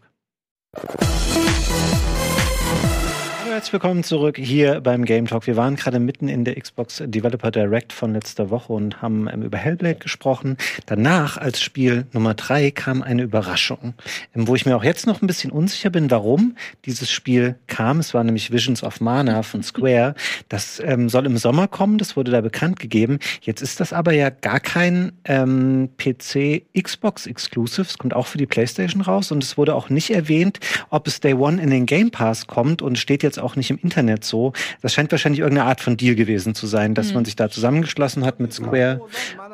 herzlich 3.52 3.74
willkommen 3.74 4.06
zurück 4.06 4.38
hier 4.38 4.80
beim 4.80 5.04
Game 5.04 5.28
Talk. 5.28 5.46
Wir 5.46 5.58
waren 5.58 5.76
gerade 5.76 6.00
mitten 6.00 6.30
in 6.30 6.46
der 6.46 6.56
Xbox 6.56 7.04
Developer 7.06 7.52
Direct 7.52 7.92
von 7.92 8.14
letzter 8.14 8.50
Woche 8.50 8.72
und 8.72 9.02
haben 9.02 9.28
ähm, 9.28 9.42
über 9.42 9.58
Hellblade 9.58 9.96
gesprochen. 9.96 10.56
Danach, 10.86 11.36
als 11.36 11.60
Spiel 11.62 12.06
Nummer 12.14 12.34
drei, 12.34 12.72
kam 12.72 13.02
eine 13.02 13.24
Überraschung, 13.24 13.94
ähm, 14.34 14.48
wo 14.48 14.56
ich 14.56 14.66
mir 14.66 14.78
auch 14.78 14.86
jetzt 14.86 15.06
noch 15.06 15.22
ein 15.22 15.28
bisschen 15.28 15.52
unsicher 15.52 15.90
bin, 15.90 16.10
warum 16.10 16.56
dieses 16.86 17.12
Spiel 17.12 17.56
kam. 17.68 18.00
Es 18.00 18.14
war 18.14 18.24
nämlich 18.24 18.54
Visions 18.54 18.84
of 18.84 19.02
Mana 19.02 19.44
von 19.44 19.64
Square. 19.64 20.16
Das 20.48 20.82
ähm, 20.86 21.10
soll 21.10 21.26
im 21.26 21.38
Sommer 21.38 21.68
kommen, 21.68 21.98
das 21.98 22.16
wurde 22.16 22.32
da 22.32 22.40
bekannt 22.40 22.80
gegeben. 22.80 23.20
Jetzt 23.42 23.62
ist 23.62 23.82
das 23.82 23.92
aber 23.92 24.14
ja 24.14 24.30
gar 24.30 24.62
kein 24.62 25.12
ähm, 25.26 25.90
PC 25.98 26.64
Xbox 26.82 27.28
Exclusive. 27.28 27.82
Es 27.82 27.98
kommt 27.98 28.14
auch 28.14 28.28
für 28.28 28.38
die 28.38 28.48
PlayStation 28.48 29.02
raus 29.02 29.30
und 29.30 29.44
es 29.44 29.58
wurde 29.58 29.76
auch 29.76 29.90
nicht 29.90 30.10
erwähnt, 30.12 30.62
ob 30.90 31.06
es 31.06 31.20
Day 31.20 31.34
One 31.34 31.62
in 31.62 31.70
den 31.70 31.86
Game 31.86 32.12
Pass 32.12 32.48
kommt 32.48 32.82
und 32.82 32.98
steht 32.98 33.24
jetzt 33.24 33.41
auch 33.42 33.56
nicht 33.56 33.70
im 33.70 33.80
Internet 33.82 34.24
so. 34.24 34.54
Das 34.82 34.94
scheint 34.94 35.12
wahrscheinlich 35.12 35.40
irgendeine 35.40 35.68
Art 35.68 35.82
von 35.82 35.98
Deal 35.98 36.16
gewesen 36.16 36.56
zu 36.56 36.68
sein, 36.68 36.94
dass 36.94 37.10
mhm. 37.10 37.16
man 37.16 37.26
sich 37.26 37.36
da 37.36 37.50
zusammengeschlossen 37.50 38.26
hat 38.26 38.40
mit 38.40 38.54
Square. 38.54 39.02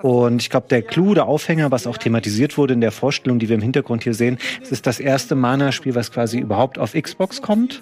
Und 0.01 0.41
ich 0.41 0.49
glaube, 0.49 0.67
der 0.69 0.81
Clou, 0.81 1.13
der 1.13 1.25
Aufhänger, 1.25 1.71
was 1.71 1.87
auch 1.87 1.97
thematisiert 1.97 2.57
wurde 2.57 2.73
in 2.73 2.81
der 2.81 2.91
Vorstellung, 2.91 3.39
die 3.39 3.49
wir 3.49 3.55
im 3.55 3.61
Hintergrund 3.61 4.03
hier 4.03 4.13
sehen, 4.13 4.37
es 4.61 4.71
ist 4.71 4.87
das 4.87 4.99
erste 4.99 5.35
Mana-Spiel, 5.35 5.95
was 5.95 6.11
quasi 6.11 6.39
überhaupt 6.39 6.77
auf 6.77 6.93
Xbox 6.93 7.41
kommt. 7.41 7.81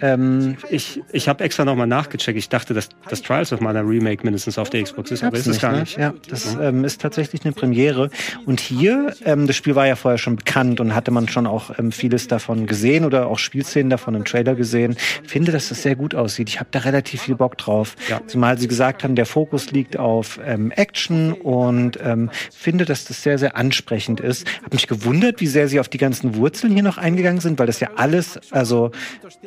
Ähm, 0.00 0.56
ich 0.70 1.02
ich 1.12 1.28
habe 1.28 1.44
extra 1.44 1.64
nochmal 1.64 1.86
nachgecheckt. 1.86 2.38
Ich 2.38 2.48
dachte, 2.48 2.74
dass 2.74 2.88
das 3.08 3.22
Trials 3.22 3.52
of 3.52 3.60
Mana 3.60 3.80
Remake 3.80 4.24
mindestens 4.24 4.58
auf 4.58 4.70
der 4.70 4.82
Xbox 4.82 5.10
ist, 5.10 5.24
aber 5.24 5.36
ist 5.36 5.46
es 5.46 5.60
gar 5.60 5.72
ne? 5.72 5.80
nicht. 5.80 5.98
Ja, 5.98 6.14
das 6.28 6.56
ähm, 6.60 6.84
ist 6.84 7.00
tatsächlich 7.00 7.44
eine 7.44 7.52
Premiere. 7.52 8.10
Und 8.46 8.60
hier, 8.60 9.14
ähm, 9.24 9.46
das 9.46 9.56
Spiel 9.56 9.74
war 9.74 9.86
ja 9.86 9.96
vorher 9.96 10.18
schon 10.18 10.36
bekannt 10.36 10.80
und 10.80 10.94
hatte 10.94 11.10
man 11.10 11.28
schon 11.28 11.46
auch 11.46 11.78
ähm, 11.78 11.92
vieles 11.92 12.28
davon 12.28 12.66
gesehen 12.66 13.04
oder 13.04 13.26
auch 13.26 13.38
Spielszenen 13.38 13.90
davon 13.90 14.14
im 14.14 14.24
Trailer 14.24 14.54
gesehen. 14.54 14.96
Finde, 15.32 15.50
dass 15.50 15.70
das 15.70 15.82
sehr 15.82 15.96
gut 15.96 16.14
aussieht. 16.14 16.50
Ich 16.50 16.60
habe 16.60 16.68
da 16.72 16.80
relativ 16.80 17.22
viel 17.22 17.36
Bock 17.36 17.56
drauf. 17.56 17.96
Ja. 18.10 18.20
Zumal 18.26 18.58
sie 18.58 18.68
gesagt 18.68 19.02
haben, 19.02 19.14
der 19.14 19.24
Fokus 19.24 19.70
liegt 19.70 19.96
auf 19.96 20.38
ähm, 20.44 20.70
Action 20.72 21.32
und 21.32 21.98
ähm, 22.04 22.28
finde, 22.54 22.84
dass 22.84 23.06
das 23.06 23.22
sehr, 23.22 23.38
sehr 23.38 23.56
ansprechend 23.56 24.20
ist. 24.20 24.46
Hab 24.62 24.74
mich 24.74 24.86
gewundert, 24.86 25.40
wie 25.40 25.46
sehr 25.46 25.68
sie 25.68 25.80
auf 25.80 25.88
die 25.88 25.96
ganzen 25.96 26.34
Wurzeln 26.36 26.74
hier 26.74 26.82
noch 26.82 26.98
eingegangen 26.98 27.40
sind, 27.40 27.58
weil 27.58 27.66
das 27.66 27.80
ja 27.80 27.92
alles, 27.96 28.38
also 28.50 28.90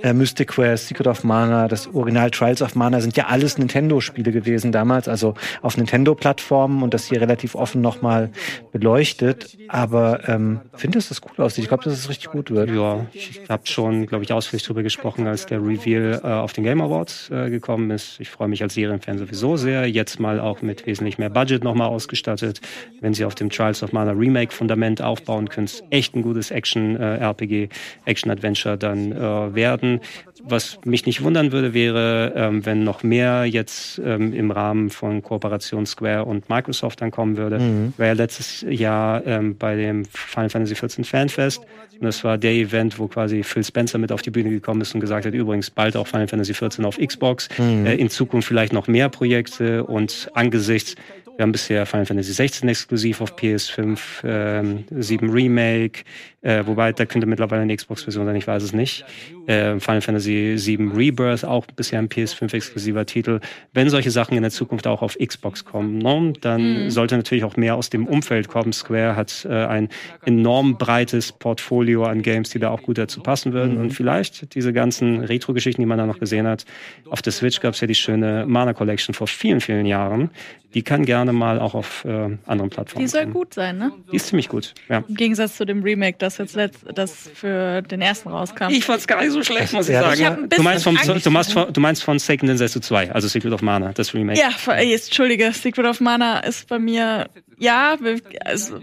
äh, 0.01 0.11
Mystic 0.11 0.47
Quest, 0.47 0.87
Secret 0.87 1.05
of 1.05 1.23
Mana, 1.23 1.67
das 1.67 1.85
Original 1.93 2.31
Trials 2.31 2.63
of 2.63 2.73
Mana 2.73 2.99
sind 2.99 3.15
ja 3.15 3.27
alles 3.27 3.59
Nintendo-Spiele 3.59 4.31
gewesen 4.31 4.71
damals, 4.71 5.07
also 5.07 5.35
auf 5.61 5.77
Nintendo-Plattformen 5.77 6.81
und 6.81 6.95
das 6.95 7.05
hier 7.05 7.21
relativ 7.21 7.53
offen 7.53 7.81
nochmal 7.81 8.31
beleuchtet. 8.71 9.55
Aber 9.67 10.27
ähm, 10.27 10.61
finde, 10.73 10.97
dass 10.97 11.09
das 11.09 11.21
cool 11.21 11.45
aussieht. 11.45 11.65
Ich 11.65 11.67
glaube, 11.67 11.83
dass 11.83 11.93
es 11.93 12.09
richtig 12.09 12.31
gut 12.31 12.49
wird. 12.49 12.71
Ja, 12.71 13.05
ich 13.13 13.41
habe 13.49 13.67
schon, 13.67 14.07
glaube 14.07 14.23
ich, 14.23 14.33
ausführlich 14.33 14.63
darüber 14.63 14.81
gesprochen, 14.81 15.27
als 15.27 15.45
der 15.45 15.59
Reveal 15.75 16.21
äh, 16.23 16.27
auf 16.27 16.53
den 16.53 16.63
Game 16.63 16.81
Awards 16.81 17.29
äh, 17.29 17.49
gekommen 17.49 17.91
ist. 17.91 18.19
Ich 18.19 18.29
freue 18.29 18.47
mich 18.47 18.61
als 18.61 18.73
Serienfan 18.73 19.17
sowieso 19.17 19.57
sehr. 19.57 19.87
Jetzt 19.87 20.19
mal 20.19 20.39
auch 20.39 20.61
mit 20.61 20.85
wesentlich 20.85 21.17
mehr 21.17 21.29
Budget 21.29 21.63
nochmal 21.63 21.89
ausgestattet. 21.89 22.61
Wenn 23.01 23.13
sie 23.13 23.25
auf 23.25 23.35
dem 23.35 23.49
Trials 23.49 23.83
of 23.83 23.91
Mana 23.91 24.11
Remake 24.11 24.53
Fundament 24.53 25.01
aufbauen 25.01 25.49
können, 25.49 25.69
echt 25.89 26.15
ein 26.15 26.21
gutes 26.21 26.51
Action-RPG, 26.51 27.63
äh, 27.63 27.69
Action-Adventure 28.05 28.77
dann 28.77 29.11
äh, 29.11 29.55
werden. 29.55 29.99
Was 30.47 30.79
mich 30.85 31.05
nicht 31.05 31.23
wundern 31.23 31.51
würde, 31.51 31.73
wäre, 31.73 32.33
ähm, 32.35 32.65
wenn 32.65 32.83
noch 32.83 33.03
mehr 33.03 33.45
jetzt 33.45 33.99
ähm, 34.03 34.33
im 34.33 34.51
Rahmen 34.51 34.89
von 34.89 35.23
Kooperation 35.23 35.85
Square 35.85 36.25
und 36.25 36.49
Microsoft 36.49 37.01
dann 37.01 37.11
kommen 37.11 37.37
würde. 37.37 37.59
Mhm. 37.59 37.93
War 37.97 38.07
ja 38.07 38.13
letztes 38.13 38.65
Jahr 38.67 39.25
ähm, 39.25 39.57
bei 39.57 39.75
dem 39.75 40.05
Final 40.05 40.49
Fantasy 40.49 40.75
XIV 40.75 41.07
Fanfest 41.07 41.61
und 41.99 42.03
das 42.03 42.23
war 42.23 42.37
der 42.37 42.51
Event, 42.51 42.99
wo 42.99 43.07
quasi 43.07 43.43
Phil 43.43 43.63
Spencer 43.63 43.97
mit 43.97 44.11
auf 44.11 44.21
die 44.21 44.31
Bühne 44.31 44.49
gekommen 44.49 44.81
ist 44.81 44.93
und 44.93 44.99
gesagt 44.99 45.25
hat, 45.25 45.33
übrigens 45.33 45.69
bald 45.69 45.95
auch 45.95 46.07
Final 46.07 46.27
Fantasy 46.27 46.53
XIV 46.53 46.85
auf 46.85 46.97
Xbox, 46.97 47.49
mhm. 47.57 47.85
äh, 47.85 47.95
in 47.95 48.09
Zukunft 48.09 48.47
vielleicht 48.47 48.73
noch 48.73 48.87
mehr 48.87 49.09
Projekte 49.09 49.83
und 49.83 50.29
angesichts 50.33 50.95
wir 51.37 51.43
haben 51.43 51.51
bisher 51.51 51.85
Final 51.85 52.05
Fantasy 52.05 52.31
16 52.31 52.69
exklusiv 52.69 53.19
auf 53.19 53.35
PS5, 53.35 53.99
ähm, 54.23 54.85
7 54.89 55.29
Remake, 55.29 56.03
äh, 56.45 56.67
wobei 56.67 56.93
da 56.93 57.05
könnte 57.05 57.25
mittlerweile 57.25 57.63
eine 57.63 57.75
Xbox-Version 57.75 58.27
sein, 58.27 58.35
ich 58.35 58.45
weiß 58.45 58.61
es 58.61 58.71
nicht. 58.71 59.03
Äh, 59.47 59.79
Final 59.79 60.01
Fantasy 60.01 60.53
7 60.57 60.91
Rebirth, 60.91 61.43
auch 61.43 61.65
bisher 61.65 61.97
ein 61.97 62.07
PS5-exklusiver 62.07 63.07
Titel. 63.07 63.39
Wenn 63.73 63.89
solche 63.89 64.11
Sachen 64.11 64.37
in 64.37 64.43
der 64.43 64.51
Zukunft 64.51 64.85
auch 64.85 65.01
auf 65.01 65.17
Xbox 65.17 65.65
kommen, 65.65 65.97
no, 65.97 66.33
dann 66.41 66.83
mhm. 66.83 66.89
sollte 66.91 67.17
natürlich 67.17 67.43
auch 67.45 67.57
mehr 67.57 67.75
aus 67.75 67.89
dem 67.89 68.05
Umfeld 68.05 68.47
kommen. 68.47 68.73
Square 68.73 69.15
hat 69.15 69.47
äh, 69.49 69.53
ein 69.53 69.89
enorm 70.23 70.77
breites 70.77 71.31
Portfolio 71.31 72.03
an 72.03 72.21
Games, 72.21 72.51
die 72.51 72.59
da 72.59 72.69
auch 72.69 72.83
gut 72.83 72.99
dazu 72.99 73.21
passen 73.21 73.51
würden. 73.51 73.75
Mhm. 73.75 73.81
Und 73.81 73.89
vielleicht 73.91 74.53
diese 74.53 74.71
ganzen 74.71 75.21
Retro-Geschichten, 75.21 75.81
die 75.81 75.87
man 75.87 75.97
da 75.97 76.05
noch 76.05 76.19
gesehen 76.19 76.45
hat. 76.45 76.65
Auf 77.09 77.23
der 77.23 77.33
Switch 77.33 77.59
gab 77.59 77.73
es 77.73 77.81
ja 77.81 77.87
die 77.87 77.95
schöne 77.95 78.45
Mana 78.47 78.73
Collection 78.73 79.15
vor 79.15 79.25
vielen, 79.25 79.61
vielen 79.61 79.87
Jahren. 79.87 80.29
Die 80.75 80.83
kann 80.83 81.05
gerne 81.05 81.31
mal 81.31 81.59
auch 81.59 81.73
auf 81.73 82.03
äh, 82.03 82.37
anderen 82.45 82.69
Plattformen. 82.69 83.05
Die 83.05 83.09
soll 83.09 83.21
kommen. 83.21 83.33
gut 83.33 83.53
sein, 83.53 83.77
ne? 83.77 83.93
Die 84.11 84.17
ist 84.17 84.27
ziemlich 84.27 84.49
gut, 84.49 84.73
ja. 84.89 85.05
Im 85.07 85.15
Gegensatz 85.15 85.55
zu 85.55 85.65
dem 85.65 85.81
Remake, 85.83 86.17
das 86.19 86.34
jetzt 86.37 86.55
letzt, 86.55 86.85
das 86.93 87.29
für 87.33 87.81
den 87.81 88.01
ersten 88.01 88.29
rauskam. 88.29 88.69
Ich 88.69 88.85
fand's 88.85 89.07
gar 89.07 89.21
nicht 89.21 89.31
so 89.31 89.43
schlecht, 89.43 89.73
muss 89.73 89.89
ich 89.89 89.95
sagen. 89.95 90.47
Ich 90.49 90.57
du, 90.57 90.63
meinst 90.63 90.83
vom, 90.83 90.95
du, 90.95 91.31
meinst 91.31 91.53
von, 91.53 91.71
du 91.71 91.81
meinst 91.81 92.03
von 92.03 92.19
Seiken 92.19 92.47
Densetsu 92.47 92.79
2, 92.79 93.11
also 93.11 93.27
Secret 93.27 93.53
of 93.53 93.61
Mana, 93.61 93.91
das 93.93 94.13
Remake. 94.13 94.39
Ja, 94.39 94.49
Entschuldige, 94.73 95.51
Secret 95.53 95.85
of 95.85 95.99
Mana 95.99 96.39
ist 96.39 96.67
bei 96.67 96.79
mir, 96.79 97.29
ja, 97.57 97.97
also 98.43 98.79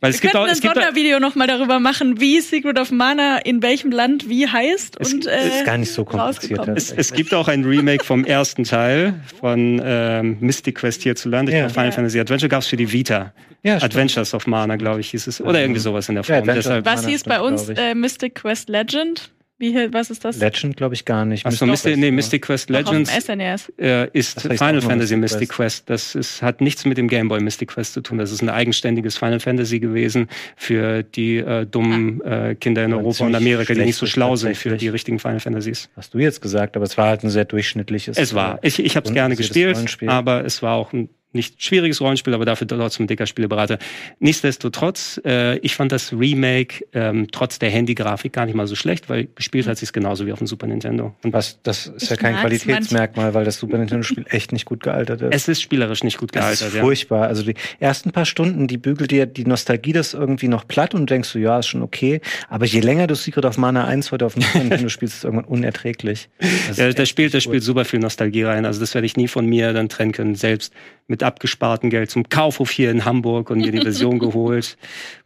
weil 0.00 0.10
es 0.10 0.22
Wir 0.22 0.30
gibt 0.30 0.36
auch, 0.36 0.46
es 0.46 0.62
ein 0.62 0.74
Sondervideo 0.74 1.18
nochmal 1.18 1.46
darüber 1.46 1.80
machen, 1.80 2.20
wie 2.20 2.40
Secret 2.40 2.78
of 2.78 2.90
Mana 2.90 3.38
in 3.38 3.62
welchem 3.62 3.90
Land 3.90 4.28
wie 4.28 4.46
heißt. 4.46 4.96
Es 5.00 5.12
und, 5.12 5.26
äh, 5.26 5.48
ist 5.48 5.64
gar 5.64 5.78
nicht 5.78 5.92
so 5.92 6.04
kompliziert. 6.04 6.68
Es, 6.68 6.92
es, 6.92 7.12
gibt 7.12 7.34
auch 7.34 7.48
ein 7.48 7.64
Remake 7.64 8.04
vom 8.04 8.24
ersten 8.24 8.64
Teil 8.64 9.14
von 9.40 9.80
ähm, 9.84 10.36
Mystic 10.40 10.76
Quest 10.76 11.02
hierzulande. 11.02 11.52
Ja. 11.52 11.68
Final 11.68 11.86
ja. 11.86 11.92
Fantasy 11.92 12.20
Adventure 12.20 12.48
gab 12.48 12.62
es 12.62 12.68
für 12.68 12.76
die 12.76 12.92
Vita. 12.92 13.32
Ja, 13.64 13.76
Adventures 13.82 14.34
of 14.34 14.46
Mana, 14.46 14.76
glaube 14.76 15.00
ich, 15.00 15.10
hieß 15.10 15.26
es. 15.26 15.40
Oder 15.40 15.60
irgendwie 15.60 15.80
sowas 15.80 16.08
in 16.08 16.14
der 16.14 16.24
Form. 16.24 16.46
Ja, 16.46 16.84
Was 16.84 17.06
hieß 17.06 17.24
bei 17.24 17.40
uns 17.40 17.68
äh, 17.68 17.94
Mystic 17.94 18.36
Quest 18.36 18.68
Legend? 18.68 19.30
Wie, 19.60 19.74
was 19.92 20.10
ist 20.10 20.24
das? 20.24 20.38
Legend 20.38 20.76
glaube 20.76 20.94
ich 20.94 21.04
gar 21.04 21.24
nicht. 21.24 21.44
Achso, 21.44 21.66
Mystic, 21.66 21.96
nee, 21.96 22.12
Mystic 22.12 22.42
Quest 22.42 22.70
Legends 22.70 23.10
SNES. 23.12 23.72
Äh, 23.76 24.08
ist 24.12 24.36
das 24.36 24.58
Final 24.58 24.80
Fantasy 24.80 25.16
Mystic 25.16 25.48
Quest. 25.48 25.86
Quest. 25.86 25.90
Das 25.90 26.14
ist, 26.14 26.42
hat 26.42 26.60
nichts 26.60 26.84
mit 26.84 26.96
dem 26.96 27.08
Game 27.08 27.28
Boy 27.28 27.40
Mystic 27.40 27.70
Quest 27.70 27.94
zu 27.94 28.00
tun. 28.00 28.18
Das 28.18 28.30
ist 28.30 28.40
ein 28.40 28.50
eigenständiges 28.50 29.18
Final 29.18 29.40
Fantasy 29.40 29.80
gewesen 29.80 30.28
für 30.56 31.02
die 31.02 31.38
äh, 31.38 31.66
dummen 31.66 32.22
ah. 32.24 32.50
äh, 32.50 32.54
Kinder 32.54 32.84
in 32.84 32.94
Europa 32.94 33.26
und 33.26 33.34
Amerika, 33.34 33.74
die 33.74 33.80
nicht 33.80 33.96
so 33.96 34.06
schlau 34.06 34.36
sind 34.36 34.56
für 34.56 34.76
die 34.76 34.88
richtigen 34.88 35.18
Final 35.18 35.40
Fantasies. 35.40 35.88
Hast 35.96 36.14
du 36.14 36.18
jetzt 36.18 36.40
gesagt, 36.40 36.76
aber 36.76 36.84
es 36.84 36.96
war 36.96 37.08
halt 37.08 37.24
ein 37.24 37.30
sehr 37.30 37.44
durchschnittliches. 37.44 38.16
Es 38.16 38.34
war. 38.34 38.60
Ich, 38.62 38.78
ich 38.78 38.96
habe 38.96 39.08
es 39.08 39.12
gerne 39.12 39.34
gespielt, 39.34 39.76
aber 40.06 40.44
es 40.44 40.62
war 40.62 40.74
auch 40.74 40.92
ein 40.92 41.08
nicht 41.32 41.62
schwieriges 41.62 42.00
Rollenspiel, 42.00 42.32
aber 42.34 42.44
dafür 42.44 42.66
trotzdem 42.66 43.04
ein 43.04 43.06
dicker 43.06 43.26
Spieleberater. 43.26 43.78
Nichtsdestotrotz, 44.18 45.20
äh, 45.24 45.58
ich 45.58 45.76
fand 45.76 45.92
das 45.92 46.12
Remake 46.12 46.86
ähm, 46.94 47.28
trotz 47.30 47.58
der 47.58 47.70
Handy-Grafik 47.70 48.32
gar 48.32 48.46
nicht 48.46 48.54
mal 48.54 48.66
so 48.66 48.74
schlecht, 48.74 49.10
weil 49.10 49.28
gespielt 49.34 49.66
hat 49.66 49.76
sich 49.76 49.92
genauso 49.92 50.26
wie 50.26 50.32
auf 50.32 50.38
dem 50.38 50.46
Super 50.46 50.66
Nintendo. 50.66 51.14
Und 51.22 51.32
was, 51.32 51.60
das 51.62 51.86
ist 51.86 52.04
ich 52.04 52.10
ja 52.10 52.16
kein 52.16 52.36
Qualitätsmerkmal, 52.36 53.34
weil 53.34 53.44
das 53.44 53.58
Super 53.58 53.76
Nintendo-Spiel 53.78 54.24
echt 54.30 54.52
nicht 54.52 54.64
gut 54.64 54.82
gealtert 54.82 55.20
ist. 55.20 55.34
Es 55.34 55.48
ist 55.48 55.60
spielerisch 55.60 56.02
nicht 56.02 56.18
gut 56.18 56.32
gealtert. 56.32 56.60
Das 56.62 56.74
ist 56.74 56.80
furchtbar. 56.80 57.22
Ja. 57.22 57.26
Also 57.26 57.42
die 57.42 57.54
ersten 57.78 58.10
paar 58.10 58.24
Stunden, 58.26 58.66
die 58.66 58.78
bügelt 58.78 59.10
dir 59.10 59.26
die 59.26 59.44
Nostalgie 59.44 59.92
das 59.92 60.14
irgendwie 60.14 60.48
noch 60.48 60.66
platt 60.66 60.94
und 60.94 61.10
denkst 61.10 61.32
du, 61.32 61.38
ja, 61.38 61.58
ist 61.58 61.66
schon 61.66 61.82
okay. 61.82 62.20
Aber 62.48 62.64
je 62.64 62.80
länger 62.80 63.06
du 63.06 63.14
Secret 63.14 63.44
of 63.44 63.58
Mana 63.58 63.84
1 63.84 64.12
heute 64.12 64.24
auf 64.24 64.34
dem 64.34 64.42
Super 64.42 64.58
Nintendo 64.64 64.88
spielst, 64.88 65.14
ist 65.14 65.18
es 65.18 65.24
irgendwann 65.24 65.46
unerträglich. 65.46 66.28
Das 66.68 66.76
ja, 66.76 66.92
das 66.92 67.08
spielt, 67.08 67.34
das 67.34 67.42
spielt 67.42 67.62
super 67.62 67.84
viel 67.84 68.00
Nostalgie 68.00 68.44
rein. 68.44 68.64
Also 68.64 68.80
das 68.80 68.94
werde 68.94 69.06
ich 69.06 69.16
nie 69.16 69.28
von 69.28 69.46
mir 69.46 69.72
dann 69.72 69.88
trennen 69.88 70.12
können, 70.12 70.34
selbst 70.34 70.72
mit 71.06 71.17
abgespartem 71.22 71.90
Geld 71.90 72.10
zum 72.10 72.28
Kaufhof 72.28 72.70
hier 72.70 72.90
in 72.90 73.04
Hamburg 73.04 73.50
und 73.50 73.58
mir 73.58 73.72
die 73.72 73.80
Version 73.80 74.18
geholt 74.18 74.76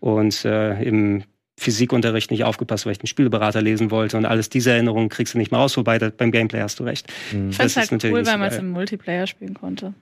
und 0.00 0.44
äh, 0.44 0.82
im 0.82 1.24
Physikunterricht 1.58 2.30
nicht 2.30 2.44
aufgepasst, 2.44 2.86
weil 2.86 2.92
ich 2.92 2.98
den 2.98 3.06
Spielberater 3.06 3.62
lesen 3.62 3.90
wollte 3.90 4.16
und 4.16 4.24
alles 4.24 4.48
diese 4.48 4.72
Erinnerungen 4.72 5.08
kriegst 5.08 5.34
du 5.34 5.38
nicht 5.38 5.50
mehr 5.50 5.60
raus, 5.60 5.76
wobei 5.76 5.98
beim 5.98 6.32
Gameplay 6.32 6.60
hast 6.60 6.80
du 6.80 6.84
recht. 6.84 7.12
Mhm. 7.32 7.50
Ich 7.50 7.56
fand 7.56 7.70
es 7.70 7.76
halt 7.76 8.04
cool, 8.04 8.26
weil 8.26 8.38
man 8.38 8.48
es 8.48 8.58
im 8.58 8.70
Multiplayer 8.70 9.26
spielen 9.26 9.54
konnte. 9.54 9.94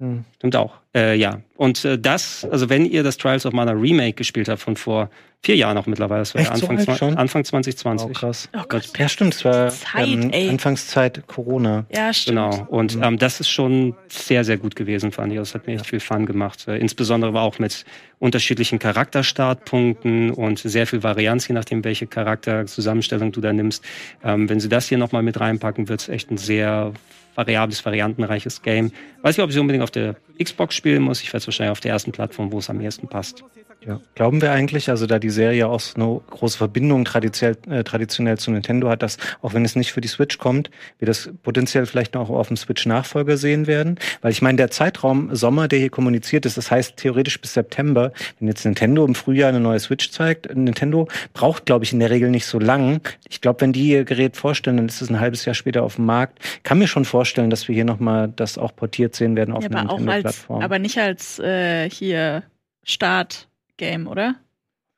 Mhm. 0.00 0.24
Stimmt 0.36 0.54
auch. 0.54 0.74
Äh, 0.94 1.16
ja. 1.16 1.40
Und 1.56 1.84
äh, 1.84 1.98
das, 1.98 2.46
also 2.50 2.68
wenn 2.70 2.86
ihr 2.86 3.02
das 3.02 3.16
Trials 3.16 3.44
of 3.46 3.52
Mana 3.52 3.72
Remake 3.72 4.12
gespielt 4.12 4.48
habt 4.48 4.62
von 4.62 4.76
vor 4.76 5.10
vier 5.42 5.56
Jahren 5.56 5.76
auch 5.76 5.86
mittlerweile, 5.86 6.20
das 6.20 6.34
war 6.34 6.42
Echt, 6.42 6.52
Anfang, 6.52 6.78
so 6.78 6.94
schon? 6.94 7.16
Anfang 7.16 7.44
2020. 7.44 8.08
Oh, 8.08 8.12
krass. 8.12 8.48
Oh 8.56 8.62
Gott. 8.68 8.90
Ja, 8.96 9.08
stimmt, 9.08 9.34
es 9.34 9.44
war 9.44 9.70
Zeit, 9.70 10.06
ähm, 10.06 10.50
Anfangszeit 10.50 11.26
Corona. 11.26 11.84
Ja, 11.92 12.12
stimmt. 12.12 12.36
Genau. 12.36 12.66
Und 12.68 12.94
mhm. 12.94 13.02
ähm, 13.02 13.18
das 13.18 13.40
ist 13.40 13.48
schon 13.48 13.96
sehr, 14.08 14.44
sehr 14.44 14.56
gut 14.56 14.76
gewesen, 14.76 15.10
fand 15.10 15.32
ich. 15.32 15.38
Das 15.38 15.54
hat 15.54 15.66
mir 15.66 15.74
echt 15.74 15.86
viel 15.86 16.00
Fun 16.00 16.26
gemacht. 16.26 16.68
Äh, 16.68 16.78
insbesondere 16.78 17.30
aber 17.30 17.42
auch 17.42 17.58
mit 17.58 17.84
unterschiedlichen 18.20 18.78
Charakterstartpunkten 18.78 20.30
und 20.30 20.60
sehr 20.60 20.86
viel 20.86 21.02
Varianz, 21.02 21.48
je 21.48 21.54
nachdem, 21.54 21.82
welche 21.82 22.06
Charakterzusammenstellung 22.06 23.32
du 23.32 23.40
da 23.40 23.52
nimmst. 23.52 23.84
Ähm, 24.22 24.48
wenn 24.48 24.60
sie 24.60 24.68
das 24.68 24.88
hier 24.88 24.98
nochmal 24.98 25.24
mit 25.24 25.40
reinpacken, 25.40 25.88
wird 25.88 26.02
es 26.02 26.08
echt 26.08 26.30
ein 26.30 26.38
sehr 26.38 26.92
variables, 27.38 27.84
variantenreiches 27.84 28.62
Game. 28.62 28.90
Weiß 29.22 29.38
ich, 29.38 29.42
ob 29.42 29.50
ich 29.50 29.58
unbedingt 29.58 29.84
auf 29.84 29.92
der 29.92 30.16
Xbox 30.42 30.74
spielen 30.74 31.02
muss. 31.02 31.22
Ich 31.22 31.28
werde 31.28 31.38
es 31.38 31.46
wahrscheinlich 31.46 31.72
auf 31.72 31.80
der 31.80 31.92
ersten 31.92 32.12
Plattform, 32.12 32.52
wo 32.52 32.58
es 32.58 32.70
am 32.70 32.80
ehesten 32.80 33.08
passt. 33.08 33.44
Ja. 33.86 34.00
Glauben 34.16 34.42
wir 34.42 34.50
eigentlich, 34.50 34.90
also 34.90 35.06
da 35.06 35.20
die 35.20 35.30
Serie 35.30 35.68
auch 35.68 35.78
so 35.78 35.94
eine 35.94 36.20
große 36.30 36.58
Verbindung 36.58 37.04
traditionell, 37.04 37.56
äh, 37.70 37.84
traditionell 37.84 38.36
zu 38.36 38.50
Nintendo 38.50 38.88
hat, 38.88 39.02
dass 39.02 39.18
auch 39.40 39.54
wenn 39.54 39.64
es 39.64 39.76
nicht 39.76 39.92
für 39.92 40.00
die 40.00 40.08
Switch 40.08 40.38
kommt, 40.38 40.70
wir 40.98 41.06
das 41.06 41.30
potenziell 41.44 41.86
vielleicht 41.86 42.14
noch 42.14 42.28
auf 42.28 42.48
dem 42.48 42.56
Switch-Nachfolger 42.56 43.36
sehen 43.36 43.68
werden? 43.68 43.96
Weil 44.20 44.32
ich 44.32 44.42
meine, 44.42 44.56
der 44.56 44.72
Zeitraum 44.72 45.34
Sommer, 45.34 45.68
der 45.68 45.78
hier 45.78 45.90
kommuniziert 45.90 46.44
ist, 46.44 46.56
das 46.56 46.72
heißt 46.72 46.96
theoretisch 46.96 47.40
bis 47.40 47.54
September, 47.54 48.12
wenn 48.40 48.48
jetzt 48.48 48.64
Nintendo 48.64 49.04
im 49.04 49.14
Frühjahr 49.14 49.48
eine 49.48 49.60
neue 49.60 49.78
Switch 49.78 50.10
zeigt, 50.10 50.54
Nintendo 50.54 51.06
braucht, 51.32 51.64
glaube 51.66 51.84
ich, 51.84 51.92
in 51.92 52.00
der 52.00 52.10
Regel 52.10 52.30
nicht 52.30 52.46
so 52.46 52.58
lang. 52.58 53.00
Ich 53.28 53.40
glaube, 53.40 53.60
wenn 53.60 53.72
die 53.72 53.90
ihr 53.90 54.04
Gerät 54.04 54.36
vorstellen, 54.36 54.78
dann 54.78 54.86
ist 54.86 55.00
es 55.00 55.08
ein 55.08 55.20
halbes 55.20 55.44
Jahr 55.44 55.54
später 55.54 55.84
auf 55.84 55.96
dem 55.96 56.06
Markt. 56.06 56.40
Kann 56.64 56.78
mir 56.78 56.88
schon 56.88 57.04
vorstellen, 57.04 57.48
dass 57.48 57.68
wir 57.68 57.76
hier 57.76 57.84
nochmal 57.84 58.32
das 58.34 58.58
auch 58.58 58.74
portiert 58.74 59.14
sehen 59.14 59.36
werden 59.36 59.54
auf 59.54 59.62
ja, 59.62 59.70
einer 59.70 59.88
Nintendo-Plattform. 60.28 60.62
Aber 60.62 60.78
nicht 60.78 60.98
als 60.98 61.38
äh, 61.38 61.90
hier 61.90 62.42
Start 62.84 63.48
Game, 63.76 64.06
oder? 64.06 64.36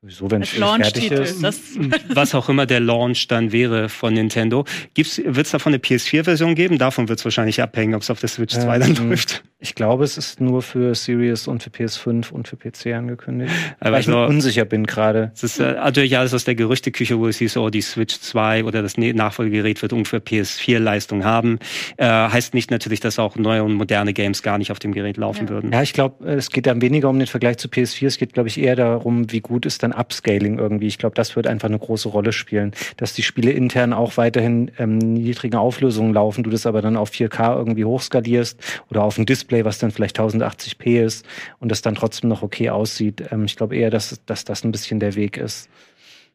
Wieso, 0.02 0.30
wenn 0.30 0.40
es 0.40 0.48
fertig 0.48 1.10
ist? 1.10 1.42
Was 2.14 2.34
auch 2.34 2.48
immer 2.48 2.64
der 2.64 2.80
Launch 2.80 3.28
dann 3.28 3.52
wäre 3.52 3.90
von 3.90 4.14
Nintendo. 4.14 4.64
Wird 4.96 5.46
es 5.46 5.50
davon 5.50 5.74
eine 5.74 5.82
PS4-Version 5.82 6.54
geben? 6.54 6.78
Davon 6.78 7.10
wird 7.10 7.18
es 7.18 7.24
wahrscheinlich 7.26 7.60
abhängen, 7.60 7.94
ob 7.94 8.00
es 8.00 8.08
auf 8.08 8.18
der 8.18 8.30
Switch 8.30 8.54
2 8.54 8.76
ähm, 8.76 8.80
dann 8.80 9.08
läuft. 9.10 9.42
Ich 9.62 9.74
glaube, 9.74 10.04
es 10.04 10.16
ist 10.16 10.40
nur 10.40 10.62
für 10.62 10.94
Series 10.94 11.46
und 11.46 11.62
für 11.62 11.68
PS5 11.68 12.30
und 12.30 12.48
für 12.48 12.56
PC 12.56 12.94
angekündigt. 12.94 13.52
Aber 13.78 13.92
weil 13.92 14.00
ich 14.00 14.06
mir 14.06 14.26
unsicher 14.26 14.64
bin 14.64 14.86
gerade. 14.86 15.32
Es 15.34 15.42
ist 15.42 15.60
äh, 15.60 15.74
natürlich 15.74 16.16
alles 16.16 16.32
aus 16.32 16.44
der 16.44 16.54
Gerüchteküche, 16.54 17.18
wo 17.18 17.28
es 17.28 17.36
hieß, 17.36 17.58
oh, 17.58 17.68
die 17.68 17.82
Switch 17.82 18.20
2 18.20 18.64
oder 18.64 18.80
das 18.80 18.96
Nachfolgegerät 18.96 19.82
wird 19.82 19.92
ungefähr 19.92 20.24
PS4-Leistung 20.24 21.24
haben. 21.24 21.58
Äh, 21.98 22.06
heißt 22.06 22.54
nicht 22.54 22.70
natürlich, 22.70 23.00
dass 23.00 23.18
auch 23.18 23.36
neue 23.36 23.62
und 23.62 23.74
moderne 23.74 24.14
Games 24.14 24.42
gar 24.42 24.56
nicht 24.56 24.72
auf 24.72 24.78
dem 24.78 24.94
Gerät 24.94 25.18
laufen 25.18 25.44
ja. 25.44 25.50
würden. 25.50 25.72
Ja, 25.72 25.82
ich 25.82 25.92
glaube, 25.92 26.26
es 26.26 26.48
geht 26.48 26.64
dann 26.64 26.80
weniger 26.80 27.10
um 27.10 27.18
den 27.18 27.28
Vergleich 27.28 27.58
zu 27.58 27.68
PS4. 27.68 28.06
Es 28.06 28.16
geht, 28.16 28.32
glaube 28.32 28.48
ich, 28.48 28.58
eher 28.58 28.76
darum, 28.76 29.30
wie 29.30 29.40
gut 29.40 29.66
ist 29.66 29.82
dann 29.82 29.89
an 29.90 29.98
Upscaling 29.98 30.58
irgendwie. 30.58 30.86
Ich 30.86 30.98
glaube, 30.98 31.14
das 31.14 31.36
wird 31.36 31.46
einfach 31.46 31.68
eine 31.68 31.78
große 31.78 32.08
Rolle 32.08 32.32
spielen, 32.32 32.72
dass 32.96 33.14
die 33.14 33.22
Spiele 33.22 33.50
intern 33.52 33.92
auch 33.92 34.16
weiterhin 34.16 34.70
ähm, 34.78 34.98
niedrigen 34.98 35.56
Auflösungen 35.56 36.14
laufen, 36.14 36.44
du 36.44 36.50
das 36.50 36.66
aber 36.66 36.82
dann 36.82 36.96
auf 36.96 37.10
4K 37.10 37.56
irgendwie 37.56 37.84
hochskalierst 37.84 38.58
oder 38.90 39.04
auf 39.04 39.18
ein 39.18 39.26
Display, 39.26 39.64
was 39.64 39.78
dann 39.78 39.90
vielleicht 39.90 40.18
1080p 40.18 41.02
ist 41.02 41.26
und 41.58 41.70
das 41.70 41.82
dann 41.82 41.94
trotzdem 41.94 42.28
noch 42.28 42.42
okay 42.42 42.70
aussieht. 42.70 43.22
Ähm, 43.30 43.44
ich 43.44 43.56
glaube 43.56 43.76
eher, 43.76 43.90
dass, 43.90 44.20
dass 44.26 44.44
das 44.44 44.64
ein 44.64 44.72
bisschen 44.72 45.00
der 45.00 45.14
Weg 45.14 45.36
ist 45.36 45.68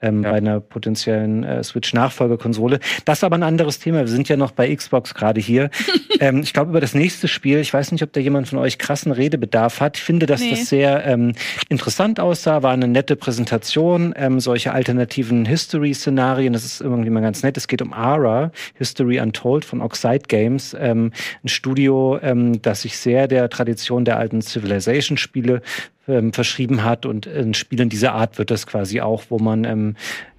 ähm, 0.06 0.24
ja. 0.24 0.32
bei 0.32 0.38
einer 0.38 0.60
potenziellen 0.60 1.44
äh, 1.44 1.64
Switch-Nachfolgekonsole. 1.64 2.80
Das 3.06 3.20
ist 3.20 3.24
aber 3.24 3.36
ein 3.36 3.44
anderes 3.44 3.80
Thema. 3.80 4.00
Wir 4.00 4.08
sind 4.08 4.30
ja 4.30 4.38
noch 4.38 4.52
bei 4.52 4.74
Xbox 4.74 5.14
gerade 5.14 5.42
hier. 5.42 5.70
ähm, 6.20 6.42
ich 6.42 6.54
glaube, 6.54 6.70
über 6.70 6.82
das 6.82 6.94
nächste 6.94 7.28
Spiel, 7.28 7.60
ich 7.60 7.74
weiß 7.74 7.92
nicht, 7.92 8.04
ob 8.04 8.14
da 8.14 8.20
jemand 8.20 8.48
von 8.48 8.60
euch 8.60 8.78
krassen 8.78 9.12
Redebedarf 9.12 9.82
hat. 9.82 9.98
Ich 9.98 10.04
finde, 10.04 10.26
dass 10.26 10.42
nee. 10.42 10.52
das 10.52 10.70
sehr 10.70 11.06
ähm, 11.06 11.34
interessant 11.70 12.20
aussah, 12.20 12.64
war 12.64 12.74
eine 12.74 12.88
nette 12.88 13.16
Präsentation, 13.16 14.14
ähm, 14.18 14.40
solche 14.40 14.74
alternativen 14.74 15.46
History-Szenarien. 15.46 16.54
Das 16.54 16.66
ist 16.66 16.82
irgendwie 16.82 17.10
mal 17.10 17.22
ganz 17.22 17.44
nett. 17.44 17.58
Es 17.58 17.68
geht 17.68 17.82
um 17.82 17.94
Ara, 17.94 18.52
History 18.76 19.20
Untold 19.20 19.66
von 19.66 19.82
Oxide 19.82 20.24
Games, 20.28 20.76
ähm, 20.80 21.12
ein 21.44 21.48
Studio, 21.48 22.20
ähm, 22.22 22.62
das 22.62 22.82
sich 22.82 22.98
sehr 22.98 23.28
der 23.28 23.50
Tradition 23.50 24.06
der 24.06 24.18
alten 24.18 24.42
Civilization-Spiele 24.42 25.62
ähm, 26.08 26.34
verschrieben 26.34 26.84
hat. 26.84 27.06
Und 27.06 27.26
in 27.26 27.54
Spielen 27.54 27.90
dieser 27.90 28.14
Art 28.14 28.38
wird 28.38 28.52
das 28.52 28.68
quasi 28.68 29.02
auch, 29.02 29.24
wo 29.30 29.40
man 29.40 29.64
ähm, 29.64 29.96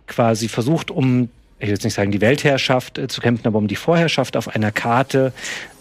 quasi 0.06 0.48
versucht, 0.48 0.90
um, 0.90 1.28
ich 1.58 1.66
will 1.66 1.74
jetzt 1.74 1.84
nicht 1.84 1.94
sagen, 1.94 2.10
die 2.10 2.20
Weltherrschaft 2.20 2.98
äh, 2.98 3.08
zu 3.08 3.20
kämpfen, 3.20 3.46
aber 3.46 3.58
um 3.58 3.68
die 3.68 3.76
Vorherrschaft 3.76 4.36
auf 4.36 4.48
einer 4.48 4.72
Karte. 4.72 5.32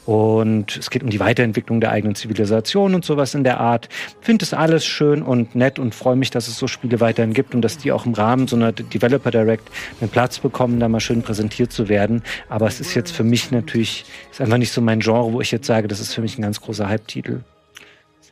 Und 0.06 0.78
es 0.78 0.92
geht 0.92 1.02
um 1.02 1.10
die 1.10 1.20
Weiterentwicklung 1.20 1.82
der 1.82 1.90
eigenen 1.90 2.14
Zivilisation 2.14 2.94
und 2.94 3.04
sowas 3.04 3.34
in 3.34 3.44
der 3.44 3.60
Art. 3.60 3.90
Finde 4.22 4.46
es 4.46 4.54
alles 4.54 4.86
schön 4.86 5.24
und 5.24 5.56
nett 5.56 5.80
und 5.80 5.96
freue 5.96 6.16
mich, 6.16 6.30
dass 6.30 6.48
es 6.48 6.60
so 6.60 6.68
Spiele 6.68 7.00
weiterhin 7.00 7.34
gibt 7.34 7.56
und 7.56 7.64
dass 7.64 7.80
die 7.80 7.92
auch 7.92 8.06
im 8.06 8.14
Rahmen 8.14 8.48
so 8.48 8.56
einer 8.56 8.72
Developer 8.72 9.32
Direct 9.32 9.68
einen 10.00 10.12
Platz 10.12 10.38
bekommen, 10.38 10.80
da 10.80 10.88
mal 10.88 11.00
schön 11.00 11.24
präsentiert 11.24 11.72
zu 11.72 11.90
werden. 11.90 12.22
Aber 12.50 12.68
es 12.68 12.80
ist 12.80 12.94
jetzt 12.94 13.12
für 13.12 13.24
mich 13.24 13.50
natürlich, 13.50 14.06
ist 14.32 14.42
einfach 14.42 14.60
nicht 14.60 14.72
so 14.72 14.80
mein 14.80 15.00
Genre, 15.00 15.34
wo 15.34 15.42
ich 15.42 15.52
jetzt 15.52 15.66
sage, 15.66 15.88
das 15.88 16.00
ist 16.00 16.14
für 16.14 16.22
mich 16.22 16.38
ein 16.38 16.44
ganz 16.44 16.62
großer 16.62 16.88
Hype-Titel. 16.88 17.42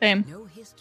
Same. 0.00 0.22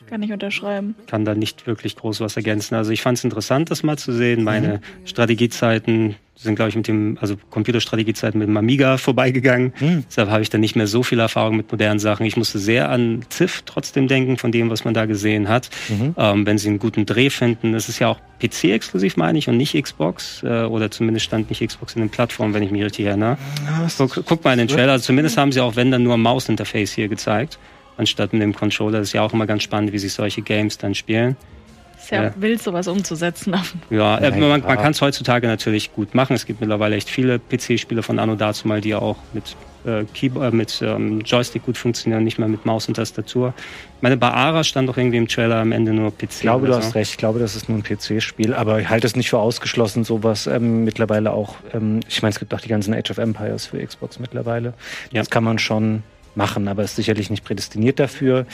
Kann 0.07 0.21
ich 0.23 0.31
unterschreiben. 0.31 0.95
Kann 1.07 1.25
da 1.25 1.35
nicht 1.35 1.67
wirklich 1.67 1.95
groß 1.95 2.19
was 2.21 2.35
ergänzen. 2.35 2.75
Also 2.75 2.91
ich 2.91 3.01
fand 3.01 3.17
es 3.17 3.23
interessant, 3.23 3.71
das 3.71 3.83
mal 3.83 3.97
zu 3.97 4.11
sehen. 4.11 4.43
Meine 4.43 4.79
mhm. 5.01 5.07
Strategiezeiten 5.07 6.15
sind, 6.35 6.55
glaube 6.55 6.69
ich, 6.69 6.75
mit 6.75 6.87
dem, 6.87 7.17
also 7.21 7.35
Computerstrategiezeiten 7.49 8.39
mit 8.39 8.47
dem 8.47 8.57
Amiga 8.57 8.97
vorbeigegangen. 8.99 9.73
Mhm. 9.79 10.03
Deshalb 10.09 10.29
habe 10.29 10.41
ich 10.41 10.49
da 10.49 10.57
nicht 10.57 10.75
mehr 10.75 10.87
so 10.87 11.03
viel 11.03 11.19
Erfahrung 11.19 11.55
mit 11.55 11.71
modernen 11.71 11.99
Sachen. 11.99 12.25
Ich 12.25 12.37
musste 12.37 12.59
sehr 12.59 12.89
an 12.89 13.25
Ziff 13.29 13.63
trotzdem 13.65 14.07
denken, 14.07 14.37
von 14.37 14.51
dem, 14.51 14.69
was 14.69 14.83
man 14.83 14.93
da 14.93 15.05
gesehen 15.05 15.47
hat. 15.47 15.69
Mhm. 15.89 16.15
Ähm, 16.17 16.45
wenn 16.45 16.57
sie 16.57 16.69
einen 16.69 16.79
guten 16.79 17.05
Dreh 17.05 17.29
finden. 17.29 17.73
Es 17.73 17.89
ist 17.89 17.99
ja 17.99 18.09
auch 18.09 18.19
PC-exklusiv, 18.41 19.15
meine 19.17 19.37
ich, 19.37 19.47
und 19.47 19.57
nicht 19.57 19.81
Xbox. 19.81 20.43
Äh, 20.43 20.63
oder 20.63 20.91
zumindest 20.91 21.25
stand 21.25 21.49
nicht 21.49 21.65
Xbox 21.65 21.95
in 21.95 22.01
den 22.01 22.09
Plattformen, 22.09 22.53
wenn 22.53 22.63
ich 22.63 22.71
mich 22.71 22.83
richtig 22.83 23.05
erinnere. 23.05 23.37
Ja, 23.65 23.87
guck, 23.97 24.25
guck, 24.25 24.43
mal 24.43 24.53
in 24.53 24.59
den 24.59 24.67
Trailer. 24.67 24.93
Also 24.93 25.05
zumindest 25.05 25.37
haben 25.37 25.51
sie 25.51 25.61
auch, 25.61 25.75
wenn 25.75 25.91
dann 25.91 26.03
nur 26.03 26.17
Mausinterface 26.17 26.93
hier 26.93 27.07
gezeigt 27.07 27.59
anstatt 27.97 28.33
mit 28.33 28.41
dem 28.41 28.55
Controller. 28.55 28.99
Das 28.99 29.09
ist 29.09 29.13
ja 29.13 29.21
auch 29.21 29.33
immer 29.33 29.45
ganz 29.45 29.63
spannend, 29.63 29.91
wie 29.91 29.99
sich 29.99 30.13
solche 30.13 30.41
Games 30.41 30.77
dann 30.77 30.95
spielen. 30.95 31.35
Ist 32.03 32.11
ja, 32.11 32.23
ja. 32.23 32.33
wild, 32.35 32.61
sowas 32.61 32.89
umzusetzen. 32.89 33.55
Ja, 33.89 34.17
äh, 34.17 34.37
man, 34.37 34.61
man 34.61 34.77
kann 34.77 34.91
es 34.91 35.01
heutzutage 35.01 35.47
natürlich 35.47 35.93
gut 35.93 36.13
machen. 36.13 36.35
Es 36.35 36.45
gibt 36.45 36.59
mittlerweile 36.59 36.97
echt 36.97 37.09
viele 37.09 37.39
PC-Spiele 37.39 38.03
von 38.03 38.19
Anno 38.19 38.35
dazu 38.35 38.67
mal, 38.67 38.81
die 38.81 38.93
auch 38.93 39.15
mit, 39.31 39.55
äh, 39.85 40.03
Keyboard, 40.13 40.51
äh, 40.51 40.55
mit 40.55 40.81
ähm, 40.81 41.21
Joystick 41.21 41.65
gut 41.65 41.77
funktionieren, 41.77 42.25
nicht 42.25 42.39
mehr 42.39 42.49
mit 42.49 42.65
Maus 42.65 42.89
und 42.89 42.95
Tastatur. 42.95 43.53
Ich 43.95 44.01
meine, 44.01 44.17
bei 44.17 44.31
Ara 44.31 44.65
stand 44.65 44.89
doch 44.89 44.97
irgendwie 44.97 45.15
im 45.15 45.29
Trailer 45.29 45.55
am 45.55 45.71
Ende 45.71 45.93
nur 45.93 46.11
PC. 46.11 46.23
Ich 46.23 46.39
glaube, 46.41 46.67
du 46.67 46.73
so. 46.73 46.79
hast 46.79 46.93
recht. 46.93 47.11
Ich 47.11 47.17
glaube, 47.17 47.39
das 47.39 47.55
ist 47.55 47.69
nur 47.69 47.77
ein 47.77 47.83
PC-Spiel. 47.83 48.53
Aber 48.53 48.81
ich 48.81 48.89
halte 48.89 49.07
es 49.07 49.15
nicht 49.15 49.29
für 49.29 49.39
ausgeschlossen, 49.39 50.03
sowas 50.03 50.45
ähm, 50.45 50.83
mittlerweile 50.83 51.31
auch. 51.31 51.55
Ähm, 51.73 52.01
ich 52.09 52.21
meine, 52.21 52.31
es 52.31 52.39
gibt 52.39 52.53
auch 52.53 52.59
die 52.59 52.67
ganzen 52.67 52.93
Age 52.93 53.11
of 53.11 53.17
Empires 53.17 53.67
für 53.67 53.77
Xbox 53.77 54.19
mittlerweile. 54.19 54.73
Ja. 55.11 55.21
Das 55.21 55.29
kann 55.29 55.45
man 55.45 55.57
schon 55.57 56.03
machen, 56.35 56.67
aber 56.67 56.83
ist 56.83 56.95
sicherlich 56.95 57.29
nicht 57.29 57.43
prädestiniert 57.43 57.99
dafür. 57.99 58.45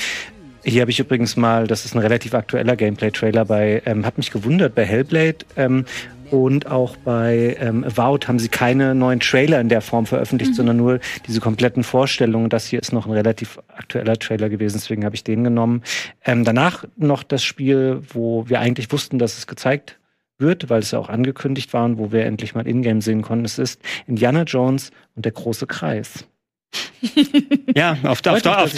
Hier 0.63 0.81
habe 0.81 0.91
ich 0.91 0.99
übrigens 0.99 1.37
mal, 1.37 1.67
das 1.67 1.85
ist 1.85 1.95
ein 1.95 1.99
relativ 1.99 2.33
aktueller 2.33 2.75
Gameplay-Trailer 2.75 3.45
bei, 3.45 3.81
ähm, 3.85 4.05
hat 4.05 4.17
mich 4.17 4.29
gewundert, 4.29 4.75
bei 4.75 4.85
Hellblade 4.85 5.37
ähm, 5.55 5.85
und 6.31 6.67
auch 6.67 6.97
bei 6.97 7.57
ähm, 7.59 7.83
Avowed 7.83 8.27
haben 8.27 8.39
sie 8.39 8.49
keine 8.49 8.93
neuen 8.93 9.19
Trailer 9.19 9.61
in 9.61 9.69
der 9.69 9.81
Form 9.81 10.05
veröffentlicht, 10.05 10.51
mhm. 10.51 10.55
sondern 10.55 10.77
nur 10.77 10.99
diese 11.27 11.39
kompletten 11.39 11.83
Vorstellungen. 11.83 12.49
Das 12.49 12.67
hier 12.67 12.81
ist 12.81 12.91
noch 12.91 13.05
ein 13.05 13.13
relativ 13.13 13.59
aktueller 13.69 14.17
Trailer 14.17 14.49
gewesen, 14.49 14.77
deswegen 14.77 15.05
habe 15.05 15.15
ich 15.15 15.23
den 15.23 15.43
genommen. 15.43 15.81
Ähm, 16.25 16.43
danach 16.43 16.85
noch 16.97 17.23
das 17.23 17.43
Spiel, 17.43 18.01
wo 18.13 18.47
wir 18.47 18.59
eigentlich 18.59 18.91
wussten, 18.91 19.17
dass 19.17 19.37
es 19.37 19.47
gezeigt 19.47 19.97
wird, 20.37 20.69
weil 20.69 20.79
es 20.81 20.91
ja 20.91 20.99
auch 20.99 21.09
angekündigt 21.09 21.73
war 21.73 21.85
und 21.85 21.97
wo 21.97 22.11
wir 22.11 22.25
endlich 22.25 22.53
mal 22.53 22.67
Ingame 22.67 23.01
sehen 23.01 23.21
konnten. 23.21 23.45
Es 23.45 23.59
ist 23.59 23.81
Indiana 24.07 24.43
Jones 24.43 24.91
und 25.15 25.25
der 25.25 25.31
große 25.31 25.67
Kreis 25.67 26.28
ja, 27.75 27.97
auf, 28.03 28.19
auf, 28.25 28.45
auf, 28.45 28.77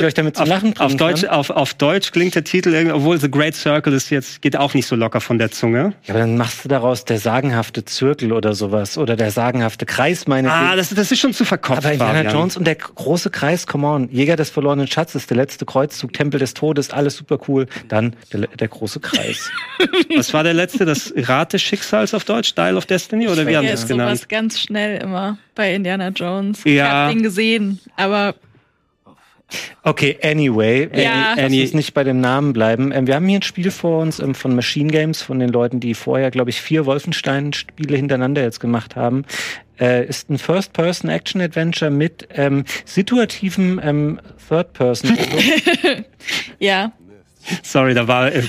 auf, 0.79 0.95
Deutsch, 0.95 1.25
auf, 1.25 1.49
auf 1.49 1.73
Deutsch 1.73 2.11
klingt 2.11 2.35
der 2.35 2.43
Titel, 2.43 2.73
irgendwie, 2.73 2.93
obwohl 2.93 3.19
The 3.19 3.29
Great 3.29 3.55
Circle 3.55 3.93
ist 3.93 4.09
jetzt, 4.11 4.41
geht 4.41 4.55
auch 4.55 4.73
nicht 4.73 4.85
so 4.85 4.95
locker 4.95 5.21
von 5.21 5.39
der 5.39 5.51
Zunge. 5.51 5.93
Ja, 6.05 6.13
aber 6.13 6.19
dann 6.19 6.37
machst 6.37 6.63
du 6.63 6.69
daraus 6.69 7.03
der 7.03 7.19
sagenhafte 7.19 7.83
Zirkel 7.83 8.31
oder 8.31 8.53
sowas 8.53 8.97
oder 8.97 9.15
der 9.15 9.31
sagenhafte 9.31 9.85
Kreis, 9.85 10.27
meine 10.27 10.51
Ah, 10.51 10.75
das, 10.75 10.89
das 10.89 11.11
ist 11.11 11.19
schon 11.19 11.33
zu 11.33 11.45
verkopft. 11.45 11.79
Aber 11.79 11.91
Indiana 11.91 12.31
Jones 12.31 12.57
und 12.57 12.65
der 12.65 12.75
große 12.75 13.29
Kreis, 13.31 13.65
come 13.65 13.87
on, 13.87 14.09
Jäger 14.09 14.35
des 14.35 14.49
verlorenen 14.49 14.87
Schatzes, 14.87 15.27
der 15.27 15.37
letzte 15.37 15.65
Kreuzzug, 15.65 16.13
Tempel 16.13 16.39
des 16.39 16.53
Todes, 16.53 16.91
alles 16.91 17.17
super 17.17 17.39
cool. 17.47 17.67
Dann 17.87 18.15
der, 18.31 18.47
der 18.47 18.67
große 18.67 18.99
Kreis. 18.99 19.49
Was 20.15 20.33
war 20.33 20.43
der 20.43 20.53
letzte? 20.53 20.85
Das 20.85 21.13
Rad 21.15 21.53
des 21.53 21.61
Schicksals 21.61 22.13
auf 22.13 22.23
Deutsch? 22.23 22.53
Dial 22.53 22.77
of 22.77 22.85
Destiny? 22.85 23.27
Oder 23.27 23.47
wie 23.47 23.57
haben 23.57 23.65
sie 23.65 23.73
es 23.73 23.87
genannt? 23.87 24.29
ganz 24.29 24.59
schnell 24.59 25.01
immer 25.01 25.37
bei 25.61 25.75
Indiana 25.75 26.07
Jones. 26.09 26.63
Ja. 26.63 26.71
Ich 26.71 26.81
hab 26.81 27.11
den 27.11 27.21
gesehen, 27.21 27.79
aber 27.95 28.33
Okay, 29.83 30.17
anyway, 30.23 30.89
ja. 30.95 31.33
lass 31.35 31.51
uns 31.51 31.73
nicht 31.73 31.93
bei 31.93 32.05
dem 32.05 32.21
Namen 32.21 32.53
bleiben. 32.53 32.93
Ähm, 32.93 33.05
wir 33.05 33.15
haben 33.15 33.27
hier 33.27 33.39
ein 33.39 33.43
Spiel 33.43 33.69
vor 33.69 34.01
uns 34.01 34.19
ähm, 34.19 34.33
von 34.33 34.55
Machine 34.55 34.89
Games, 34.89 35.21
von 35.21 35.39
den 35.39 35.49
Leuten, 35.49 35.81
die 35.81 35.93
vorher, 35.93 36.31
glaube 36.31 36.51
ich, 36.51 36.61
vier 36.61 36.85
Wolfenstein-Spiele 36.85 37.97
hintereinander 37.97 38.41
jetzt 38.41 38.61
gemacht 38.61 38.95
haben. 38.95 39.25
Äh, 39.77 40.05
ist 40.07 40.29
ein 40.29 40.37
First-Person-Action-Adventure 40.37 41.91
mit 41.91 42.29
ähm, 42.33 42.63
situativem 42.85 43.81
ähm, 43.83 44.21
Third-Person. 44.47 45.17
ja. 46.59 46.93
Sorry, 47.63 47.93
da 47.93 48.07
war 48.07 48.31
äh, 48.33 48.43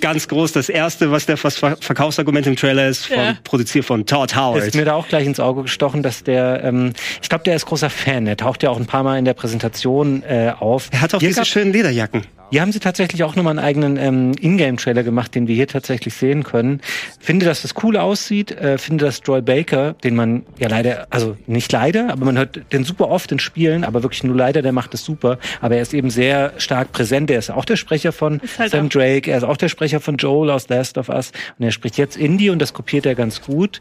ganz 0.00 0.28
groß 0.28 0.52
das 0.52 0.68
erste, 0.68 1.10
was 1.10 1.26
der 1.26 1.36
Verkaufsargument 1.36 2.46
im 2.46 2.56
Trailer 2.56 2.88
ist, 2.88 3.06
von, 3.06 3.16
ja. 3.16 3.36
produziert 3.44 3.84
von 3.84 4.06
Todd 4.06 4.36
Howard. 4.36 4.64
Ist 4.64 4.74
mir 4.74 4.84
da 4.84 4.94
auch 4.94 5.08
gleich 5.08 5.26
ins 5.26 5.40
Auge 5.40 5.62
gestochen, 5.62 6.02
dass 6.02 6.24
der, 6.24 6.64
ähm, 6.64 6.92
ich 7.22 7.28
glaube, 7.28 7.44
der 7.44 7.56
ist 7.56 7.66
großer 7.66 7.90
Fan. 7.90 8.26
Er 8.26 8.36
taucht 8.36 8.62
ja 8.62 8.70
auch 8.70 8.78
ein 8.78 8.86
paar 8.86 9.02
Mal 9.02 9.18
in 9.18 9.24
der 9.24 9.34
Präsentation 9.34 10.22
äh, 10.22 10.52
auf. 10.58 10.88
Er 10.92 11.00
hat 11.00 11.14
auch 11.14 11.20
hier 11.20 11.28
diese 11.28 11.44
schönen 11.44 11.72
Lederjacken. 11.72 12.22
Hier 12.50 12.62
haben 12.62 12.72
sie 12.72 12.80
tatsächlich 12.80 13.22
auch 13.22 13.36
nochmal 13.36 13.52
einen 13.52 13.64
eigenen 13.64 13.96
ähm, 13.96 14.32
Ingame-Trailer 14.40 15.04
gemacht, 15.04 15.36
den 15.36 15.46
wir 15.46 15.54
hier 15.54 15.68
tatsächlich 15.68 16.14
sehen 16.14 16.42
können. 16.42 16.80
Finde, 17.20 17.46
dass 17.46 17.62
das 17.62 17.74
cool 17.84 17.96
aussieht. 17.96 18.50
Äh, 18.50 18.76
finde, 18.76 19.04
dass 19.04 19.20
Troy 19.20 19.40
Baker, 19.40 19.92
den 19.92 20.16
man 20.16 20.42
ja 20.58 20.68
leider, 20.68 21.06
also 21.10 21.36
nicht 21.46 21.70
leider, 21.70 22.10
aber 22.10 22.24
man 22.24 22.36
hört 22.36 22.60
den 22.72 22.82
super 22.82 23.08
oft 23.08 23.30
in 23.30 23.38
Spielen, 23.38 23.84
aber 23.84 24.02
wirklich 24.02 24.24
nur 24.24 24.34
leider, 24.34 24.62
der 24.62 24.72
macht 24.72 24.94
es 24.94 25.04
super. 25.04 25.38
Aber 25.60 25.76
er 25.76 25.82
ist 25.82 25.94
eben 25.94 26.10
sehr 26.10 26.52
stark 26.58 26.90
präsent. 26.90 27.30
Er 27.30 27.38
ist 27.38 27.50
auch 27.50 27.64
der 27.64 27.76
Sprecher 27.76 27.99
von 28.12 28.40
halt 28.58 28.70
Sam 28.70 28.88
Drake, 28.88 29.30
er 29.30 29.38
ist 29.38 29.44
auch 29.44 29.56
der 29.56 29.68
Sprecher 29.68 30.00
von 30.00 30.16
Joel 30.16 30.50
aus 30.50 30.68
Last 30.68 30.98
of 30.98 31.08
Us 31.08 31.32
und 31.58 31.64
er 31.64 31.70
spricht 31.70 31.98
jetzt 31.98 32.16
Indie 32.16 32.50
und 32.50 32.58
das 32.60 32.72
kopiert 32.72 33.06
er 33.06 33.14
ganz 33.14 33.42
gut. 33.42 33.80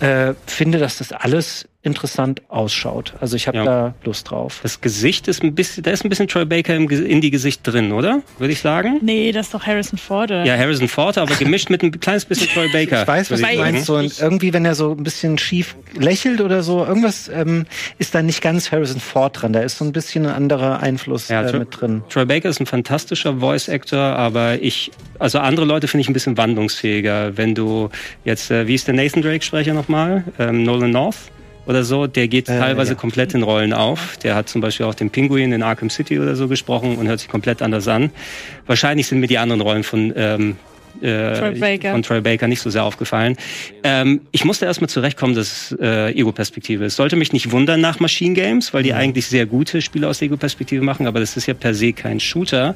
Äh, 0.00 0.34
finde, 0.46 0.78
dass 0.78 0.98
das 0.98 1.12
alles 1.12 1.66
interessant 1.84 2.42
ausschaut. 2.48 3.12
Also 3.20 3.36
ich 3.36 3.46
habe 3.46 3.58
ja. 3.58 3.64
da 3.64 3.94
Lust 4.04 4.30
drauf. 4.30 4.60
Das 4.62 4.80
Gesicht 4.80 5.28
ist 5.28 5.42
ein 5.42 5.54
bisschen, 5.54 5.82
da 5.82 5.90
ist 5.90 6.04
ein 6.04 6.08
bisschen 6.08 6.26
Troy 6.28 6.46
Baker 6.46 6.74
im 6.74 6.88
Indie-Gesicht 6.88 7.60
drin, 7.62 7.92
oder? 7.92 8.22
Würde 8.38 8.52
ich 8.52 8.60
sagen. 8.60 8.98
Nee, 9.02 9.32
das 9.32 9.46
ist 9.46 9.54
doch 9.54 9.66
Harrison 9.66 9.98
Ford. 9.98 10.30
Oder? 10.30 10.44
Ja, 10.44 10.56
Harrison 10.56 10.88
Ford, 10.88 11.18
aber 11.18 11.34
gemischt 11.34 11.68
mit 11.68 11.82
ein 11.82 12.00
kleines 12.00 12.24
bisschen 12.24 12.48
Troy 12.48 12.68
Baker. 12.72 13.02
Ich 13.02 13.08
weiß, 13.08 13.30
was 13.30 13.40
du 13.40 13.56
meinst. 13.56 13.84
So, 13.84 13.96
und 13.96 14.18
irgendwie, 14.18 14.52
wenn 14.54 14.64
er 14.64 14.74
so 14.74 14.92
ein 14.92 15.02
bisschen 15.02 15.36
schief 15.36 15.76
lächelt 15.94 16.40
oder 16.40 16.62
so, 16.62 16.84
irgendwas 16.84 17.28
ähm, 17.28 17.66
ist 17.98 18.14
da 18.14 18.22
nicht 18.22 18.40
ganz 18.40 18.72
Harrison 18.72 19.00
Ford 19.00 19.42
dran. 19.42 19.52
Da 19.52 19.60
ist 19.60 19.76
so 19.76 19.84
ein 19.84 19.92
bisschen 19.92 20.24
ein 20.24 20.34
anderer 20.34 20.80
Einfluss 20.80 21.28
ja, 21.28 21.42
äh, 21.42 21.58
mit 21.58 21.78
drin. 21.78 22.02
Troy 22.08 22.24
Baker 22.24 22.48
ist 22.48 22.60
ein 22.60 22.66
fantastischer 22.66 23.36
Voice-Actor, 23.36 23.98
aber 23.98 24.62
ich, 24.62 24.90
also 25.18 25.38
andere 25.38 25.66
Leute 25.66 25.86
finde 25.86 26.00
ich 26.00 26.08
ein 26.08 26.14
bisschen 26.14 26.38
wandlungsfähiger. 26.38 27.36
Wenn 27.36 27.54
du 27.54 27.90
jetzt, 28.24 28.50
äh, 28.50 28.66
wie 28.66 28.74
ist 28.74 28.86
der 28.86 28.94
Nathan 28.94 29.20
Drake-Sprecher 29.20 29.74
nochmal? 29.74 30.24
Ähm, 30.38 30.62
Nolan 30.62 30.90
North? 30.90 31.16
Oder 31.66 31.84
so, 31.84 32.06
der 32.06 32.28
geht 32.28 32.48
äh, 32.48 32.58
teilweise 32.58 32.92
ja. 32.92 32.98
komplett 32.98 33.34
in 33.34 33.42
Rollen 33.42 33.72
auf. 33.72 34.16
Der 34.18 34.34
hat 34.34 34.48
zum 34.48 34.60
Beispiel 34.60 34.86
auch 34.86 34.94
den 34.94 35.10
Pinguin 35.10 35.52
in 35.52 35.62
Arkham 35.62 35.90
City 35.90 36.18
oder 36.18 36.36
so 36.36 36.48
gesprochen 36.48 36.96
und 36.96 37.08
hört 37.08 37.20
sich 37.20 37.28
komplett 37.28 37.62
anders 37.62 37.88
an. 37.88 38.10
Wahrscheinlich 38.66 39.06
sind 39.06 39.20
mir 39.20 39.26
die 39.26 39.38
anderen 39.38 39.60
Rollen 39.60 39.84
von 39.84 40.12
ähm, 40.16 40.56
äh, 41.02 41.38
Troy 41.38 41.58
Baker. 41.58 41.92
von 41.92 42.02
Troy 42.02 42.20
Baker 42.20 42.48
nicht 42.48 42.60
so 42.60 42.70
sehr 42.70 42.84
aufgefallen. 42.84 43.36
Ähm, 43.82 44.22
ich 44.32 44.44
musste 44.44 44.66
erstmal 44.66 44.88
zurechtkommen, 44.88 45.34
dass 45.34 45.70
es 45.70 45.78
äh, 45.80 46.12
Ego-Perspektive 46.12 46.84
ist. 46.84 46.96
Sollte 46.96 47.16
mich 47.16 47.32
nicht 47.32 47.50
wundern 47.50 47.80
nach 47.80 48.00
Machine 48.00 48.34
Games, 48.34 48.72
weil 48.74 48.82
die 48.82 48.92
mhm. 48.92 48.98
eigentlich 48.98 49.26
sehr 49.26 49.46
gute 49.46 49.82
Spiele 49.82 50.08
aus 50.08 50.22
Ego-Perspektive 50.22 50.82
machen, 50.82 51.06
aber 51.06 51.20
das 51.20 51.36
ist 51.36 51.46
ja 51.46 51.54
per 51.54 51.74
se 51.74 51.92
kein 51.92 52.20
Shooter. 52.20 52.74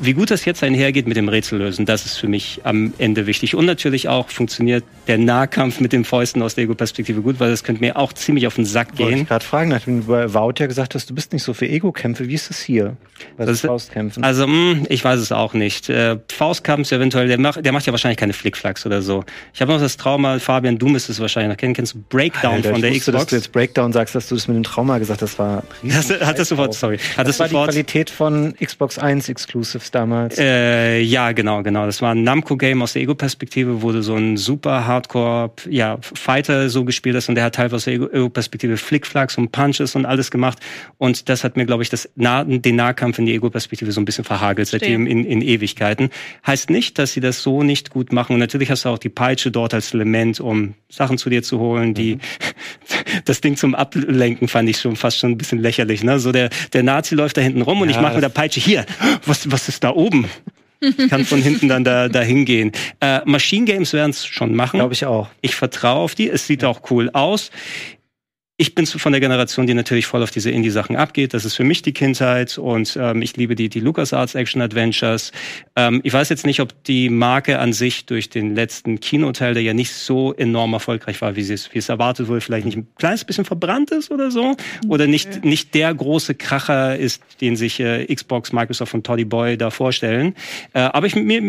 Wie 0.00 0.12
gut 0.12 0.30
das 0.30 0.44
jetzt 0.44 0.62
einhergeht 0.62 1.06
mit 1.06 1.16
dem 1.16 1.28
Rätsellösen, 1.28 1.86
das 1.86 2.06
ist 2.06 2.16
für 2.16 2.28
mich 2.28 2.60
am 2.64 2.94
Ende 2.98 3.26
wichtig. 3.26 3.54
Und 3.54 3.66
natürlich 3.66 4.08
auch 4.08 4.28
funktioniert 4.30 4.84
der 5.06 5.18
Nahkampf 5.18 5.80
mit 5.80 5.92
den 5.92 6.04
Fäusten 6.04 6.42
aus 6.42 6.54
der 6.54 6.64
Ego-Perspektive 6.64 7.20
gut, 7.20 7.40
weil 7.40 7.50
das 7.50 7.64
könnte 7.64 7.80
mir 7.80 7.96
auch 7.96 8.12
ziemlich 8.12 8.46
auf 8.46 8.56
den 8.56 8.64
Sack 8.64 8.96
gehen. 8.96 9.06
Wollte 9.06 9.20
ich 9.20 9.28
gerade 9.28 9.44
fragen, 9.44 9.70
nachdem 9.70 10.00
du 10.00 10.06
bei 10.06 10.32
Wout 10.34 10.54
ja 10.58 10.66
gesagt 10.66 10.94
hast, 10.94 11.10
du 11.10 11.14
bist 11.14 11.32
nicht 11.32 11.42
so 11.42 11.54
für 11.54 11.68
Ego-Kämpfe. 11.68 12.28
Wie 12.28 12.34
ist 12.34 12.50
das 12.50 12.60
hier? 12.60 12.96
Bei 13.36 13.44
das 13.44 13.60
Faustkämpfen? 13.60 14.24
Also, 14.24 14.46
mh, 14.46 14.72
hm, 14.72 14.86
ich 14.88 15.04
weiß 15.04 15.20
es 15.20 15.32
auch 15.32 15.54
nicht. 15.54 15.88
Äh, 15.88 16.18
Faustkampf 16.30 16.90
eventuell, 16.92 17.28
der 17.28 17.38
macht, 17.38 17.55
der 17.60 17.72
macht 17.72 17.86
ja 17.86 17.92
wahrscheinlich 17.92 18.18
keine 18.18 18.32
Flickflacks 18.32 18.86
oder 18.86 19.02
so. 19.02 19.24
Ich 19.54 19.60
habe 19.60 19.72
noch 19.72 19.80
das 19.80 19.96
Trauma, 19.96 20.38
Fabian, 20.38 20.78
du 20.78 20.86
müsstest 20.86 21.18
es 21.18 21.20
wahrscheinlich 21.20 21.50
noch 21.50 21.56
kennen. 21.56 21.74
Kennst 21.74 21.94
du 21.94 22.02
Breakdown 22.08 22.54
Alter, 22.54 22.72
von 22.72 22.80
der 22.80 22.90
wusste, 22.90 23.12
Xbox? 23.12 23.24
Dass 23.24 23.30
du 23.30 23.36
jetzt 23.36 23.52
Breakdown 23.52 23.92
sagst, 23.92 24.14
dass 24.14 24.28
du 24.28 24.34
das 24.34 24.48
mit 24.48 24.56
dem 24.56 24.62
Trauma 24.62 24.98
gesagt 24.98 25.22
hast, 25.22 25.32
das 25.32 25.38
war 25.38 25.62
das, 25.82 26.10
Hattest 26.20 26.50
du 26.50 26.56
sofort, 26.56 26.74
sorry. 26.74 26.98
Hattest 27.16 27.40
das 27.40 27.52
war 27.52 27.66
die 27.66 27.70
Qualität 27.70 28.10
von 28.10 28.54
Xbox 28.62 28.98
1 28.98 29.28
Exclusives 29.28 29.90
damals. 29.90 30.38
Äh, 30.38 31.00
ja, 31.00 31.32
genau, 31.32 31.62
genau. 31.62 31.86
Das 31.86 32.02
war 32.02 32.14
ein 32.14 32.22
Namco-Game 32.22 32.82
aus 32.82 32.92
der 32.92 33.02
Ego-Perspektive, 33.02 33.82
wo 33.82 33.92
du 33.92 34.02
so 34.02 34.14
ein 34.14 34.36
super 34.36 34.86
Hardcore, 34.86 35.50
ja, 35.68 35.98
Fighter 36.00 36.68
so 36.70 36.84
gespielt 36.84 37.16
hast 37.16 37.28
und 37.28 37.34
der 37.34 37.44
hat 37.44 37.54
teilweise 37.54 37.76
aus 37.76 37.84
der 37.84 37.94
Ego-Perspektive 37.94 38.76
Flickflacks 38.76 39.38
und 39.38 39.52
Punches 39.52 39.94
und 39.94 40.06
alles 40.06 40.30
gemacht. 40.30 40.58
Und 40.98 41.28
das 41.28 41.44
hat 41.44 41.56
mir, 41.56 41.66
glaube 41.66 41.82
ich, 41.82 41.90
das 41.90 42.08
nah 42.14 42.44
den 42.44 42.76
Nahkampf 42.76 43.18
in 43.18 43.26
die 43.26 43.34
Ego-Perspektive 43.34 43.92
so 43.92 44.00
ein 44.00 44.04
bisschen 44.04 44.24
verhagelt, 44.24 44.68
seitdem 44.68 45.06
in, 45.06 45.24
in 45.24 45.42
Ewigkeiten. 45.42 46.10
Heißt 46.46 46.70
nicht, 46.70 46.98
dass 46.98 47.12
sie 47.12 47.20
das 47.20 47.42
so 47.46 47.62
nicht 47.62 47.90
gut 47.90 48.12
machen. 48.12 48.32
Und 48.32 48.40
natürlich 48.40 48.72
hast 48.72 48.84
du 48.84 48.88
auch 48.88 48.98
die 48.98 49.08
Peitsche 49.08 49.52
dort 49.52 49.72
als 49.72 49.94
Element, 49.94 50.40
um 50.40 50.74
Sachen 50.88 51.16
zu 51.16 51.30
dir 51.30 51.44
zu 51.44 51.60
holen, 51.60 51.94
die 51.94 52.16
mhm. 52.16 52.20
das 53.24 53.40
Ding 53.40 53.56
zum 53.56 53.76
Ablenken 53.76 54.48
fand 54.48 54.68
ich 54.68 54.78
schon 54.78 54.96
fast 54.96 55.18
schon 55.18 55.30
ein 55.30 55.38
bisschen 55.38 55.60
lächerlich. 55.60 56.02
Ne? 56.02 56.18
So 56.18 56.32
der, 56.32 56.50
der 56.72 56.82
Nazi 56.82 57.14
läuft 57.14 57.36
da 57.36 57.42
hinten 57.42 57.62
rum 57.62 57.80
und 57.82 57.88
ja, 57.88 57.94
ich 57.94 58.02
mache 58.02 58.14
mit 58.14 58.24
der 58.24 58.30
Peitsche 58.30 58.58
hier. 58.58 58.84
Was, 59.26 59.48
was 59.48 59.68
ist 59.68 59.84
da 59.84 59.90
oben? 59.90 60.26
Ich 60.80 61.08
kann 61.08 61.24
von 61.24 61.40
hinten 61.40 61.68
dann 61.68 61.84
da, 61.84 62.08
da 62.08 62.20
hingehen. 62.20 62.72
Äh, 63.00 63.20
Machine 63.24 63.64
Games 63.64 63.92
werden 63.92 64.10
es 64.10 64.26
schon 64.26 64.54
machen. 64.54 64.78
Glaube 64.78 64.92
ich 64.92 65.06
auch. 65.06 65.28
Ich 65.40 65.54
vertraue 65.54 66.00
auf 66.00 66.16
die. 66.16 66.28
Es 66.28 66.48
sieht 66.48 66.64
auch 66.64 66.90
cool 66.90 67.10
aus 67.12 67.52
ich 68.58 68.74
bin 68.74 68.86
von 68.86 69.12
der 69.12 69.20
Generation, 69.20 69.66
die 69.66 69.74
natürlich 69.74 70.06
voll 70.06 70.22
auf 70.22 70.30
diese 70.30 70.50
Indie-Sachen 70.50 70.96
abgeht. 70.96 71.34
Das 71.34 71.44
ist 71.44 71.56
für 71.56 71.64
mich 71.64 71.82
die 71.82 71.92
Kindheit 71.92 72.56
und 72.56 72.96
ähm, 72.98 73.20
ich 73.20 73.36
liebe 73.36 73.54
die, 73.54 73.68
die 73.68 73.80
LucasArts 73.80 74.34
Action 74.34 74.62
Adventures. 74.62 75.32
Ähm, 75.76 76.00
ich 76.04 76.12
weiß 76.14 76.30
jetzt 76.30 76.46
nicht, 76.46 76.60
ob 76.60 76.82
die 76.84 77.10
Marke 77.10 77.58
an 77.58 77.74
sich 77.74 78.06
durch 78.06 78.30
den 78.30 78.54
letzten 78.54 78.98
Kinoteil, 78.98 79.52
der 79.52 79.62
ja 79.62 79.74
nicht 79.74 79.92
so 79.92 80.32
enorm 80.32 80.72
erfolgreich 80.72 81.20
war, 81.20 81.36
wie 81.36 81.42
es, 81.42 81.74
wie 81.74 81.78
es 81.78 81.90
erwartet 81.90 82.28
wurde, 82.28 82.40
vielleicht 82.40 82.64
nicht 82.64 82.78
ein 82.78 82.88
kleines 82.96 83.24
bisschen 83.24 83.44
verbrannt 83.44 83.90
ist 83.90 84.10
oder 84.10 84.30
so. 84.30 84.56
Oder 84.88 85.06
nicht, 85.06 85.44
nicht 85.44 85.74
der 85.74 85.92
große 85.92 86.34
Kracher 86.34 86.96
ist, 86.96 87.22
den 87.42 87.56
sich 87.56 87.78
äh, 87.78 88.06
Xbox, 88.06 88.54
Microsoft 88.54 88.94
und 88.94 89.04
Toddy 89.04 89.26
Boy 89.26 89.58
da 89.58 89.68
vorstellen. 89.68 90.34
Äh, 90.72 90.80
aber 90.80 91.06
ich, 91.06 91.14
mir, 91.14 91.42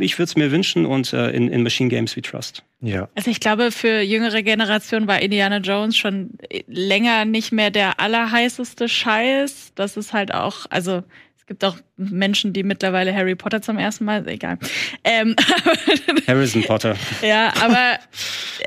ich 0.00 0.18
würde 0.18 0.28
es 0.28 0.36
mir 0.36 0.50
wünschen 0.50 0.86
und 0.86 1.12
äh, 1.12 1.32
in, 1.32 1.48
in 1.48 1.62
Machine 1.62 1.90
Games 1.90 2.16
wie 2.16 2.22
Trust. 2.22 2.64
Ja. 2.80 3.08
Also 3.14 3.30
ich 3.30 3.40
glaube, 3.40 3.72
für 3.72 4.00
jüngere 4.00 4.42
Generationen 4.42 5.06
war 5.06 5.20
Indiana 5.20 5.58
Jones 5.58 5.96
schon 5.96 6.30
länger 6.66 7.24
nicht 7.24 7.52
mehr 7.52 7.70
der 7.70 8.00
allerheißeste 8.00 8.88
Scheiß. 8.88 9.72
Das 9.74 9.96
ist 9.96 10.12
halt 10.12 10.34
auch, 10.34 10.66
also 10.70 11.02
es 11.46 11.46
gibt 11.46 11.64
auch 11.64 11.76
Menschen, 11.96 12.52
die 12.52 12.64
mittlerweile 12.64 13.14
Harry 13.14 13.36
Potter 13.36 13.62
zum 13.62 13.78
ersten 13.78 14.04
Mal, 14.04 14.26
egal. 14.26 14.58
Ähm, 15.04 15.36
Harrison 16.26 16.64
Potter. 16.64 16.96
ja, 17.22 17.52
aber 17.62 18.00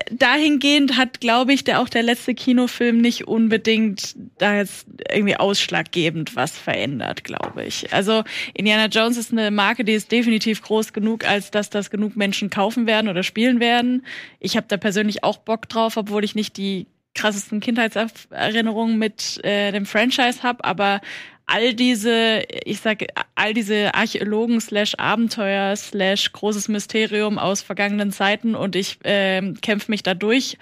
dahingehend 0.09 0.95
hat, 0.95 1.19
glaube 1.19 1.51
ich, 1.51 1.65
der 1.65 1.81
auch 1.81 1.89
der 1.89 2.03
letzte 2.03 2.33
Kinofilm 2.33 2.99
nicht 2.99 3.27
unbedingt 3.27 4.15
da 4.37 4.55
jetzt 4.55 4.87
irgendwie 5.11 5.35
ausschlaggebend 5.35 6.37
was 6.37 6.57
verändert, 6.57 7.25
glaube 7.25 7.65
ich. 7.65 7.91
Also 7.91 8.23
Indiana 8.53 8.85
Jones 8.85 9.17
ist 9.17 9.33
eine 9.33 9.51
Marke, 9.51 9.83
die 9.83 9.91
ist 9.91 10.09
definitiv 10.13 10.61
groß 10.61 10.93
genug, 10.93 11.27
als 11.27 11.51
dass 11.51 11.69
das 11.69 11.89
genug 11.89 12.15
Menschen 12.15 12.49
kaufen 12.49 12.87
werden 12.87 13.09
oder 13.09 13.23
spielen 13.23 13.59
werden. 13.59 14.05
Ich 14.39 14.55
habe 14.55 14.67
da 14.69 14.77
persönlich 14.77 15.25
auch 15.25 15.39
Bock 15.39 15.67
drauf, 15.67 15.97
obwohl 15.97 16.23
ich 16.23 16.33
nicht 16.33 16.55
die 16.55 16.87
krassesten 17.15 17.59
Kindheitserinnerungen 17.59 18.97
mit 18.97 19.43
äh, 19.43 19.71
dem 19.71 19.85
Franchise 19.85 20.43
habe, 20.43 20.63
aber 20.63 21.01
all 21.49 21.73
diese, 21.73 22.43
ich 22.63 22.79
sag, 22.79 23.07
all 23.35 23.53
diese 23.53 23.95
Archäologen 23.95 24.61
slash 24.61 24.93
Abenteuer 24.95 25.75
slash 25.75 26.31
großes 26.31 26.67
Mysterium 26.67 27.39
aus 27.39 27.61
vergangenen 27.61 28.11
Zeiten 28.11 28.55
und 28.55 28.75
ich 28.75 29.03
äh, 29.03 29.53
kämpfe 29.61 29.91
mich 29.91 30.03
da 30.03 30.13
durch. 30.13 30.57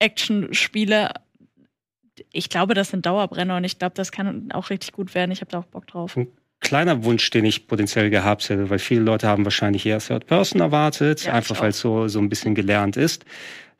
Action-Spiele, 0.00 1.10
ich 2.32 2.48
glaube, 2.48 2.74
das 2.74 2.90
sind 2.90 3.06
Dauerbrenner 3.06 3.56
und 3.56 3.64
ich 3.64 3.78
glaube, 3.78 3.94
das 3.94 4.10
kann 4.10 4.50
auch 4.52 4.70
richtig 4.70 4.92
gut 4.92 5.14
werden. 5.14 5.30
Ich 5.30 5.40
habe 5.40 5.50
da 5.50 5.60
auch 5.60 5.66
Bock 5.66 5.86
drauf. 5.86 6.16
Ein 6.16 6.28
kleiner 6.60 7.04
Wunsch, 7.04 7.30
den 7.30 7.44
ich 7.44 7.68
potenziell 7.68 8.10
gehabt 8.10 8.48
hätte, 8.48 8.70
weil 8.70 8.80
viele 8.80 9.02
Leute 9.02 9.28
haben 9.28 9.44
wahrscheinlich 9.44 9.86
eher 9.86 10.00
Third 10.00 10.26
Person 10.26 10.60
erwartet, 10.60 11.24
ja, 11.24 11.32
einfach 11.32 11.60
weil 11.60 11.70
es 11.70 11.78
so, 11.78 12.08
so 12.08 12.18
ein 12.18 12.28
bisschen 12.28 12.56
gelernt 12.56 12.96
ist. 12.96 13.24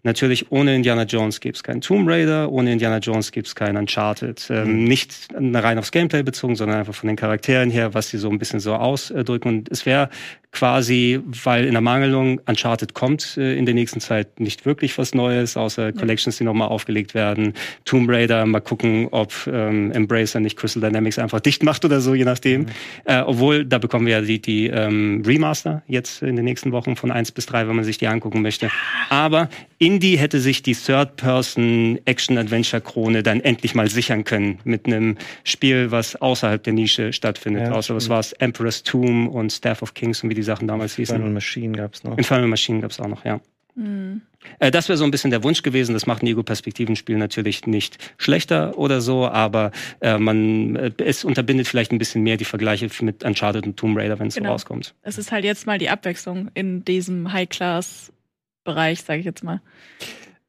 Natürlich, 0.05 0.52
ohne 0.52 0.76
Indiana 0.76 1.05
Jones 1.05 1.40
gibt's 1.40 1.62
keinen 1.62 1.80
Tomb 1.80 2.07
Raider, 2.09 2.52
ohne 2.52 2.72
Indiana 2.72 2.98
Jones 2.98 3.32
gibt's 3.32 3.55
keinen 3.55 3.78
Uncharted. 3.78 4.46
Ähm, 4.50 4.82
mhm. 4.82 4.84
Nicht 4.84 5.28
rein 5.34 5.78
aufs 5.78 5.92
Gameplay 5.92 6.22
bezogen, 6.22 6.57
sondern 6.57 6.78
einfach 6.78 6.94
von 6.94 7.09
den 7.09 7.16
Charakteren 7.16 7.70
her, 7.70 7.94
was 7.94 8.11
sie 8.11 8.18
so 8.18 8.28
ein 8.28 8.38
bisschen 8.38 8.61
so 8.61 8.74
ausdrücken. 8.74 9.48
Und 9.48 9.70
es 9.70 9.86
wäre 9.86 10.11
quasi, 10.55 11.20
weil 11.24 11.64
in 11.64 11.72
der 11.72 11.80
Mangelung 11.80 12.40
Uncharted 12.46 12.94
kommt 12.94 13.36
äh, 13.36 13.57
in 13.57 13.66
der 13.66 13.74
nächsten 13.74 14.00
Zeit 14.00 14.40
nicht 14.40 14.64
wirklich 14.64 14.96
was 14.96 15.14
Neues, 15.14 15.57
außer 15.57 15.92
Collections, 15.92 16.38
die 16.38 16.44
nochmal 16.44 16.68
aufgelegt 16.68 17.14
werden. 17.14 17.55
Tomb 17.84 18.09
Raider, 18.09 18.46
mal 18.46 18.61
gucken, 18.61 19.09
ob 19.11 19.32
ähm, 19.46 19.90
Embracer 19.92 20.40
nicht 20.40 20.57
Crystal 20.57 20.80
Dynamics 20.80 21.18
einfach 21.18 21.40
dicht 21.40 21.62
macht 21.62 21.84
oder 21.84 22.00
so, 22.00 22.14
je 22.14 22.24
nachdem. 22.24 22.62
Mhm. 22.62 22.66
Äh, 23.05 23.20
obwohl, 23.22 23.64
da 23.64 23.78
bekommen 23.78 24.07
wir 24.07 24.14
ja 24.14 24.20
die, 24.20 24.40
die 24.40 24.68
ähm, 24.68 25.22
Remaster 25.26 25.82
jetzt 25.88 26.22
in 26.22 26.36
den 26.36 26.44
nächsten 26.44 26.72
Wochen 26.72 26.94
von 26.94 27.11
eins 27.11 27.32
bis 27.32 27.46
drei, 27.46 27.66
wenn 27.66 27.74
man 27.76 27.84
sich 27.84 27.98
die 27.98 28.07
angucken 28.07 28.40
möchte. 28.40 28.70
Aber 29.11 29.48
Indie 29.79 30.16
hätte 30.16 30.41
sich 30.41 30.62
die 30.62 30.75
Third-Person-Action-Adventure-Krone 30.75 33.22
dann 33.22 33.41
endlich 33.41 33.75
mal 33.75 33.89
sichern 33.89 34.25
können 34.25 34.59
mit 34.64 34.87
einem 34.87 35.16
Spiel, 35.43 35.91
was 35.91 36.16
außerhalb 36.16 36.62
der 36.62 36.72
Nische 36.72 37.12
stattfindet. 37.12 37.64
Ja, 37.64 37.72
Außer 37.72 37.95
was 37.95 38.09
war 38.09 38.20
es 38.20 38.33
Emperor's 38.33 38.83
Tomb 38.83 39.33
und 39.33 39.53
Staff 39.53 39.83
of 39.83 39.95
Kings 39.95 40.22
und 40.22 40.31
wie 40.31 40.35
die 40.35 40.43
Sachen 40.43 40.68
damals 40.68 40.97
hießen. 40.97 41.16
Infernal 41.16 41.35
Machine 41.35 41.77
gab 41.77 41.95
es 41.95 42.05
noch. 42.05 42.16
Infernal 42.16 42.49
Machine 42.49 42.81
gab 42.81 42.91
es 42.91 43.01
auch 43.01 43.09
noch, 43.09 43.25
ja. 43.25 43.41
Mhm. 43.75 44.22
Äh, 44.59 44.70
das 44.70 44.89
wäre 44.89 44.97
so 44.97 45.05
ein 45.05 45.11
bisschen 45.11 45.31
der 45.31 45.43
Wunsch 45.43 45.62
gewesen. 45.62 45.95
Das 45.95 46.07
macht 46.07 46.22
ein 46.22 46.27
Ego-Perspektivenspiel 46.27 47.16
natürlich 47.16 47.66
nicht 47.66 47.99
schlechter 48.18 48.79
oder 48.79 49.01
so, 49.01 49.27
aber 49.27 49.72
äh, 50.01 50.18
man 50.18 50.77
äh, 50.77 50.91
es 50.99 51.25
unterbindet 51.25 51.66
vielleicht 51.66 51.93
ein 51.93 51.99
bisschen 51.99 52.22
mehr 52.22 52.37
die 52.37 52.45
Vergleiche 52.45 52.89
mit 53.01 53.25
Uncharted 53.25 53.66
und 53.66 53.77
Tomb 53.77 53.99
Raider, 53.99 54.18
wenn 54.18 54.29
es 54.29 54.35
genau. 54.35 54.51
so 54.51 54.53
rauskommt. 54.53 54.95
Es 55.03 55.18
ist 55.18 55.33
halt 55.33 55.45
jetzt 55.45 55.66
mal 55.66 55.79
die 55.79 55.91
Abwechslung 55.91 56.51
in 56.55 56.85
diesem 56.85 57.33
High-Class-Bereich, 58.65 59.03
sage 59.03 59.21
ich 59.21 59.27
jetzt 59.27 59.45
mal. 59.45 59.61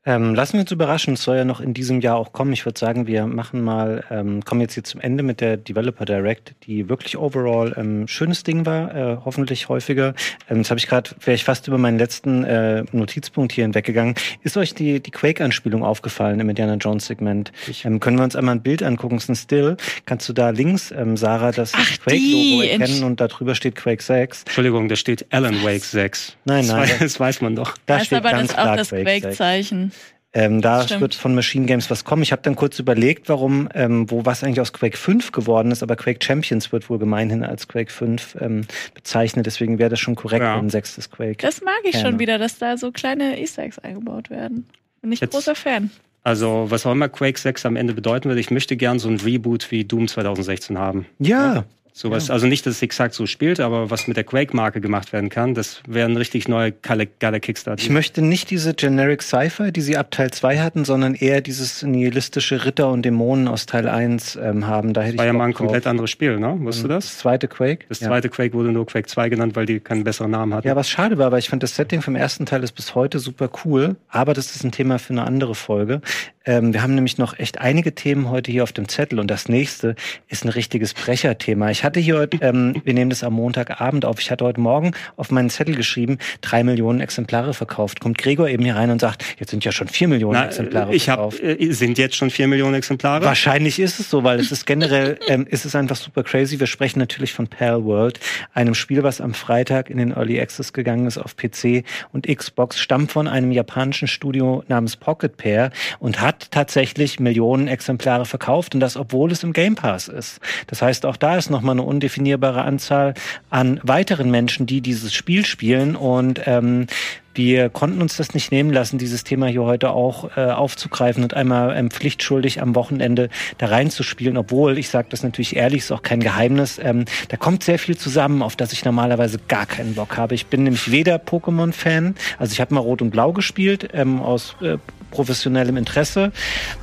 Ähm, 0.08 0.36
lassen 0.36 0.54
wir 0.54 0.62
uns 0.62 0.72
überraschen, 0.72 1.16
es 1.16 1.24
soll 1.24 1.38
ja 1.38 1.46
noch 1.46 1.60
in 1.60 1.74
diesem 1.74 2.00
Jahr 2.00 2.18
auch 2.18 2.32
kommen. 2.32 2.54
Ich 2.54 2.64
würde 2.64 2.80
sagen, 2.80 3.08
wir 3.08 3.26
machen 3.26 3.64
mal, 3.64 4.04
ähm, 4.12 4.46
kommen 4.46 4.62
jetzt 4.62 4.76
hier 4.76 4.84
zum 4.84 5.02
Ende 5.02 5.24
mit 5.24 5.42
der 5.42 5.58
Developer 5.58 6.06
Direct, 6.06 6.54
die 6.68 6.90
wirklich 6.90 7.18
overall 7.18 7.74
ähm, 7.76 8.08
schönes 8.08 8.44
Ding 8.44 8.68
war, 8.68 8.94
äh, 8.96 9.18
hoffentlich 9.26 9.68
häufiger. 9.68 10.14
Ähm, 10.48 10.58
jetzt 10.58 10.70
habe 10.70 10.78
ich 10.78 10.86
gerade, 10.86 11.10
wäre 11.22 11.34
ich 11.34 11.44
fast 11.44 11.68
über 11.68 11.80
meinen 11.80 11.98
letzten 11.98 12.44
äh, 12.44 12.84
Notizpunkt 12.92 13.52
hier 13.52 13.64
hinweggegangen. 13.64 14.14
Ist 14.44 14.58
euch 14.58 14.76
die, 14.76 15.00
die 15.00 15.10
Quake-Anspielung 15.10 15.84
aufgefallen 15.84 16.40
im 16.40 16.50
Indiana 16.50 16.76
Jones-Segment? 16.76 17.52
Ähm, 17.84 18.00
können 18.00 18.18
wir 18.18 18.26
uns 18.26 18.36
einmal 18.36 18.56
ein 18.56 18.62
Bild 18.62 18.84
angucken? 18.84 19.16
Es 19.16 19.24
ist 19.24 19.30
ein 19.30 19.36
Still. 19.36 19.78
Kannst 20.06 20.30
du 20.30 20.34
da 20.34 20.52
links, 20.52 20.92
ähm, 20.92 21.18
Sarah, 21.18 21.52
das 21.52 21.72
Quake-Logo 21.72 22.62
erkennen 22.62 23.04
und 23.06 23.20
da 23.20 23.28
drüber 23.28 23.56
steht 23.56 23.76
Quake 23.76 24.04
6? 24.04 24.44
Entschuldigung, 24.44 24.88
da 24.88 24.96
steht 24.96 25.26
Alan 25.32 25.64
Wake 25.64 25.84
6. 25.84 26.38
Nein, 26.46 26.68
nein. 26.68 26.90
Das, 26.90 27.00
das 27.00 27.20
weiß 27.20 27.42
man 27.42 27.56
doch. 27.56 27.76
Da 27.88 27.98
das 27.98 28.06
steht 28.06 28.20
aber 28.20 28.30
ganz 28.30 28.54
das 28.54 28.60
auch 28.60 28.76
das 28.76 28.90
Quake-Zeichen. 28.90 29.92
Ähm, 30.36 30.62
da 30.62 30.88
wird 31.00 31.16
von 31.16 31.34
Machine 31.34 31.66
Games 31.66 31.90
was 31.90 32.04
kommen. 32.04 32.22
Ich 32.22 32.34
habe 32.34 32.42
dann 32.42 32.58
kurz 32.58 32.78
überlegt, 32.78 33.30
warum, 33.30 33.70
ähm, 33.74 34.12
wo 34.12 34.26
was 34.26 34.44
eigentlich 34.44 34.60
aus 34.60 34.74
Quake 34.74 34.98
5 34.98 35.32
geworden 35.32 35.72
ist, 35.72 35.82
aber 35.82 35.96
Quake 35.96 36.22
Champions 36.22 36.74
wird 36.74 36.90
wohl 36.90 37.00
gemeinhin 37.00 37.46
als 37.46 37.70
Quake 37.70 37.90
5 37.90 38.38
ähm, 38.42 38.68
bezeichnet. 38.94 39.46
Deswegen 39.46 39.80
wäre 39.80 39.90
das 39.90 40.02
schon 40.02 40.16
korrekt, 40.16 40.44
ja. 40.44 40.58
ein 40.58 40.70
sechstes 40.70 41.10
Quake. 41.10 41.38
Das 41.38 41.62
mag 41.62 41.80
ich 41.86 41.94
Gerne. 41.94 42.10
schon 42.10 42.20
wieder, 42.20 42.38
dass 42.38 42.58
da 42.58 42.76
so 42.76 42.92
kleine 42.92 43.40
Easter 43.40 43.64
Eggs 43.64 43.80
eingebaut 43.80 44.30
werden. 44.30 44.68
Bin 45.02 45.14
ich 45.14 45.22
Jetzt, 45.22 45.32
großer 45.32 45.56
Fan. 45.56 45.90
Also, 46.24 46.66
was 46.68 46.86
auch 46.86 46.92
immer 46.92 47.08
Quake 47.08 47.40
6 47.40 47.66
am 47.66 47.78
Ende 47.78 47.94
bedeuten 47.94 48.28
wird, 48.28 48.38
ich 48.38 48.52
möchte 48.52 48.76
gern 48.76 49.00
so 49.00 49.08
ein 49.08 49.22
Reboot 49.22 49.72
wie 49.72 49.86
Doom 49.86 50.10
2016 50.10 50.78
haben. 50.78 51.06
Ja, 51.18 51.64
Sowas, 51.98 52.28
ja. 52.28 52.34
also 52.34 52.46
nicht, 52.46 52.66
dass 52.66 52.74
es 52.76 52.82
exakt 52.82 53.14
so 53.14 53.26
spielt, 53.26 53.62
aber 53.62 53.90
was 53.90 54.06
mit 54.06 54.18
der 54.18 54.26
Quake-Marke 54.26 54.82
gemacht 54.82 55.14
werden 55.14 55.30
kann, 55.30 55.54
das 55.54 55.82
wäre 55.88 56.10
ein 56.10 56.18
richtig 56.18 56.50
neuer, 56.50 56.72
geiler 56.72 57.40
Kickstarter. 57.40 57.82
Ich 57.82 57.90
möchte 57.90 58.22
nicht 58.22 58.50
diese 58.50 58.74
Generic 58.74 59.24
Sci-Fi, 59.24 59.72
die 59.72 59.80
sie 59.80 59.96
ab 59.96 60.12
Teil 60.12 60.30
2 60.30 60.60
hatten, 60.60 60.84
sondern 60.84 61.16
eher 61.16 61.40
dieses 61.40 61.84
nihilistische 61.84 62.66
Ritter 62.66 62.92
und 62.92 63.04
Dämonen 63.04 63.48
aus 63.48 63.66
Teil 63.66 63.88
1 63.88 64.36
ähm, 64.36 64.68
haben. 64.68 64.92
Da 64.92 65.04
hätte 65.04 65.18
war 65.20 65.24
ich 65.24 65.30
ja 65.30 65.32
mal 65.32 65.46
ein 65.46 65.52
drauf. 65.52 65.60
komplett 65.60 65.88
anderes 65.88 66.12
Spiel, 66.12 66.38
ne? 66.38 66.58
Wusstest 66.60 66.84
du 66.84 66.90
das? 66.90 67.06
Das 67.06 67.18
zweite 67.20 67.48
Quake? 67.48 67.86
Das 67.88 68.00
zweite 68.00 68.28
ja. 68.28 68.34
Quake 68.34 68.54
wurde 68.54 68.74
nur 68.74 68.86
Quake 68.86 69.08
2 69.08 69.30
genannt, 69.30 69.56
weil 69.56 69.66
die 69.66 69.80
keinen 69.80 70.04
besseren 70.04 70.32
Namen 70.32 70.54
hatten. 70.54 70.68
Ja, 70.68 70.76
was 70.76 70.90
schade 70.90 71.18
war, 71.18 71.32
weil 71.32 71.40
ich 71.40 71.48
fand 71.48 71.64
das 71.64 71.78
Setting 71.78 72.02
vom 72.02 72.18
ersten 72.18 72.46
Teil 72.46 72.62
ist 72.64 72.74
bis 72.74 72.94
heute 72.94 73.20
super 73.20 73.50
cool, 73.64 73.96
aber 74.10 74.34
das 74.34 74.54
ist 74.54 74.66
ein 74.66 74.74
Thema 74.74 75.00
für 75.00 75.14
eine 75.14 75.24
andere 75.24 75.56
Folge. 75.56 76.02
Ähm, 76.46 76.74
wir 76.74 76.84
haben 76.84 76.94
nämlich 76.94 77.18
noch 77.18 77.40
echt 77.40 77.60
einige 77.62 77.96
Themen 77.96 78.30
heute 78.30 78.52
hier 78.52 78.64
auf 78.64 78.74
dem 78.74 78.90
Zettel 78.90 79.20
und 79.20 79.32
das 79.32 79.48
nächste 79.48 79.96
ist 80.28 80.44
ein 80.44 80.50
richtiges 80.50 80.94
Brecherthema. 80.94 81.72
Ich 81.72 81.85
hatte 81.86 82.00
hier 82.00 82.18
heute 82.18 82.38
ähm, 82.42 82.82
wir 82.84 82.94
nehmen 82.94 83.10
das 83.10 83.24
am 83.24 83.34
Montagabend 83.34 84.04
auf. 84.06 84.20
Ich 84.20 84.32
hatte 84.32 84.44
heute 84.44 84.60
Morgen 84.60 84.92
auf 85.16 85.32
meinen 85.32 85.50
Zettel 85.50 85.76
geschrieben, 85.76 86.18
drei 86.42 86.64
Millionen 86.64 87.00
Exemplare 87.00 87.54
verkauft. 87.54 88.02
Kommt 88.02 88.18
Gregor 88.18 88.50
eben 88.50 88.64
hier 88.64 88.76
rein 88.76 88.90
und 88.90 89.00
sagt, 89.00 89.24
jetzt 89.40 89.52
sind 89.52 89.64
ja 89.64 89.72
schon 89.72 89.88
vier 89.88 90.08
Millionen 90.08 90.40
Na, 90.40 90.48
Exemplare 90.48 90.94
ich 90.94 91.06
verkauft. 91.06 91.42
Hab, 91.42 91.62
äh, 91.62 91.72
sind 91.72 91.98
jetzt 91.98 92.16
schon 92.16 92.30
vier 92.30 92.48
Millionen 92.48 92.76
Exemplare? 92.76 93.24
Wahrscheinlich 93.24 93.80
ist 93.80 94.00
es 94.00 94.10
so, 94.10 94.24
weil 94.24 94.40
es 94.40 94.52
ist 94.52 94.66
generell, 94.66 95.20
ähm, 95.28 95.46
ist 95.50 95.66
es 95.66 95.76
einfach 95.76 95.96
super 95.96 96.24
crazy. 96.24 96.60
Wir 96.60 96.68
sprechen 96.68 97.00
natürlich 97.00 97.34
von 97.34 97.48
Pal 97.48 97.86
World, 97.86 98.20
einem 98.54 98.74
Spiel, 98.74 99.04
was 99.04 99.22
am 99.22 99.34
Freitag 99.34 99.90
in 99.90 99.98
den 99.98 100.12
Early 100.12 100.42
Access 100.42 100.74
gegangen 100.74 101.06
ist 101.06 101.18
auf 101.18 101.38
PC 101.38 101.84
und 102.12 102.28
Xbox, 102.28 102.80
stammt 102.80 103.12
von 103.12 103.28
einem 103.28 103.52
japanischen 103.52 104.08
Studio 104.08 104.64
namens 104.68 104.98
Pocket 104.98 105.38
Pair 105.38 105.72
und 106.00 106.20
hat 106.20 106.50
tatsächlich 106.52 107.20
Millionen 107.20 107.68
Exemplare 107.68 108.26
verkauft 108.26 108.74
und 108.74 108.80
das, 108.80 108.98
obwohl 108.98 109.32
es 109.32 109.44
im 109.44 109.54
Game 109.54 109.76
Pass 109.76 110.08
ist. 110.08 110.40
Das 110.68 110.82
heißt, 110.82 111.06
auch 111.06 111.18
da 111.18 111.38
ist 111.38 111.50
nochmal 111.50 111.75
eine 111.76 111.84
undefinierbare 111.84 112.64
Anzahl 112.64 113.14
an 113.50 113.80
weiteren 113.84 114.32
Menschen, 114.32 114.66
die 114.66 114.82
dieses 114.82 115.14
Spiel 115.14 115.46
spielen. 115.46 115.96
Und 115.96 116.42
ähm, 116.46 116.88
wir 117.36 117.70
konnten 117.70 118.02
uns 118.02 118.16
das 118.16 118.34
nicht 118.34 118.52
nehmen 118.52 118.72
lassen, 118.72 118.98
dieses 118.98 119.26
Thema 119.26 119.48
hier 119.48 119.64
heute 119.64 119.92
auch 119.92 120.38
äh, 120.38 120.46
aufzugreifen 120.46 121.22
und 121.22 121.34
einmal 121.34 121.76
ähm, 121.76 121.92
pflichtschuldig 121.92 122.62
am 122.62 122.76
Wochenende 122.76 123.30
da 123.58 123.68
reinzuspielen, 123.68 124.38
obwohl, 124.38 124.78
ich 124.78 124.90
sage 124.90 125.08
das 125.10 125.22
natürlich 125.22 125.56
ehrlich, 125.56 125.80
ist 125.80 125.92
auch 125.92 126.02
kein 126.02 126.22
Geheimnis, 126.22 126.80
ähm, 126.82 127.04
da 127.28 127.38
kommt 127.38 127.64
sehr 127.64 127.78
viel 127.78 127.98
zusammen, 127.98 128.42
auf 128.42 128.56
das 128.56 128.72
ich 128.72 128.86
normalerweise 128.86 129.38
gar 129.50 129.66
keinen 129.66 129.96
Bock 129.96 130.18
habe. 130.18 130.34
Ich 130.34 130.48
bin 130.48 130.64
nämlich 130.64 130.92
weder 130.92 131.18
Pokémon-Fan, 131.18 132.16
also 132.40 132.54
ich 132.54 132.62
habe 132.62 132.74
mal 132.74 132.80
Rot 132.80 133.02
und 133.02 133.10
Blau 133.10 133.34
gespielt, 133.34 133.90
ähm, 133.94 134.22
aus 134.22 134.56
äh, 134.62 134.78
professionellem 135.12 135.76
Interesse, 135.76 136.32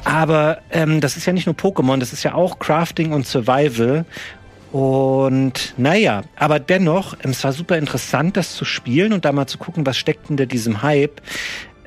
aber 0.04 0.58
ähm, 0.70 1.00
das 1.00 1.16
ist 1.16 1.26
ja 1.26 1.32
nicht 1.32 1.46
nur 1.46 1.54
Pokémon, 1.54 1.98
das 1.98 2.12
ist 2.12 2.22
ja 2.24 2.34
auch 2.34 2.58
Crafting 2.58 3.12
und 3.12 3.26
Survival 3.26 4.04
und 4.72 5.74
naja, 5.76 6.22
aber 6.36 6.58
dennoch, 6.58 7.14
es 7.22 7.44
war 7.44 7.52
super 7.52 7.76
interessant, 7.76 8.38
das 8.38 8.54
zu 8.54 8.64
spielen 8.64 9.12
und 9.12 9.26
da 9.26 9.32
mal 9.32 9.46
zu 9.46 9.58
gucken, 9.58 9.84
was 9.84 9.98
steckt 9.98 10.28
hinter 10.28 10.46
diesem 10.46 10.82
Hype. 10.82 11.20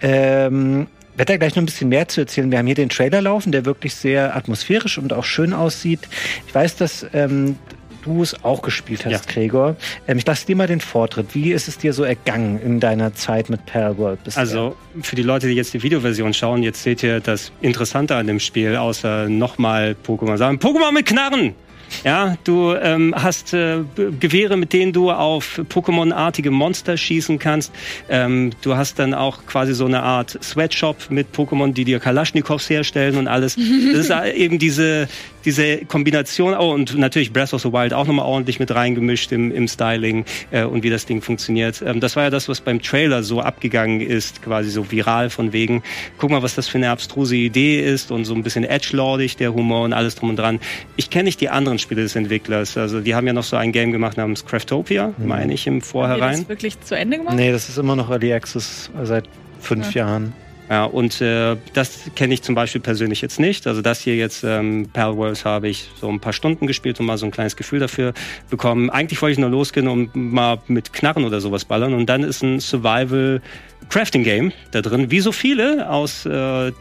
Ähm, 0.01 0.85
werde 1.17 1.33
da 1.33 1.37
gleich 1.37 1.55
noch 1.55 1.63
ein 1.63 1.65
bisschen 1.65 1.89
mehr 1.89 2.07
zu 2.07 2.21
erzählen. 2.21 2.51
Wir 2.51 2.59
haben 2.59 2.67
hier 2.67 2.75
den 2.75 2.89
Trailer 2.89 3.21
laufen, 3.21 3.51
der 3.51 3.65
wirklich 3.65 3.95
sehr 3.95 4.35
atmosphärisch 4.35 4.99
und 4.99 5.13
auch 5.13 5.23
schön 5.23 5.51
aussieht. 5.53 6.01
Ich 6.45 6.53
weiß, 6.53 6.75
dass 6.75 7.07
ähm, 7.13 7.57
du 8.03 8.21
es 8.21 8.43
auch 8.43 8.61
gespielt 8.61 9.03
hast, 9.05 9.11
ja. 9.11 9.33
Gregor. 9.33 9.77
Ähm, 10.07 10.19
ich 10.19 10.25
lasse 10.27 10.45
dir 10.45 10.55
mal 10.55 10.67
den 10.67 10.81
Vortritt. 10.81 11.33
Wie 11.33 11.53
ist 11.53 11.67
es 11.67 11.79
dir 11.79 11.91
so 11.91 12.03
ergangen 12.03 12.61
in 12.61 12.79
deiner 12.79 13.15
Zeit 13.15 13.49
mit 13.49 13.65
Palworld 13.65 14.23
bisher? 14.23 14.41
Also 14.41 14.75
für 15.01 15.15
die 15.15 15.23
Leute, 15.23 15.47
die 15.47 15.53
jetzt 15.53 15.73
die 15.73 15.81
Videoversion 15.81 16.35
schauen, 16.35 16.61
jetzt 16.61 16.83
seht 16.83 17.01
ihr 17.01 17.19
das 17.19 17.51
Interessante 17.61 18.15
an 18.15 18.27
dem 18.27 18.39
Spiel, 18.39 18.75
außer 18.75 19.27
nochmal 19.27 19.95
Pokémon 20.05 20.37
sagen. 20.37 20.57
Pokémon 20.59 20.91
mit 20.91 21.07
Knarren! 21.07 21.55
Ja, 22.03 22.37
du 22.43 22.73
ähm, 22.73 23.13
hast 23.15 23.53
äh, 23.53 23.79
Gewehre, 24.19 24.57
mit 24.57 24.73
denen 24.73 24.93
du 24.93 25.11
auf 25.11 25.59
Pokémon-artige 25.69 26.51
Monster 26.51 26.97
schießen 26.97 27.39
kannst. 27.39 27.73
Ähm, 28.09 28.51
du 28.61 28.75
hast 28.75 28.99
dann 28.99 29.13
auch 29.13 29.45
quasi 29.45 29.73
so 29.73 29.85
eine 29.85 30.03
Art 30.03 30.37
Sweatshop 30.43 31.09
mit 31.09 31.27
Pokémon, 31.35 31.73
die 31.73 31.85
dir 31.85 31.99
Kalaschnikows 31.99 32.69
herstellen 32.69 33.17
und 33.17 33.27
alles. 33.27 33.55
Das 33.55 34.09
ist 34.09 34.11
eben 34.35 34.59
diese, 34.59 35.07
diese 35.45 35.85
Kombination, 35.85 36.55
oh, 36.55 36.73
und 36.73 36.97
natürlich 36.97 37.31
Breath 37.31 37.53
of 37.53 37.61
the 37.61 37.71
Wild 37.71 37.93
auch 37.93 38.07
nochmal 38.07 38.25
ordentlich 38.25 38.59
mit 38.59 38.73
reingemischt 38.73 39.31
im, 39.31 39.51
im 39.51 39.67
Styling 39.67 40.25
äh, 40.51 40.63
und 40.63 40.83
wie 40.83 40.89
das 40.89 41.05
Ding 41.05 41.21
funktioniert. 41.21 41.81
Ähm, 41.85 41.99
das 41.99 42.15
war 42.15 42.23
ja 42.23 42.29
das, 42.29 42.49
was 42.49 42.61
beim 42.61 42.81
Trailer 42.81 43.23
so 43.23 43.41
abgegangen 43.41 44.01
ist, 44.01 44.41
quasi 44.41 44.69
so 44.69 44.91
viral 44.91 45.29
von 45.29 45.53
wegen, 45.53 45.83
guck 46.17 46.31
mal, 46.31 46.41
was 46.41 46.55
das 46.55 46.67
für 46.67 46.77
eine 46.77 46.89
abstruse 46.89 47.35
Idee 47.35 47.79
ist 47.81 48.11
und 48.11 48.25
so 48.25 48.33
ein 48.33 48.43
bisschen 48.43 48.63
edgelordig, 48.63 49.37
der 49.37 49.53
Humor 49.53 49.83
und 49.83 49.93
alles 49.93 50.15
drum 50.15 50.29
und 50.29 50.37
dran. 50.37 50.59
Ich 50.95 51.09
kenne 51.09 51.25
nicht 51.25 51.41
die 51.41 51.49
anderen 51.49 51.79
Spiele 51.85 52.01
des 52.01 52.15
Entwicklers. 52.15 52.77
Also 52.77 52.99
die 52.99 53.15
haben 53.15 53.27
ja 53.27 53.33
noch 53.33 53.43
so 53.43 53.55
ein 53.55 53.71
Game 53.71 53.91
gemacht 53.91 54.17
namens 54.17 54.45
Craftopia, 54.45 55.13
mhm. 55.17 55.27
meine 55.27 55.53
ich, 55.53 55.67
im 55.67 55.81
Vorhinein. 55.81 56.21
Haben 56.21 56.31
die 56.33 56.39
das 56.41 56.49
wirklich 56.49 56.81
zu 56.81 56.97
Ende 56.97 57.17
gemacht? 57.17 57.35
Nee, 57.35 57.51
das 57.51 57.69
ist 57.69 57.77
immer 57.77 57.95
noch 57.95 58.09
Early 58.09 58.33
Access 58.33 58.89
seit 59.03 59.29
fünf 59.59 59.93
ja. 59.93 60.07
Jahren. 60.07 60.33
Ja, 60.69 60.85
und 60.85 61.21
äh, 61.21 61.57
das 61.73 62.09
kenne 62.15 62.33
ich 62.33 62.41
zum 62.41 62.55
Beispiel 62.55 62.81
persönlich 62.81 63.21
jetzt 63.21 63.39
nicht. 63.39 63.67
Also 63.67 63.83
das 63.83 64.01
hier 64.01 64.15
jetzt, 64.15 64.43
ähm, 64.43 64.89
Palworlds, 64.91 65.45
habe 65.45 65.67
ich 65.67 65.89
so 66.01 66.09
ein 66.09 66.19
paar 66.19 66.33
Stunden 66.33 66.65
gespielt 66.65 66.99
und 66.99 67.05
mal 67.05 67.17
so 67.17 67.25
ein 67.27 67.31
kleines 67.31 67.55
Gefühl 67.55 67.79
dafür 67.79 68.13
bekommen. 68.49 68.89
Eigentlich 68.89 69.21
wollte 69.21 69.33
ich 69.33 69.37
nur 69.37 69.49
losgehen 69.49 69.87
und 69.87 70.15
mal 70.15 70.57
mit 70.67 70.91
Knarren 70.91 71.23
oder 71.23 71.39
sowas 71.39 71.65
ballern. 71.65 71.93
Und 71.93 72.07
dann 72.07 72.23
ist 72.23 72.41
ein 72.41 72.59
Survival 72.59 73.41
Crafting 73.89 74.23
Game 74.23 74.51
da 74.71 74.81
drin, 74.81 75.11
wie 75.11 75.19
so 75.19 75.31
viele 75.31 75.89
aus, 75.89 76.25
äh, 76.25 76.29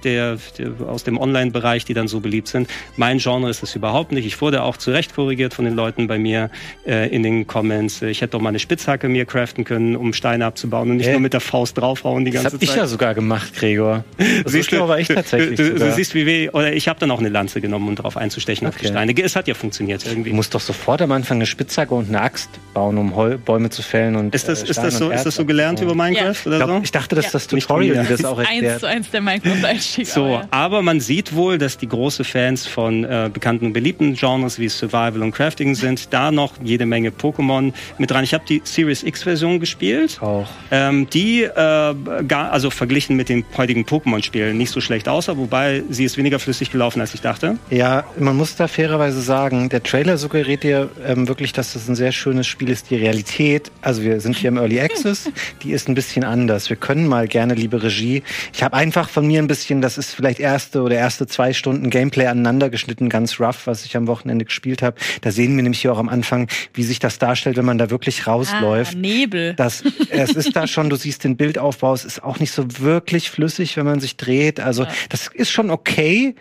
der, 0.05 0.39
der, 0.59 0.73
aus 0.87 1.05
dem 1.05 1.19
Online-Bereich, 1.19 1.85
die 1.85 1.95
dann 1.95 2.09
so 2.09 2.21
beliebt 2.21 2.49
sind. 2.49 2.69
Mein 2.97 3.19
Genre 3.19 3.51
ist 3.51 3.63
das 3.63 3.75
überhaupt 3.75 4.13
nicht. 4.13 4.27
Ich 4.27 4.41
wurde 4.41 4.63
auch 4.63 4.77
zurecht 4.77 5.15
korrigiert 5.15 5.55
von 5.55 5.65
den 5.65 5.75
Leuten 5.75 6.07
bei 6.07 6.19
mir 6.19 6.51
äh, 6.87 7.09
in 7.15 7.23
den 7.23 7.47
Comments. 7.47 8.03
Ich 8.03 8.21
hätte 8.21 8.33
doch 8.33 8.41
mal 8.41 8.51
eine 8.51 8.59
Spitzhacke 8.59 9.09
mir 9.09 9.27
craften 9.27 9.65
können, 9.65 9.97
um 9.97 10.13
Steine 10.13 10.47
abzubauen 10.47 10.91
und 10.91 10.97
nicht 10.99 11.09
äh? 11.09 11.13
nur 11.13 11.21
mit 11.21 11.33
der 11.33 11.41
Faust 11.41 11.79
draufhauen 11.79 12.25
die 12.25 12.31
ganze 12.31 12.45
das 12.45 12.53
hab 12.55 12.61
Zeit. 12.61 12.69
Das 12.69 12.71
habe 12.71 12.79
ich 12.79 12.83
ja 12.83 12.87
sogar 12.89 13.15
gemacht, 13.15 13.55
Gregor. 13.55 14.05
Das 14.45 14.53
siehst 14.53 14.73
du, 14.73 14.83
aber 14.83 14.99
ich 14.99 15.09
tatsächlich. 15.09 15.57
Du, 15.57 15.71
du, 15.71 15.79
du 15.79 15.93
siehst, 15.93 16.15
wie 16.15 16.27
weh, 16.27 16.51
oder 16.51 16.73
ich 16.73 16.89
habe 16.89 16.99
dann 16.99 17.11
auch 17.11 17.19
eine 17.19 17.29
Lanze 17.29 17.61
genommen, 17.61 17.89
um 17.89 17.95
drauf 17.95 18.17
einzustechen 18.17 18.67
okay. 18.67 18.75
auf 18.75 18.81
die 18.81 18.89
Steine. 18.89 19.15
Es 19.23 19.37
hat 19.37 19.49
ja 19.49 19.55
funktioniert 19.55 20.05
irgendwie. 20.07 20.31
Du 20.31 20.37
musst 20.37 20.55
doch 20.55 20.61
sofort 20.61 21.01
am 21.03 21.13
Anfang 21.13 21.39
eine 21.39 21.47
Spitzhacke 21.47 21.95
und 21.95 22.09
eine 22.09 22.21
Axt 22.21 22.51
bauen, 22.75 22.99
um 22.99 23.17
Heu 23.17 23.39
Bäume 23.39 23.71
zu 23.71 23.83
fällen 23.83 24.17
und 24.17 24.35
Ist 24.35 24.49
das, 24.49 24.63
äh, 24.63 24.71
ist 24.71 24.79
das 24.79 24.99
so, 24.99 25.11
ist 25.11 25.25
das 25.25 25.37
so 25.37 25.45
gelernt 25.45 25.81
über 25.81 25.95
Minecraft 25.95 26.35
ja. 26.45 26.47
oder 26.47 26.67
so? 26.67 26.81
Ich 26.83 26.93
dachte, 26.95 27.15
dass 27.15 27.27
ja. 27.27 27.31
das 27.33 27.47
Tutorial 27.47 27.97
das, 27.97 28.21
das 28.21 28.25
auch 28.25 28.39
erklärt. 28.39 28.73
Eins 28.73 28.81
zu 28.81 28.87
eins 28.87 29.11
der 29.11 29.21
Minecraft-Einstieg. 29.21 30.07
So, 30.07 30.29
ja. 30.29 30.49
aber 30.51 30.83
man 30.83 31.01
sieht 31.01 31.35
wohl, 31.35 31.59
dass 31.59 31.79
die 31.79 31.89
große 31.89 32.25
Fans 32.25 32.67
von 32.67 33.05
äh, 33.05 33.31
bekannten 33.33 33.67
und 33.67 33.73
beliebten 33.73 34.15
Genres 34.15 34.59
wie 34.59 34.69
Survival 34.69 35.23
und 35.23 35.33
Crafting 35.33 35.75
sind. 35.75 36.13
Da 36.13 36.31
noch 36.31 36.53
jede 36.63 36.87
Menge 36.87 37.11
Pokémon 37.11 37.73
mit 37.99 38.11
dran. 38.11 38.25
Ich 38.25 38.35
habe 38.35 38.45
die 38.49 38.63
Series 38.65 39.03
X-Version 39.03 39.61
gespielt. 39.61 40.19
Auch. 40.21 40.49
Ähm, 40.71 41.09
die, 41.11 41.43
äh, 41.43 41.49
gar, 41.55 42.53
also 42.53 42.71
verglichen 42.71 43.17
mit 43.17 43.29
den 43.29 43.45
heutigen 43.57 43.85
Pokémon-Spielen, 43.85 44.57
nicht 44.57 44.71
so 44.71 44.81
schlecht 44.81 45.09
aussah, 45.09 45.37
wobei 45.37 45.83
sie 45.91 46.05
ist 46.05 46.17
weniger 46.17 46.39
flüssig 46.39 46.71
gelaufen, 46.71 47.01
als 47.01 47.15
ich 47.15 47.21
dachte. 47.21 47.59
Ja, 47.71 48.05
man 48.19 48.37
muss 48.37 48.57
da 48.57 48.69
fairerweise 48.69 49.21
sagen, 49.21 49.69
der 49.69 49.83
Trailer 49.83 50.19
suggeriert 50.19 50.63
dir 50.63 50.91
ähm, 51.07 51.29
wirklich, 51.29 51.53
dass 51.53 51.73
das 51.73 51.89
ein 51.89 51.95
sehr 51.95 52.13
schönes 52.13 52.47
Spiel 52.47 52.71
ist. 52.71 52.91
Die 52.91 52.97
Realität, 52.97 53.71
also 53.83 54.03
wir 54.03 54.21
sind 54.21 54.37
hier 54.37 54.49
im 54.49 54.57
Early 54.57 54.81
Access, 54.81 55.31
die 55.63 55.73
ist 55.73 55.89
ein 55.89 55.95
bisschen 55.95 56.25
anders. 56.25 56.69
Wir 56.69 56.77
können 56.85 57.09
mal 57.09 57.29
gerne, 57.29 57.55
liebe 57.55 57.83
Regie, 57.83 58.23
ich 58.53 58.63
habe 58.63 58.77
einfach 58.77 59.09
von 59.09 59.27
mir 59.27 59.41
ein 59.41 59.47
bisschen, 59.47 59.81
das 59.81 59.97
ist 59.97 60.13
vielleicht 60.13 60.39
erste 60.39 60.83
oder 60.83 60.97
erste 60.97 61.27
zwei 61.27 61.55
Stunden 61.55 61.89
Gameplay 61.89 62.27
aneinander 62.27 62.69
geschnitten, 62.69 63.09
ganz 63.09 63.41
rough, 63.41 63.67
was 63.67 63.87
ich 63.87 63.97
am 63.97 64.07
Wochenende 64.07 64.45
gespielt 64.45 64.83
habe. 64.83 64.99
Da 65.23 65.31
sehen 65.31 65.57
wir 65.57 65.63
nämlich 65.63 65.81
hier 65.81 65.95
auch 65.95 65.99
am 65.99 66.11
Anfang, 66.11 66.47
wie 66.75 66.83
sich 66.83 66.99
das 66.99 67.19
darstellt, 67.19 67.57
wenn 67.57 67.65
man 67.65 67.79
da 67.79 67.89
wirklich 67.89 68.27
rausläuft. 68.27 68.97
Ah, 68.97 68.99
Nebel. 68.99 69.55
Das, 69.55 69.83
es 70.11 70.33
ist 70.33 70.55
da 70.55 70.67
schon, 70.67 70.91
du 70.91 70.97
siehst 70.97 71.25
den 71.25 71.39
Bildaufbau, 71.39 71.95
es 71.95 72.05
ist 72.05 72.23
auch 72.23 72.39
nicht 72.39 72.53
so 72.53 72.67
wirklich 72.79 73.31
flüssig, 73.31 73.79
wenn 73.79 73.87
man 73.87 74.01
sich 74.01 74.19
dreht. 74.19 74.61
Also 74.61 74.83
ja. 74.83 74.91
das 75.09 75.29
ist 75.29 75.51
schon 75.51 75.71
okay, 75.71 76.35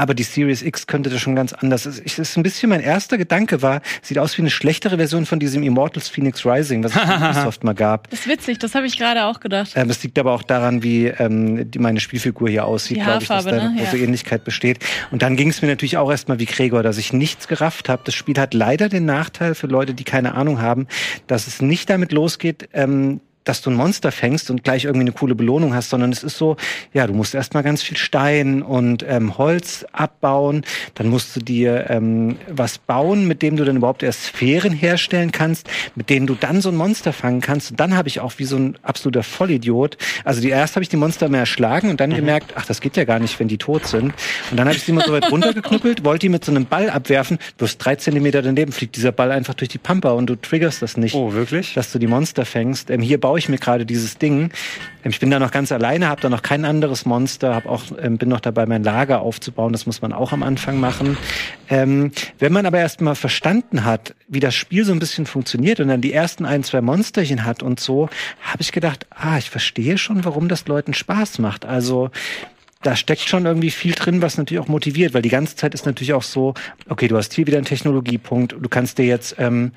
aber 0.00 0.14
die 0.14 0.22
Series 0.22 0.62
X 0.62 0.86
könnte 0.86 1.10
das 1.10 1.20
schon 1.20 1.36
ganz 1.36 1.52
anders. 1.52 1.84
Es 1.84 2.18
ist 2.18 2.36
ein 2.38 2.42
bisschen 2.42 2.70
mein 2.70 2.80
erster 2.80 3.18
Gedanke 3.18 3.60
war, 3.60 3.82
sieht 4.00 4.18
aus 4.18 4.36
wie 4.38 4.42
eine 4.42 4.50
schlechtere 4.50 4.96
Version 4.96 5.26
von 5.26 5.38
diesem 5.38 5.62
Immortals 5.62 6.08
Phoenix 6.08 6.46
Rising, 6.46 6.82
was 6.82 6.96
es 6.96 7.02
in 7.02 7.22
Ubisoft 7.22 7.64
mal 7.64 7.74
gab. 7.74 8.08
Das 8.08 8.20
ist 8.20 8.26
witzig, 8.26 8.58
das 8.58 8.74
habe 8.74 8.86
ich 8.86 8.98
gerade 8.98 9.26
auch 9.26 9.40
gedacht. 9.40 9.72
Ähm, 9.74 9.90
es 9.90 10.02
liegt 10.02 10.18
aber 10.18 10.32
auch 10.32 10.42
daran, 10.42 10.82
wie 10.82 11.08
ähm, 11.08 11.70
die, 11.70 11.78
meine 11.78 12.00
Spielfigur 12.00 12.48
hier 12.48 12.64
aussieht, 12.64 13.02
glaube 13.02 13.22
ich, 13.22 13.28
dass 13.28 13.44
da 13.44 13.50
eine 13.50 13.74
ne? 13.74 13.76
große 13.76 13.98
ja. 13.98 14.04
Ähnlichkeit 14.04 14.42
besteht. 14.44 14.78
Und 15.10 15.20
dann 15.20 15.36
ging 15.36 15.50
es 15.50 15.60
mir 15.60 15.68
natürlich 15.68 15.98
auch 15.98 16.10
erstmal 16.10 16.38
wie 16.38 16.46
Gregor, 16.46 16.82
dass 16.82 16.96
ich 16.96 17.12
nichts 17.12 17.46
gerafft 17.46 17.90
habe. 17.90 18.00
Das 18.06 18.14
Spiel 18.14 18.38
hat 18.38 18.54
leider 18.54 18.88
den 18.88 19.04
Nachteil 19.04 19.54
für 19.54 19.66
Leute, 19.66 19.92
die 19.92 20.04
keine 20.04 20.34
Ahnung 20.34 20.62
haben, 20.62 20.86
dass 21.26 21.46
es 21.46 21.60
nicht 21.60 21.90
damit 21.90 22.12
losgeht, 22.12 22.70
ähm, 22.72 23.20
dass 23.44 23.62
du 23.62 23.70
ein 23.70 23.76
Monster 23.76 24.12
fängst 24.12 24.50
und 24.50 24.64
gleich 24.64 24.84
irgendwie 24.84 25.04
eine 25.04 25.12
coole 25.12 25.34
Belohnung 25.34 25.74
hast, 25.74 25.90
sondern 25.90 26.12
es 26.12 26.22
ist 26.22 26.36
so, 26.36 26.56
ja, 26.92 27.06
du 27.06 27.14
musst 27.14 27.34
erstmal 27.34 27.62
ganz 27.62 27.82
viel 27.82 27.96
Stein 27.96 28.62
und 28.62 29.04
ähm, 29.08 29.38
Holz 29.38 29.86
abbauen, 29.92 30.62
dann 30.94 31.08
musst 31.08 31.34
du 31.36 31.40
dir 31.40 31.88
ähm, 31.88 32.36
was 32.48 32.78
bauen, 32.78 33.26
mit 33.26 33.42
dem 33.42 33.56
du 33.56 33.64
dann 33.64 33.76
überhaupt 33.76 34.02
erst 34.02 34.24
Sphären 34.24 34.72
herstellen 34.72 35.32
kannst, 35.32 35.68
mit 35.94 36.10
denen 36.10 36.26
du 36.26 36.34
dann 36.34 36.60
so 36.60 36.68
ein 36.68 36.76
Monster 36.76 37.12
fangen 37.12 37.40
kannst. 37.40 37.72
Und 37.72 37.80
dann 37.80 37.96
habe 37.96 38.08
ich 38.08 38.20
auch 38.20 38.34
wie 38.36 38.44
so 38.44 38.56
ein 38.56 38.76
absoluter 38.82 39.22
Vollidiot, 39.22 39.96
also 40.24 40.40
die 40.40 40.50
erst 40.50 40.76
habe 40.76 40.82
ich 40.82 40.88
die 40.88 40.96
Monster 40.96 41.28
mehr 41.28 41.40
erschlagen 41.40 41.90
und 41.90 42.00
dann 42.00 42.10
mhm. 42.10 42.16
gemerkt, 42.16 42.54
ach, 42.56 42.66
das 42.66 42.80
geht 42.80 42.96
ja 42.96 43.04
gar 43.04 43.18
nicht, 43.18 43.38
wenn 43.40 43.48
die 43.48 43.58
tot 43.58 43.86
sind. 43.86 44.12
Und 44.50 44.56
dann 44.56 44.66
habe 44.66 44.76
ich 44.76 44.82
sie 44.82 44.92
mal 44.92 45.04
so 45.06 45.12
weit 45.12 45.30
runtergeknüppelt, 45.30 46.04
wollte 46.04 46.26
die 46.26 46.28
mit 46.28 46.44
so 46.44 46.52
einem 46.52 46.66
Ball 46.66 46.90
abwerfen, 46.90 47.38
bloß 47.58 47.78
drei 47.78 47.96
Zentimeter 47.96 48.42
daneben 48.42 48.72
fliegt 48.72 48.96
dieser 48.96 49.12
Ball 49.12 49.32
einfach 49.32 49.54
durch 49.54 49.68
die 49.68 49.78
Pampa 49.78 50.10
und 50.12 50.26
du 50.26 50.36
triggerst 50.36 50.82
das 50.82 50.96
nicht. 50.96 51.14
Oh, 51.14 51.32
wirklich? 51.32 51.74
Dass 51.74 51.92
du 51.92 51.98
die 51.98 52.06
Monster 52.06 52.44
fängst. 52.44 52.90
Ähm, 52.90 53.00
hier 53.00 53.20
baue 53.30 53.38
ich 53.38 53.48
mir 53.48 53.58
gerade 53.58 53.86
dieses 53.86 54.18
Ding. 54.18 54.50
Ich 55.04 55.20
bin 55.20 55.30
da 55.30 55.38
noch 55.38 55.52
ganz 55.52 55.70
alleine, 55.70 56.08
habe 56.08 56.20
da 56.20 56.28
noch 56.28 56.42
kein 56.42 56.64
anderes 56.64 57.06
Monster, 57.06 57.54
hab 57.54 57.66
auch, 57.66 57.84
ähm, 58.02 58.18
bin 58.18 58.28
noch 58.28 58.40
dabei, 58.40 58.66
mein 58.66 58.82
Lager 58.82 59.20
aufzubauen. 59.20 59.70
Das 59.70 59.86
muss 59.86 60.02
man 60.02 60.12
auch 60.12 60.32
am 60.32 60.42
Anfang 60.42 60.80
machen. 60.80 61.16
Ähm, 61.68 62.10
wenn 62.40 62.52
man 62.52 62.66
aber 62.66 62.80
erst 62.80 63.00
mal 63.00 63.14
verstanden 63.14 63.84
hat, 63.84 64.16
wie 64.26 64.40
das 64.40 64.56
Spiel 64.56 64.84
so 64.84 64.92
ein 64.92 64.98
bisschen 64.98 65.26
funktioniert 65.26 65.78
und 65.78 65.86
dann 65.86 66.00
die 66.00 66.12
ersten 66.12 66.44
ein, 66.44 66.64
zwei 66.64 66.80
Monsterchen 66.80 67.44
hat 67.44 67.62
und 67.62 67.78
so, 67.78 68.08
habe 68.42 68.62
ich 68.62 68.72
gedacht, 68.72 69.06
ah, 69.10 69.38
ich 69.38 69.48
verstehe 69.48 69.96
schon, 69.96 70.24
warum 70.24 70.48
das 70.48 70.66
Leuten 70.66 70.92
Spaß 70.92 71.38
macht. 71.38 71.64
Also 71.64 72.10
da 72.82 72.96
steckt 72.96 73.28
schon 73.28 73.46
irgendwie 73.46 73.70
viel 73.70 73.92
drin, 73.92 74.22
was 74.22 74.38
natürlich 74.38 74.60
auch 74.60 74.66
motiviert, 74.66 75.14
weil 75.14 75.22
die 75.22 75.28
ganze 75.28 75.54
Zeit 75.54 75.72
ist 75.72 75.86
natürlich 75.86 76.14
auch 76.14 76.24
so, 76.24 76.54
okay, 76.88 77.06
du 77.06 77.16
hast 77.16 77.32
hier 77.32 77.46
wieder 77.46 77.58
einen 77.58 77.64
Technologiepunkt, 77.66 78.56
du 78.60 78.68
kannst 78.68 78.98
dir 78.98 79.06
jetzt 79.06 79.36
ähm, 79.38 79.70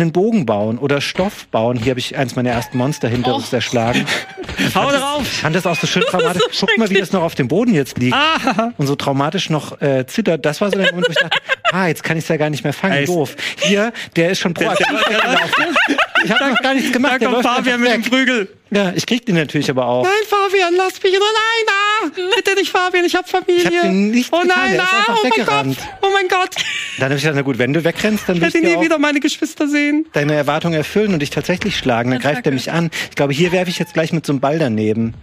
einen 0.00 0.12
Bogen 0.12 0.46
bauen 0.46 0.78
oder 0.78 1.00
Stoff 1.00 1.46
bauen. 1.48 1.76
Hier 1.76 1.90
habe 1.90 2.00
ich 2.00 2.16
eins 2.16 2.36
meiner 2.36 2.50
ersten 2.50 2.78
Monster 2.78 3.08
hinter 3.08 3.34
uns 3.34 3.52
oh. 3.52 3.56
erschlagen. 3.56 4.06
Hau 4.74 4.90
drauf! 4.90 5.22
Ich 5.22 5.40
fand 5.40 5.54
das 5.54 5.66
auch 5.66 5.76
so 5.76 5.86
schön 5.86 6.02
traumatisch. 6.02 6.42
So 6.52 6.66
Guck 6.66 6.78
mal, 6.78 6.90
wie 6.90 6.98
das 6.98 7.12
noch 7.12 7.22
auf 7.22 7.34
dem 7.34 7.48
Boden 7.48 7.74
jetzt 7.74 7.98
liegt. 7.98 8.14
Ah. 8.14 8.72
Und 8.76 8.86
so 8.86 8.96
traumatisch 8.96 9.50
noch 9.50 9.80
äh, 9.80 10.06
zittert. 10.06 10.44
Das 10.44 10.60
war 10.60 10.70
so 10.70 10.78
der 10.78 10.90
Moment, 10.90 11.08
wo 11.08 11.12
ich 11.12 11.18
dachte, 11.18 11.38
ah, 11.72 11.86
jetzt 11.86 12.02
kann 12.02 12.16
ich 12.16 12.24
es 12.24 12.28
ja 12.28 12.36
gar 12.36 12.50
nicht 12.50 12.64
mehr 12.64 12.72
fangen. 12.72 13.06
Doof. 13.06 13.36
Hier, 13.60 13.92
der 14.16 14.30
ist 14.30 14.40
schon 14.40 14.54
proaktiv. 14.54 14.86
Ich 16.24 16.30
habe 16.30 16.50
noch 16.50 16.60
gar 16.60 16.74
nichts 16.74 16.92
gemacht. 16.92 17.20
Da 17.20 17.30
kommt 17.30 17.42
Fabian 17.42 17.80
mit 17.80 17.92
dem 17.92 18.02
Prügel. 18.02 18.48
Ja, 18.70 18.92
ich 18.94 19.06
krieg 19.06 19.24
den 19.24 19.36
natürlich 19.36 19.70
aber 19.70 19.86
auch. 19.86 20.04
Nein, 20.04 20.12
Fabian, 20.28 20.74
lass 20.76 21.02
mich. 21.02 21.14
Oh 21.16 21.22
nein, 21.22 21.74
ah, 21.74 22.34
bitte 22.36 22.54
nicht, 22.54 22.70
Fabian, 22.70 23.04
ich 23.04 23.14
hab 23.14 23.28
Familie. 23.28 23.62
Ich 23.62 23.66
hab 23.66 23.82
den 23.82 24.10
nicht 24.10 24.32
oh 24.32 24.42
nein, 24.44 24.78
ah, 24.78 25.04
oh 25.08 25.22
mein 25.22 25.46
Gott, 25.46 25.76
oh 26.02 26.08
mein 26.12 26.28
Gott. 26.28 26.54
Dann 26.98 27.04
habe 27.06 27.14
ich 27.14 27.22
gesagt, 27.22 27.36
na 27.36 27.42
gut, 27.42 27.58
wenn 27.58 27.72
du 27.72 27.82
wegrennst, 27.82 28.28
dann 28.28 28.40
will 28.40 28.48
ich 28.48 28.54
nie 28.54 28.80
wieder 28.80 28.98
meine 28.98 29.20
Geschwister 29.20 29.68
sehen. 29.68 30.06
Deine 30.12 30.34
Erwartungen 30.34 30.74
erfüllen 30.74 31.14
und 31.14 31.20
dich 31.20 31.30
tatsächlich 31.30 31.76
schlagen. 31.76 32.10
Dann 32.10 32.20
greift 32.20 32.44
er 32.44 32.52
mich 32.52 32.70
an. 32.70 32.90
Ich 33.08 33.16
glaube, 33.16 33.32
hier 33.32 33.52
werfe 33.52 33.70
ich 33.70 33.78
jetzt 33.78 33.94
gleich 33.94 34.12
mit 34.12 34.26
so 34.26 34.32
einem 34.32 34.40
Ball 34.40 34.58
daneben. 34.58 35.14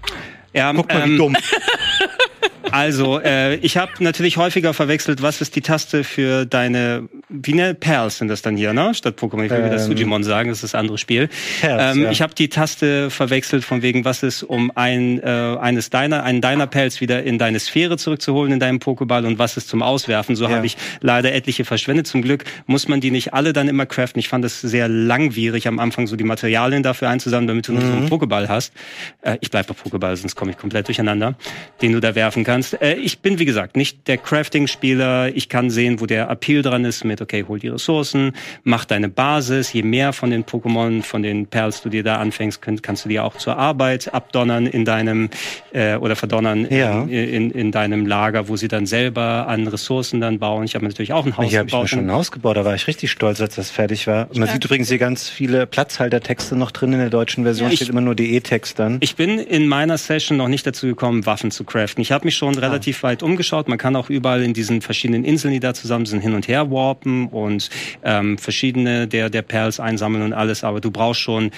Ja, 0.54 0.72
Guck 0.74 0.88
mal, 0.88 1.04
ähm, 1.04 1.12
wie 1.12 1.18
dumm. 1.18 1.38
Also, 2.72 3.20
äh, 3.20 3.56
ich 3.58 3.78
habe 3.78 3.92
natürlich 4.00 4.38
häufiger 4.38 4.74
verwechselt, 4.74 5.22
was 5.22 5.42
ist 5.42 5.56
die 5.56 5.62
Taste 5.62 6.04
für 6.04 6.46
deine, 6.46 7.08
wie 7.30 7.54
ne, 7.54 7.74
Perls 7.74 8.18
sind 8.18 8.28
das 8.28 8.42
dann 8.42 8.58
hier, 8.58 8.74
ne? 8.74 8.94
Statt 8.94 9.20
Pokémon. 9.20 9.44
Ich 9.44 9.52
will 9.52 9.60
ähm, 9.60 9.66
wieder 9.66 9.80
Sujimon 9.80 10.24
sagen, 10.24 10.50
das 10.50 10.58
ist 10.58 10.74
das 10.74 10.76
andere 10.76 10.98
Spiel. 10.98 11.30
Perls, 11.62 11.96
ähm, 11.96 12.04
ja. 12.04 12.12
Ich 12.12 12.22
habe 12.22 12.34
die 12.34 12.50
Taste 12.50 13.10
verwechselt 13.10 13.64
von 13.64 13.82
wegen, 13.82 14.06
was 14.06 14.24
ist, 14.24 14.44
um 14.44 14.72
ein, 14.76 15.22
äh, 15.22 15.58
eines 15.60 15.90
deiner, 15.90 16.24
einen 16.24 16.42
deiner 16.42 16.68
Perls 16.68 17.02
wieder 17.02 17.24
in 17.24 17.38
deine 17.38 17.60
Sphäre 17.60 17.98
zurückzuholen 17.98 18.52
in 18.52 18.60
deinem 18.60 18.80
Pokéball 18.80 19.26
und 19.26 19.40
was 19.40 19.58
ist 19.58 19.70
zum 19.70 19.82
Auswerfen. 19.82 20.36
So 20.36 20.46
ja. 20.46 20.52
habe 20.52 20.66
ich 20.66 20.78
leider 21.02 21.34
etliche 21.34 21.66
verschwendet. 21.66 22.08
Zum 22.08 22.22
Glück 22.22 22.46
muss 22.66 22.88
man 22.88 23.02
die 23.02 23.12
nicht 23.12 23.34
alle 23.34 23.54
dann 23.54 23.68
immer 23.68 23.86
craften. 23.86 24.20
Ich 24.20 24.30
fand 24.30 24.44
es 24.46 24.62
sehr 24.62 24.88
langwierig, 24.88 25.68
am 25.68 25.80
Anfang 25.80 26.08
so 26.08 26.16
die 26.16 26.24
Materialien 26.24 26.84
dafür 26.84 27.10
einzusammeln, 27.10 27.48
damit 27.48 27.68
du 27.68 27.74
mhm. 27.74 27.80
nur 27.80 27.88
so 27.88 27.94
einen 27.94 28.06
mhm. 28.06 28.10
Pokéball 28.10 28.48
hast. 28.48 28.74
Äh, 29.22 29.38
ich 29.42 29.52
bleib 29.52 29.68
bei 29.68 29.74
Pokéball, 29.74 30.16
sonst 30.16 30.36
komme 30.36 30.52
ich 30.52 30.58
komplett 30.58 30.88
durcheinander, 30.88 31.36
den 31.82 31.94
du 31.94 32.00
da 32.00 32.16
werfen 32.16 32.44
kannst 32.44 32.55
kannst. 32.56 32.82
Äh, 32.82 32.96
ich 32.96 33.20
bin, 33.20 33.40
wie 33.40 33.46
gesagt, 33.46 33.76
nicht 33.76 34.08
der 34.08 34.18
Crafting-Spieler. 34.18 35.36
Ich 35.36 35.50
kann 35.50 35.70
sehen, 35.70 36.00
wo 36.00 36.06
der 36.06 36.30
Appeal 36.30 36.62
dran 36.62 36.86
ist 36.86 37.04
mit, 37.04 37.22
okay, 37.22 37.46
hol 37.48 37.60
die 37.60 37.68
Ressourcen, 37.68 38.34
mach 38.64 38.86
deine 38.86 39.10
Basis. 39.10 39.74
Je 39.74 39.84
mehr 39.84 40.14
von 40.14 40.30
den 40.30 40.46
Pokémon, 40.46 41.04
von 41.04 41.22
den 41.22 41.48
Perls 41.48 41.82
du 41.82 41.90
dir 41.90 42.04
da 42.04 42.18
anfängst, 42.18 42.62
könnt, 42.62 42.82
kannst 42.82 43.06
du 43.06 43.10
dir 43.10 43.24
auch 43.24 43.36
zur 43.38 43.58
Arbeit 43.58 44.14
abdonnern 44.14 44.68
in 44.68 44.86
deinem, 44.86 45.30
äh, 45.74 45.96
oder 45.96 46.16
verdonnern 46.16 46.68
ja. 46.70 47.04
in, 47.04 47.10
in, 47.10 47.52
in, 47.52 47.72
deinem 47.72 48.06
Lager, 48.06 48.48
wo 48.48 48.56
sie 48.56 48.68
dann 48.68 48.86
selber 48.86 49.48
an 49.48 49.68
Ressourcen 49.68 50.22
dann 50.22 50.40
bauen. 50.40 50.64
Ich 50.64 50.76
habe 50.76 50.86
natürlich 50.86 51.14
auch 51.14 51.26
ein 51.26 51.36
Haus 51.38 51.48
ich 51.48 51.52
gebaut. 51.52 51.68
Ich 51.68 51.74
habe 51.74 51.88
schon 51.88 52.00
ein 52.00 52.12
Haus 52.12 52.32
gebaut, 52.32 52.56
da 52.56 52.64
war 52.64 52.76
ich 52.76 52.88
richtig 52.88 53.12
stolz, 53.12 53.42
als 53.42 53.56
das 53.56 53.70
fertig 53.70 54.08
war. 54.08 54.30
Man 54.34 54.48
sieht 54.48 54.64
übrigens 54.64 54.88
hier 54.88 54.98
ganz 54.98 55.28
viele 55.28 55.68
Platzhaltertexte 55.68 56.56
noch 56.56 56.72
drin 56.72 56.94
in 56.94 57.00
der 57.00 57.10
deutschen 57.10 57.44
Version, 57.44 57.70
ja, 57.70 57.76
steht 57.76 57.90
immer 57.90 58.02
nur 58.02 58.16
DE-Text 58.16 58.80
dann. 58.80 58.98
Ich 59.02 59.16
bin 59.16 59.40
in 59.40 59.68
meiner 59.68 59.98
Session 59.98 60.38
noch 60.38 60.48
nicht 60.48 60.66
dazu 60.66 60.88
gekommen, 60.88 61.26
Waffen 61.26 61.52
zu 61.52 61.64
craften. 61.66 62.02
Ich 62.02 62.12
habe 62.12 62.26
mich 62.26 62.36
schon 62.36 62.45
relativ 62.54 63.04
weit 63.04 63.24
umgeschaut. 63.24 63.68
Man 63.68 63.78
kann 63.78 63.96
auch 63.96 64.10
überall 64.10 64.44
in 64.44 64.54
diesen 64.54 64.82
verschiedenen 64.82 65.24
Inseln, 65.24 65.54
die 65.54 65.60
da 65.60 65.74
zusammen 65.74 66.06
sind, 66.06 66.22
hin 66.22 66.34
und 66.34 66.48
her 66.48 66.70
warpen 66.70 67.28
und 67.28 67.70
ähm, 68.04 68.38
verschiedene 68.38 69.08
der, 69.08 69.30
der 69.30 69.42
Perls 69.42 69.80
einsammeln 69.80 70.24
und 70.24 70.34
alles. 70.34 70.64
Aber 70.64 70.80
du 70.80 70.92
brauchst 70.92 71.22
schon 71.22 71.52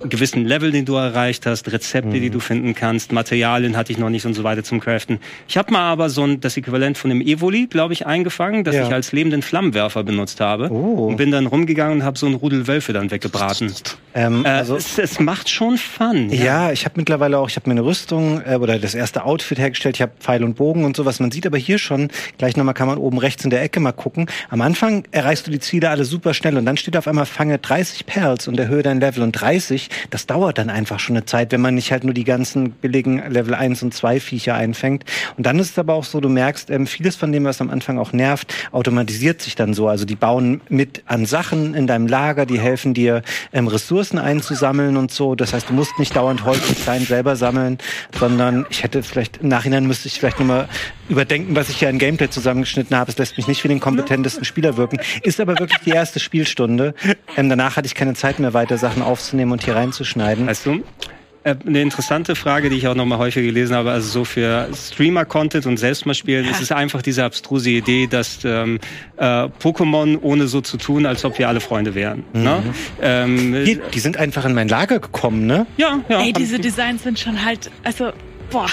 gewissen 0.00 0.44
Level, 0.44 0.70
den 0.70 0.84
du 0.84 0.94
erreicht 0.94 1.46
hast, 1.46 1.70
Rezepte, 1.72 2.16
mhm. 2.16 2.20
die 2.20 2.30
du 2.30 2.40
finden 2.40 2.74
kannst, 2.74 3.12
Materialien 3.12 3.76
hatte 3.76 3.92
ich 3.92 3.98
noch 3.98 4.10
nicht 4.10 4.26
und 4.26 4.34
so 4.34 4.44
weiter 4.44 4.62
zum 4.62 4.80
Craften. 4.80 5.18
Ich 5.48 5.56
habe 5.56 5.72
mal 5.72 5.90
aber 5.90 6.10
so 6.10 6.24
ein, 6.24 6.40
das 6.40 6.56
Äquivalent 6.56 6.98
von 6.98 7.10
dem 7.10 7.20
Evoli, 7.20 7.66
glaube 7.66 7.92
ich, 7.92 8.06
eingefangen, 8.06 8.64
das 8.64 8.74
ja. 8.74 8.86
ich 8.86 8.92
als 8.92 9.12
lebenden 9.12 9.42
Flammenwerfer 9.42 10.02
benutzt 10.02 10.40
habe 10.40 10.70
oh. 10.70 11.06
und 11.06 11.16
bin 11.16 11.30
dann 11.30 11.46
rumgegangen 11.46 11.98
und 11.98 12.04
habe 12.04 12.18
so 12.18 12.26
ein 12.26 12.34
Rudel 12.34 12.66
Wölfe 12.66 12.92
dann 12.92 13.10
weggebraten. 13.10 13.72
Ähm, 14.16 14.44
äh, 14.44 14.48
also 14.48 14.76
es, 14.76 14.96
es, 14.96 15.18
macht 15.18 15.50
schon 15.50 15.76
Fun. 15.76 16.30
Ja, 16.30 16.44
ja 16.44 16.72
ich 16.72 16.84
habe 16.84 16.94
mittlerweile 16.98 17.36
auch, 17.38 17.48
ich 17.48 17.56
habe 17.56 17.68
mir 17.68 17.72
eine 17.72 17.84
Rüstung 17.84 18.40
äh, 18.46 18.54
oder 18.54 18.78
das 18.78 18.94
erste 18.94 19.24
Outfit 19.24 19.58
hergestellt, 19.58 19.96
ich 19.96 20.02
habe 20.02 20.12
Pfeil 20.20 20.44
und 20.44 20.54
Bogen 20.54 20.84
und 20.84 20.94
sowas. 20.94 21.18
Man 21.18 21.32
sieht 21.32 21.48
aber 21.48 21.58
hier 21.58 21.78
schon, 21.78 22.10
gleich 22.38 22.56
nochmal 22.56 22.74
kann 22.74 22.86
man 22.86 22.98
oben 22.98 23.18
rechts 23.18 23.42
in 23.42 23.50
der 23.50 23.60
Ecke 23.60 23.80
mal 23.80 23.90
gucken. 23.90 24.26
Am 24.50 24.60
Anfang 24.60 25.02
erreichst 25.10 25.48
du 25.48 25.50
die 25.50 25.58
Ziele 25.58 25.90
alle 25.90 26.04
super 26.04 26.32
schnell 26.32 26.56
und 26.56 26.64
dann 26.64 26.76
steht 26.76 26.96
auf 26.96 27.08
einmal, 27.08 27.26
fange 27.26 27.58
30 27.58 28.06
Perls 28.06 28.46
und 28.46 28.56
erhöhe 28.56 28.84
dein 28.84 29.00
Level 29.00 29.24
und 29.24 29.32
30 29.32 29.88
das 30.10 30.26
dauert 30.26 30.58
dann 30.58 30.70
einfach 30.70 31.00
schon 31.00 31.16
eine 31.16 31.24
Zeit, 31.24 31.52
wenn 31.52 31.60
man 31.60 31.74
nicht 31.74 31.92
halt 31.92 32.04
nur 32.04 32.14
die 32.14 32.24
ganzen 32.24 32.70
billigen 32.70 33.22
Level 33.30 33.54
1 33.54 33.82
und 33.82 33.94
2 33.94 34.20
Viecher 34.20 34.54
einfängt. 34.54 35.04
Und 35.36 35.46
dann 35.46 35.58
ist 35.58 35.70
es 35.70 35.78
aber 35.78 35.94
auch 35.94 36.04
so, 36.04 36.20
du 36.20 36.28
merkst, 36.28 36.70
ähm, 36.70 36.86
vieles 36.86 37.16
von 37.16 37.32
dem, 37.32 37.44
was 37.44 37.60
am 37.60 37.70
Anfang 37.70 37.98
auch 37.98 38.12
nervt, 38.12 38.54
automatisiert 38.72 39.42
sich 39.42 39.54
dann 39.54 39.74
so. 39.74 39.88
Also 39.88 40.04
die 40.04 40.16
bauen 40.16 40.60
mit 40.68 41.02
an 41.06 41.26
Sachen 41.26 41.74
in 41.74 41.86
deinem 41.86 42.06
Lager, 42.06 42.46
die 42.46 42.58
helfen 42.58 42.94
dir, 42.94 43.22
ähm, 43.52 43.68
Ressourcen 43.68 44.18
einzusammeln 44.18 44.96
und 44.96 45.10
so. 45.10 45.34
Das 45.34 45.52
heißt, 45.52 45.68
du 45.70 45.74
musst 45.74 45.98
nicht 45.98 46.16
dauernd 46.16 46.44
Holz 46.44 46.68
und 46.68 46.78
Stein 46.78 47.02
selber 47.02 47.36
sammeln, 47.36 47.78
sondern 48.18 48.66
ich 48.70 48.82
hätte 48.82 49.02
vielleicht, 49.02 49.38
im 49.38 49.48
Nachhinein 49.48 49.86
müsste 49.86 50.08
ich 50.08 50.18
vielleicht 50.18 50.40
nochmal 50.40 50.68
überdenken, 51.08 51.54
was 51.54 51.68
ich 51.68 51.78
hier 51.78 51.90
in 51.90 51.98
Gameplay 51.98 52.30
zusammengeschnitten 52.30 52.96
habe. 52.96 53.10
Es 53.10 53.18
lässt 53.18 53.36
mich 53.36 53.46
nicht 53.46 53.62
wie 53.64 53.68
den 53.68 53.80
kompetentesten 53.80 54.44
Spieler 54.44 54.76
wirken. 54.76 54.98
Ist 55.22 55.40
aber 55.40 55.58
wirklich 55.58 55.80
die 55.84 55.90
erste 55.90 56.20
Spielstunde. 56.20 56.94
Ähm, 57.36 57.48
danach 57.48 57.76
hatte 57.76 57.86
ich 57.86 57.94
keine 57.94 58.14
Zeit 58.14 58.38
mehr, 58.38 58.54
weiter 58.54 58.78
Sachen 58.78 59.02
aufzunehmen 59.02 59.52
und 59.52 59.64
hier 59.64 59.73
reinzuschneiden. 59.74 60.46
Weißt 60.46 60.66
du, 60.66 60.82
äh, 61.44 61.56
eine 61.66 61.82
interessante 61.82 62.36
Frage, 62.36 62.70
die 62.70 62.76
ich 62.76 62.88
auch 62.88 62.94
noch 62.94 63.04
mal 63.04 63.18
häufig 63.18 63.44
gelesen 63.44 63.76
habe, 63.76 63.90
also 63.90 64.08
so 64.08 64.24
für 64.24 64.68
Streamer-Content 64.74 65.66
und 65.66 65.76
selbst 65.76 66.06
mal 66.06 66.14
spielen, 66.14 66.46
ja. 66.46 66.50
ist 66.50 66.62
es 66.62 66.72
einfach 66.72 67.02
diese 67.02 67.22
abstruse 67.22 67.68
Idee, 67.68 68.06
dass 68.06 68.38
ähm, 68.44 68.80
äh, 69.18 69.24
Pokémon 69.62 70.18
ohne 70.22 70.46
so 70.46 70.62
zu 70.62 70.78
tun, 70.78 71.04
als 71.04 71.22
ob 71.24 71.38
wir 71.38 71.48
alle 71.48 71.60
Freunde 71.60 71.94
wären. 71.94 72.24
Ne? 72.32 72.40
Mhm. 72.40 72.44
Ne? 72.44 72.62
Ähm, 73.02 73.54
Hier, 73.62 73.76
die 73.92 74.00
sind 74.00 74.16
einfach 74.16 74.46
in 74.46 74.54
mein 74.54 74.68
Lager 74.68 75.00
gekommen, 75.00 75.46
ne? 75.46 75.66
Ja, 75.76 76.00
ja. 76.08 76.22
Ey, 76.22 76.32
diese 76.32 76.58
Designs 76.58 77.02
sind 77.02 77.18
schon 77.18 77.44
halt, 77.44 77.70
also, 77.84 78.12
boah. 78.50 78.66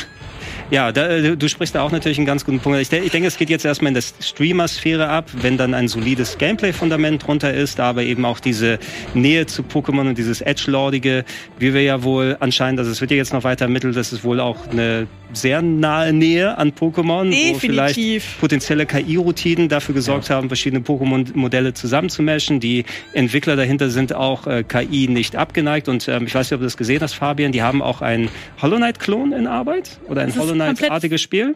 Ja, 0.71 0.93
da, 0.93 1.09
äh, 1.09 1.35
du 1.35 1.49
sprichst 1.49 1.75
da 1.75 1.81
auch 1.81 1.91
natürlich 1.91 2.17
einen 2.17 2.25
ganz 2.25 2.45
guten 2.45 2.61
Punkt. 2.61 2.79
Ich, 2.79 2.89
ich 2.89 3.11
denke, 3.11 3.27
es 3.27 3.37
geht 3.37 3.49
jetzt 3.49 3.65
erstmal 3.65 3.89
in 3.89 3.93
der 3.93 4.03
Streamer-Sphäre 4.03 5.09
ab, 5.09 5.29
wenn 5.33 5.57
dann 5.57 5.73
ein 5.73 5.89
solides 5.89 6.37
Gameplay-Fundament 6.37 7.27
drunter 7.27 7.53
ist, 7.53 7.81
aber 7.81 8.03
eben 8.03 8.23
auch 8.23 8.39
diese 8.39 8.79
Nähe 9.13 9.45
zu 9.45 9.63
Pokémon 9.63 10.07
und 10.07 10.17
dieses 10.17 10.39
Edge-Lordige, 10.39 11.25
wie 11.59 11.73
wir 11.73 11.83
ja 11.83 12.03
wohl 12.03 12.37
anscheinend, 12.39 12.79
also 12.79 12.89
es 12.89 13.01
wird 13.01 13.11
ja 13.11 13.17
jetzt 13.17 13.33
noch 13.33 13.43
weiter 13.43 13.65
ermittelt, 13.65 13.97
dass 13.97 14.13
es 14.13 14.23
wohl 14.23 14.39
auch 14.39 14.65
eine 14.69 15.07
sehr 15.33 15.61
nahe 15.61 16.13
Nähe 16.13 16.57
an 16.57 16.71
Pokémon, 16.71 17.29
Definitiv. 17.29 17.53
wo 17.53 17.59
vielleicht 17.59 18.39
potenzielle 18.39 18.85
KI-Routinen 18.85 19.69
dafür 19.69 19.95
gesorgt 19.95 20.29
ja. 20.29 20.35
haben, 20.35 20.47
verschiedene 20.47 20.81
Pokémon-Modelle 20.81 21.73
zusammenzumeschen. 21.73 22.59
Die 22.59 22.85
Entwickler 23.13 23.55
dahinter 23.55 23.89
sind 23.89 24.13
auch 24.13 24.47
äh, 24.47 24.63
KI 24.63 25.07
nicht 25.07 25.35
abgeneigt 25.35 25.87
und 25.87 26.07
ähm, 26.07 26.25
ich 26.25 26.35
weiß 26.35 26.47
nicht, 26.47 26.53
ob 26.53 26.61
du 26.61 26.65
das 26.65 26.77
gesehen 26.77 27.01
hast, 27.01 27.13
Fabian, 27.13 27.51
die 27.51 27.61
haben 27.61 27.81
auch 27.81 28.01
einen 28.01 28.29
Hollow 28.61 28.77
Knight-Klon 28.77 29.33
in 29.33 29.47
Arbeit 29.47 29.99
oder 30.07 30.21
ein 30.21 30.35
Hollow 30.35 30.53
Knight-artiges 30.53 31.21
Spiel. 31.21 31.55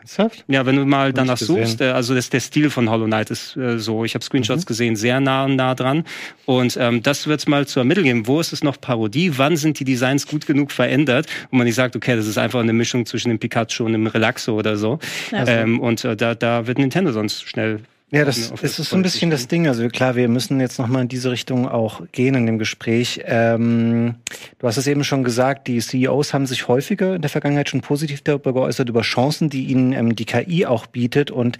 Ernsthaft? 0.00 0.44
Ja, 0.48 0.64
wenn 0.64 0.76
du 0.76 0.86
mal 0.86 1.12
danach 1.12 1.36
suchst, 1.36 1.80
äh, 1.80 1.90
also 1.90 2.14
das, 2.14 2.30
der 2.30 2.40
Stil 2.40 2.70
von 2.70 2.88
Hollow 2.88 3.04
Knight 3.04 3.30
ist 3.30 3.56
äh, 3.56 3.78
so, 3.78 4.04
ich 4.04 4.14
habe 4.14 4.24
Screenshots 4.24 4.64
mhm. 4.64 4.66
gesehen, 4.66 4.96
sehr 4.96 5.20
nah 5.20 5.44
und 5.44 5.56
nah 5.56 5.74
dran. 5.74 6.04
Und 6.46 6.76
ähm, 6.80 7.02
das 7.02 7.26
wird 7.26 7.40
es 7.40 7.46
mal 7.46 7.66
zu 7.66 7.80
ermitteln 7.80 8.04
geben. 8.04 8.26
Wo 8.26 8.40
ist 8.40 8.52
es 8.52 8.64
noch 8.64 8.80
Parodie? 8.80 9.36
Wann 9.36 9.56
sind 9.56 9.78
die 9.78 9.84
Designs 9.84 10.26
gut 10.26 10.46
genug 10.46 10.72
verändert? 10.72 11.26
Und 11.50 11.58
man 11.58 11.66
nicht 11.66 11.74
sagt, 11.74 11.96
okay, 11.96 12.16
das 12.16 12.26
ist 12.26 12.38
einfach 12.38 12.60
eine 12.60 12.72
Mischung 12.72 13.04
zwischen 13.04 13.28
dem 13.28 13.38
Pikachu 13.38 13.84
und 13.84 13.92
dem 13.92 14.06
Relaxo 14.06 14.54
oder 14.54 14.76
so. 14.76 14.98
Ja. 15.32 15.46
Ähm, 15.46 15.80
und 15.80 16.04
äh, 16.04 16.16
da, 16.16 16.34
da 16.34 16.66
wird 16.66 16.78
Nintendo 16.78 17.12
sonst 17.12 17.46
schnell 17.48 17.80
Ja, 18.12 18.24
das, 18.24 18.52
das 18.60 18.78
ist 18.78 18.90
so 18.90 18.96
ein 18.96 19.02
bisschen 19.02 19.30
das 19.30 19.46
Ding. 19.46 19.68
Also 19.68 19.86
klar, 19.88 20.16
wir 20.16 20.28
müssen 20.28 20.58
jetzt 20.58 20.80
noch 20.80 20.88
mal 20.88 21.02
in 21.02 21.08
diese 21.08 21.30
Richtung 21.30 21.68
auch 21.68 22.02
gehen 22.10 22.34
in 22.34 22.46
dem 22.46 22.58
Gespräch. 22.58 23.20
Ähm, 23.24 24.16
du 24.58 24.66
hast 24.66 24.78
es 24.78 24.88
eben 24.88 25.04
schon 25.04 25.22
gesagt, 25.22 25.68
die 25.68 25.78
CEOs 25.78 26.34
haben 26.34 26.46
sich 26.46 26.66
häufiger 26.66 27.14
in 27.14 27.22
der 27.22 27.30
Vergangenheit 27.30 27.68
schon 27.68 27.82
positiv 27.82 28.22
darüber 28.22 28.52
geäußert, 28.52 28.88
über 28.88 29.02
Chancen, 29.02 29.48
die 29.48 29.66
ihnen 29.66 29.92
ähm, 29.92 30.16
die 30.16 30.24
KI 30.24 30.66
auch 30.66 30.86
bietet. 30.86 31.30
Und 31.30 31.58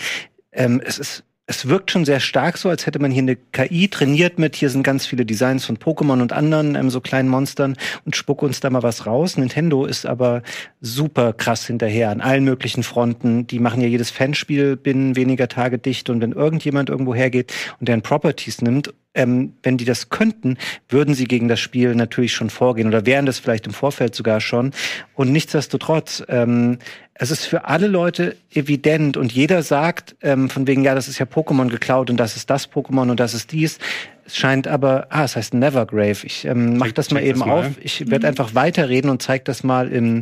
ähm, 0.51 0.83
es 0.85 0.99
ist 0.99 1.23
es 1.51 1.67
wirkt 1.67 1.91
schon 1.91 2.05
sehr 2.05 2.21
stark 2.21 2.59
so, 2.59 2.69
als 2.69 2.87
hätte 2.87 3.01
man 3.01 3.11
hier 3.11 3.23
eine 3.23 3.35
KI 3.35 3.89
trainiert 3.89 4.39
mit, 4.39 4.55
hier 4.55 4.71
sind 4.71 4.85
ganz 4.85 5.05
viele 5.05 5.27
Designs 5.27 5.65
von 5.65 5.79
Pokémon 5.79 6.23
und 6.23 6.33
anderen 6.33 6.77
ähm, 6.77 6.91
so 6.91 7.01
kleinen 7.01 7.29
Monstern 7.29 7.77
und 8.05 8.15
spuck 8.15 8.43
uns 8.43 8.61
da 8.61 8.71
mal 8.71 8.85
was 8.85 9.05
raus. 9.05 9.37
Nintendo 9.37 9.85
ist 9.85 10.07
aber 10.07 10.43
super 10.81 11.33
krass 11.33 11.67
hinterher 11.67 12.11
an 12.11 12.21
allen 12.21 12.45
möglichen 12.45 12.85
Fronten. 12.85 13.49
Die 13.49 13.59
machen 13.59 13.81
ja 13.81 13.89
jedes 13.89 14.13
Fanspiel 14.13 14.77
binnen 14.77 15.17
weniger 15.17 15.49
Tage 15.49 15.79
dicht 15.79 16.09
und 16.09 16.21
wenn 16.21 16.33
irgendjemand 16.33 16.89
irgendwo 16.89 17.17
hergeht 17.17 17.53
und 17.81 17.89
deren 17.89 18.03
Properties 18.03 18.63
nimmt 18.63 18.95
ähm, 19.15 19.55
wenn 19.63 19.77
die 19.77 19.85
das 19.85 20.09
könnten, 20.09 20.57
würden 20.89 21.15
sie 21.15 21.25
gegen 21.25 21.49
das 21.49 21.61
Spiel 21.61 21.95
natürlich 21.95 22.33
schon 22.33 22.51
vorgehen 22.51 22.89
oder 22.89 23.07
wären 23.07 23.27
das 23.27 23.39
vielleicht 23.39 23.67
im 23.67 23.73
Vorfeld 23.73 24.15
sogar 24.15 24.41
schon. 24.41 24.73
Und 25.15 25.33
nichtsdestotrotz, 25.33 26.23
ähm, 26.29 26.79
es 27.15 27.31
ist 27.31 27.45
für 27.45 27.65
alle 27.67 27.87
Leute 27.87 28.37
evident 28.55 29.17
und 29.17 29.33
jeder 29.33 29.63
sagt 29.63 30.17
ähm, 30.23 30.49
von 30.49 30.67
wegen, 30.67 30.85
ja, 30.85 30.95
das 30.95 31.09
ist 31.09 31.19
ja 31.19 31.27
Pokémon 31.27 31.69
geklaut 31.69 32.09
und 32.09 32.17
das 32.17 32.37
ist 32.37 32.49
das 32.49 32.71
Pokémon 32.71 33.11
und 33.11 33.21
das 33.21 33.35
ist 33.35 33.53
dies. 33.53 33.79
Es 34.25 34.37
scheint 34.37 34.69
aber, 34.69 35.09
ah, 35.11 35.25
es 35.25 35.37
heißt 35.37 35.55
Nevergrave. 35.55 36.25
Ich 36.25 36.45
ähm, 36.45 36.77
mach 36.79 36.93
das 36.93 37.11
mal 37.11 37.23
eben 37.23 37.41
das 37.41 37.49
mal. 37.49 37.67
auf. 37.67 37.73
Ich 37.83 38.09
werde 38.09 38.27
mhm. 38.27 38.31
einfach 38.31 38.55
weiterreden 38.55 39.11
und 39.11 39.21
zeige 39.21 39.45
das 39.45 39.65
mal 39.65 39.91
im 39.91 40.21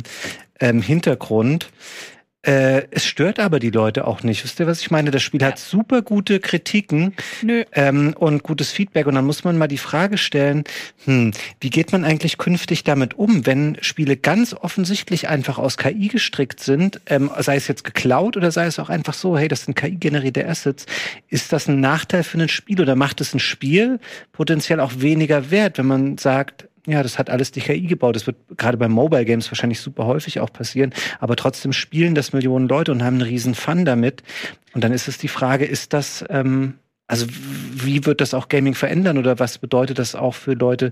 ähm, 0.59 0.81
Hintergrund. 0.81 1.69
Äh, 2.41 2.83
es 2.91 3.05
stört 3.05 3.37
aber 3.37 3.59
die 3.59 3.69
Leute 3.69 4.07
auch 4.07 4.23
nicht. 4.23 4.45
Wisst 4.45 4.61
ihr, 4.61 4.67
was 4.67 4.79
ich 4.79 4.91
meine? 4.91 5.11
Das 5.11 5.21
Spiel 5.21 5.43
hat 5.43 5.59
super 5.59 6.01
gute 6.01 6.39
Kritiken 6.39 7.13
ähm, 7.73 8.13
und 8.17 8.43
gutes 8.43 8.71
Feedback. 8.71 9.07
Und 9.07 9.15
dann 9.15 9.25
muss 9.25 9.43
man 9.43 9.57
mal 9.57 9.67
die 9.67 9.77
Frage 9.77 10.17
stellen, 10.17 10.63
hm, 11.03 11.31
wie 11.59 11.69
geht 11.69 11.91
man 11.91 12.05
eigentlich 12.05 12.37
künftig 12.37 12.85
damit 12.85 13.15
um, 13.15 13.45
wenn 13.45 13.77
Spiele 13.81 14.15
ganz 14.15 14.53
offensichtlich 14.53 15.27
einfach 15.27 15.57
aus 15.57 15.75
KI 15.75 16.07
gestrickt 16.07 16.61
sind, 16.61 17.01
ähm, 17.07 17.29
sei 17.39 17.57
es 17.57 17.67
jetzt 17.67 17.83
geklaut 17.83 18.37
oder 18.37 18.51
sei 18.51 18.67
es 18.67 18.79
auch 18.79 18.89
einfach 18.89 19.15
so, 19.15 19.37
hey, 19.37 19.49
das 19.49 19.65
sind 19.65 19.75
KI-generierte 19.75 20.47
Assets. 20.47 20.85
Ist 21.27 21.51
das 21.51 21.67
ein 21.67 21.81
Nachteil 21.81 22.23
für 22.23 22.37
ein 22.37 22.47
Spiel 22.47 22.79
oder 22.79 22.95
macht 22.95 23.19
es 23.19 23.33
ein 23.33 23.39
Spiel 23.39 23.99
potenziell 24.31 24.79
auch 24.79 24.93
weniger 24.99 25.51
wert, 25.51 25.77
wenn 25.77 25.87
man 25.87 26.17
sagt, 26.17 26.68
ja, 26.89 27.03
das 27.03 27.17
hat 27.17 27.29
alles 27.29 27.51
die 27.51 27.61
KI 27.61 27.81
gebaut. 27.81 28.15
Das 28.15 28.27
wird 28.27 28.37
gerade 28.57 28.77
bei 28.77 28.87
Mobile 28.87 29.25
Games 29.25 29.49
wahrscheinlich 29.51 29.79
super 29.79 30.05
häufig 30.05 30.39
auch 30.39 30.51
passieren. 30.51 30.93
Aber 31.19 31.35
trotzdem 31.35 31.73
spielen 31.73 32.15
das 32.15 32.33
Millionen 32.33 32.67
Leute 32.67 32.91
und 32.91 33.03
haben 33.03 33.15
einen 33.15 33.21
riesen 33.23 33.55
Fun 33.55 33.85
damit. 33.85 34.23
Und 34.73 34.83
dann 34.83 34.93
ist 34.93 35.07
es 35.07 35.17
die 35.17 35.27
Frage, 35.27 35.65
ist 35.65 35.93
das, 35.93 36.23
ähm, 36.29 36.75
also 37.07 37.25
wie 37.29 38.05
wird 38.05 38.21
das 38.21 38.33
auch 38.33 38.49
Gaming 38.49 38.75
verändern 38.75 39.17
oder 39.17 39.39
was 39.39 39.57
bedeutet 39.57 39.99
das 39.99 40.15
auch 40.15 40.35
für 40.35 40.53
Leute, 40.53 40.91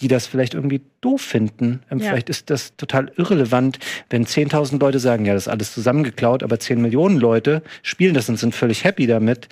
die 0.00 0.08
das 0.08 0.26
vielleicht 0.26 0.54
irgendwie 0.54 0.82
doof 1.00 1.20
finden. 1.20 1.82
Ähm, 1.90 1.98
ja. 1.98 2.10
Vielleicht 2.10 2.28
ist 2.28 2.50
das 2.50 2.76
total 2.76 3.12
irrelevant, 3.16 3.78
wenn 4.10 4.26
10.000 4.26 4.80
Leute 4.80 4.98
sagen, 4.98 5.24
ja, 5.24 5.34
das 5.34 5.46
ist 5.46 5.52
alles 5.52 5.72
zusammengeklaut, 5.72 6.42
aber 6.42 6.58
10 6.58 6.80
Millionen 6.80 7.18
Leute 7.18 7.62
spielen 7.82 8.14
das 8.14 8.28
und 8.28 8.38
sind 8.38 8.54
völlig 8.54 8.84
happy 8.84 9.06
damit. 9.06 9.48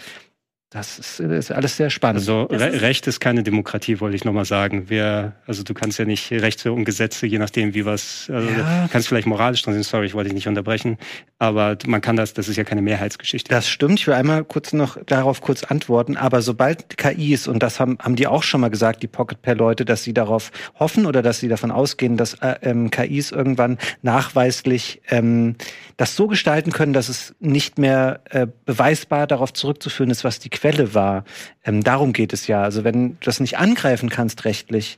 Das 0.73 0.99
ist, 0.99 1.21
ist, 1.21 1.53
alles 1.53 1.77
sehr 1.77 1.91
spannend. 1.91 2.21
Also 2.21 2.45
Re 2.45 2.81
Recht 2.81 3.07
ist 3.07 3.21
keine 3.21 3.43
Demokratie, 3.43 4.01
wollte 4.01 4.17
ich 4.17 4.25
nochmal 4.25 4.47
sagen. 4.47 4.89
Wir, 4.89 5.35
also 5.47 5.63
du 5.63 5.75
kannst 5.75 5.99
ja 5.99 6.07
nicht 6.07 6.33
Rechte 6.33 6.73
und 6.73 6.87
Gesetze, 6.87 7.27
je 7.27 7.37
nachdem 7.37 7.75
wie 7.75 7.85
was, 7.85 8.31
also 8.33 8.49
ja. 8.49 8.89
kannst 8.91 9.09
vielleicht 9.09 9.27
moralisch 9.27 9.61
dran 9.61 9.75
sein, 9.75 9.83
sorry, 9.83 10.07
ich 10.07 10.15
wollte 10.15 10.31
dich 10.31 10.35
nicht 10.35 10.49
unterbrechen, 10.49 10.97
aber 11.39 11.77
man 11.85 12.01
kann 12.01 12.17
das, 12.17 12.33
das 12.33 12.49
ist 12.49 12.57
ja 12.57 12.65
keine 12.65 12.81
Mehrheitsgeschichte. 12.81 13.51
Das 13.51 13.69
stimmt, 13.69 14.01
ich 14.01 14.07
will 14.07 14.15
einmal 14.15 14.45
kurz 14.45 14.73
noch 14.73 14.97
darauf 15.05 15.43
kurz 15.43 15.63
antworten, 15.63 16.17
aber 16.17 16.41
sobald 16.41 16.97
KIs, 16.97 17.49
und 17.49 17.63
das 17.63 17.79
haben, 17.79 17.99
haben 18.01 18.17
die 18.17 18.27
auch 18.27 18.43
schon 18.43 18.63
mal 18.63 18.71
gesagt, 18.71 19.03
die 19.03 19.09
Pocket 19.09 19.43
Pair 19.43 19.57
Leute, 19.57 19.85
dass 19.85 20.05
sie 20.05 20.15
darauf 20.15 20.53
hoffen 20.81 21.05
oder 21.05 21.21
dass 21.21 21.39
sie 21.39 21.49
davon 21.49 21.71
ausgehen, 21.71 22.17
dass 22.17 22.33
äh, 22.35 22.55
ähm, 22.63 22.91
KIs 22.91 23.31
irgendwann 23.31 23.77
nachweislich 24.01 25.03
ähm, 25.11 25.57
das 25.99 26.17
so 26.17 26.29
gestalten 26.29 26.73
können, 26.73 26.95
dass 26.95 27.11
es 27.11 27.35
nicht 27.41 27.79
mehr 27.79 28.21
äh, 28.31 28.47
beweisbar 28.65 29.27
darauf 29.27 29.53
zurückzuführen 29.53 30.11
ist, 30.11 30.25
was 30.25 30.39
die 30.39 30.49
Quelle 30.63 30.95
war. 30.95 31.25
Ähm, 31.65 31.83
darum 31.83 32.13
geht 32.13 32.33
es 32.33 32.47
ja. 32.47 32.63
Also 32.63 32.85
wenn 32.85 33.11
du 33.11 33.17
das 33.21 33.41
nicht 33.41 33.59
angreifen 33.59 34.09
kannst 34.09 34.45
rechtlich, 34.45 34.97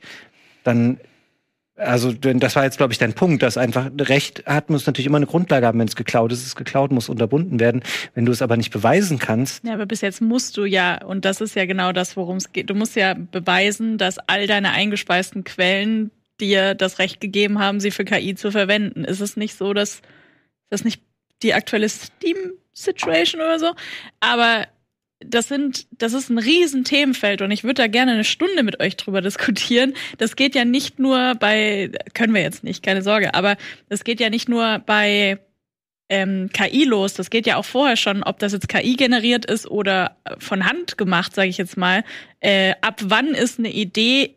dann 0.63 0.99
also 1.77 2.13
das 2.13 2.55
war 2.55 2.63
jetzt, 2.63 2.77
glaube 2.77 2.93
ich, 2.93 3.01
dein 3.01 3.15
Punkt, 3.15 3.43
dass 3.43 3.57
einfach 3.57 3.91
Recht 3.99 4.45
hat, 4.47 4.71
muss 4.71 4.87
natürlich 4.87 5.07
immer 5.07 5.17
eine 5.17 5.27
Grundlage 5.27 5.67
haben, 5.67 5.81
wenn 5.81 5.89
es 5.89 5.97
geklaut 5.97 6.31
ist. 6.31 6.47
Es 6.47 6.55
geklaut 6.55 6.93
muss 6.93 7.09
unterbunden 7.09 7.59
werden. 7.59 7.83
Wenn 8.15 8.27
du 8.27 8.31
es 8.31 8.43
aber 8.43 8.57
nicht 8.57 8.71
beweisen 8.71 9.19
kannst. 9.19 9.65
Ja, 9.65 9.75
aber 9.75 9.87
bis 9.87 10.01
jetzt 10.01 10.21
musst 10.21 10.57
du 10.57 10.67
ja, 10.67 11.03
und 11.03 11.25
das 11.25 11.41
ist 11.41 11.57
ja 11.57 11.67
genau 11.67 11.91
das, 11.91 12.17
worum 12.17 12.37
es 12.37 12.53
geht. 12.53 12.71
Du 12.71 12.75
musst 12.75 12.95
ja 12.95 13.15
beweisen, 13.15 13.99
dass 13.99 14.19
all 14.19 14.47
deine 14.47 14.71
eingespeisten 14.71 15.43
Quellen 15.43 16.13
dir 16.41 16.75
das 16.75 17.01
Recht 17.01 17.21
gegeben 17.21 17.59
haben, 17.59 17.81
sie 17.81 17.91
für 17.91 18.05
KI 18.05 18.37
zu 18.37 18.53
verwenden. 18.53 19.05
Ist 19.05 19.21
es 19.21 19.37
nicht 19.37 19.57
so, 19.57 19.73
dass 19.73 20.01
das 20.71 20.85
nicht 20.85 21.03
die 21.43 21.55
aktuelle 21.55 21.89
Steam-Situation 21.89 23.41
oder 23.41 23.59
so? 23.59 23.75
Aber 24.21 24.67
das 25.29 25.49
sind, 25.49 25.87
das 25.91 26.13
ist 26.13 26.31
ein 26.31 26.39
riesen 26.39 26.85
Themenfeld 26.85 27.43
und 27.43 27.51
ich 27.51 27.65
würde 27.65 27.83
da 27.83 27.87
gerne 27.87 28.13
eine 28.13 28.25
Stunde 28.25 28.63
mit 28.63 28.81
euch 28.81 28.97
drüber 28.97 29.21
diskutieren. 29.21 29.95
Das 30.19 30.37
geht 30.37 30.55
ja 30.55 30.65
nicht 30.65 30.99
nur 30.99 31.35
bei, 31.37 31.91
können 32.15 32.35
wir 32.35 32.43
jetzt 32.43 32.65
nicht, 32.65 32.83
keine 32.83 33.03
Sorge, 33.03 33.35
aber 33.35 33.57
das 33.89 34.05
geht 34.05 34.21
ja 34.21 34.31
nicht 34.31 34.49
nur 34.49 34.81
bei 34.81 35.39
ähm, 36.09 36.51
KI 36.53 36.85
los. 36.85 37.15
Das 37.15 37.31
geht 37.31 37.47
ja 37.47 37.57
auch 37.57 37.65
vorher 37.65 37.97
schon, 37.97 38.23
ob 38.23 38.39
das 38.39 38.53
jetzt 38.53 38.69
KI 38.69 38.95
generiert 38.95 39.47
ist 39.47 39.67
oder 39.67 40.17
von 40.39 40.67
Hand 40.67 40.99
gemacht, 40.99 41.35
sage 41.35 41.49
ich 41.49 41.59
jetzt 41.59 41.77
mal. 41.77 42.05
Äh, 42.41 42.75
ab 42.81 43.01
wann 43.05 43.29
ist 43.29 43.59
eine 43.59 43.73
Idee 43.73 44.35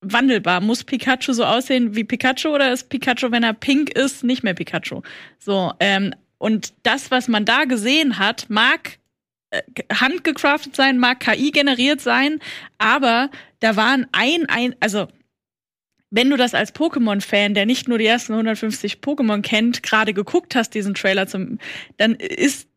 wandelbar? 0.00 0.60
Muss 0.60 0.84
Pikachu 0.84 1.32
so 1.32 1.44
aussehen 1.44 1.94
wie 1.94 2.04
Pikachu 2.04 2.48
oder 2.48 2.72
ist 2.72 2.88
Pikachu, 2.88 3.30
wenn 3.30 3.42
er 3.42 3.52
pink 3.52 3.90
ist, 3.90 4.24
nicht 4.24 4.42
mehr 4.42 4.54
Pikachu? 4.54 5.02
So, 5.38 5.72
ähm, 5.80 6.14
und 6.38 6.72
das, 6.82 7.10
was 7.10 7.28
man 7.28 7.44
da 7.44 7.64
gesehen 7.64 8.18
hat, 8.18 8.46
mag 8.48 8.98
handgecraftet 9.92 10.76
sein, 10.76 10.98
mag 10.98 11.20
KI 11.20 11.50
generiert 11.50 12.00
sein, 12.00 12.40
aber 12.78 13.30
da 13.60 13.76
waren 13.76 14.06
ein, 14.12 14.46
ein, 14.48 14.74
also 14.80 15.08
wenn 16.10 16.28
du 16.28 16.36
das 16.36 16.54
als 16.54 16.74
Pokémon-Fan, 16.74 17.54
der 17.54 17.64
nicht 17.64 17.88
nur 17.88 17.98
die 17.98 18.06
ersten 18.06 18.32
150 18.32 18.98
Pokémon 18.98 19.40
kennt, 19.40 19.82
gerade 19.82 20.12
geguckt 20.12 20.54
hast, 20.54 20.74
diesen 20.74 20.94
Trailer 20.94 21.26
zum, 21.26 21.58
dann 21.96 22.14
ist, 22.16 22.68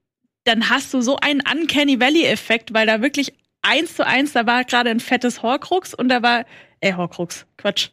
dann 0.45 0.69
hast 0.69 0.93
du 0.93 1.01
so 1.01 1.17
einen 1.17 1.41
Uncanny 1.41 1.99
Valley-Effekt, 1.99 2.73
weil 2.73 2.87
da 2.87 3.01
wirklich 3.01 3.33
eins 3.61 3.95
zu 3.95 4.05
eins, 4.05 4.31
da 4.31 4.45
war 4.45 4.63
gerade 4.63 4.89
ein 4.89 5.01
fettes 5.01 5.41
Horcrux 5.41 5.93
und 5.93 6.07
da 6.07 6.21
war, 6.21 6.45
äh, 6.79 6.93
Horcrux, 6.93 7.45
Quatsch. 7.57 7.89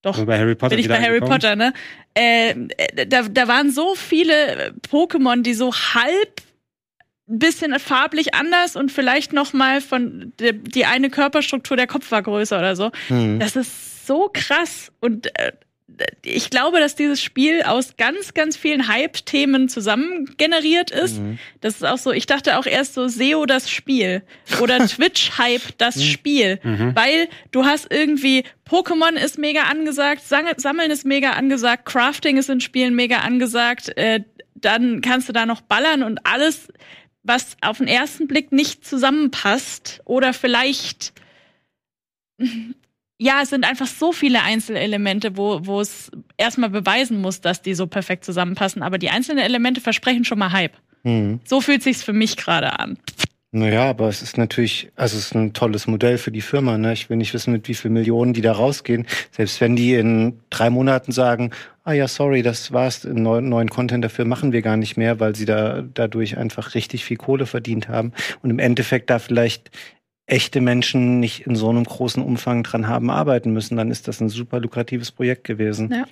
Doch. 0.00 0.24
Bei 0.24 0.38
Harry 0.38 0.54
Potter 0.54 0.76
bin 0.76 0.78
ich 0.78 0.88
bei 0.88 1.02
Harry 1.02 1.20
Potter, 1.20 1.56
ne? 1.56 1.72
Äh, 2.14 2.50
äh, 2.50 3.06
da, 3.06 3.22
da 3.22 3.48
waren 3.48 3.70
so 3.70 3.94
viele 3.94 4.74
Pokémon, 4.88 5.42
die 5.42 5.54
so 5.54 5.74
halb 5.74 6.45
bisschen 7.26 7.78
farblich 7.78 8.34
anders 8.34 8.76
und 8.76 8.92
vielleicht 8.92 9.32
noch 9.32 9.52
mal 9.52 9.80
von 9.80 10.32
die, 10.38 10.52
die 10.52 10.84
eine 10.84 11.10
Körperstruktur 11.10 11.76
der 11.76 11.86
Kopf 11.86 12.10
war 12.10 12.22
größer 12.22 12.58
oder 12.58 12.76
so. 12.76 12.90
Mhm. 13.08 13.40
Das 13.40 13.56
ist 13.56 14.06
so 14.06 14.30
krass 14.32 14.92
und 15.00 15.26
äh, 15.38 15.52
ich 16.24 16.50
glaube, 16.50 16.80
dass 16.80 16.94
dieses 16.94 17.22
Spiel 17.22 17.62
aus 17.62 17.96
ganz, 17.96 18.34
ganz 18.34 18.56
vielen 18.56 18.88
Hype-Themen 18.88 19.68
zusammen 19.68 20.34
generiert 20.36 20.90
ist. 20.90 21.18
Mhm. 21.18 21.38
Das 21.60 21.76
ist 21.76 21.84
auch 21.84 21.98
so, 21.98 22.12
ich 22.12 22.26
dachte 22.26 22.58
auch 22.58 22.66
erst 22.66 22.94
so 22.94 23.08
SEO 23.08 23.46
das 23.46 23.70
Spiel 23.70 24.22
oder 24.60 24.78
Twitch-Hype 24.86 25.78
das 25.78 25.96
mhm. 25.96 26.02
Spiel, 26.02 26.60
mhm. 26.62 26.94
weil 26.94 27.28
du 27.50 27.64
hast 27.64 27.90
irgendwie 27.90 28.44
Pokémon 28.68 29.12
ist 29.12 29.38
mega 29.38 29.62
angesagt, 29.62 30.22
Sammeln 30.26 30.90
ist 30.90 31.06
mega 31.06 31.30
angesagt, 31.30 31.86
Crafting 31.86 32.36
ist 32.36 32.50
in 32.50 32.60
Spielen 32.60 32.94
mega 32.94 33.18
angesagt, 33.18 33.96
äh, 33.96 34.20
dann 34.54 35.00
kannst 35.00 35.28
du 35.28 35.32
da 35.32 35.46
noch 35.46 35.60
ballern 35.60 36.02
und 36.02 36.26
alles 36.26 36.68
was 37.26 37.56
auf 37.60 37.78
den 37.78 37.88
ersten 37.88 38.26
Blick 38.26 38.52
nicht 38.52 38.86
zusammenpasst 38.86 40.00
oder 40.04 40.32
vielleicht 40.32 41.12
ja, 43.18 43.40
es 43.42 43.50
sind 43.50 43.64
einfach 43.64 43.86
so 43.86 44.12
viele 44.12 44.42
Einzelelemente, 44.42 45.36
wo, 45.36 45.60
wo 45.64 45.80
es 45.80 46.10
erstmal 46.36 46.70
beweisen 46.70 47.20
muss, 47.20 47.40
dass 47.40 47.62
die 47.62 47.74
so 47.74 47.86
perfekt 47.86 48.24
zusammenpassen. 48.24 48.82
Aber 48.82 48.98
die 48.98 49.10
einzelnen 49.10 49.42
Elemente 49.42 49.80
versprechen 49.80 50.24
schon 50.24 50.38
mal 50.38 50.52
Hype. 50.52 50.76
Mhm. 51.02 51.40
So 51.44 51.60
fühlt 51.60 51.82
sich's 51.82 52.02
für 52.02 52.12
mich 52.12 52.36
gerade 52.36 52.78
an. 52.78 52.98
Naja, 53.52 53.88
aber 53.88 54.08
es 54.08 54.20
ist 54.20 54.36
natürlich, 54.36 54.90
also 54.96 55.16
es 55.16 55.26
ist 55.26 55.34
ein 55.34 55.54
tolles 55.54 55.86
Modell 55.86 56.18
für 56.18 56.30
die 56.30 56.42
Firma. 56.42 56.76
Ne? 56.76 56.92
Ich 56.92 57.08
will 57.08 57.16
nicht 57.16 57.32
wissen, 57.32 57.52
mit 57.52 57.68
wie 57.68 57.74
viel 57.74 57.90
Millionen 57.90 58.34
die 58.34 58.42
da 58.42 58.52
rausgehen. 58.52 59.06
Selbst 59.30 59.62
wenn 59.62 59.76
die 59.76 59.94
in 59.94 60.40
drei 60.50 60.68
Monaten 60.68 61.12
sagen, 61.12 61.52
ah 61.86 61.92
ja, 61.92 62.08
sorry, 62.08 62.42
das 62.42 62.72
war's, 62.72 63.04
neuen, 63.04 63.48
neuen 63.48 63.70
Content 63.70 64.04
dafür 64.04 64.24
machen 64.24 64.52
wir 64.52 64.60
gar 64.60 64.76
nicht 64.76 64.96
mehr, 64.96 65.20
weil 65.20 65.36
sie 65.36 65.44
da 65.44 65.82
dadurch 65.82 66.36
einfach 66.36 66.74
richtig 66.74 67.04
viel 67.04 67.16
Kohle 67.16 67.46
verdient 67.46 67.88
haben 67.88 68.12
und 68.42 68.50
im 68.50 68.58
Endeffekt 68.58 69.08
da 69.08 69.20
vielleicht 69.20 69.70
echte 70.26 70.60
Menschen 70.60 71.20
nicht 71.20 71.46
in 71.46 71.54
so 71.54 71.70
einem 71.70 71.84
großen 71.84 72.20
Umfang 72.20 72.64
dran 72.64 72.88
haben 72.88 73.08
arbeiten 73.08 73.52
müssen, 73.52 73.76
dann 73.76 73.92
ist 73.92 74.08
das 74.08 74.20
ein 74.20 74.28
super 74.28 74.58
lukratives 74.58 75.12
Projekt 75.12 75.44
gewesen. 75.44 75.92
Ja. 75.92 76.06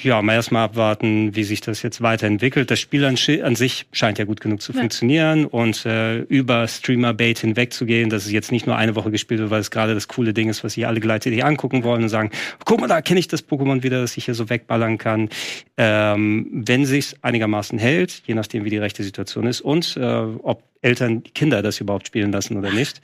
Ja, 0.00 0.22
mal 0.22 0.34
erstmal 0.34 0.64
abwarten, 0.64 1.36
wie 1.36 1.44
sich 1.44 1.60
das 1.60 1.82
jetzt 1.82 2.00
weiterentwickelt. 2.00 2.70
Das 2.70 2.80
Spiel 2.80 3.04
an, 3.04 3.16
an 3.42 3.56
sich 3.56 3.86
scheint 3.92 4.18
ja 4.18 4.24
gut 4.24 4.40
genug 4.40 4.62
zu 4.62 4.72
ja. 4.72 4.80
funktionieren 4.80 5.44
und 5.44 5.84
äh, 5.84 6.20
über 6.20 6.66
Streamer-Bait 6.66 7.40
hinwegzugehen, 7.40 8.08
dass 8.08 8.24
es 8.24 8.32
jetzt 8.32 8.52
nicht 8.52 8.66
nur 8.66 8.76
eine 8.76 8.94
Woche 8.96 9.10
gespielt 9.10 9.40
wird, 9.40 9.50
weil 9.50 9.60
es 9.60 9.70
gerade 9.70 9.94
das 9.94 10.08
coole 10.08 10.32
Ding 10.32 10.48
ist, 10.48 10.64
was 10.64 10.74
sich 10.74 10.86
alle 10.86 11.00
gleichzeitig 11.00 11.44
angucken 11.44 11.84
wollen 11.84 12.02
und 12.02 12.08
sagen, 12.08 12.30
guck 12.64 12.80
mal, 12.80 12.86
da 12.86 13.02
kenne 13.02 13.20
ich 13.20 13.28
das 13.28 13.46
Pokémon 13.46 13.82
wieder, 13.82 14.00
das 14.00 14.16
ich 14.16 14.24
hier 14.24 14.34
so 14.34 14.48
wegballern 14.48 14.96
kann. 14.96 15.28
Ähm, 15.76 16.48
wenn 16.52 16.86
sich's 16.86 17.14
einigermaßen 17.20 17.78
hält, 17.78 18.22
je 18.26 18.34
nachdem, 18.34 18.64
wie 18.64 18.70
die 18.70 18.78
rechte 18.78 19.02
Situation 19.02 19.46
ist 19.46 19.60
und 19.60 19.96
äh, 19.98 20.02
ob 20.04 20.62
Eltern 20.80 21.22
Kinder 21.22 21.62
das 21.62 21.80
überhaupt 21.80 22.06
spielen 22.06 22.32
lassen 22.32 22.56
oder 22.56 22.72
nicht, 22.72 23.00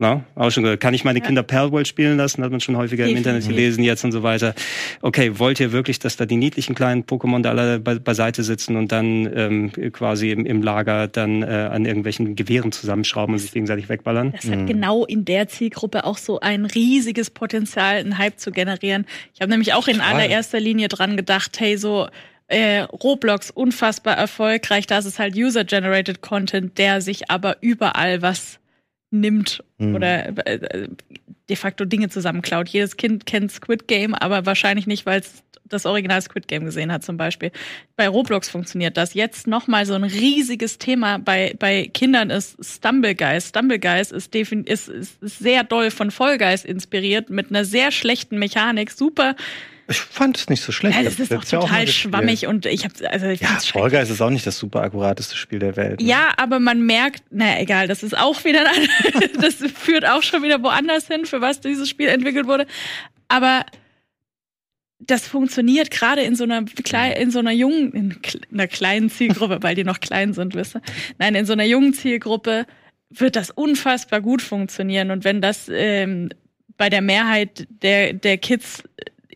na, 0.00 0.24
auch 0.36 0.50
schon 0.50 0.62
gehört. 0.62 0.80
Kann 0.80 0.94
ich 0.94 1.04
meine 1.04 1.20
Kinder 1.20 1.42
Palworld 1.42 1.88
spielen 1.88 2.16
lassen? 2.18 2.44
Hat 2.44 2.52
man 2.52 2.60
schon 2.60 2.76
häufiger 2.76 3.04
im 3.08 3.16
Internet 3.16 3.48
gelesen 3.48 3.82
jetzt 3.82 4.04
und 4.04 4.12
so 4.12 4.22
weiter. 4.22 4.54
Okay, 5.02 5.40
wollt 5.40 5.58
ihr 5.58 5.72
wirklich, 5.72 5.98
dass 5.98 6.16
da 6.16 6.24
die 6.24 6.36
niedlichen 6.36 6.76
kleinen 6.76 7.02
Pokémon 7.02 7.42
da 7.42 7.50
alle 7.50 7.80
be 7.80 7.98
beiseite 7.98 8.44
sitzen 8.44 8.76
und 8.76 8.92
dann 8.92 9.28
ähm, 9.34 9.72
quasi 9.92 10.30
im, 10.30 10.46
im 10.46 10.62
Lager 10.62 11.08
dann 11.08 11.42
äh, 11.42 11.46
an 11.46 11.84
irgendwelchen 11.84 12.36
Gewehren 12.36 12.70
zusammenschrauben 12.70 13.34
und 13.34 13.40
sich 13.40 13.50
gegenseitig 13.50 13.88
wegballern? 13.88 14.32
Das 14.32 14.48
hat 14.48 14.60
mhm. 14.60 14.66
genau 14.66 15.04
in 15.04 15.24
der 15.24 15.48
Zielgruppe 15.48 16.04
auch 16.04 16.18
so 16.18 16.38
ein 16.38 16.64
riesiges 16.64 17.30
Potenzial, 17.30 17.96
einen 17.96 18.18
Hype 18.18 18.38
zu 18.38 18.52
generieren. 18.52 19.04
Ich 19.34 19.40
habe 19.40 19.50
nämlich 19.50 19.74
auch 19.74 19.88
in 19.88 20.00
allererster 20.00 20.60
Linie 20.60 20.86
dran 20.86 21.16
gedacht, 21.16 21.58
hey, 21.58 21.76
so 21.76 22.06
äh, 22.46 22.82
Roblox 22.82 23.50
unfassbar 23.50 24.16
erfolgreich. 24.16 24.86
Das 24.86 25.06
ist 25.06 25.18
halt 25.18 25.36
User-Generated 25.36 26.20
Content, 26.20 26.78
der 26.78 27.00
sich 27.00 27.32
aber 27.32 27.56
überall 27.62 28.22
was 28.22 28.60
nimmt 29.10 29.62
mhm. 29.78 29.94
oder 29.94 30.46
äh, 30.46 30.88
de 31.48 31.56
facto 31.56 31.84
Dinge 31.84 32.08
zusammenklaut. 32.08 32.68
Jedes 32.68 32.96
Kind 32.96 33.26
kennt 33.26 33.50
Squid 33.52 33.88
Game, 33.88 34.14
aber 34.14 34.46
wahrscheinlich 34.46 34.86
nicht, 34.86 35.06
weil 35.06 35.20
es 35.20 35.42
das 35.64 35.86
Original 35.86 36.20
Squid 36.22 36.48
Game 36.48 36.64
gesehen 36.64 36.90
hat 36.90 37.04
zum 37.04 37.16
Beispiel. 37.16 37.50
Bei 37.96 38.08
Roblox 38.08 38.48
funktioniert 38.48 38.96
das. 38.96 39.14
Jetzt 39.14 39.46
nochmal 39.46 39.86
so 39.86 39.94
ein 39.94 40.04
riesiges 40.04 40.78
Thema 40.78 41.18
bei, 41.18 41.54
bei 41.58 41.90
Kindern 41.92 42.30
ist 42.30 42.56
Stumble 42.64 43.14
Guys. 43.14 43.50
Stumble 43.50 43.78
Guys 43.78 44.10
ist, 44.10 44.34
ist, 44.34 44.88
ist 44.88 45.20
sehr 45.20 45.64
doll 45.64 45.90
von 45.90 46.10
Fall 46.10 46.38
Guys 46.38 46.64
inspiriert, 46.64 47.30
mit 47.30 47.50
einer 47.50 47.64
sehr 47.64 47.90
schlechten 47.90 48.38
Mechanik, 48.38 48.90
super 48.90 49.36
ich 49.90 50.00
fand 50.00 50.36
es 50.36 50.48
nicht 50.50 50.62
so 50.62 50.70
schlecht. 50.70 50.96
Ja, 50.96 51.02
das 51.02 51.18
ist 51.18 51.32
doch 51.32 51.44
total 51.44 51.88
schwammig 51.88 52.46
und 52.46 52.66
ich 52.66 52.84
habe 52.84 53.10
also 53.10 53.26
ich 53.26 53.40
ja, 53.40 53.58
Guys 53.88 54.10
ist 54.10 54.20
auch 54.20 54.28
nicht 54.28 54.46
das 54.46 54.58
super 54.58 54.82
akkurateste 54.82 55.34
Spiel 55.34 55.60
der 55.60 55.76
Welt. 55.76 56.00
Ne? 56.00 56.06
Ja, 56.06 56.32
aber 56.36 56.60
man 56.60 56.84
merkt, 56.84 57.22
na 57.30 57.58
egal, 57.58 57.88
das 57.88 58.02
ist 58.02 58.16
auch 58.16 58.44
wieder 58.44 58.64
das 59.40 59.54
führt 59.54 60.06
auch 60.06 60.22
schon 60.22 60.42
wieder 60.42 60.62
woanders 60.62 61.06
hin, 61.06 61.24
für 61.24 61.40
was 61.40 61.60
dieses 61.60 61.88
Spiel 61.88 62.08
entwickelt 62.08 62.46
wurde, 62.46 62.66
aber 63.28 63.64
das 65.00 65.26
funktioniert 65.26 65.90
gerade 65.90 66.20
in 66.20 66.36
so 66.36 66.44
einer 66.44 66.64
kleinen, 66.64 67.16
in 67.16 67.30
so 67.30 67.38
einer 67.38 67.52
jungen, 67.52 67.92
in 67.92 68.16
einer 68.52 68.66
kleinen 68.66 69.08
Zielgruppe, 69.08 69.58
weil 69.62 69.74
die 69.74 69.84
noch 69.84 70.00
klein 70.00 70.34
sind, 70.34 70.54
wisst 70.54 70.76
ihr. 70.76 70.82
Nein, 71.18 71.34
in 71.34 71.46
so 71.46 71.54
einer 71.54 71.64
jungen 71.64 71.94
Zielgruppe 71.94 72.66
wird 73.08 73.36
das 73.36 73.50
unfassbar 73.50 74.20
gut 74.20 74.42
funktionieren 74.42 75.10
und 75.10 75.24
wenn 75.24 75.40
das 75.40 75.70
ähm, 75.72 76.28
bei 76.76 76.90
der 76.90 77.00
Mehrheit 77.00 77.66
der 77.70 78.12
der 78.12 78.36
Kids 78.36 78.82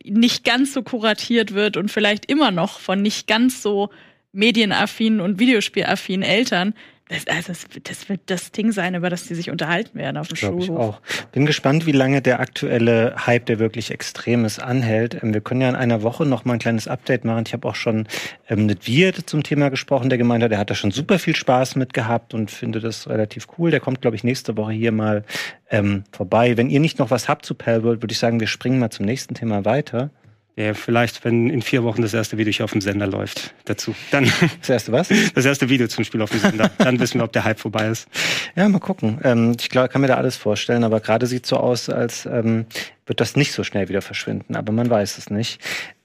nicht 0.03 0.43
ganz 0.43 0.73
so 0.73 0.83
kuratiert 0.83 1.53
wird 1.53 1.77
und 1.77 1.89
vielleicht 1.89 2.25
immer 2.25 2.51
noch 2.51 2.79
von 2.79 3.01
nicht 3.01 3.27
ganz 3.27 3.61
so 3.61 3.89
medienaffinen 4.31 5.21
und 5.21 5.39
videospielaffinen 5.39 6.23
Eltern, 6.23 6.73
das, 7.09 7.27
also 7.27 7.53
das, 7.83 8.07
wird 8.07 8.21
das 8.27 8.51
Ding 8.51 8.71
sein, 8.71 8.95
über 8.95 9.09
das 9.09 9.27
die 9.27 9.35
sich 9.35 9.49
unterhalten 9.49 9.99
werden 9.99 10.15
auf 10.15 10.29
dem 10.29 10.37
Schulhof. 10.37 10.63
Ich 10.63 10.69
auch. 10.71 11.01
Bin 11.33 11.45
gespannt, 11.45 11.85
wie 11.85 11.91
lange 11.91 12.21
der 12.21 12.39
aktuelle 12.39 13.13
Hype, 13.27 13.45
der 13.45 13.59
wirklich 13.59 13.91
extrem 13.91 14.45
ist, 14.45 14.59
anhält. 14.59 15.21
Ähm, 15.21 15.33
wir 15.33 15.41
können 15.41 15.59
ja 15.61 15.69
in 15.69 15.75
einer 15.75 16.01
Woche 16.01 16.25
noch 16.25 16.45
mal 16.45 16.53
ein 16.53 16.59
kleines 16.59 16.87
Update 16.87 17.25
machen. 17.25 17.43
Ich 17.45 17.53
habe 17.53 17.67
auch 17.67 17.75
schon 17.75 18.07
ähm, 18.47 18.67
mit 18.67 18.87
Wirt 18.87 19.29
zum 19.29 19.43
Thema 19.43 19.69
gesprochen, 19.69 20.09
der 20.09 20.17
gemeint 20.17 20.43
hat, 20.43 20.51
der 20.51 20.59
hat 20.59 20.69
da 20.69 20.75
schon 20.75 20.91
super 20.91 21.19
viel 21.19 21.35
Spaß 21.35 21.75
mit 21.75 21.93
gehabt 21.93 22.33
und 22.33 22.49
finde 22.49 22.79
das 22.79 23.09
relativ 23.09 23.47
cool. 23.57 23.69
Der 23.69 23.81
kommt, 23.81 24.01
glaube 24.01 24.15
ich, 24.15 24.23
nächste 24.23 24.55
Woche 24.55 24.71
hier 24.71 24.93
mal 24.93 25.25
ähm, 25.69 26.05
vorbei. 26.11 26.55
Wenn 26.55 26.69
ihr 26.69 26.79
nicht 26.79 26.99
noch 26.99 27.11
was 27.11 27.27
habt 27.27 27.45
zu 27.45 27.53
Palworld, 27.53 28.01
würde 28.01 28.13
ich 28.13 28.19
sagen, 28.19 28.39
wir 28.39 28.47
springen 28.47 28.79
mal 28.79 28.91
zum 28.91 29.05
nächsten 29.05 29.35
Thema 29.35 29.65
weiter. 29.65 30.09
Ja, 30.55 30.75
vielleicht, 30.75 31.25
wenn 31.25 31.49
in 31.49 31.63
vier 31.63 31.83
Wochen 31.83 32.03
das 32.03 32.13
erste 32.13 32.37
Video 32.37 32.53
hier 32.53 32.65
auf 32.65 32.71
dem 32.73 32.81
Sender 32.81 33.07
läuft, 33.07 33.55
dazu. 33.65 33.95
Dann 34.11 34.31
das 34.59 34.69
erste 34.69 34.91
was? 34.91 35.09
Das 35.33 35.45
erste 35.45 35.67
Video 35.67 35.87
zum 35.87 36.03
Spiel 36.03 36.21
auf 36.21 36.29
dem 36.29 36.41
Sender. 36.41 36.69
Dann 36.77 36.99
wissen 36.99 37.19
wir, 37.19 37.23
ob 37.23 37.31
der 37.33 37.43
Hype 37.43 37.59
vorbei 37.59 37.87
ist. 37.87 38.07
Ja, 38.55 38.69
mal 38.69 38.79
gucken. 38.79 39.19
Ähm, 39.23 39.55
ich 39.59 39.69
glaube, 39.69 39.89
kann 39.89 40.01
mir 40.01 40.07
da 40.07 40.17
alles 40.17 40.37
vorstellen, 40.37 40.83
aber 40.83 40.99
gerade 40.99 41.25
sieht 41.25 41.47
so 41.47 41.57
aus, 41.57 41.89
als 41.89 42.27
ähm, 42.27 42.67
wird 43.07 43.19
das 43.19 43.35
nicht 43.35 43.51
so 43.51 43.63
schnell 43.63 43.89
wieder 43.89 44.03
verschwinden. 44.03 44.55
Aber 44.55 44.71
man 44.71 44.89
weiß 44.89 45.17
es 45.17 45.31
nicht. 45.31 45.59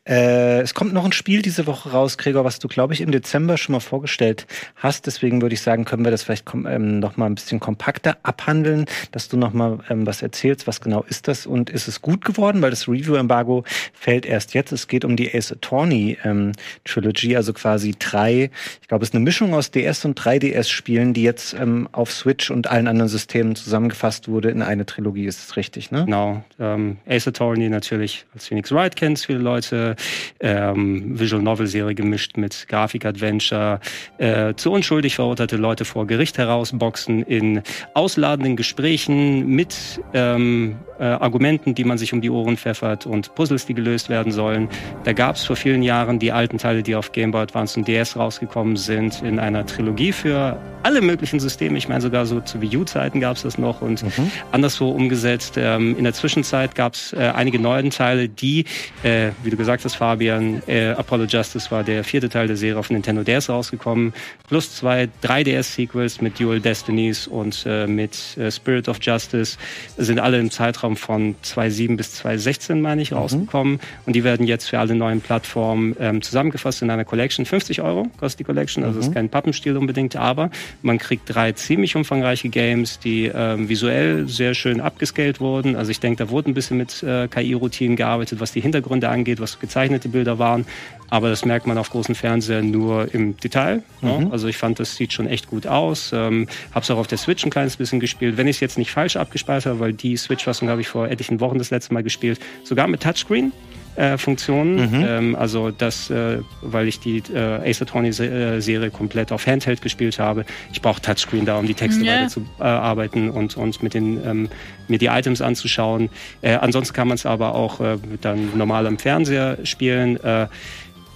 Äh, 0.08 0.60
es 0.60 0.74
kommt 0.74 0.94
noch 0.94 1.04
ein 1.04 1.12
Spiel 1.12 1.42
diese 1.42 1.66
Woche 1.66 1.90
raus, 1.90 2.16
Gregor, 2.16 2.44
was 2.44 2.58
du, 2.58 2.68
glaube 2.68 2.94
ich, 2.94 3.02
im 3.02 3.10
Dezember 3.10 3.58
schon 3.58 3.74
mal 3.74 3.80
vorgestellt 3.80 4.46
hast. 4.76 5.06
Deswegen 5.06 5.42
würde 5.42 5.54
ich 5.54 5.60
sagen, 5.60 5.84
können 5.84 6.04
wir 6.04 6.10
das 6.10 6.22
vielleicht 6.22 6.46
ähm, 6.54 6.98
noch 6.98 7.16
mal 7.16 7.26
ein 7.26 7.34
bisschen 7.34 7.60
kompakter 7.60 8.16
abhandeln, 8.22 8.86
dass 9.12 9.28
du 9.28 9.36
noch 9.36 9.52
mal 9.52 9.80
ähm, 9.90 10.06
was 10.06 10.22
erzählst. 10.22 10.66
Was 10.66 10.80
genau 10.80 11.02
ist 11.02 11.28
das 11.28 11.46
und 11.46 11.68
ist 11.68 11.88
es 11.88 12.00
gut 12.00 12.24
geworden? 12.24 12.62
Weil 12.62 12.70
das 12.70 12.88
Review-Embargo 12.88 13.64
fällt 13.92 14.24
erst 14.24 14.54
jetzt. 14.54 14.72
Es 14.72 14.88
geht 14.88 15.04
um 15.04 15.16
die 15.16 15.34
Ace 15.34 15.52
Attorney 15.52 16.16
ähm, 16.24 16.52
Trilogy, 16.84 17.36
also 17.36 17.52
quasi 17.52 17.94
drei, 17.98 18.50
ich 18.80 18.88
glaube, 18.88 19.02
es 19.02 19.10
ist 19.10 19.14
eine 19.14 19.24
Mischung 19.24 19.52
aus 19.52 19.70
DS 19.70 20.04
und 20.06 20.18
3DS-Spielen, 20.18 21.12
die 21.12 21.22
jetzt 21.22 21.54
ähm, 21.54 21.88
auf 21.92 22.12
Switch 22.12 22.50
und 22.50 22.68
allen 22.68 22.88
anderen 22.88 23.08
Systemen 23.08 23.56
zusammengefasst 23.56 24.28
wurde 24.28 24.50
in 24.50 24.62
eine 24.62 24.86
Trilogie. 24.86 25.26
Ist 25.26 25.48
das 25.48 25.56
richtig, 25.56 25.90
ne? 25.90 26.06
Genau. 26.06 26.42
Ähm, 26.58 26.96
Ace 27.06 27.28
Attorney 27.28 27.68
natürlich 27.68 28.24
als 28.32 28.48
Phoenix 28.48 28.72
Wright 28.72 28.96
kennt 28.96 29.18
viele 29.18 29.38
Leute 29.38 29.96
ähm, 30.40 31.18
Visual 31.18 31.42
Novel 31.42 31.66
Serie 31.66 31.94
gemischt 31.94 32.36
mit 32.36 32.66
Grafik 32.68 33.04
Adventure, 33.04 33.80
äh, 34.18 34.54
zu 34.54 34.72
unschuldig 34.72 35.16
verurteilte 35.16 35.56
Leute 35.56 35.84
vor 35.84 36.06
Gericht 36.06 36.38
herausboxen 36.38 37.22
in 37.22 37.62
ausladenden 37.94 38.56
Gesprächen 38.56 39.46
mit 39.46 40.00
ähm, 40.14 40.76
äh, 40.98 41.04
Argumenten, 41.04 41.74
die 41.74 41.84
man 41.84 41.98
sich 41.98 42.12
um 42.12 42.20
die 42.20 42.30
Ohren 42.30 42.56
pfeffert 42.56 43.06
und 43.06 43.34
Puzzles, 43.34 43.66
die 43.66 43.74
gelöst 43.74 44.08
werden 44.08 44.32
sollen. 44.32 44.68
Da 45.04 45.12
gab 45.12 45.36
es 45.36 45.44
vor 45.44 45.56
vielen 45.56 45.82
Jahren 45.82 46.18
die 46.18 46.32
alten 46.32 46.58
Teile, 46.58 46.82
die 46.82 46.94
auf 46.94 47.12
Game 47.12 47.30
Boy 47.30 47.42
Advance 47.42 47.78
und 47.78 47.88
DS 47.88 48.16
rausgekommen 48.16 48.76
sind, 48.76 49.22
in 49.22 49.38
einer 49.38 49.66
Trilogie 49.66 50.12
für 50.12 50.58
alle 50.82 51.00
möglichen 51.00 51.40
Systeme. 51.40 51.76
Ich 51.76 51.88
meine, 51.88 52.00
sogar 52.00 52.26
so 52.26 52.40
zu 52.40 52.60
Wii 52.60 52.76
U-Zeiten 52.78 53.20
gab 53.20 53.36
es 53.36 53.42
das 53.42 53.58
noch 53.58 53.82
und 53.82 54.02
mhm. 54.02 54.30
anderswo 54.52 54.90
umgesetzt. 54.90 55.56
Ähm, 55.56 55.96
in 55.98 56.04
der 56.04 56.14
Zwischenzeit 56.14 56.74
gab 56.74 56.94
es 56.94 57.12
äh, 57.12 57.32
einige 57.34 57.58
neue 57.58 57.88
Teile, 57.90 58.28
die, 58.28 58.64
äh, 59.02 59.30
wie 59.42 59.50
du 59.50 59.56
gesagt 59.56 59.84
hast, 59.84 59.96
Fabian, 59.96 60.62
äh, 60.66 60.90
Apollo 60.90 61.24
Justice 61.24 61.70
war 61.70 61.84
der 61.84 62.04
vierte 62.04 62.28
Teil 62.28 62.46
der 62.46 62.56
Serie 62.56 62.78
auf 62.78 62.90
Nintendo 62.90 63.22
DS 63.22 63.48
rausgekommen, 63.50 64.14
plus 64.48 64.74
zwei 64.74 65.08
3DS-Sequels 65.22 66.22
mit 66.22 66.40
Dual 66.40 66.60
Destinies 66.60 67.26
und 67.26 67.64
äh, 67.66 67.86
mit 67.86 68.36
äh, 68.36 68.50
Spirit 68.50 68.88
of 68.88 68.98
Justice 69.00 69.58
sind 69.96 70.18
alle 70.18 70.38
im 70.38 70.50
Zeitraum 70.50 70.87
von 70.96 71.34
2007 71.42 71.96
bis 71.96 72.14
2016, 72.14 72.80
meine 72.80 73.02
ich, 73.02 73.10
mhm. 73.10 73.18
rausgekommen. 73.18 73.80
Und 74.06 74.16
die 74.16 74.24
werden 74.24 74.46
jetzt 74.46 74.68
für 74.68 74.78
alle 74.78 74.94
neuen 74.94 75.20
Plattformen 75.20 75.96
ähm, 75.98 76.22
zusammengefasst 76.22 76.82
in 76.82 76.90
einer 76.90 77.04
Collection. 77.04 77.44
50 77.44 77.82
Euro 77.82 78.06
kostet 78.18 78.40
die 78.40 78.44
Collection, 78.44 78.84
also 78.84 78.96
mhm. 78.96 79.06
ist 79.06 79.12
kein 79.12 79.28
Pappenstiel 79.28 79.76
unbedingt, 79.76 80.16
aber 80.16 80.50
man 80.82 80.98
kriegt 80.98 81.22
drei 81.26 81.52
ziemlich 81.52 81.96
umfangreiche 81.96 82.48
Games, 82.48 82.98
die 82.98 83.30
ähm, 83.34 83.68
visuell 83.68 84.28
sehr 84.28 84.54
schön 84.54 84.80
abgescaled 84.80 85.40
wurden. 85.40 85.76
Also 85.76 85.90
ich 85.90 86.00
denke, 86.00 86.24
da 86.24 86.30
wurde 86.30 86.50
ein 86.50 86.54
bisschen 86.54 86.76
mit 86.76 87.02
äh, 87.02 87.28
KI-Routinen 87.28 87.96
gearbeitet, 87.96 88.40
was 88.40 88.52
die 88.52 88.60
Hintergründe 88.60 89.08
angeht, 89.08 89.40
was 89.40 89.58
gezeichnet 89.58 89.88
gezeichnete 89.88 90.08
Bilder 90.08 90.38
waren. 90.38 90.66
Aber 91.10 91.30
das 91.30 91.44
merkt 91.44 91.66
man 91.66 91.78
auf 91.78 91.90
großen 91.90 92.14
Fernsehern 92.14 92.70
nur 92.70 93.12
im 93.14 93.36
Detail. 93.36 93.82
Ne? 94.02 94.26
Mhm. 94.26 94.32
Also 94.32 94.48
ich 94.48 94.56
fand, 94.56 94.78
das 94.78 94.96
sieht 94.96 95.12
schon 95.12 95.26
echt 95.26 95.48
gut 95.48 95.66
aus. 95.66 96.12
Ähm, 96.12 96.48
habe 96.72 96.84
es 96.84 96.90
auch 96.90 96.98
auf 96.98 97.06
der 97.06 97.18
Switch 97.18 97.44
ein 97.44 97.50
kleines 97.50 97.76
bisschen 97.76 98.00
gespielt. 98.00 98.36
Wenn 98.36 98.46
ich 98.46 98.56
es 98.56 98.60
jetzt 98.60 98.78
nicht 98.78 98.90
falsch 98.90 99.16
abgespeichert 99.16 99.70
habe, 99.72 99.80
weil 99.80 99.92
die 99.92 100.16
Switch-Fassung 100.16 100.68
habe 100.68 100.80
ich 100.80 100.88
vor 100.88 101.08
etlichen 101.08 101.40
Wochen 101.40 101.58
das 101.58 101.70
letzte 101.70 101.94
Mal 101.94 102.02
gespielt, 102.02 102.40
sogar 102.64 102.86
mit 102.86 103.02
Touchscreen. 103.02 103.52
Äh, 103.98 104.16
Funktionen. 104.16 104.76
Mhm. 104.76 105.04
Ähm, 105.08 105.36
also 105.36 105.72
das, 105.72 106.08
äh, 106.08 106.38
weil 106.62 106.86
ich 106.86 107.00
die 107.00 107.20
äh, 107.34 107.68
Ace 107.68 107.82
Attorney 107.82 108.10
äh, 108.10 108.60
Serie 108.60 108.92
komplett 108.92 109.32
auf 109.32 109.44
Handheld 109.44 109.82
gespielt 109.82 110.20
habe. 110.20 110.44
Ich 110.72 110.80
brauche 110.80 111.02
Touchscreen 111.02 111.44
da, 111.44 111.58
um 111.58 111.66
die 111.66 111.74
Texte 111.74 112.04
yeah. 112.04 112.14
weiter 112.14 112.28
zu 112.28 112.40
äh, 112.60 112.62
arbeiten 112.62 113.28
und, 113.28 113.56
und 113.56 113.82
mit 113.82 113.94
den 113.94 114.24
ähm, 114.24 114.48
mir 114.86 114.98
die 114.98 115.06
Items 115.06 115.42
anzuschauen. 115.42 116.10
Äh, 116.42 116.54
ansonsten 116.54 116.94
kann 116.94 117.08
man 117.08 117.16
es 117.16 117.26
aber 117.26 117.56
auch 117.56 117.80
äh, 117.80 117.96
dann 118.20 118.56
normal 118.56 118.86
am 118.86 118.98
Fernseher 118.98 119.58
spielen. 119.64 120.16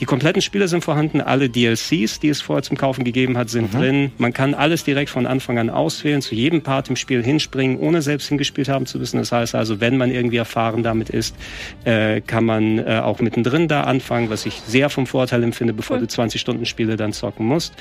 Die 0.03 0.07
kompletten 0.07 0.43
Spiele 0.43 0.67
sind 0.67 0.83
vorhanden, 0.83 1.21
alle 1.21 1.49
DLCs, 1.49 2.19
die 2.19 2.29
es 2.29 2.41
vorher 2.41 2.65
zum 2.65 2.77
Kaufen 2.77 3.05
gegeben 3.05 3.39
hat, 3.39 3.51
sind 3.51 3.73
mhm. 3.73 3.79
drin. 3.79 4.13
Man 4.19 4.33
kann 4.33 4.53
alles 4.53 4.83
direkt 4.83 5.11
von 5.11 5.27
Anfang 5.27 5.61
an 5.61 5.71
auswählen, 5.71 6.21
zu 6.21 6.35
jedem 6.35 6.63
Part 6.63 6.91
im 6.91 6.97
Spiel 6.97 7.23
hinspringen, 7.23 7.79
ohne 7.79 8.03
selbst 8.03 8.27
hingespielt 8.27 8.69
haben 8.69 8.87
zu 8.87 8.99
wissen. 8.99 9.19
Das 9.19 9.31
heißt 9.31 9.55
also, 9.55 9.81
wenn 9.81 9.97
man 9.97 10.11
irgendwie 10.11 10.39
erfahren 10.39 10.83
damit 10.83 11.09
ist, 11.09 11.37
äh, 11.85 12.21
kann 12.21 12.45
man 12.45 12.81
äh, 12.81 13.01
auch 13.01 13.21
mittendrin 13.21 13.69
da 13.69 13.83
anfangen, 13.83 14.29
was 14.29 14.45
ich 14.45 14.55
sehr 14.67 14.91
vom 14.91 15.07
Vorteil 15.07 15.45
empfinde, 15.45 15.73
bevor 15.73 15.99
cool. 15.99 16.03
du 16.03 16.09
20 16.09 16.41
Stunden 16.41 16.67
Spiele 16.67 16.97
dann 16.97 17.13
zocken 17.13 17.47
musst. 17.47 17.73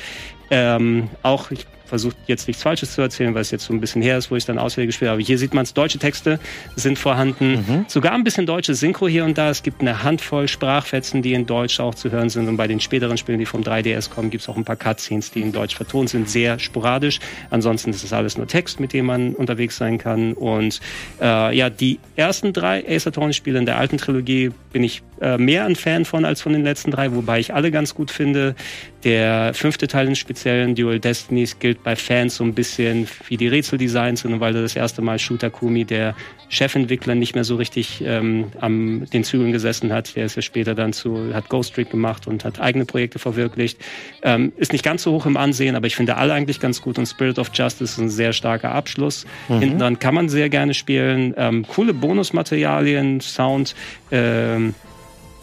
Ähm, 0.52 1.10
auch, 1.24 1.50
ich 1.50 1.66
versuche 1.92 2.16
jetzt 2.26 2.48
nichts 2.48 2.64
Falsches 2.64 2.94
zu 2.94 3.02
erzählen, 3.02 3.34
weil 3.36 3.42
es 3.42 3.52
jetzt 3.52 3.66
so 3.66 3.74
ein 3.74 3.82
bisschen 3.82 4.02
her 4.02 4.18
ist, 4.18 4.32
wo 4.32 4.38
ich 4.38 4.46
dann 4.46 4.58
Auswähle 4.58 4.88
gespielt 4.88 5.12
habe. 5.12 5.22
Hier 5.22 5.38
sieht 5.38 5.54
man 5.54 5.64
es, 5.64 5.74
deutsche 5.74 6.00
Texte 6.00 6.40
sind 6.78 6.98
vorhanden. 6.98 7.66
Mhm. 7.68 7.86
Sogar 7.90 8.14
ein 8.14 8.24
bisschen 8.24 8.46
deutsche 8.46 8.76
Synchro 8.76 9.10
hier 9.10 9.26
und 9.26 9.38
da. 9.38 9.50
Es 9.50 9.62
gibt 9.62 9.82
eine 9.82 10.02
Handvoll 10.02 10.48
Sprachfetzen, 10.48 11.22
die 11.22 11.34
in 11.34 11.46
Deutsch 11.46 11.82
auch 11.82 11.94
zu 11.94 12.10
hören 12.10 12.30
sind. 12.30 12.48
Und 12.48 12.56
bei 12.56 12.68
den 12.68 12.80
späteren 12.80 13.18
Spielen, 13.18 13.40
die 13.40 13.46
vom 13.46 13.62
3DS 13.62 14.10
kommen, 14.10 14.30
gibt 14.30 14.44
es 14.44 14.48
auch 14.48 14.56
ein 14.56 14.64
paar 14.64 14.78
Cutscenes, 14.78 15.32
die 15.32 15.42
in 15.42 15.52
Deutsch 15.52 15.76
vertont 15.76 16.10
sind. 16.10 16.30
Sehr 16.30 16.60
sporadisch. 16.60 17.20
Ansonsten 17.50 17.90
ist 17.90 18.06
es 18.06 18.14
alles 18.14 18.38
nur 18.38 18.48
Text, 18.48 18.80
mit 18.80 18.94
dem 18.94 19.08
man 19.08 19.36
unterwegs 19.36 19.76
sein 19.76 19.98
kann. 19.98 20.32
Und 20.32 20.80
äh, 21.20 21.54
ja, 21.58 21.70
die 21.70 22.00
ersten 22.16 22.54
drei 22.54 22.86
Ace 22.88 23.08
Attorney-Spiele 23.08 23.60
in 23.60 23.66
der 23.66 23.78
alten 23.78 23.98
Trilogie 23.98 24.52
bin 24.72 24.86
ich 24.86 25.04
äh, 25.20 25.38
mehr 25.38 25.66
ein 25.66 25.76
Fan 25.76 26.06
von 26.06 26.24
als 26.24 26.40
von 26.40 26.54
den 26.54 26.64
letzten 26.64 26.92
drei, 26.92 27.14
wobei 27.14 27.40
ich 27.40 27.54
alle 27.54 27.70
ganz 27.70 27.94
gut 27.94 28.12
finde. 28.12 28.56
Der 29.04 29.54
fünfte 29.56 29.88
Teil 29.88 30.08
in 30.08 30.16
speziellen 30.16 30.76
Dual 30.76 31.00
Destinies 31.00 31.58
gilt 31.58 31.84
bei 31.84 31.96
Fans 31.96 32.36
so 32.36 32.44
ein 32.44 32.54
bisschen 32.54 33.08
wie 33.28 33.36
die 33.36 33.48
Rätseldesigns 33.48 34.22
sind, 34.22 34.40
weil 34.40 34.54
das 34.54 34.76
erste 34.76 35.02
Mal 35.02 35.18
Shooter 35.18 35.50
Kumi, 35.50 35.86
der 35.86 36.16
Chefentwickler, 36.50 37.16
nicht 37.16 37.34
mehr 37.34 37.44
so 37.44 37.56
richtig 37.56 38.04
ähm, 38.06 38.52
am 38.60 39.06
den 39.12 39.24
Zügeln 39.24 39.52
gesessen 39.52 39.92
hat. 39.92 40.16
Der 40.16 40.26
ist 40.26 40.36
ja 40.36 40.44
später 40.44 40.76
dann 40.76 40.94
zu, 40.94 41.34
hat 41.34 41.50
Ghost 41.50 41.74
Trick 41.74 41.90
gemacht 41.90 42.28
und 42.28 42.46
hat 42.46 42.60
eigene 42.60 42.86
Projekte 42.86 43.18
verwirklicht. 43.18 43.80
Ähm, 44.22 44.52
ist 44.58 44.72
nicht 44.72 44.84
ganz 44.84 45.02
so 45.02 45.14
hoch 45.14 45.26
im 45.26 45.38
Ansehen, 45.38 45.76
aber 45.76 45.88
ich 45.88 45.96
finde 45.96 46.18
alle 46.18 46.34
eigentlich 46.34 46.60
ganz 46.60 46.82
gut 46.82 47.00
und 47.00 47.08
Spirit 47.08 47.40
of 47.40 47.50
Justice 47.54 47.94
ist 47.94 47.98
ein 47.98 48.10
sehr 48.10 48.34
starker 48.34 48.72
Abschluss. 48.72 49.26
Mhm. 49.50 49.60
Hinten 49.60 49.80
dran 49.80 50.00
kann 50.00 50.14
man 50.14 50.30
sehr 50.30 50.50
gerne 50.50 50.76
spielen. 50.76 51.34
Ähm, 51.38 51.66
coole 51.68 51.94
Bonusmaterialien, 51.94 53.20
Sound, 53.22 53.74
ähm, 54.12 54.76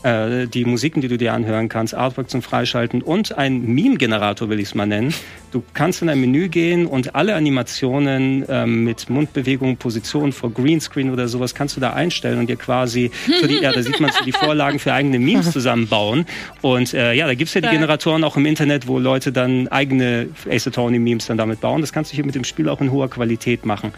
äh, 0.03 0.47
die 0.47 0.65
Musiken, 0.65 1.01
die 1.01 1.09
du 1.09 1.19
dir 1.19 1.35
anhören 1.35 1.69
kannst, 1.69 1.95
Artwork 1.95 2.31
zum 2.31 2.43
Freischalten 2.43 3.03
und 3.03 3.37
ein 3.37 3.63
Meme-Generator, 3.63 4.49
will 4.49 4.61
ich 4.61 4.69
es 4.69 4.75
mal 4.75 4.87
nennen. 4.87 5.13
Du 5.51 5.63
kannst 5.75 6.03
in 6.03 6.09
ein 6.09 6.21
Menü 6.21 6.49
gehen 6.49 6.87
und 6.87 7.15
alle 7.15 7.35
Animationen 7.35 8.45
ähm, 8.49 8.85
mit 8.85 9.11
Mundbewegungen, 9.11 9.77
Positionen 9.77 10.33
vor 10.33 10.53
Greenscreen 10.53 11.11
oder 11.11 11.27
sowas 11.27 11.55
kannst 11.55 11.77
du 11.77 11.81
da 11.81 11.95
einstellen 11.95 12.39
und 12.39 12.49
dir 12.49 12.57
quasi, 12.57 13.11
für 13.41 13.49
die, 13.49 13.57
ja, 13.57 13.73
da 13.73 13.83
sieht 13.83 13.99
man 13.99 14.13
so 14.13 14.25
die 14.25 14.33
Vorlagen 14.33 14.79
für 14.79 14.93
eigene 14.93 15.19
Memes 15.19 15.51
zusammenbauen. 15.51 16.27
Und 16.61 16.95
äh, 16.95 17.15
ja, 17.15 17.27
da 17.27 17.35
gibt's 17.35 17.55
ja 17.55 17.61
die 17.61 17.69
Generatoren 17.69 18.25
auch 18.25 18.37
im 18.37 18.47
Internet, 18.47 18.87
wo 18.87 18.99
Leute 18.99 19.33
dann 19.33 19.69
eigene 19.69 20.29
Ace 20.49 20.69
Attorney-Memes 20.69 21.27
dann 21.27 21.39
damit 21.39 21.61
bauen. 21.61 21.81
Das 21.81 21.93
kannst 21.93 22.13
du 22.13 22.17
hier 22.17 22.25
mit 22.25 22.35
dem 22.35 22.45
Spiel 22.45 22.69
auch 22.69 22.81
in 22.81 22.93
hoher 22.93 23.11
Qualität 23.11 23.67
machen. 23.67 23.93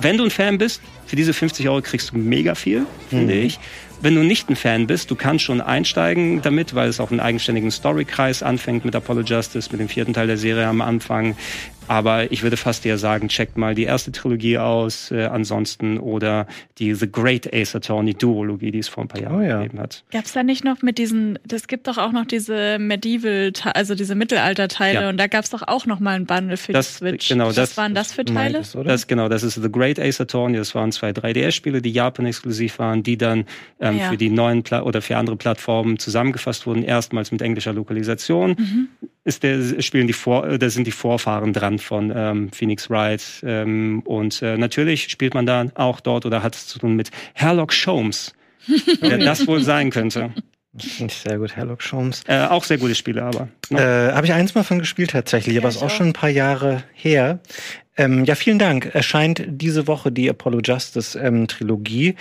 Wenn 0.00 0.16
du 0.16 0.24
ein 0.24 0.30
Fan 0.30 0.58
bist, 0.58 0.82
für 1.06 1.16
diese 1.16 1.32
50 1.32 1.68
Euro 1.68 1.80
kriegst 1.82 2.12
du 2.12 2.18
mega 2.18 2.54
viel, 2.54 2.86
finde 3.10 3.34
mhm. 3.34 3.42
ich. 3.42 3.58
Wenn 4.04 4.16
du 4.16 4.22
nicht 4.22 4.50
ein 4.50 4.56
Fan 4.56 4.86
bist, 4.86 5.10
du 5.10 5.14
kannst 5.14 5.44
schon 5.44 5.62
einsteigen 5.62 6.42
damit, 6.42 6.74
weil 6.74 6.90
es 6.90 7.00
auch 7.00 7.10
einen 7.10 7.20
eigenständigen 7.20 7.70
Storykreis 7.70 8.42
anfängt 8.42 8.84
mit 8.84 8.94
Apollo 8.94 9.22
Justice, 9.22 9.70
mit 9.72 9.80
dem 9.80 9.88
vierten 9.88 10.12
Teil 10.12 10.26
der 10.26 10.36
Serie 10.36 10.66
am 10.66 10.82
Anfang. 10.82 11.38
Aber 11.88 12.32
ich 12.32 12.42
würde 12.42 12.56
fast 12.56 12.84
eher 12.86 12.98
sagen, 12.98 13.28
checkt 13.28 13.56
mal 13.56 13.74
die 13.74 13.84
erste 13.84 14.12
Trilogie 14.12 14.58
aus, 14.58 15.10
äh, 15.10 15.24
ansonsten 15.24 15.98
oder 15.98 16.46
die 16.78 16.94
The 16.94 17.10
Great 17.10 17.52
Ace 17.52 17.76
Attorney 17.76 18.14
Duologie, 18.14 18.70
die 18.70 18.78
es 18.78 18.88
vor 18.88 19.04
ein 19.04 19.08
paar 19.08 19.20
Jahren 19.20 19.36
oh, 19.36 19.42
ja. 19.42 19.62
gegeben 19.62 19.80
hat. 19.80 20.04
Gab 20.10 20.24
es 20.24 20.32
da 20.32 20.42
nicht 20.42 20.64
noch 20.64 20.82
mit 20.82 20.98
diesen, 20.98 21.38
das 21.44 21.66
gibt 21.66 21.86
doch 21.86 21.98
auch 21.98 22.12
noch 22.12 22.26
diese 22.26 22.78
Medieval, 22.78 23.52
also 23.74 23.94
diese 23.94 24.14
Mittelalter-Teile 24.14 25.02
ja. 25.02 25.08
und 25.08 25.18
da 25.18 25.26
gab 25.26 25.44
es 25.44 25.50
doch 25.50 25.62
auch 25.62 25.86
noch 25.86 26.00
mal 26.00 26.16
ein 26.16 26.26
Bundle 26.26 26.56
für 26.56 26.72
das, 26.72 26.88
die 26.88 26.94
Switch. 26.98 27.28
Genau, 27.28 27.48
Was 27.48 27.56
das, 27.56 27.76
waren 27.76 27.94
das 27.94 28.12
für 28.12 28.24
Teile? 28.24 28.58
Das, 28.58 28.72
das, 28.72 29.06
genau, 29.06 29.28
das 29.28 29.42
ist 29.42 29.54
The 29.54 29.70
Great 29.70 29.98
Ace 29.98 30.20
Attorney, 30.20 30.56
das 30.56 30.74
waren 30.74 30.92
zwei 30.92 31.10
3DS-Spiele, 31.10 31.82
die 31.82 31.92
Japan-exklusiv 31.92 32.78
waren, 32.78 33.02
die 33.02 33.18
dann 33.18 33.44
ähm, 33.80 33.98
ja. 33.98 34.10
für 34.10 34.16
die 34.16 34.30
neuen 34.30 34.62
Pla 34.62 34.82
oder 34.82 35.02
für 35.02 35.16
andere 35.16 35.36
Plattformen 35.36 35.98
zusammengefasst 35.98 36.66
wurden, 36.66 36.82
erstmals 36.82 37.32
mit 37.32 37.42
englischer 37.42 37.72
Lokalisation. 37.72 38.56
Mhm 38.58 38.88
ist 39.24 39.42
der, 39.42 39.80
spielen 39.80 40.06
die 40.06 40.12
Vor, 40.12 40.46
äh, 40.46 40.58
da 40.58 40.68
sind 40.68 40.86
die 40.86 40.92
Vorfahren 40.92 41.52
dran 41.52 41.78
von 41.78 42.12
ähm, 42.14 42.52
Phoenix 42.52 42.90
Wright. 42.90 43.22
Ähm, 43.42 44.02
und 44.04 44.42
äh, 44.42 44.56
natürlich 44.56 45.08
spielt 45.08 45.34
man 45.34 45.46
da 45.46 45.66
auch 45.74 46.00
dort 46.00 46.26
oder 46.26 46.42
hat 46.42 46.54
es 46.54 46.66
zu 46.66 46.78
tun 46.78 46.94
mit 46.94 47.10
Herlock 47.32 47.72
Sholmes, 47.72 48.34
wer 49.00 49.18
das 49.18 49.46
wohl 49.46 49.62
sein 49.62 49.90
könnte. 49.90 50.30
Sehr 50.76 51.38
gut, 51.38 51.56
Herlock 51.56 51.82
Sholmes. 51.82 52.22
Äh, 52.26 52.46
auch 52.46 52.64
sehr 52.64 52.78
gute 52.78 52.94
Spiele, 52.94 53.22
aber. 53.22 53.48
Ne? 53.70 53.80
Äh, 53.80 54.12
Habe 54.12 54.26
ich 54.26 54.32
eins 54.32 54.54
mal 54.54 54.64
von 54.64 54.80
gespielt 54.80 55.10
tatsächlich, 55.10 55.54
ja, 55.54 55.60
aber 55.60 55.68
ist 55.68 55.82
auch 55.82 55.90
schon 55.90 56.08
ein 56.08 56.12
paar 56.12 56.30
Jahre 56.30 56.82
her. 56.92 57.38
Ähm, 57.96 58.24
ja, 58.24 58.34
vielen 58.34 58.58
Dank. 58.58 58.92
Erscheint 58.92 59.44
diese 59.46 59.86
Woche 59.86 60.10
die 60.10 60.28
Apollo 60.28 60.60
Justice 60.64 61.16
ähm, 61.18 61.46
Trilogie. 61.46 62.16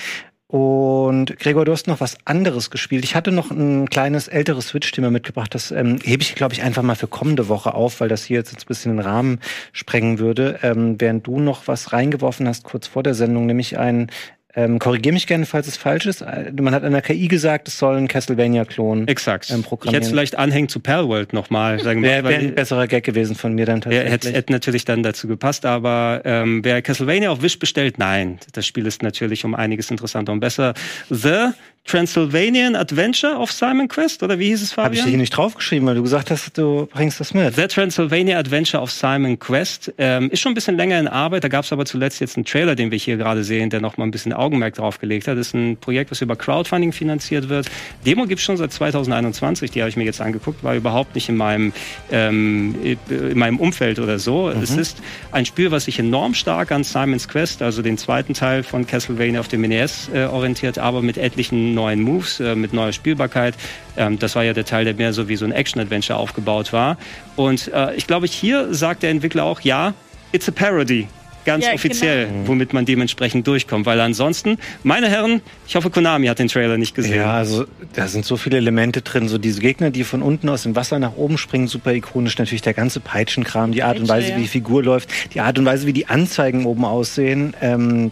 Und 0.53 1.39
Gregor, 1.39 1.65
du 1.65 1.71
hast 1.71 1.87
noch 1.87 1.99
was 1.99 2.15
anderes 2.25 2.69
gespielt. 2.69 3.03
Ich 3.05 3.15
hatte 3.15 3.31
noch 3.31 3.49
ein 3.49 3.89
kleines 3.89 4.27
älteres 4.27 4.67
Switch-Thema 4.67 5.09
mitgebracht. 5.09 5.55
Das 5.55 5.71
ähm, 5.71 5.97
hebe 6.03 6.21
ich, 6.21 6.35
glaube 6.35 6.53
ich, 6.53 6.61
einfach 6.61 6.83
mal 6.83 6.93
für 6.93 7.07
kommende 7.07 7.49
Woche 7.49 7.73
auf, 7.73 7.99
weil 7.99 8.07
das 8.07 8.23
hier 8.23 8.37
jetzt 8.37 8.53
ein 8.53 8.67
bisschen 8.67 8.95
den 8.95 9.03
Rahmen 9.03 9.39
sprengen 9.71 10.19
würde. 10.19 10.59
Ähm, 10.61 11.01
während 11.01 11.25
du 11.25 11.39
noch 11.39 11.67
was 11.67 11.91
reingeworfen 11.91 12.47
hast, 12.47 12.65
kurz 12.65 12.85
vor 12.85 13.01
der 13.01 13.15
Sendung, 13.15 13.47
nämlich 13.47 13.79
ein 13.79 14.11
ähm, 14.55 14.77
Korrigiere 14.77 15.13
mich 15.13 15.25
gerne, 15.25 15.45
falls 15.45 15.67
es 15.67 15.77
falsch 15.77 16.05
ist. 16.05 16.21
Äh, 16.21 16.51
man 16.59 16.75
hat 16.75 16.83
an 16.83 16.91
der 16.91 17.01
KI 17.01 17.27
gesagt, 17.27 17.67
es 17.67 17.79
soll 17.79 17.97
ein 17.97 18.07
Castlevania-Klon 18.07 19.07
Exakt. 19.07 19.49
Ähm, 19.49 19.63
programmieren. 19.63 20.01
Ich 20.01 20.07
hätte 20.07 20.13
vielleicht 20.13 20.37
anhängen 20.37 20.69
zu 20.69 20.79
Palworld 20.79 21.33
nochmal. 21.33 21.83
Wäre 21.83 22.23
wär 22.23 22.37
ein 22.37 22.53
besserer 22.53 22.87
Gag 22.87 23.03
gewesen 23.03 23.35
von 23.35 23.53
mir 23.53 23.65
dann 23.65 23.81
tatsächlich. 23.81 24.11
Hätte, 24.11 24.31
hätte 24.31 24.51
natürlich 24.51 24.85
dann 24.85 25.01
dazu 25.01 25.27
gepasst, 25.27 25.65
aber 25.65 26.21
ähm, 26.25 26.63
wer 26.63 26.81
Castlevania 26.83 27.31
auf 27.31 27.41
Wish 27.41 27.57
bestellt, 27.57 27.97
nein. 27.97 28.37
Das 28.51 28.67
Spiel 28.67 28.85
ist 28.85 29.01
natürlich 29.01 29.43
um 29.43 29.55
einiges 29.55 29.89
interessanter 29.89 30.31
und 30.31 30.39
besser. 30.39 30.75
The 31.09 31.49
Transylvanian 31.85 32.75
Adventure 32.77 33.37
of 33.37 33.51
Simon 33.51 33.89
Quest, 33.89 34.23
oder 34.23 34.39
wie 34.39 34.47
hieß 34.47 34.61
es, 34.61 34.71
Fabian? 34.71 34.85
Habe 34.85 34.95
ich 34.95 35.03
hier 35.03 35.17
nicht 35.17 35.35
draufgeschrieben, 35.35 35.85
weil 35.85 35.95
du 35.95 36.01
gesagt 36.01 36.31
hast, 36.31 36.57
du 36.57 36.87
bringst 36.91 37.19
das 37.19 37.33
mit. 37.33 37.55
The 37.55 37.67
Transylvania 37.67 38.39
Adventure 38.39 38.81
of 38.81 38.89
Simon 38.89 39.37
Quest 39.37 39.93
ähm, 39.97 40.29
ist 40.29 40.39
schon 40.39 40.53
ein 40.53 40.55
bisschen 40.55 40.77
länger 40.77 40.97
in 40.97 41.09
Arbeit. 41.09 41.43
Da 41.43 41.49
gab 41.49 41.65
es 41.65 41.73
aber 41.73 41.85
zuletzt 41.85 42.21
jetzt 42.21 42.37
einen 42.37 42.45
Trailer, 42.45 42.75
den 42.75 42.89
wir 42.89 42.97
hier 42.97 43.17
gerade 43.17 43.43
sehen, 43.43 43.69
der 43.69 43.81
noch 43.81 43.97
mal 43.97 44.05
ein 44.05 44.11
bisschen 44.11 44.31
Augenmerk 44.31 44.75
drauf 44.75 44.99
gelegt 44.99 45.27
hat. 45.27 45.37
Das 45.37 45.47
ist 45.47 45.55
ein 45.55 45.75
Projekt, 45.75 46.09
was 46.09 46.21
über 46.21 46.37
Crowdfunding 46.37 46.93
finanziert 46.93 47.49
wird. 47.49 47.69
Demo 48.05 48.25
gibt 48.27 48.39
es 48.39 48.45
schon 48.45 48.55
seit 48.55 48.71
2021, 48.71 49.69
die 49.71 49.81
habe 49.81 49.89
ich 49.89 49.97
mir 49.97 50.05
jetzt 50.05 50.21
angeguckt, 50.21 50.63
war 50.63 50.75
überhaupt 50.75 51.15
nicht 51.15 51.27
in 51.27 51.35
meinem, 51.35 51.73
ähm, 52.11 52.97
in 53.09 53.37
meinem 53.37 53.59
Umfeld 53.59 53.99
oder 53.99 54.19
so. 54.19 54.47
Mhm. 54.47 54.63
Es 54.63 54.71
ist 54.71 54.99
ein 55.33 55.45
Spiel, 55.45 55.69
was 55.71 55.85
sich 55.85 55.99
enorm 55.99 56.33
stark 56.33 56.71
an 56.71 56.85
Simon's 56.85 57.27
Quest, 57.27 57.61
also 57.61 57.81
den 57.81 57.97
zweiten 57.97 58.33
Teil 58.33 58.63
von 58.63 58.87
Castlevania 58.87 59.41
auf 59.41 59.49
dem 59.49 59.61
NES 59.61 60.09
äh, 60.13 60.23
orientiert, 60.23 60.79
aber 60.79 61.01
mit 61.01 61.17
etlichen 61.17 61.72
neuen 61.73 62.01
Moves, 62.01 62.39
äh, 62.39 62.55
mit 62.55 62.73
neuer 62.73 62.93
Spielbarkeit. 62.93 63.55
Ähm, 63.97 64.19
das 64.19 64.35
war 64.35 64.43
ja 64.43 64.53
der 64.53 64.65
Teil, 64.65 64.85
der 64.85 64.95
mehr 64.95 65.13
so 65.13 65.27
wie 65.27 65.35
so 65.35 65.45
ein 65.45 65.51
Action-Adventure 65.51 66.17
aufgebaut 66.17 66.73
war. 66.73 66.97
Und 67.35 67.71
äh, 67.73 67.93
ich 67.95 68.07
glaube, 68.07 68.27
hier 68.27 68.73
sagt 68.73 69.03
der 69.03 69.09
Entwickler 69.09 69.43
auch, 69.43 69.61
ja, 69.61 69.93
it's 70.31 70.47
a 70.47 70.51
parody 70.51 71.07
ganz 71.45 71.65
ja, 71.65 71.73
offiziell, 71.73 72.27
genau. 72.27 72.47
womit 72.47 72.73
man 72.73 72.85
dementsprechend 72.85 73.47
durchkommt. 73.47 73.85
Weil 73.85 73.99
ansonsten, 73.99 74.57
meine 74.83 75.09
Herren, 75.09 75.41
ich 75.67 75.75
hoffe, 75.75 75.89
Konami 75.89 76.27
hat 76.27 76.39
den 76.39 76.47
Trailer 76.47 76.77
nicht 76.77 76.95
gesehen. 76.95 77.17
Ja, 77.17 77.33
also 77.33 77.65
da 77.93 78.07
sind 78.07 78.25
so 78.25 78.37
viele 78.37 78.57
Elemente 78.57 79.01
drin. 79.01 79.27
So 79.27 79.37
diese 79.37 79.61
Gegner, 79.61 79.91
die 79.91 80.03
von 80.03 80.21
unten 80.21 80.49
aus 80.49 80.63
dem 80.63 80.75
Wasser 80.75 80.99
nach 80.99 81.15
oben 81.15 81.37
springen, 81.37 81.67
super 81.67 81.93
ikonisch. 81.93 82.37
Natürlich 82.37 82.61
der 82.61 82.73
ganze 82.73 82.99
Peitschenkram, 82.99 83.71
die 83.71 83.83
Art 83.83 83.99
und 83.99 84.07
Weise, 84.09 84.35
wie 84.35 84.41
die 84.41 84.47
Figur 84.47 84.83
läuft, 84.83 85.09
die 85.33 85.41
Art 85.41 85.57
und 85.59 85.65
Weise, 85.65 85.87
wie 85.87 85.93
die 85.93 86.07
Anzeigen 86.07 86.65
oben 86.65 86.85
aussehen. 86.85 87.53
Ähm, 87.61 88.11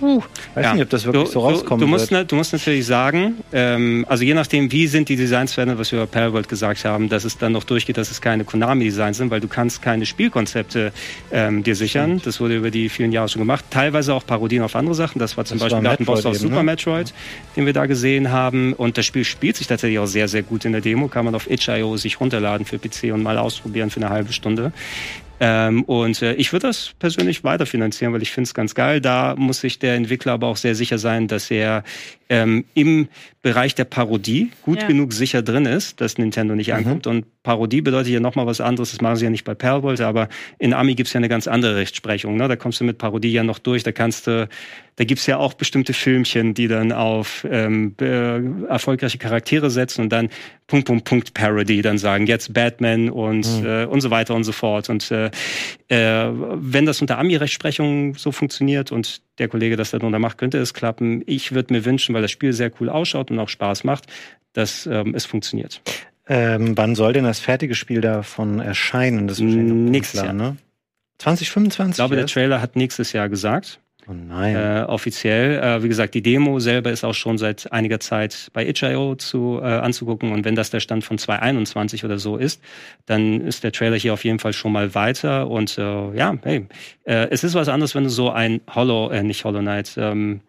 puh, 0.00 0.22
weiß 0.54 0.64
ja. 0.64 0.72
nicht, 0.74 0.82
ob 0.82 0.90
das 0.90 1.04
wirklich 1.04 1.24
du, 1.24 1.30
so 1.30 1.40
rauskommt. 1.40 1.80
Du, 1.80 1.86
du, 1.86 1.90
musst, 1.90 2.10
du 2.10 2.36
musst 2.36 2.52
natürlich 2.52 2.86
sagen, 2.86 3.36
ähm, 3.52 4.04
also 4.08 4.24
je 4.24 4.34
nachdem, 4.34 4.72
wie 4.72 4.86
sind 4.86 5.08
die 5.08 5.16
Designs 5.16 5.52
verändert, 5.52 5.78
was 5.78 5.92
wir 5.92 5.98
über 6.00 6.06
Parallel 6.06 6.42
gesagt 6.44 6.84
haben, 6.84 7.08
dass 7.08 7.24
es 7.24 7.38
dann 7.38 7.52
noch 7.52 7.64
durchgeht, 7.64 7.98
dass 7.98 8.10
es 8.10 8.20
keine 8.20 8.44
Konami-Designs 8.44 9.18
sind, 9.18 9.30
weil 9.30 9.40
du 9.40 9.48
kannst 9.48 9.82
keine 9.82 10.06
Spielkonzepte 10.06 10.92
ähm, 11.30 11.62
dir 11.62 11.76
sichern. 11.76 12.10
Stimmt. 12.10 12.26
Das 12.26 12.40
wurde 12.40 12.56
über 12.56 12.70
die 12.70 12.88
vielen 12.88 13.12
Jahre 13.12 13.28
schon 13.28 13.40
gemacht. 13.40 13.64
Teilweise 13.70 14.14
auch 14.14 14.26
Parodien 14.26 14.62
auf 14.62 14.74
andere 14.74 14.94
Sachen. 14.94 15.18
Das 15.18 15.36
war 15.36 15.44
zum 15.44 15.58
das 15.58 15.70
Beispiel 15.70 15.84
war 15.84 15.96
Boss 15.98 16.26
aus 16.26 16.40
Super 16.40 16.56
ne? 16.56 16.62
Metroid, 16.64 17.12
den 17.56 17.66
wir 17.66 17.72
da 17.72 17.86
gesehen 17.86 18.32
haben. 18.32 18.72
Und 18.72 18.96
das 18.98 19.06
Spiel 19.06 19.24
spielt 19.24 19.56
sich 19.56 19.66
tatsächlich 19.66 19.98
auch 19.98 20.06
sehr, 20.06 20.28
sehr 20.28 20.42
gut 20.42 20.64
in 20.64 20.72
der 20.72 20.80
Demo. 20.80 21.08
Kann 21.08 21.26
man 21.26 21.34
auf 21.34 21.50
itch.io 21.50 21.96
sich 21.96 22.18
runterladen 22.20 22.66
für 22.66 22.78
PC 22.78 23.12
und 23.12 23.22
mal 23.22 23.36
ausprobieren 23.36 23.90
für 23.90 24.00
eine 24.00 24.08
halbe 24.08 24.32
Stunde. 24.32 24.72
Ähm, 25.42 25.84
und 25.84 26.20
äh, 26.20 26.34
ich 26.34 26.52
würde 26.52 26.66
das 26.66 26.92
persönlich 26.98 27.44
weiterfinanzieren, 27.44 28.12
weil 28.12 28.20
ich 28.20 28.30
finde 28.30 28.46
es 28.46 28.54
ganz 28.54 28.74
geil. 28.74 29.00
Da 29.00 29.34
muss 29.36 29.60
sich 29.60 29.78
der 29.78 29.94
Entwickler 29.94 30.34
aber 30.34 30.48
auch 30.48 30.58
sehr 30.58 30.74
sicher 30.74 30.98
sein, 30.98 31.28
dass 31.28 31.50
er 31.50 31.82
ähm, 32.28 32.66
im 32.74 33.08
Bereich 33.40 33.74
der 33.74 33.86
Parodie 33.86 34.50
gut 34.62 34.82
ja. 34.82 34.86
genug 34.86 35.14
sicher 35.14 35.40
drin 35.40 35.64
ist, 35.64 36.02
dass 36.02 36.18
Nintendo 36.18 36.54
nicht 36.54 36.68
mhm. 36.68 36.74
ankommt. 36.74 37.06
Und 37.06 37.24
Parodie 37.42 37.80
bedeutet 37.80 38.12
ja 38.12 38.20
nochmal 38.20 38.44
was 38.44 38.60
anderes. 38.60 38.90
Das 38.90 39.00
machen 39.00 39.16
sie 39.16 39.24
ja 39.24 39.30
nicht 39.30 39.44
bei 39.44 39.54
Perlbolt, 39.54 40.02
aber 40.02 40.28
in 40.58 40.74
Ami 40.74 40.94
gibt's 40.94 41.14
ja 41.14 41.18
eine 41.18 41.30
ganz 41.30 41.48
andere 41.48 41.76
Rechtsprechung. 41.76 42.36
Ne? 42.36 42.46
Da 42.46 42.56
kommst 42.56 42.80
du 42.80 42.84
mit 42.84 42.98
Parodie 42.98 43.32
ja 43.32 43.42
noch 43.42 43.58
durch. 43.58 43.82
Da 43.82 43.92
kannst 43.92 44.26
du, 44.26 44.46
da 44.96 45.04
gibt's 45.04 45.26
ja 45.26 45.38
auch 45.38 45.54
bestimmte 45.54 45.92
Filmchen, 45.92 46.54
die 46.54 46.68
dann 46.68 46.92
auf 46.92 47.46
ähm, 47.50 47.94
äh, 48.00 48.66
erfolgreiche 48.66 49.18
Charaktere 49.18 49.70
setzen 49.70 50.02
und 50.02 50.10
dann 50.10 50.28
Punkt, 50.66 50.86
Punkt, 50.86 51.04
Punkt 51.04 51.34
Parody 51.34 51.82
dann 51.82 51.98
sagen, 51.98 52.26
jetzt 52.26 52.52
Batman 52.52 53.10
und, 53.10 53.60
mhm. 53.60 53.66
äh, 53.66 53.84
und 53.86 54.00
so 54.00 54.10
weiter 54.10 54.34
und 54.34 54.44
so 54.44 54.52
fort. 54.52 54.88
Und 54.90 55.10
äh, 55.10 55.30
äh, 55.88 56.30
wenn 56.32 56.86
das 56.86 57.00
unter 57.00 57.18
Ami-Rechtsprechung 57.18 58.14
so 58.16 58.30
funktioniert 58.30 58.92
und 58.92 59.22
der 59.38 59.48
Kollege 59.48 59.76
das 59.76 59.90
darunter 59.90 60.18
macht, 60.18 60.38
könnte 60.38 60.58
es 60.58 60.74
klappen. 60.74 61.22
Ich 61.26 61.52
würde 61.52 61.72
mir 61.72 61.84
wünschen, 61.84 62.14
weil 62.14 62.22
das 62.22 62.30
Spiel 62.30 62.52
sehr 62.52 62.70
cool 62.80 62.88
ausschaut 62.88 63.30
und 63.30 63.38
auch 63.38 63.48
Spaß 63.48 63.84
macht, 63.84 64.06
dass 64.52 64.86
ähm, 64.86 65.14
es 65.14 65.24
funktioniert. 65.24 65.80
Ähm, 66.28 66.76
wann 66.76 66.94
soll 66.94 67.12
denn 67.12 67.24
das 67.24 67.40
fertige 67.40 67.74
Spiel 67.74 68.00
davon 68.00 68.60
erscheinen? 68.60 69.26
Das 69.26 69.40
ist 69.40 69.44
Nächstes 69.44 70.22
Jahr, 70.22 70.32
ne? 70.32 70.56
2025? 71.18 71.90
Ich 71.90 71.96
glaube, 71.96 72.16
der 72.16 72.26
Trailer 72.26 72.60
hat 72.60 72.76
nächstes 72.76 73.12
Jahr 73.12 73.28
gesagt. 73.28 73.80
Oh 74.10 74.12
nein. 74.12 74.56
Äh, 74.56 74.84
offiziell. 74.88 75.60
Äh, 75.62 75.84
wie 75.84 75.88
gesagt, 75.88 76.14
die 76.14 76.22
Demo 76.22 76.58
selber 76.58 76.90
ist 76.90 77.04
auch 77.04 77.14
schon 77.14 77.38
seit 77.38 77.70
einiger 77.70 78.00
Zeit 78.00 78.50
bei 78.52 78.66
itch.io 78.66 79.14
zu, 79.14 79.60
äh, 79.62 79.66
anzugucken. 79.66 80.32
Und 80.32 80.44
wenn 80.44 80.56
das 80.56 80.70
der 80.70 80.80
Stand 80.80 81.04
von 81.04 81.16
2021 81.16 82.04
oder 82.04 82.18
so 82.18 82.36
ist, 82.36 82.60
dann 83.06 83.40
ist 83.40 83.62
der 83.62 83.70
Trailer 83.70 83.96
hier 83.96 84.12
auf 84.12 84.24
jeden 84.24 84.40
Fall 84.40 84.52
schon 84.52 84.72
mal 84.72 84.96
weiter. 84.96 85.48
Und 85.48 85.78
äh, 85.78 86.16
ja, 86.16 86.36
hey, 86.42 86.66
äh, 87.04 87.28
es 87.30 87.44
ist 87.44 87.54
was 87.54 87.68
anderes, 87.68 87.94
wenn 87.94 88.02
du 88.02 88.10
so 88.10 88.30
ein 88.30 88.60
Hollow, 88.68 89.10
äh, 89.10 89.22
nicht 89.22 89.44
Hollow 89.44 89.60
Knight, 89.60 89.94
ähm, 89.96 90.40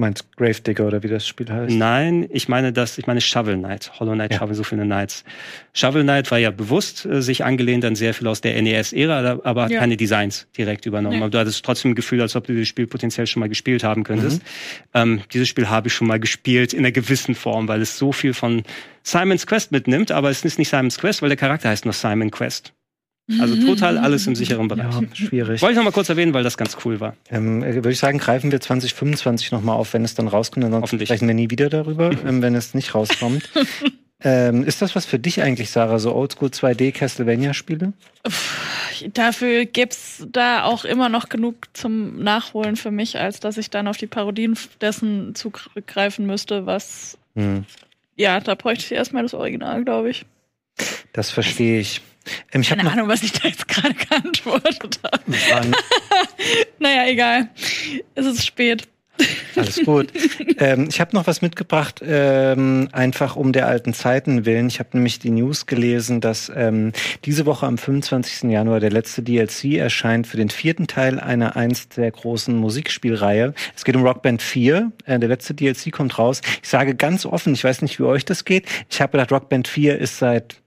Du 0.00 0.06
meinst 0.06 0.34
Gravedigger 0.34 0.86
oder 0.86 1.02
wie 1.02 1.08
das 1.08 1.28
Spiel 1.28 1.46
heißt? 1.50 1.76
Nein, 1.76 2.26
ich 2.30 2.48
meine 2.48 2.72
das, 2.72 2.96
ich 2.96 3.06
meine 3.06 3.20
Shovel 3.20 3.58
Knight. 3.58 4.00
Hollow 4.00 4.14
Knight, 4.14 4.32
ja. 4.32 4.38
Shovel, 4.38 4.54
so 4.54 4.64
viele 4.64 4.84
Knights. 4.84 5.24
Shovel 5.74 6.04
Knight 6.04 6.30
war 6.30 6.38
ja 6.38 6.50
bewusst 6.50 7.04
äh, 7.04 7.20
sich 7.20 7.44
angelehnt 7.44 7.84
an 7.84 7.96
sehr 7.96 8.14
viel 8.14 8.26
aus 8.26 8.40
der 8.40 8.62
NES-Ära, 8.62 9.40
aber 9.44 9.64
hat 9.64 9.70
ja. 9.70 9.78
keine 9.78 9.98
Designs 9.98 10.46
direkt 10.56 10.86
übernommen. 10.86 11.16
Nee. 11.16 11.22
Aber 11.22 11.30
du 11.30 11.38
hattest 11.38 11.62
trotzdem 11.66 11.90
ein 11.90 11.94
Gefühl, 11.96 12.22
als 12.22 12.34
ob 12.34 12.46
du 12.46 12.54
dieses 12.54 12.68
Spiel 12.68 12.86
potenziell 12.86 13.26
schon 13.26 13.40
mal 13.40 13.50
gespielt 13.50 13.84
haben 13.84 14.02
könntest. 14.02 14.42
Mhm. 14.42 14.46
Ähm, 14.94 15.20
dieses 15.34 15.50
Spiel 15.50 15.68
habe 15.68 15.88
ich 15.88 15.92
schon 15.92 16.08
mal 16.08 16.18
gespielt 16.18 16.72
in 16.72 16.78
einer 16.78 16.92
gewissen 16.92 17.34
Form, 17.34 17.68
weil 17.68 17.82
es 17.82 17.98
so 17.98 18.10
viel 18.10 18.32
von 18.32 18.62
Simon's 19.02 19.46
Quest 19.46 19.70
mitnimmt, 19.70 20.12
aber 20.12 20.30
es 20.30 20.42
ist 20.46 20.58
nicht 20.58 20.70
Simon's 20.70 20.98
Quest, 20.98 21.20
weil 21.20 21.28
der 21.28 21.36
Charakter 21.36 21.68
heißt 21.68 21.84
nur 21.84 21.92
Simon 21.92 22.30
Quest. 22.30 22.72
Also 23.38 23.56
total 23.66 23.98
alles 23.98 24.26
im 24.26 24.34
sicheren 24.34 24.68
Bereich. 24.68 24.92
Ja, 24.94 25.02
schwierig. 25.14 25.62
Wollte 25.62 25.72
ich 25.72 25.76
noch 25.76 25.84
mal 25.84 25.92
kurz 25.92 26.08
erwähnen, 26.08 26.34
weil 26.34 26.42
das 26.42 26.56
ganz 26.56 26.76
cool 26.84 27.00
war. 27.00 27.14
Ähm, 27.30 27.62
äh, 27.62 27.74
Würde 27.76 27.90
ich 27.90 27.98
sagen, 27.98 28.18
greifen 28.18 28.50
wir 28.50 28.60
2025 28.60 29.52
noch 29.52 29.62
mal 29.62 29.74
auf, 29.74 29.92
wenn 29.92 30.04
es 30.04 30.14
dann 30.14 30.28
rauskommt. 30.28 30.64
Ansonsten 30.64 31.00
sprechen 31.00 31.28
wir 31.28 31.34
nie 31.34 31.50
wieder 31.50 31.68
darüber, 31.68 32.10
ähm, 32.26 32.42
wenn 32.42 32.54
es 32.54 32.74
nicht 32.74 32.94
rauskommt. 32.94 33.48
ähm, 34.22 34.64
ist 34.64 34.82
das 34.82 34.96
was 34.96 35.06
für 35.06 35.18
dich 35.18 35.42
eigentlich, 35.42 35.70
Sarah, 35.70 35.98
so 35.98 36.14
Oldschool 36.14 36.48
2D 36.48 36.92
Castlevania-Spiele? 36.92 37.92
Dafür 39.14 39.64
gibt's 39.64 40.26
da 40.30 40.64
auch 40.64 40.84
immer 40.84 41.08
noch 41.08 41.28
genug 41.28 41.68
zum 41.72 42.22
Nachholen 42.22 42.76
für 42.76 42.90
mich, 42.90 43.18
als 43.18 43.40
dass 43.40 43.56
ich 43.58 43.70
dann 43.70 43.88
auf 43.88 43.96
die 43.96 44.06
Parodien 44.06 44.58
dessen 44.80 45.34
zugreifen 45.34 46.26
müsste, 46.26 46.66
was. 46.66 47.16
Hm. 47.34 47.64
Ja, 48.16 48.40
da 48.40 48.54
bräuchte 48.54 48.84
ich 48.84 48.92
erstmal 48.92 49.22
das 49.22 49.32
Original, 49.32 49.84
glaube 49.84 50.10
ich. 50.10 50.26
Das 51.12 51.30
verstehe 51.30 51.80
ich. 51.80 52.02
Ähm, 52.52 52.62
Keine 52.62 52.90
Ahnung, 52.90 53.08
was 53.08 53.22
ich 53.22 53.32
da 53.32 53.48
jetzt 53.48 53.68
gerade 53.68 53.94
geantwortet 54.08 55.00
habe. 55.02 55.22
naja, 56.78 57.06
egal. 57.06 57.48
Es 58.14 58.26
ist 58.26 58.46
spät. 58.46 58.88
Alles 59.56 59.80
gut. 59.84 60.12
ähm, 60.58 60.86
ich 60.88 61.00
habe 61.00 61.14
noch 61.14 61.26
was 61.26 61.42
mitgebracht, 61.42 62.02
ähm, 62.02 62.88
einfach 62.92 63.36
um 63.36 63.52
der 63.52 63.66
alten 63.66 63.92
Zeiten 63.92 64.46
willen. 64.46 64.68
Ich 64.68 64.78
habe 64.78 64.90
nämlich 64.94 65.18
die 65.18 65.30
News 65.30 65.66
gelesen, 65.66 66.20
dass 66.20 66.50
ähm, 66.54 66.92
diese 67.24 67.46
Woche 67.46 67.66
am 67.66 67.78
25. 67.78 68.50
Januar 68.50 68.80
der 68.80 68.90
letzte 68.90 69.22
DLC 69.22 69.74
erscheint 69.74 70.26
für 70.26 70.36
den 70.36 70.50
vierten 70.50 70.86
Teil 70.86 71.20
einer 71.20 71.56
einst 71.56 71.96
der 71.96 72.10
großen 72.10 72.56
Musikspielreihe. 72.56 73.54
Es 73.76 73.84
geht 73.84 73.96
um 73.96 74.02
Rockband 74.06 74.42
4. 74.42 74.92
Äh, 75.04 75.18
der 75.18 75.28
letzte 75.28 75.54
DLC 75.54 75.92
kommt 75.92 76.18
raus. 76.18 76.40
Ich 76.62 76.68
sage 76.68 76.94
ganz 76.94 77.26
offen, 77.26 77.52
ich 77.52 77.64
weiß 77.64 77.82
nicht, 77.82 77.98
wie 77.98 78.04
euch 78.04 78.24
das 78.24 78.44
geht. 78.44 78.66
Ich 78.88 79.00
habe 79.00 79.12
gedacht, 79.12 79.32
Rockband 79.32 79.68
4 79.68 79.98
ist 79.98 80.18
seit 80.18 80.62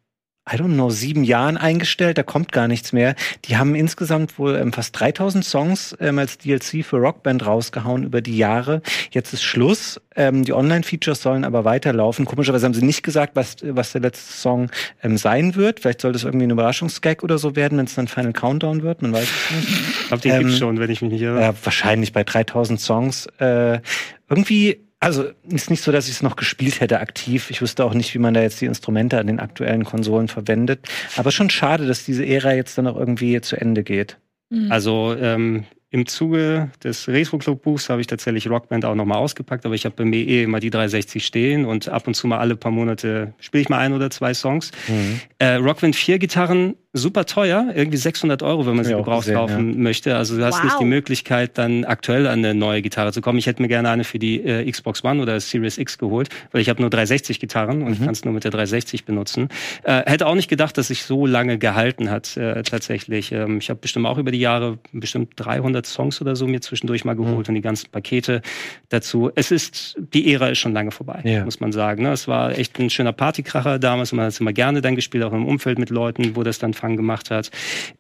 I 0.52 0.58
don't 0.58 0.74
know, 0.74 0.90
sieben 0.90 1.24
Jahren 1.24 1.56
eingestellt, 1.56 2.18
da 2.18 2.24
kommt 2.24 2.52
gar 2.52 2.68
nichts 2.68 2.92
mehr. 2.92 3.16
Die 3.46 3.56
haben 3.56 3.76
insgesamt 3.76 4.38
wohl 4.38 4.56
ähm, 4.56 4.74
fast 4.74 5.00
3000 5.00 5.46
Songs 5.46 5.96
ähm, 6.02 6.20
als 6.20 6.38
DLC 6.38 6.84
für 6.84 6.98
Rockband 6.98 7.46
rausgehauen 7.46 8.04
über 8.04 8.20
die 8.20 8.36
Jahre. 8.36 8.82
Jetzt 9.12 9.32
ist 9.32 9.44
Schluss. 9.44 10.02
Ähm, 10.18 10.44
die 10.44 10.52
Online-Features 10.52 11.22
sollen 11.22 11.46
aber 11.46 11.64
weiterlaufen. 11.64 12.26
Komischerweise 12.26 12.66
haben 12.66 12.74
sie 12.74 12.84
nicht 12.84 13.04
gesagt, 13.04 13.38
was, 13.38 13.56
was 13.62 13.94
der 13.94 14.02
letzte 14.02 14.34
Song 14.34 14.70
ähm, 15.02 15.18
sein 15.18 15.56
wird. 15.56 15.80
Vielleicht 15.80 16.02
soll 16.02 16.12
das 16.12 16.26
irgendwie 16.26 16.48
ein 16.48 16.52
Überraschungsgag 16.52 17.24
oder 17.24 17.38
so 17.38 17.56
werden, 17.56 17.78
wenn 17.78 17.86
es 17.86 17.96
dann 17.96 18.10
Final 18.10 18.34
Countdown 18.34 18.84
wird. 18.84 19.02
Man 19.02 19.14
weiß 19.14 19.24
es 19.24 19.56
nicht. 19.56 19.70
Ich 20.02 20.08
glaube, 20.10 20.22
die 20.24 20.28
ähm, 20.28 20.40
gibt's 20.40 20.58
schon, 20.58 20.78
wenn 20.78 20.90
ich 20.90 21.02
mich 21.02 21.12
nicht 21.12 21.22
irre. 21.22 21.42
Äh, 21.42 21.54
wahrscheinlich 21.64 22.12
bei 22.12 22.26
3000 22.26 22.82
Songs. 22.82 23.28
Äh, 23.40 23.80
irgendwie 24.28 24.82
also 25.04 25.26
ist 25.50 25.70
nicht 25.70 25.84
so, 25.84 25.92
dass 25.92 26.08
ich 26.08 26.14
es 26.14 26.24
noch 26.24 26.36
gespielt 26.36 26.80
hätte 26.80 27.00
aktiv. 27.00 27.50
Ich 27.50 27.62
wüsste 27.62 27.84
auch 27.84 27.94
nicht, 27.94 28.14
wie 28.14 28.20
man 28.20 28.34
da 28.34 28.42
jetzt 28.42 28.62
die 28.62 28.66
Instrumente 28.66 29.20
an 29.20 29.28
den 29.28 29.40
aktuellen 29.40 29.84
Konsolen 29.84 30.28
verwendet. 30.28 30.88
Aber 31.18 31.32
schon 31.32 31.50
schade, 31.50 31.86
dass 31.86 32.06
diese 32.06 32.26
Ära 32.26 32.54
jetzt 32.54 32.78
dann 32.78 32.88
auch 32.88 32.98
irgendwie 32.98 33.40
zu 33.42 33.60
Ende 33.60 33.84
geht. 33.84 34.18
Mhm. 34.50 34.72
Also 34.72 35.16
ähm, 35.20 35.66
im 35.90 36.08
Zuge 36.08 36.72
des 36.84 37.08
Retro 37.08 37.38
Club 37.38 37.62
Buchs 37.62 37.90
habe 37.90 38.02
ich 38.02 38.08
tatsächlich 38.08 38.50
Rockband 38.50 38.86
auch 38.86 38.96
nochmal 38.96 39.20
ausgepackt, 39.20 39.66
aber 39.66 39.76
ich 39.76 39.86
habe 39.86 39.96
bei 39.96 40.06
mir 40.06 40.28
eh 40.28 40.44
immer 40.44 40.60
die 40.60 40.72
360 40.72 41.26
stehen 41.26 41.66
und 41.66 41.90
ab 41.90 42.08
und 42.08 42.16
zu 42.16 42.26
mal 42.26 42.40
alle 42.40 42.56
paar 42.56 42.72
Monate 42.72 43.34
spiele 43.40 43.62
ich 43.62 43.70
mal 43.70 43.78
ein 43.78 43.94
oder 43.94 44.10
zwei 44.10 44.34
Songs. 44.34 44.72
Mhm. 44.88 45.20
Äh, 45.38 45.56
Rockband 45.56 45.96
4 45.96 46.18
Gitarren 46.18 46.76
super 46.96 47.26
teuer, 47.26 47.74
irgendwie 47.74 47.98
600 47.98 48.44
Euro, 48.44 48.68
wenn 48.68 48.76
man 48.76 48.86
sie 48.86 48.94
gebraucht 48.94 49.32
kaufen 49.34 49.72
ja. 49.72 49.78
möchte. 49.78 50.16
Also 50.16 50.38
du 50.38 50.46
hast 50.46 50.58
wow. 50.58 50.64
nicht 50.66 50.80
die 50.80 50.86
Möglichkeit, 50.86 51.58
dann 51.58 51.86
aktuell 51.86 52.28
an 52.28 52.40
eine 52.40 52.54
neue 52.54 52.84
Gitarre 52.84 53.12
zu 53.12 53.20
kommen. 53.20 53.40
Ich 53.40 53.48
hätte 53.48 53.64
mir 53.64 53.68
gerne 53.68 53.90
eine 53.90 54.04
für 54.04 54.20
die 54.20 54.40
äh, 54.44 54.70
Xbox 54.70 55.04
One 55.04 55.20
oder 55.20 55.40
Series 55.40 55.80
X 55.80 55.98
geholt, 55.98 56.30
weil 56.52 56.62
ich 56.62 56.70
habe 56.70 56.82
nur 56.82 56.92
360 56.92 57.40
Gitarren 57.40 57.82
und 57.82 57.88
mhm. 57.88 57.94
ich 57.94 58.00
kann 58.00 58.12
es 58.12 58.24
nur 58.24 58.34
mit 58.34 58.44
der 58.44 58.52
360 58.52 59.06
benutzen. 59.06 59.50
Äh, 59.82 60.04
hätte 60.06 60.28
auch 60.28 60.36
nicht 60.36 60.50
gedacht, 60.50 60.78
dass 60.78 60.90
sich 60.90 61.04
so 61.04 61.26
lange 61.26 61.58
gehalten 61.58 62.12
hat 62.12 62.38
äh, 62.38 62.62
tatsächlich. 62.62 63.32
Ähm, 63.32 63.58
ich 63.58 63.72
habe 63.72 63.80
bestimmt 63.80 64.06
auch 64.06 64.20
über 64.20 64.30
die 64.30 64.40
Jahre 64.40 64.78
bestimmt 64.92 65.34
300 65.38 65.88
Songs 65.88 66.22
oder 66.22 66.36
so 66.36 66.46
mir 66.46 66.62
zwischendurch 66.62 67.06
mal 67.06 67.16
geholt 67.16 67.48
mhm. 67.48 67.50
und 67.50 67.56
die 67.56 67.62
ganzen 67.62 67.90
Pakete 67.90 68.44
dazu. 68.90 69.32
Es 69.34 69.50
ist, 69.50 69.96
die 69.98 70.32
Ära 70.32 70.50
ist 70.50 70.60
schon 70.60 70.74
lange 70.74 70.92
vorbei, 70.92 71.22
ja. 71.24 71.44
muss 71.44 71.60
man 71.60 71.72
sagen. 71.72 72.04
Ne? 72.04 72.12
Es 72.12 72.28
war 72.28 72.56
echt 72.56 72.80
ein 72.80 72.92
schöner 72.92 73.14
Partykracher 73.14 73.80
damals. 73.80 74.12
Man 74.12 74.26
hat 74.26 74.34
es 74.34 74.40
immer 74.40 74.54
gerne 74.54 74.82
dann 74.82 74.96
gespielt, 74.96 75.24
auch 75.24 75.34
im 75.34 75.48
Umfeld 75.48 75.80
mit 75.80 75.90
Leuten, 75.90 76.36
wo 76.36 76.44
das 76.44 76.60
dann 76.60 76.76
Anfang 76.84 76.98
gemacht 76.98 77.32
hat. 77.32 77.50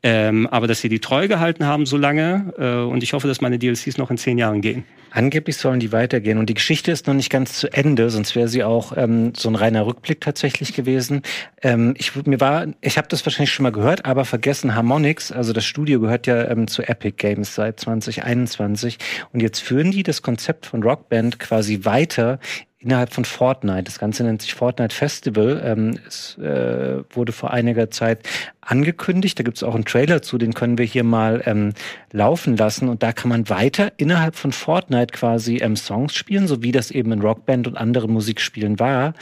Ähm, 0.03 0.47
aber 0.47 0.67
dass 0.67 0.81
sie 0.81 0.89
die 0.89 0.99
treu 0.99 1.27
gehalten 1.27 1.65
haben 1.65 1.85
so 1.85 1.97
lange 1.97 2.53
äh, 2.57 2.89
und 2.89 3.01
ich 3.01 3.13
hoffe, 3.13 3.27
dass 3.27 3.39
meine 3.39 3.57
DLCs 3.57 3.97
noch 3.97 4.11
in 4.11 4.17
zehn 4.17 4.37
Jahren 4.37 4.61
gehen. 4.61 4.83
Angeblich 5.11 5.57
sollen 5.57 5.79
die 5.79 5.91
weitergehen 5.91 6.39
und 6.39 6.49
die 6.49 6.55
Geschichte 6.55 6.91
ist 6.91 7.05
noch 7.05 7.13
nicht 7.13 7.29
ganz 7.29 7.53
zu 7.53 7.71
Ende, 7.71 8.09
sonst 8.09 8.35
wäre 8.35 8.47
sie 8.47 8.63
auch 8.63 8.97
ähm, 8.97 9.33
so 9.35 9.47
ein 9.47 9.55
reiner 9.55 9.85
Rückblick 9.85 10.21
tatsächlich 10.21 10.73
gewesen. 10.73 11.21
Ähm, 11.61 11.93
ich 11.97 12.15
mir 12.25 12.41
war, 12.41 12.65
ich 12.81 12.97
habe 12.97 13.07
das 13.07 13.25
wahrscheinlich 13.25 13.53
schon 13.53 13.63
mal 13.63 13.71
gehört, 13.71 14.05
aber 14.05 14.25
vergessen 14.25 14.75
Harmonix, 14.75 15.31
also 15.31 15.53
das 15.53 15.65
Studio 15.65 15.99
gehört 15.99 16.25
ja 16.27 16.49
ähm, 16.49 16.67
zu 16.67 16.81
Epic 16.81 17.15
Games 17.17 17.53
seit 17.53 17.79
2021 17.79 18.97
und 19.31 19.41
jetzt 19.41 19.59
führen 19.59 19.91
die 19.91 20.03
das 20.03 20.23
Konzept 20.23 20.65
von 20.65 20.81
Rockband 20.81 21.37
quasi 21.37 21.85
weiter 21.85 22.39
innerhalb 22.83 23.13
von 23.13 23.25
Fortnite. 23.25 23.83
Das 23.83 23.97
Ganze 23.97 24.23
nennt 24.23 24.41
sich 24.41 24.53
Fortnite 24.53 24.93
Festival. 24.93 25.61
Ähm, 25.63 25.99
es 26.07 26.37
äh, 26.37 27.01
wurde 27.09 27.31
vor 27.31 27.51
einiger 27.51 27.89
Zeit 27.89 28.27
angekündigt. 28.61 29.39
Da 29.39 29.43
gibt 29.43 29.57
es 29.57 29.63
auch 29.63 29.75
einen 29.75 29.85
Trailer 29.85 30.21
zu, 30.21 30.37
den 30.37 30.53
können 30.53 30.77
wir 30.77 30.85
hier 30.85 31.03
mal 31.03 31.41
ähm, 31.45 31.73
laufen 32.11 32.57
lassen. 32.57 32.89
Und 32.89 33.01
da 33.01 33.13
kann 33.13 33.29
man 33.29 33.49
weiter 33.49 33.93
innerhalb 33.97 34.35
von 34.35 34.51
Fortnite 34.51 35.13
quasi 35.13 35.57
ähm, 35.57 35.75
Songs 35.75 36.13
spielen, 36.13 36.47
so 36.47 36.61
wie 36.61 36.71
das 36.71 36.91
eben 36.91 37.11
in 37.11 37.21
Rockband 37.21 37.67
und 37.67 37.77
anderen 37.77 38.11
Musikspielen 38.11 38.79
war. 38.79 39.13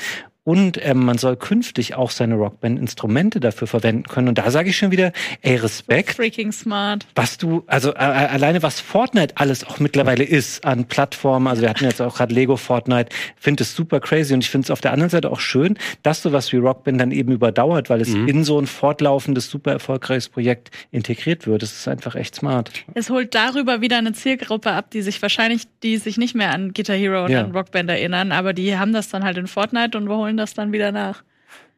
Und 0.44 0.84
ähm, 0.84 1.06
man 1.06 1.20
soll 1.20 1.36
künftig 1.36 1.94
auch 1.94 2.10
seine 2.10 2.34
Rockband-Instrumente 2.34 3.40
dafür 3.40 3.68
verwenden 3.68 4.04
können. 4.04 4.28
Und 4.28 4.40
da 4.40 4.50
sage 4.50 4.72
ich 4.72 4.78
schon 4.78 4.90
wieder, 4.90 5.12
ey, 5.42 5.56
Respekt. 5.56 6.10
So 6.10 6.16
freaking 6.16 6.52
smart. 6.52 7.06
Was 7.14 7.38
du, 7.38 7.64
also 7.68 7.94
äh, 7.94 7.98
alleine 7.98 8.64
was 8.64 8.80
Fortnite 8.80 9.38
alles 9.38 9.64
auch 9.64 9.80
mittlerweile 9.80 10.24
ist 10.24 10.66
an 10.66 10.86
Plattformen, 10.86 11.48
also 11.48 11.62
wir 11.62 11.70
hatten 11.70 11.84
jetzt 11.84 12.02
auch 12.02 12.16
gerade 12.16 12.34
Lego 12.34 12.58
Fortnite, 12.58 13.10
finde 13.38 13.62
es 13.64 13.76
super 13.76 14.00
crazy. 14.00 14.34
Und 14.34 14.44
ich 14.44 14.50
finde 14.50 14.66
es 14.66 14.72
auf 14.72 14.82
der 14.82 14.94
anderen 14.94 15.12
Seite 15.12 15.32
auch 15.32 15.40
schön, 15.40 15.78
dass 16.02 16.24
sowas 16.24 16.52
wie 16.52 16.58
Rockband 16.58 17.00
dann 17.00 17.12
eben 17.12 17.32
überdauert, 17.32 17.92
weil 17.92 18.02
es 18.02 18.10
mhm. 18.10 18.28
in 18.28 18.44
so 18.44 18.60
ein 18.60 18.66
fortlaufendes, 18.66 19.48
super 19.48 19.74
erfolgreiches 19.74 20.30
Projekt 20.30 20.72
integriert 20.90 21.46
wird. 21.46 21.62
Das 21.62 21.72
ist 21.72 21.88
einfach 21.88 22.16
echt 22.16 22.34
smart. 22.34 22.72
Es 22.96 23.12
holt 23.12 23.36
darüber 23.36 23.82
wieder 23.82 24.00
eine 24.00 24.14
Zielgruppe 24.14 24.72
ab, 24.72 24.90
die 24.90 25.04
sich 25.04 25.22
wahrscheinlich, 25.22 25.68
die 25.84 25.98
sich 25.98 26.18
nicht 26.18 26.34
mehr 26.34 26.52
an 26.52 26.74
Guitar 26.74 26.96
Hero 26.96 27.26
und 27.26 27.32
ja. 27.32 27.42
an 27.42 27.52
Rockband 27.52 27.92
erinnern, 27.92 28.32
aber 28.32 28.54
die 28.54 28.76
haben 28.76 28.92
das 28.92 29.10
dann 29.10 29.24
halt 29.24 29.38
in 29.38 29.46
Fortnite 29.46 29.96
und 29.96 30.10
wir 30.10 30.18
holen 30.18 30.31
das 30.38 30.54
dann 30.54 30.72
wieder 30.72 30.92
nach. 30.92 31.24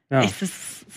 Ja. 0.09 0.21
Echt, 0.21 0.41
das, 0.41 0.49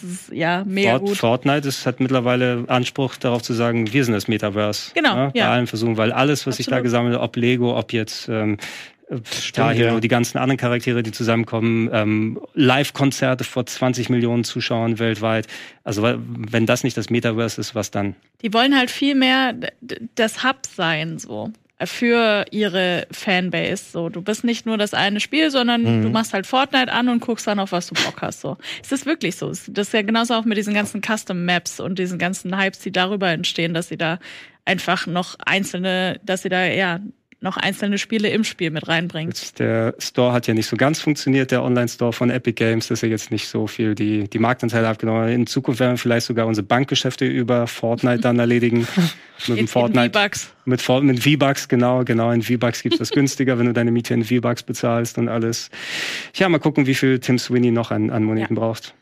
ist, 0.03 0.33
ja, 0.33 0.63
mega 0.67 0.91
Fort, 0.91 1.03
gut. 1.03 1.17
Fortnite 1.17 1.69
ist, 1.69 1.87
hat 1.87 2.01
mittlerweile 2.01 2.65
Anspruch 2.69 3.17
darauf 3.17 3.43
zu 3.43 3.55
sagen, 3.55 3.93
wir 3.93 4.05
sind 4.05 4.15
das 4.15 4.29
Metaverse. 4.29 4.93
Genau. 4.95 5.31
Ja, 5.33 5.47
bei 5.47 5.49
allen 5.49 5.67
Versuchen, 5.67 5.97
weil 5.97 6.13
alles, 6.13 6.47
was 6.47 6.55
Absolut. 6.55 6.61
ich 6.61 6.67
da 6.67 6.81
gesammelt 6.81 7.15
habe, 7.15 7.25
ob 7.25 7.37
Lego, 7.37 7.79
ob 7.79 7.93
jetzt 7.93 8.29
ähm, 8.29 8.59
Star 9.25 9.73
Hero, 9.73 9.95
ja. 9.95 10.01
die 10.01 10.09
ganzen 10.09 10.39
anderen 10.39 10.59
Charaktere, 10.59 11.03
die 11.03 11.13
zusammenkommen, 11.13 11.89
ähm, 11.93 12.41
Live-Konzerte 12.55 13.45
vor 13.45 13.65
20 13.65 14.11
Millionen 14.11 14.43
Zuschauern 14.43 14.99
weltweit. 14.99 15.47
Also 15.85 16.03
wenn 16.03 16.67
das 16.67 16.83
nicht 16.83 16.97
das 16.97 17.09
Metaverse 17.09 17.61
ist, 17.61 17.75
was 17.75 17.93
dann? 17.93 18.17
Die 18.43 18.53
wollen 18.53 18.77
halt 18.77 18.91
viel 18.91 19.15
mehr 19.15 19.55
das 20.17 20.43
Hub 20.43 20.59
sein, 20.67 21.19
so. 21.19 21.53
Für 21.85 22.47
ihre 22.51 23.07
Fanbase. 23.11 23.85
So, 23.93 24.09
du 24.09 24.23
bist 24.23 24.45
nicht 24.45 24.65
nur 24.65 24.79
das 24.79 24.95
eine 24.95 25.21
Spiel, 25.21 25.51
sondern 25.51 25.83
mhm. 25.83 26.03
du 26.03 26.09
machst 26.09 26.33
halt 26.33 26.47
Fortnite 26.47 26.93
an 26.93 27.09
und 27.09 27.21
guckst 27.21 27.47
dann 27.47 27.59
auf 27.59 27.73
was 27.73 27.89
du 27.89 27.95
Bock 27.95 28.23
hast. 28.23 28.41
So, 28.41 28.57
es 28.83 28.93
ist 28.93 29.05
wirklich 29.05 29.37
so. 29.37 29.49
Das 29.49 29.89
ist 29.89 29.93
ja 29.93 30.03
genauso 30.03 30.35
auch 30.35 30.45
mit 30.45 30.57
diesen 30.57 30.75
ganzen 30.75 31.03
Custom 31.03 31.45
Maps 31.45 31.79
und 31.81 31.99
diesen 31.99 32.19
ganzen 32.19 32.59
Hypes, 32.59 32.79
die 32.81 32.93
darüber 32.93 33.29
entstehen, 33.29 33.75
dass 33.75 33.89
sie 33.89 33.99
da 33.99 34.19
einfach 34.65 35.07
noch 35.07 35.37
einzelne, 35.45 36.19
dass 36.25 36.43
sie 36.43 36.49
da 36.49 36.65
ja 36.65 37.01
noch 37.47 37.57
einzelne 37.57 37.97
Spiele 37.97 38.29
im 38.29 38.45
Spiel 38.45 38.71
mit 38.71 38.89
reinbringt. 38.89 39.59
Der 39.59 39.95
Store 39.99 40.33
hat 40.33 40.47
ja 40.47 40.55
nicht 40.55 40.67
so 40.67 40.77
ganz 40.77 41.01
funktioniert, 41.01 41.53
der 41.53 41.63
Online-Store 41.63 42.13
von 42.13 42.29
Epic 42.29 42.55
Games, 42.55 42.89
dass 42.89 43.03
er 43.03 43.09
jetzt 43.09 43.31
nicht 43.31 43.49
so 43.49 43.67
viel 43.67 43.95
die, 43.95 44.29
die 44.29 44.39
Marktanteile 44.39 44.89
abgenommen 44.89 45.29
In 45.29 45.47
Zukunft 45.47 45.81
werden 45.81 45.93
wir 45.93 45.99
vielleicht 45.99 46.27
sogar 46.27 46.47
unsere 46.47 46.67
Bankgeschäfte 46.67 47.25
über 47.25 47.67
Fortnite 47.67 48.21
dann 48.21 48.39
erledigen. 48.39 48.87
mit 49.49 49.59
dem 49.59 49.69
Fortnite. 49.69 50.19
V-Bucks. 50.19 50.53
Mit, 50.65 50.89
mit 51.03 51.23
V-Bucks, 51.23 51.69
genau, 51.69 52.05
genau. 52.05 52.31
In 52.33 52.43
V-Bucks 52.43 52.83
gibt 52.83 52.95
es 52.95 52.99
das 52.99 53.11
günstiger, 53.13 53.59
wenn 53.59 53.67
du 53.67 53.73
deine 53.73 53.93
Miete 53.93 54.13
in 54.15 54.25
V-Bucks 54.25 54.65
bezahlst 54.65 55.19
und 55.19 55.29
alles. 55.29 55.71
Ja, 56.35 56.49
mal 56.49 56.59
gucken, 56.59 56.87
wie 56.87 56.95
viel 56.95 57.21
Tim 57.21 57.39
Sweeney 57.39 57.71
noch 57.71 57.91
an, 57.91 58.11
an 58.11 58.25
Moneten 58.25 58.55
ja. 58.55 58.61
braucht. 58.61 58.95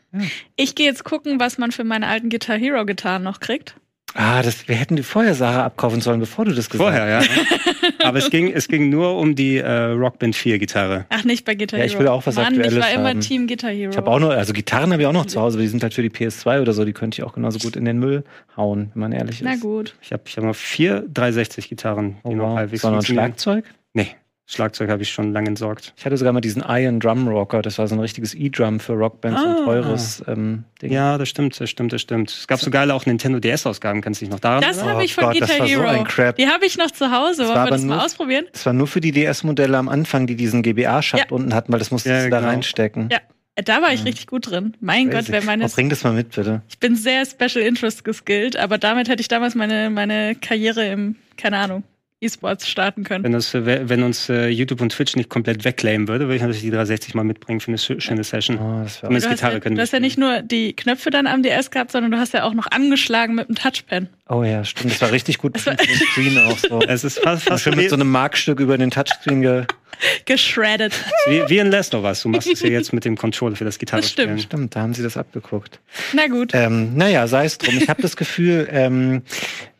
Ich 0.55 0.75
gehe 0.75 0.85
jetzt 0.85 1.03
gucken, 1.03 1.39
was 1.39 1.57
man 1.57 1.71
für 1.71 1.83
meine 1.83 2.07
alten 2.07 2.29
Guitar 2.29 2.57
Hero 2.57 2.85
Gitarren 2.85 3.23
noch 3.23 3.39
kriegt. 3.39 3.75
Ah, 4.17 4.41
das, 4.41 4.65
wir 4.69 4.75
hätten 4.75 4.95
die 4.95 5.03
vorher 5.03 5.35
Sarah 5.35 5.65
abkaufen 5.65 5.99
sollen, 5.99 6.21
bevor 6.21 6.45
du 6.45 6.53
das 6.53 6.69
gesagt 6.69 6.89
hast. 6.89 6.97
Vorher, 6.97 7.21
ja. 7.21 7.99
Aber 8.05 8.17
es 8.17 8.29
ging, 8.29 8.49
es 8.49 8.69
ging 8.69 8.89
nur 8.89 9.17
um 9.17 9.35
die 9.35 9.57
äh, 9.57 9.69
Rockband 9.69 10.37
4 10.37 10.57
Gitarre. 10.57 11.05
Ach, 11.09 11.25
nicht 11.25 11.43
bei 11.43 11.53
Guitar 11.53 11.79
Hero. 11.79 11.85
Ja, 11.85 11.93
ich 11.93 11.99
will 11.99 12.07
auch 12.07 12.25
was 12.25 12.35
Mann, 12.35 12.45
Aktuelles 12.45 12.73
ich 12.75 12.79
war 12.79 12.91
immer 12.93 13.09
haben. 13.09 13.19
Team 13.19 13.45
Guitar 13.45 13.71
Hero. 13.71 13.91
Ich 13.91 13.97
habe 13.97 14.09
auch 14.09 14.19
noch, 14.19 14.29
also 14.29 14.53
Gitarren 14.53 14.93
habe 14.93 15.01
ich 15.01 15.07
auch 15.07 15.13
noch 15.13 15.25
zu 15.25 15.41
Hause, 15.41 15.57
aber 15.57 15.63
die 15.63 15.67
sind 15.67 15.83
halt 15.83 15.93
für 15.93 16.01
die 16.01 16.09
PS2 16.09 16.61
oder 16.61 16.71
so, 16.71 16.85
die 16.85 16.93
könnte 16.93 17.19
ich 17.19 17.27
auch 17.27 17.33
genauso 17.33 17.59
gut 17.59 17.75
in 17.75 17.83
den 17.83 17.99
Müll 17.99 18.23
hauen, 18.55 18.89
wenn 18.93 19.01
man 19.01 19.11
ehrlich 19.11 19.41
ist. 19.41 19.43
Na 19.43 19.57
gut. 19.57 19.95
Ich 20.01 20.13
habe 20.13 20.23
ich 20.25 20.37
hab 20.37 20.45
noch 20.45 20.55
vier 20.55 21.03
360 21.13 21.67
Gitarren, 21.67 22.15
die 22.23 22.29
oh, 22.29 22.35
noch 22.35 22.55
halbwegs 22.55 22.85
War 22.85 22.91
noch 22.91 22.99
ein 22.99 23.05
Schlagzeug? 23.05 23.65
Nee. 23.93 24.15
Schlagzeug 24.47 24.89
habe 24.89 25.01
ich 25.01 25.09
schon 25.09 25.33
lange 25.33 25.47
entsorgt. 25.47 25.93
Ich 25.97 26.05
hatte 26.05 26.17
sogar 26.17 26.31
mal 26.31 26.41
diesen 26.41 26.63
Iron 26.67 26.99
Drum 26.99 27.27
Rocker, 27.27 27.63
das 27.63 27.79
war 27.79 27.87
so 27.87 27.95
ein 27.95 27.99
richtiges 27.99 28.35
E-Drum 28.35 28.79
für 28.79 28.93
Rockbands 28.93 29.41
ah. 29.41 29.43
und 29.43 29.65
teures 29.65 30.23
ähm, 30.27 30.65
Ding. 30.81 30.91
Ja, 30.91 31.17
das 31.17 31.29
stimmt, 31.29 31.59
das 31.59 31.69
stimmt, 31.69 31.93
das 31.93 32.01
stimmt. 32.01 32.29
Es 32.29 32.47
gab 32.47 32.59
so 32.59 32.69
geile 32.69 32.93
auch 32.93 33.07
Nintendo 33.07 33.39
DS-Ausgaben, 33.39 34.01
kannst 34.01 34.21
du 34.21 34.25
dich 34.25 34.31
noch 34.31 34.39
daran 34.39 34.61
Das 34.61 34.83
habe 34.83 35.03
ich 35.03 35.15
von 35.15 35.23
oh 35.23 35.27
Gott, 35.29 35.39
Guitar 35.39 35.67
Hero. 35.67 36.05
So 36.05 36.31
Die 36.33 36.47
habe 36.47 36.65
ich 36.65 36.77
noch 36.77 36.91
zu 36.91 37.11
Hause. 37.11 37.47
Wollen 37.47 37.55
wir 37.55 37.71
das 37.71 37.83
mal 37.83 38.05
ausprobieren? 38.05 38.45
Das 38.51 38.65
war 38.67 38.73
nur 38.73 38.87
für 38.87 39.01
die 39.01 39.11
DS-Modelle 39.11 39.77
am 39.77 39.89
Anfang, 39.89 40.27
die 40.27 40.35
diesen 40.35 40.61
GBA-Schacht 40.61 41.31
ja. 41.31 41.35
unten 41.35 41.55
hatten, 41.55 41.71
weil 41.71 41.79
das 41.79 41.89
musstest 41.89 42.15
ja, 42.15 42.23
du 42.25 42.29
da 42.29 42.37
genau. 42.37 42.51
reinstecken. 42.51 43.09
Ja. 43.11 43.19
Da 43.63 43.81
war 43.81 43.93
ich 43.93 44.01
ja. 44.01 44.07
richtig 44.07 44.27
gut 44.27 44.51
drin. 44.51 44.75
Mein 44.81 45.09
Crazy. 45.09 45.31
Gott, 45.31 45.31
wer 45.31 45.43
meine. 45.43 45.65
Oh, 45.65 45.69
bring 45.73 45.89
das 45.89 46.03
mal 46.03 46.11
mit, 46.11 46.35
bitte. 46.35 46.61
Ich 46.67 46.77
bin 46.79 46.97
sehr 46.97 47.25
Special 47.25 47.65
Interest 47.65 48.03
geskillt, 48.03 48.57
aber 48.57 48.77
damit 48.77 49.07
hätte 49.07 49.21
ich 49.21 49.29
damals 49.29 49.55
meine, 49.55 49.89
meine 49.89 50.35
Karriere 50.35 50.85
im, 50.87 51.15
keine 51.37 51.57
Ahnung, 51.57 51.83
E-Sports 52.21 52.67
starten 52.67 53.03
können. 53.03 53.25
Wenn, 53.25 53.33
das, 53.33 53.53
wenn 53.53 54.01
uns 54.01 54.29
uh, 54.29 54.45
YouTube 54.45 54.79
und 54.79 54.89
Twitch 54.89 55.17
nicht 55.17 55.29
komplett 55.29 55.65
wegclaimen 55.65 56.07
würde, 56.07 56.25
würde 56.25 56.37
ich 56.37 56.41
natürlich 56.41 56.61
die 56.61 56.69
360 56.69 57.13
mal 57.13 57.23
mitbringen 57.23 57.59
für 57.59 57.67
eine 57.67 57.77
schöne 57.77 58.23
Session. 58.23 58.57
Oh, 58.57 58.83
das 58.83 59.01
du, 59.01 59.07
hast 59.07 59.41
ja, 59.41 59.59
du 59.59 59.81
hast 59.81 59.91
ja 59.91 59.99
nicht 59.99 60.17
nur 60.17 60.41
die 60.41 60.73
Knöpfe 60.73 61.09
dann 61.09 61.27
am 61.27 61.43
DS 61.43 61.71
gehabt, 61.71 61.91
sondern 61.91 62.11
du 62.11 62.17
hast 62.17 62.33
ja 62.33 62.43
auch 62.43 62.53
noch 62.53 62.67
angeschlagen 62.71 63.35
mit 63.35 63.49
dem 63.49 63.55
Touchpen. 63.55 64.07
Oh 64.29 64.43
ja, 64.43 64.63
stimmt. 64.63 64.93
Das 64.93 65.01
war 65.01 65.11
richtig 65.11 65.39
gut 65.39 65.59
für 65.59 65.75
den 65.75 65.87
Screen 65.87 66.37
auch 66.39 66.57
so. 66.57 66.79
Es 66.79 67.03
ist 67.03 67.19
fast, 67.19 67.43
fast 67.43 67.63
schön 67.63 67.75
mit 67.75 67.89
so 67.89 67.95
einem 67.95 68.09
Markstück 68.09 68.61
über 68.61 68.77
den 68.77 68.91
Touchscreen 68.91 69.41
ge 69.41 69.65
geschreddet. 70.25 70.93
Wie, 71.27 71.43
wie 71.47 71.57
in 71.57 71.67
Last 71.67 71.95
of 71.95 72.03
Us. 72.03 72.23
Du 72.23 72.29
machst 72.29 72.47
es 72.47 72.61
ja 72.61 72.69
jetzt 72.69 72.93
mit 72.93 73.05
dem 73.05 73.17
Controller 73.17 73.55
für 73.55 73.65
das 73.65 73.79
Gitarre. 73.79 74.01
Das 74.01 74.11
stimmt. 74.11 74.41
Stimmt, 74.41 74.75
da 74.75 74.81
haben 74.81 74.93
sie 74.93 75.03
das 75.03 75.17
abgeguckt. 75.17 75.79
Na 76.13 76.27
gut. 76.27 76.51
Ähm, 76.53 76.95
naja, 76.95 77.27
sei 77.27 77.45
es 77.45 77.57
drum. 77.57 77.77
Ich 77.77 77.89
habe 77.89 78.01
das 78.01 78.15
Gefühl, 78.15 78.67
ähm, 78.71 79.23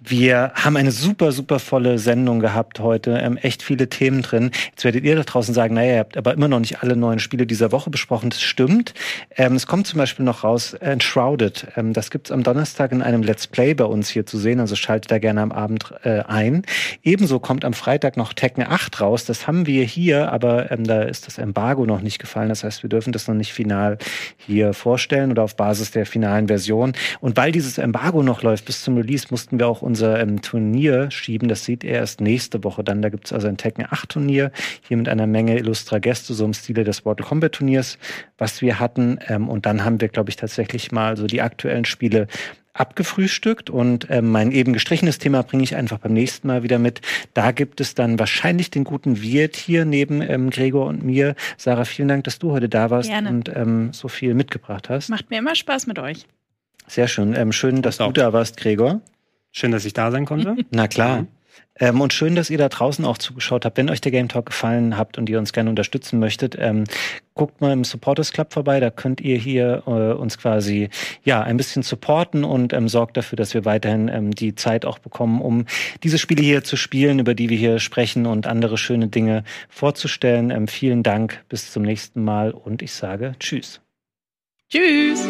wir 0.07 0.51
haben 0.55 0.77
eine 0.77 0.91
super, 0.91 1.31
super 1.31 1.59
volle 1.59 1.97
Sendung 1.99 2.39
gehabt 2.39 2.79
heute. 2.79 3.17
Ähm, 3.17 3.37
echt 3.37 3.63
viele 3.63 3.89
Themen 3.89 4.21
drin. 4.21 4.51
Jetzt 4.71 4.83
werdet 4.83 5.03
ihr 5.03 5.15
da 5.15 5.23
draußen 5.23 5.53
sagen, 5.53 5.75
naja, 5.75 5.93
ihr 5.93 5.99
habt 5.99 6.17
aber 6.17 6.33
immer 6.33 6.47
noch 6.47 6.59
nicht 6.59 6.83
alle 6.83 6.95
neuen 6.95 7.19
Spiele 7.19 7.45
dieser 7.45 7.71
Woche 7.71 7.89
besprochen. 7.89 8.29
Das 8.29 8.41
stimmt. 8.41 8.93
Ähm, 9.35 9.55
es 9.55 9.67
kommt 9.67 9.87
zum 9.87 9.97
Beispiel 9.97 10.25
noch 10.25 10.43
raus 10.43 10.73
Enshrouded. 10.73 11.67
Ähm, 11.75 11.93
das 11.93 12.11
gibt's 12.11 12.31
am 12.31 12.43
Donnerstag 12.43 12.91
in 12.91 13.01
einem 13.01 13.23
Let's 13.23 13.47
Play 13.47 13.73
bei 13.73 13.85
uns 13.85 14.09
hier 14.09 14.25
zu 14.25 14.37
sehen. 14.37 14.59
Also 14.59 14.75
schaltet 14.75 15.11
da 15.11 15.19
gerne 15.19 15.41
am 15.41 15.51
Abend 15.51 15.93
äh, 16.03 16.21
ein. 16.21 16.63
Ebenso 17.03 17.39
kommt 17.39 17.65
am 17.65 17.73
Freitag 17.73 18.17
noch 18.17 18.33
Tekken 18.33 18.63
8 18.63 19.01
raus. 19.01 19.25
Das 19.25 19.47
haben 19.47 19.65
wir 19.65 19.83
hier, 19.83 20.31
aber 20.31 20.71
ähm, 20.71 20.83
da 20.83 21.03
ist 21.03 21.27
das 21.27 21.37
Embargo 21.37 21.85
noch 21.85 22.01
nicht 22.01 22.19
gefallen. 22.19 22.49
Das 22.49 22.63
heißt, 22.63 22.83
wir 22.83 22.89
dürfen 22.89 23.11
das 23.11 23.27
noch 23.27 23.35
nicht 23.35 23.53
final 23.53 23.97
hier 24.37 24.73
vorstellen 24.73 25.31
oder 25.31 25.43
auf 25.43 25.55
Basis 25.55 25.91
der 25.91 26.05
finalen 26.05 26.47
Version. 26.47 26.93
Und 27.21 27.37
weil 27.37 27.51
dieses 27.51 27.77
Embargo 27.77 28.23
noch 28.23 28.43
läuft 28.43 28.65
bis 28.65 28.83
zum 28.83 28.97
Release, 28.97 29.27
mussten 29.29 29.59
wir 29.59 29.67
auch 29.67 29.81
unser 29.95 30.19
ähm, 30.19 30.41
Turnier 30.41 31.09
schieben. 31.09 31.47
Das 31.47 31.63
sieht 31.63 31.85
er 31.85 31.99
erst 31.99 32.19
nächste 32.19 32.65
Woche 32.65 32.83
dann. 32.83 33.01
Da 33.01 33.07
gibt 33.07 33.27
es 33.27 33.33
also 33.33 33.47
ein 33.47 33.55
Tekken 33.55 33.85
8 33.89 34.09
Turnier, 34.09 34.51
hier 34.85 34.97
mit 34.97 35.07
einer 35.07 35.25
Menge 35.25 35.57
illustrer 35.57 36.01
Gäste, 36.01 36.33
so 36.33 36.43
im 36.43 36.53
Stile 36.53 36.83
des 36.83 37.05
Mortal 37.05 37.25
Kombat 37.25 37.53
Turniers, 37.53 37.97
was 38.37 38.61
wir 38.61 38.81
hatten. 38.81 39.19
Ähm, 39.29 39.47
und 39.47 39.65
dann 39.65 39.85
haben 39.85 40.01
wir, 40.01 40.09
glaube 40.09 40.29
ich, 40.29 40.35
tatsächlich 40.35 40.91
mal 40.91 41.15
so 41.15 41.27
die 41.27 41.41
aktuellen 41.41 41.85
Spiele 41.85 42.27
abgefrühstückt 42.73 43.69
und 43.69 44.07
ähm, 44.09 44.31
mein 44.31 44.51
eben 44.51 44.73
gestrichenes 44.73 45.17
Thema 45.17 45.43
bringe 45.43 45.63
ich 45.63 45.77
einfach 45.77 45.99
beim 45.99 46.11
nächsten 46.11 46.45
Mal 46.49 46.61
wieder 46.61 46.77
mit. 46.77 46.99
Da 47.33 47.53
gibt 47.53 47.79
es 47.79 47.95
dann 47.95 48.19
wahrscheinlich 48.19 48.69
den 48.69 48.83
guten 48.83 49.21
Wirt 49.21 49.55
hier 49.55 49.85
neben 49.85 50.21
ähm, 50.21 50.49
Gregor 50.49 50.87
und 50.87 51.01
mir. 51.01 51.35
Sarah, 51.55 51.85
vielen 51.85 52.09
Dank, 52.09 52.25
dass 52.25 52.37
du 52.37 52.51
heute 52.51 52.67
da 52.67 52.89
warst 52.89 53.07
Gerne. 53.07 53.29
und 53.29 53.49
ähm, 53.55 53.93
so 53.93 54.09
viel 54.09 54.33
mitgebracht 54.33 54.89
hast. 54.89 55.07
Macht 55.07 55.29
mir 55.29 55.39
immer 55.39 55.55
Spaß 55.55 55.87
mit 55.87 55.99
euch. 55.99 56.27
Sehr 56.85 57.07
schön. 57.07 57.33
Ähm, 57.33 57.53
schön, 57.53 57.81
dass 57.81 57.97
du 57.97 58.11
da 58.11 58.33
warst, 58.33 58.57
Gregor. 58.57 58.99
Schön, 59.57 59.71
dass 59.71 59.85
ich 59.85 59.93
da 59.93 60.11
sein 60.11 60.25
konnte. 60.25 60.57
Na 60.71 60.89
klar. 60.89 61.27
Ähm, 61.79 62.01
und 62.01 62.11
schön, 62.11 62.35
dass 62.35 62.49
ihr 62.49 62.57
da 62.57 62.67
draußen 62.67 63.05
auch 63.05 63.17
zugeschaut 63.17 63.63
habt. 63.63 63.77
Wenn 63.77 63.89
euch 63.89 64.01
der 64.01 64.11
Game 64.11 64.27
Talk 64.27 64.47
gefallen 64.47 64.97
habt 64.97 65.17
und 65.17 65.29
ihr 65.29 65.39
uns 65.39 65.53
gerne 65.53 65.69
unterstützen 65.69 66.19
möchtet, 66.19 66.57
ähm, 66.59 66.83
guckt 67.35 67.61
mal 67.61 67.71
im 67.71 67.85
Supporters 67.85 68.33
Club 68.33 68.51
vorbei. 68.51 68.81
Da 68.81 68.89
könnt 68.89 69.21
ihr 69.21 69.37
hier 69.37 69.83
äh, 69.87 70.11
uns 70.11 70.37
quasi 70.37 70.89
ja 71.23 71.41
ein 71.41 71.55
bisschen 71.55 71.83
supporten 71.83 72.43
und 72.43 72.73
ähm, 72.73 72.89
sorgt 72.89 73.15
dafür, 73.15 73.37
dass 73.37 73.53
wir 73.53 73.63
weiterhin 73.63 74.09
ähm, 74.09 74.31
die 74.31 74.55
Zeit 74.55 74.85
auch 74.85 74.99
bekommen, 74.99 75.41
um 75.41 75.65
diese 76.03 76.17
Spiele 76.17 76.43
hier 76.43 76.65
zu 76.65 76.75
spielen, 76.75 77.19
über 77.19 77.33
die 77.33 77.47
wir 77.47 77.57
hier 77.57 77.79
sprechen 77.79 78.25
und 78.25 78.47
andere 78.47 78.77
schöne 78.77 79.07
Dinge 79.07 79.45
vorzustellen. 79.69 80.51
Ähm, 80.51 80.67
vielen 80.67 81.01
Dank, 81.01 81.45
bis 81.47 81.71
zum 81.71 81.83
nächsten 81.83 82.25
Mal 82.25 82.51
und 82.51 82.81
ich 82.81 82.91
sage 82.91 83.35
Tschüss. 83.39 83.79
Tschüss. 84.69 85.25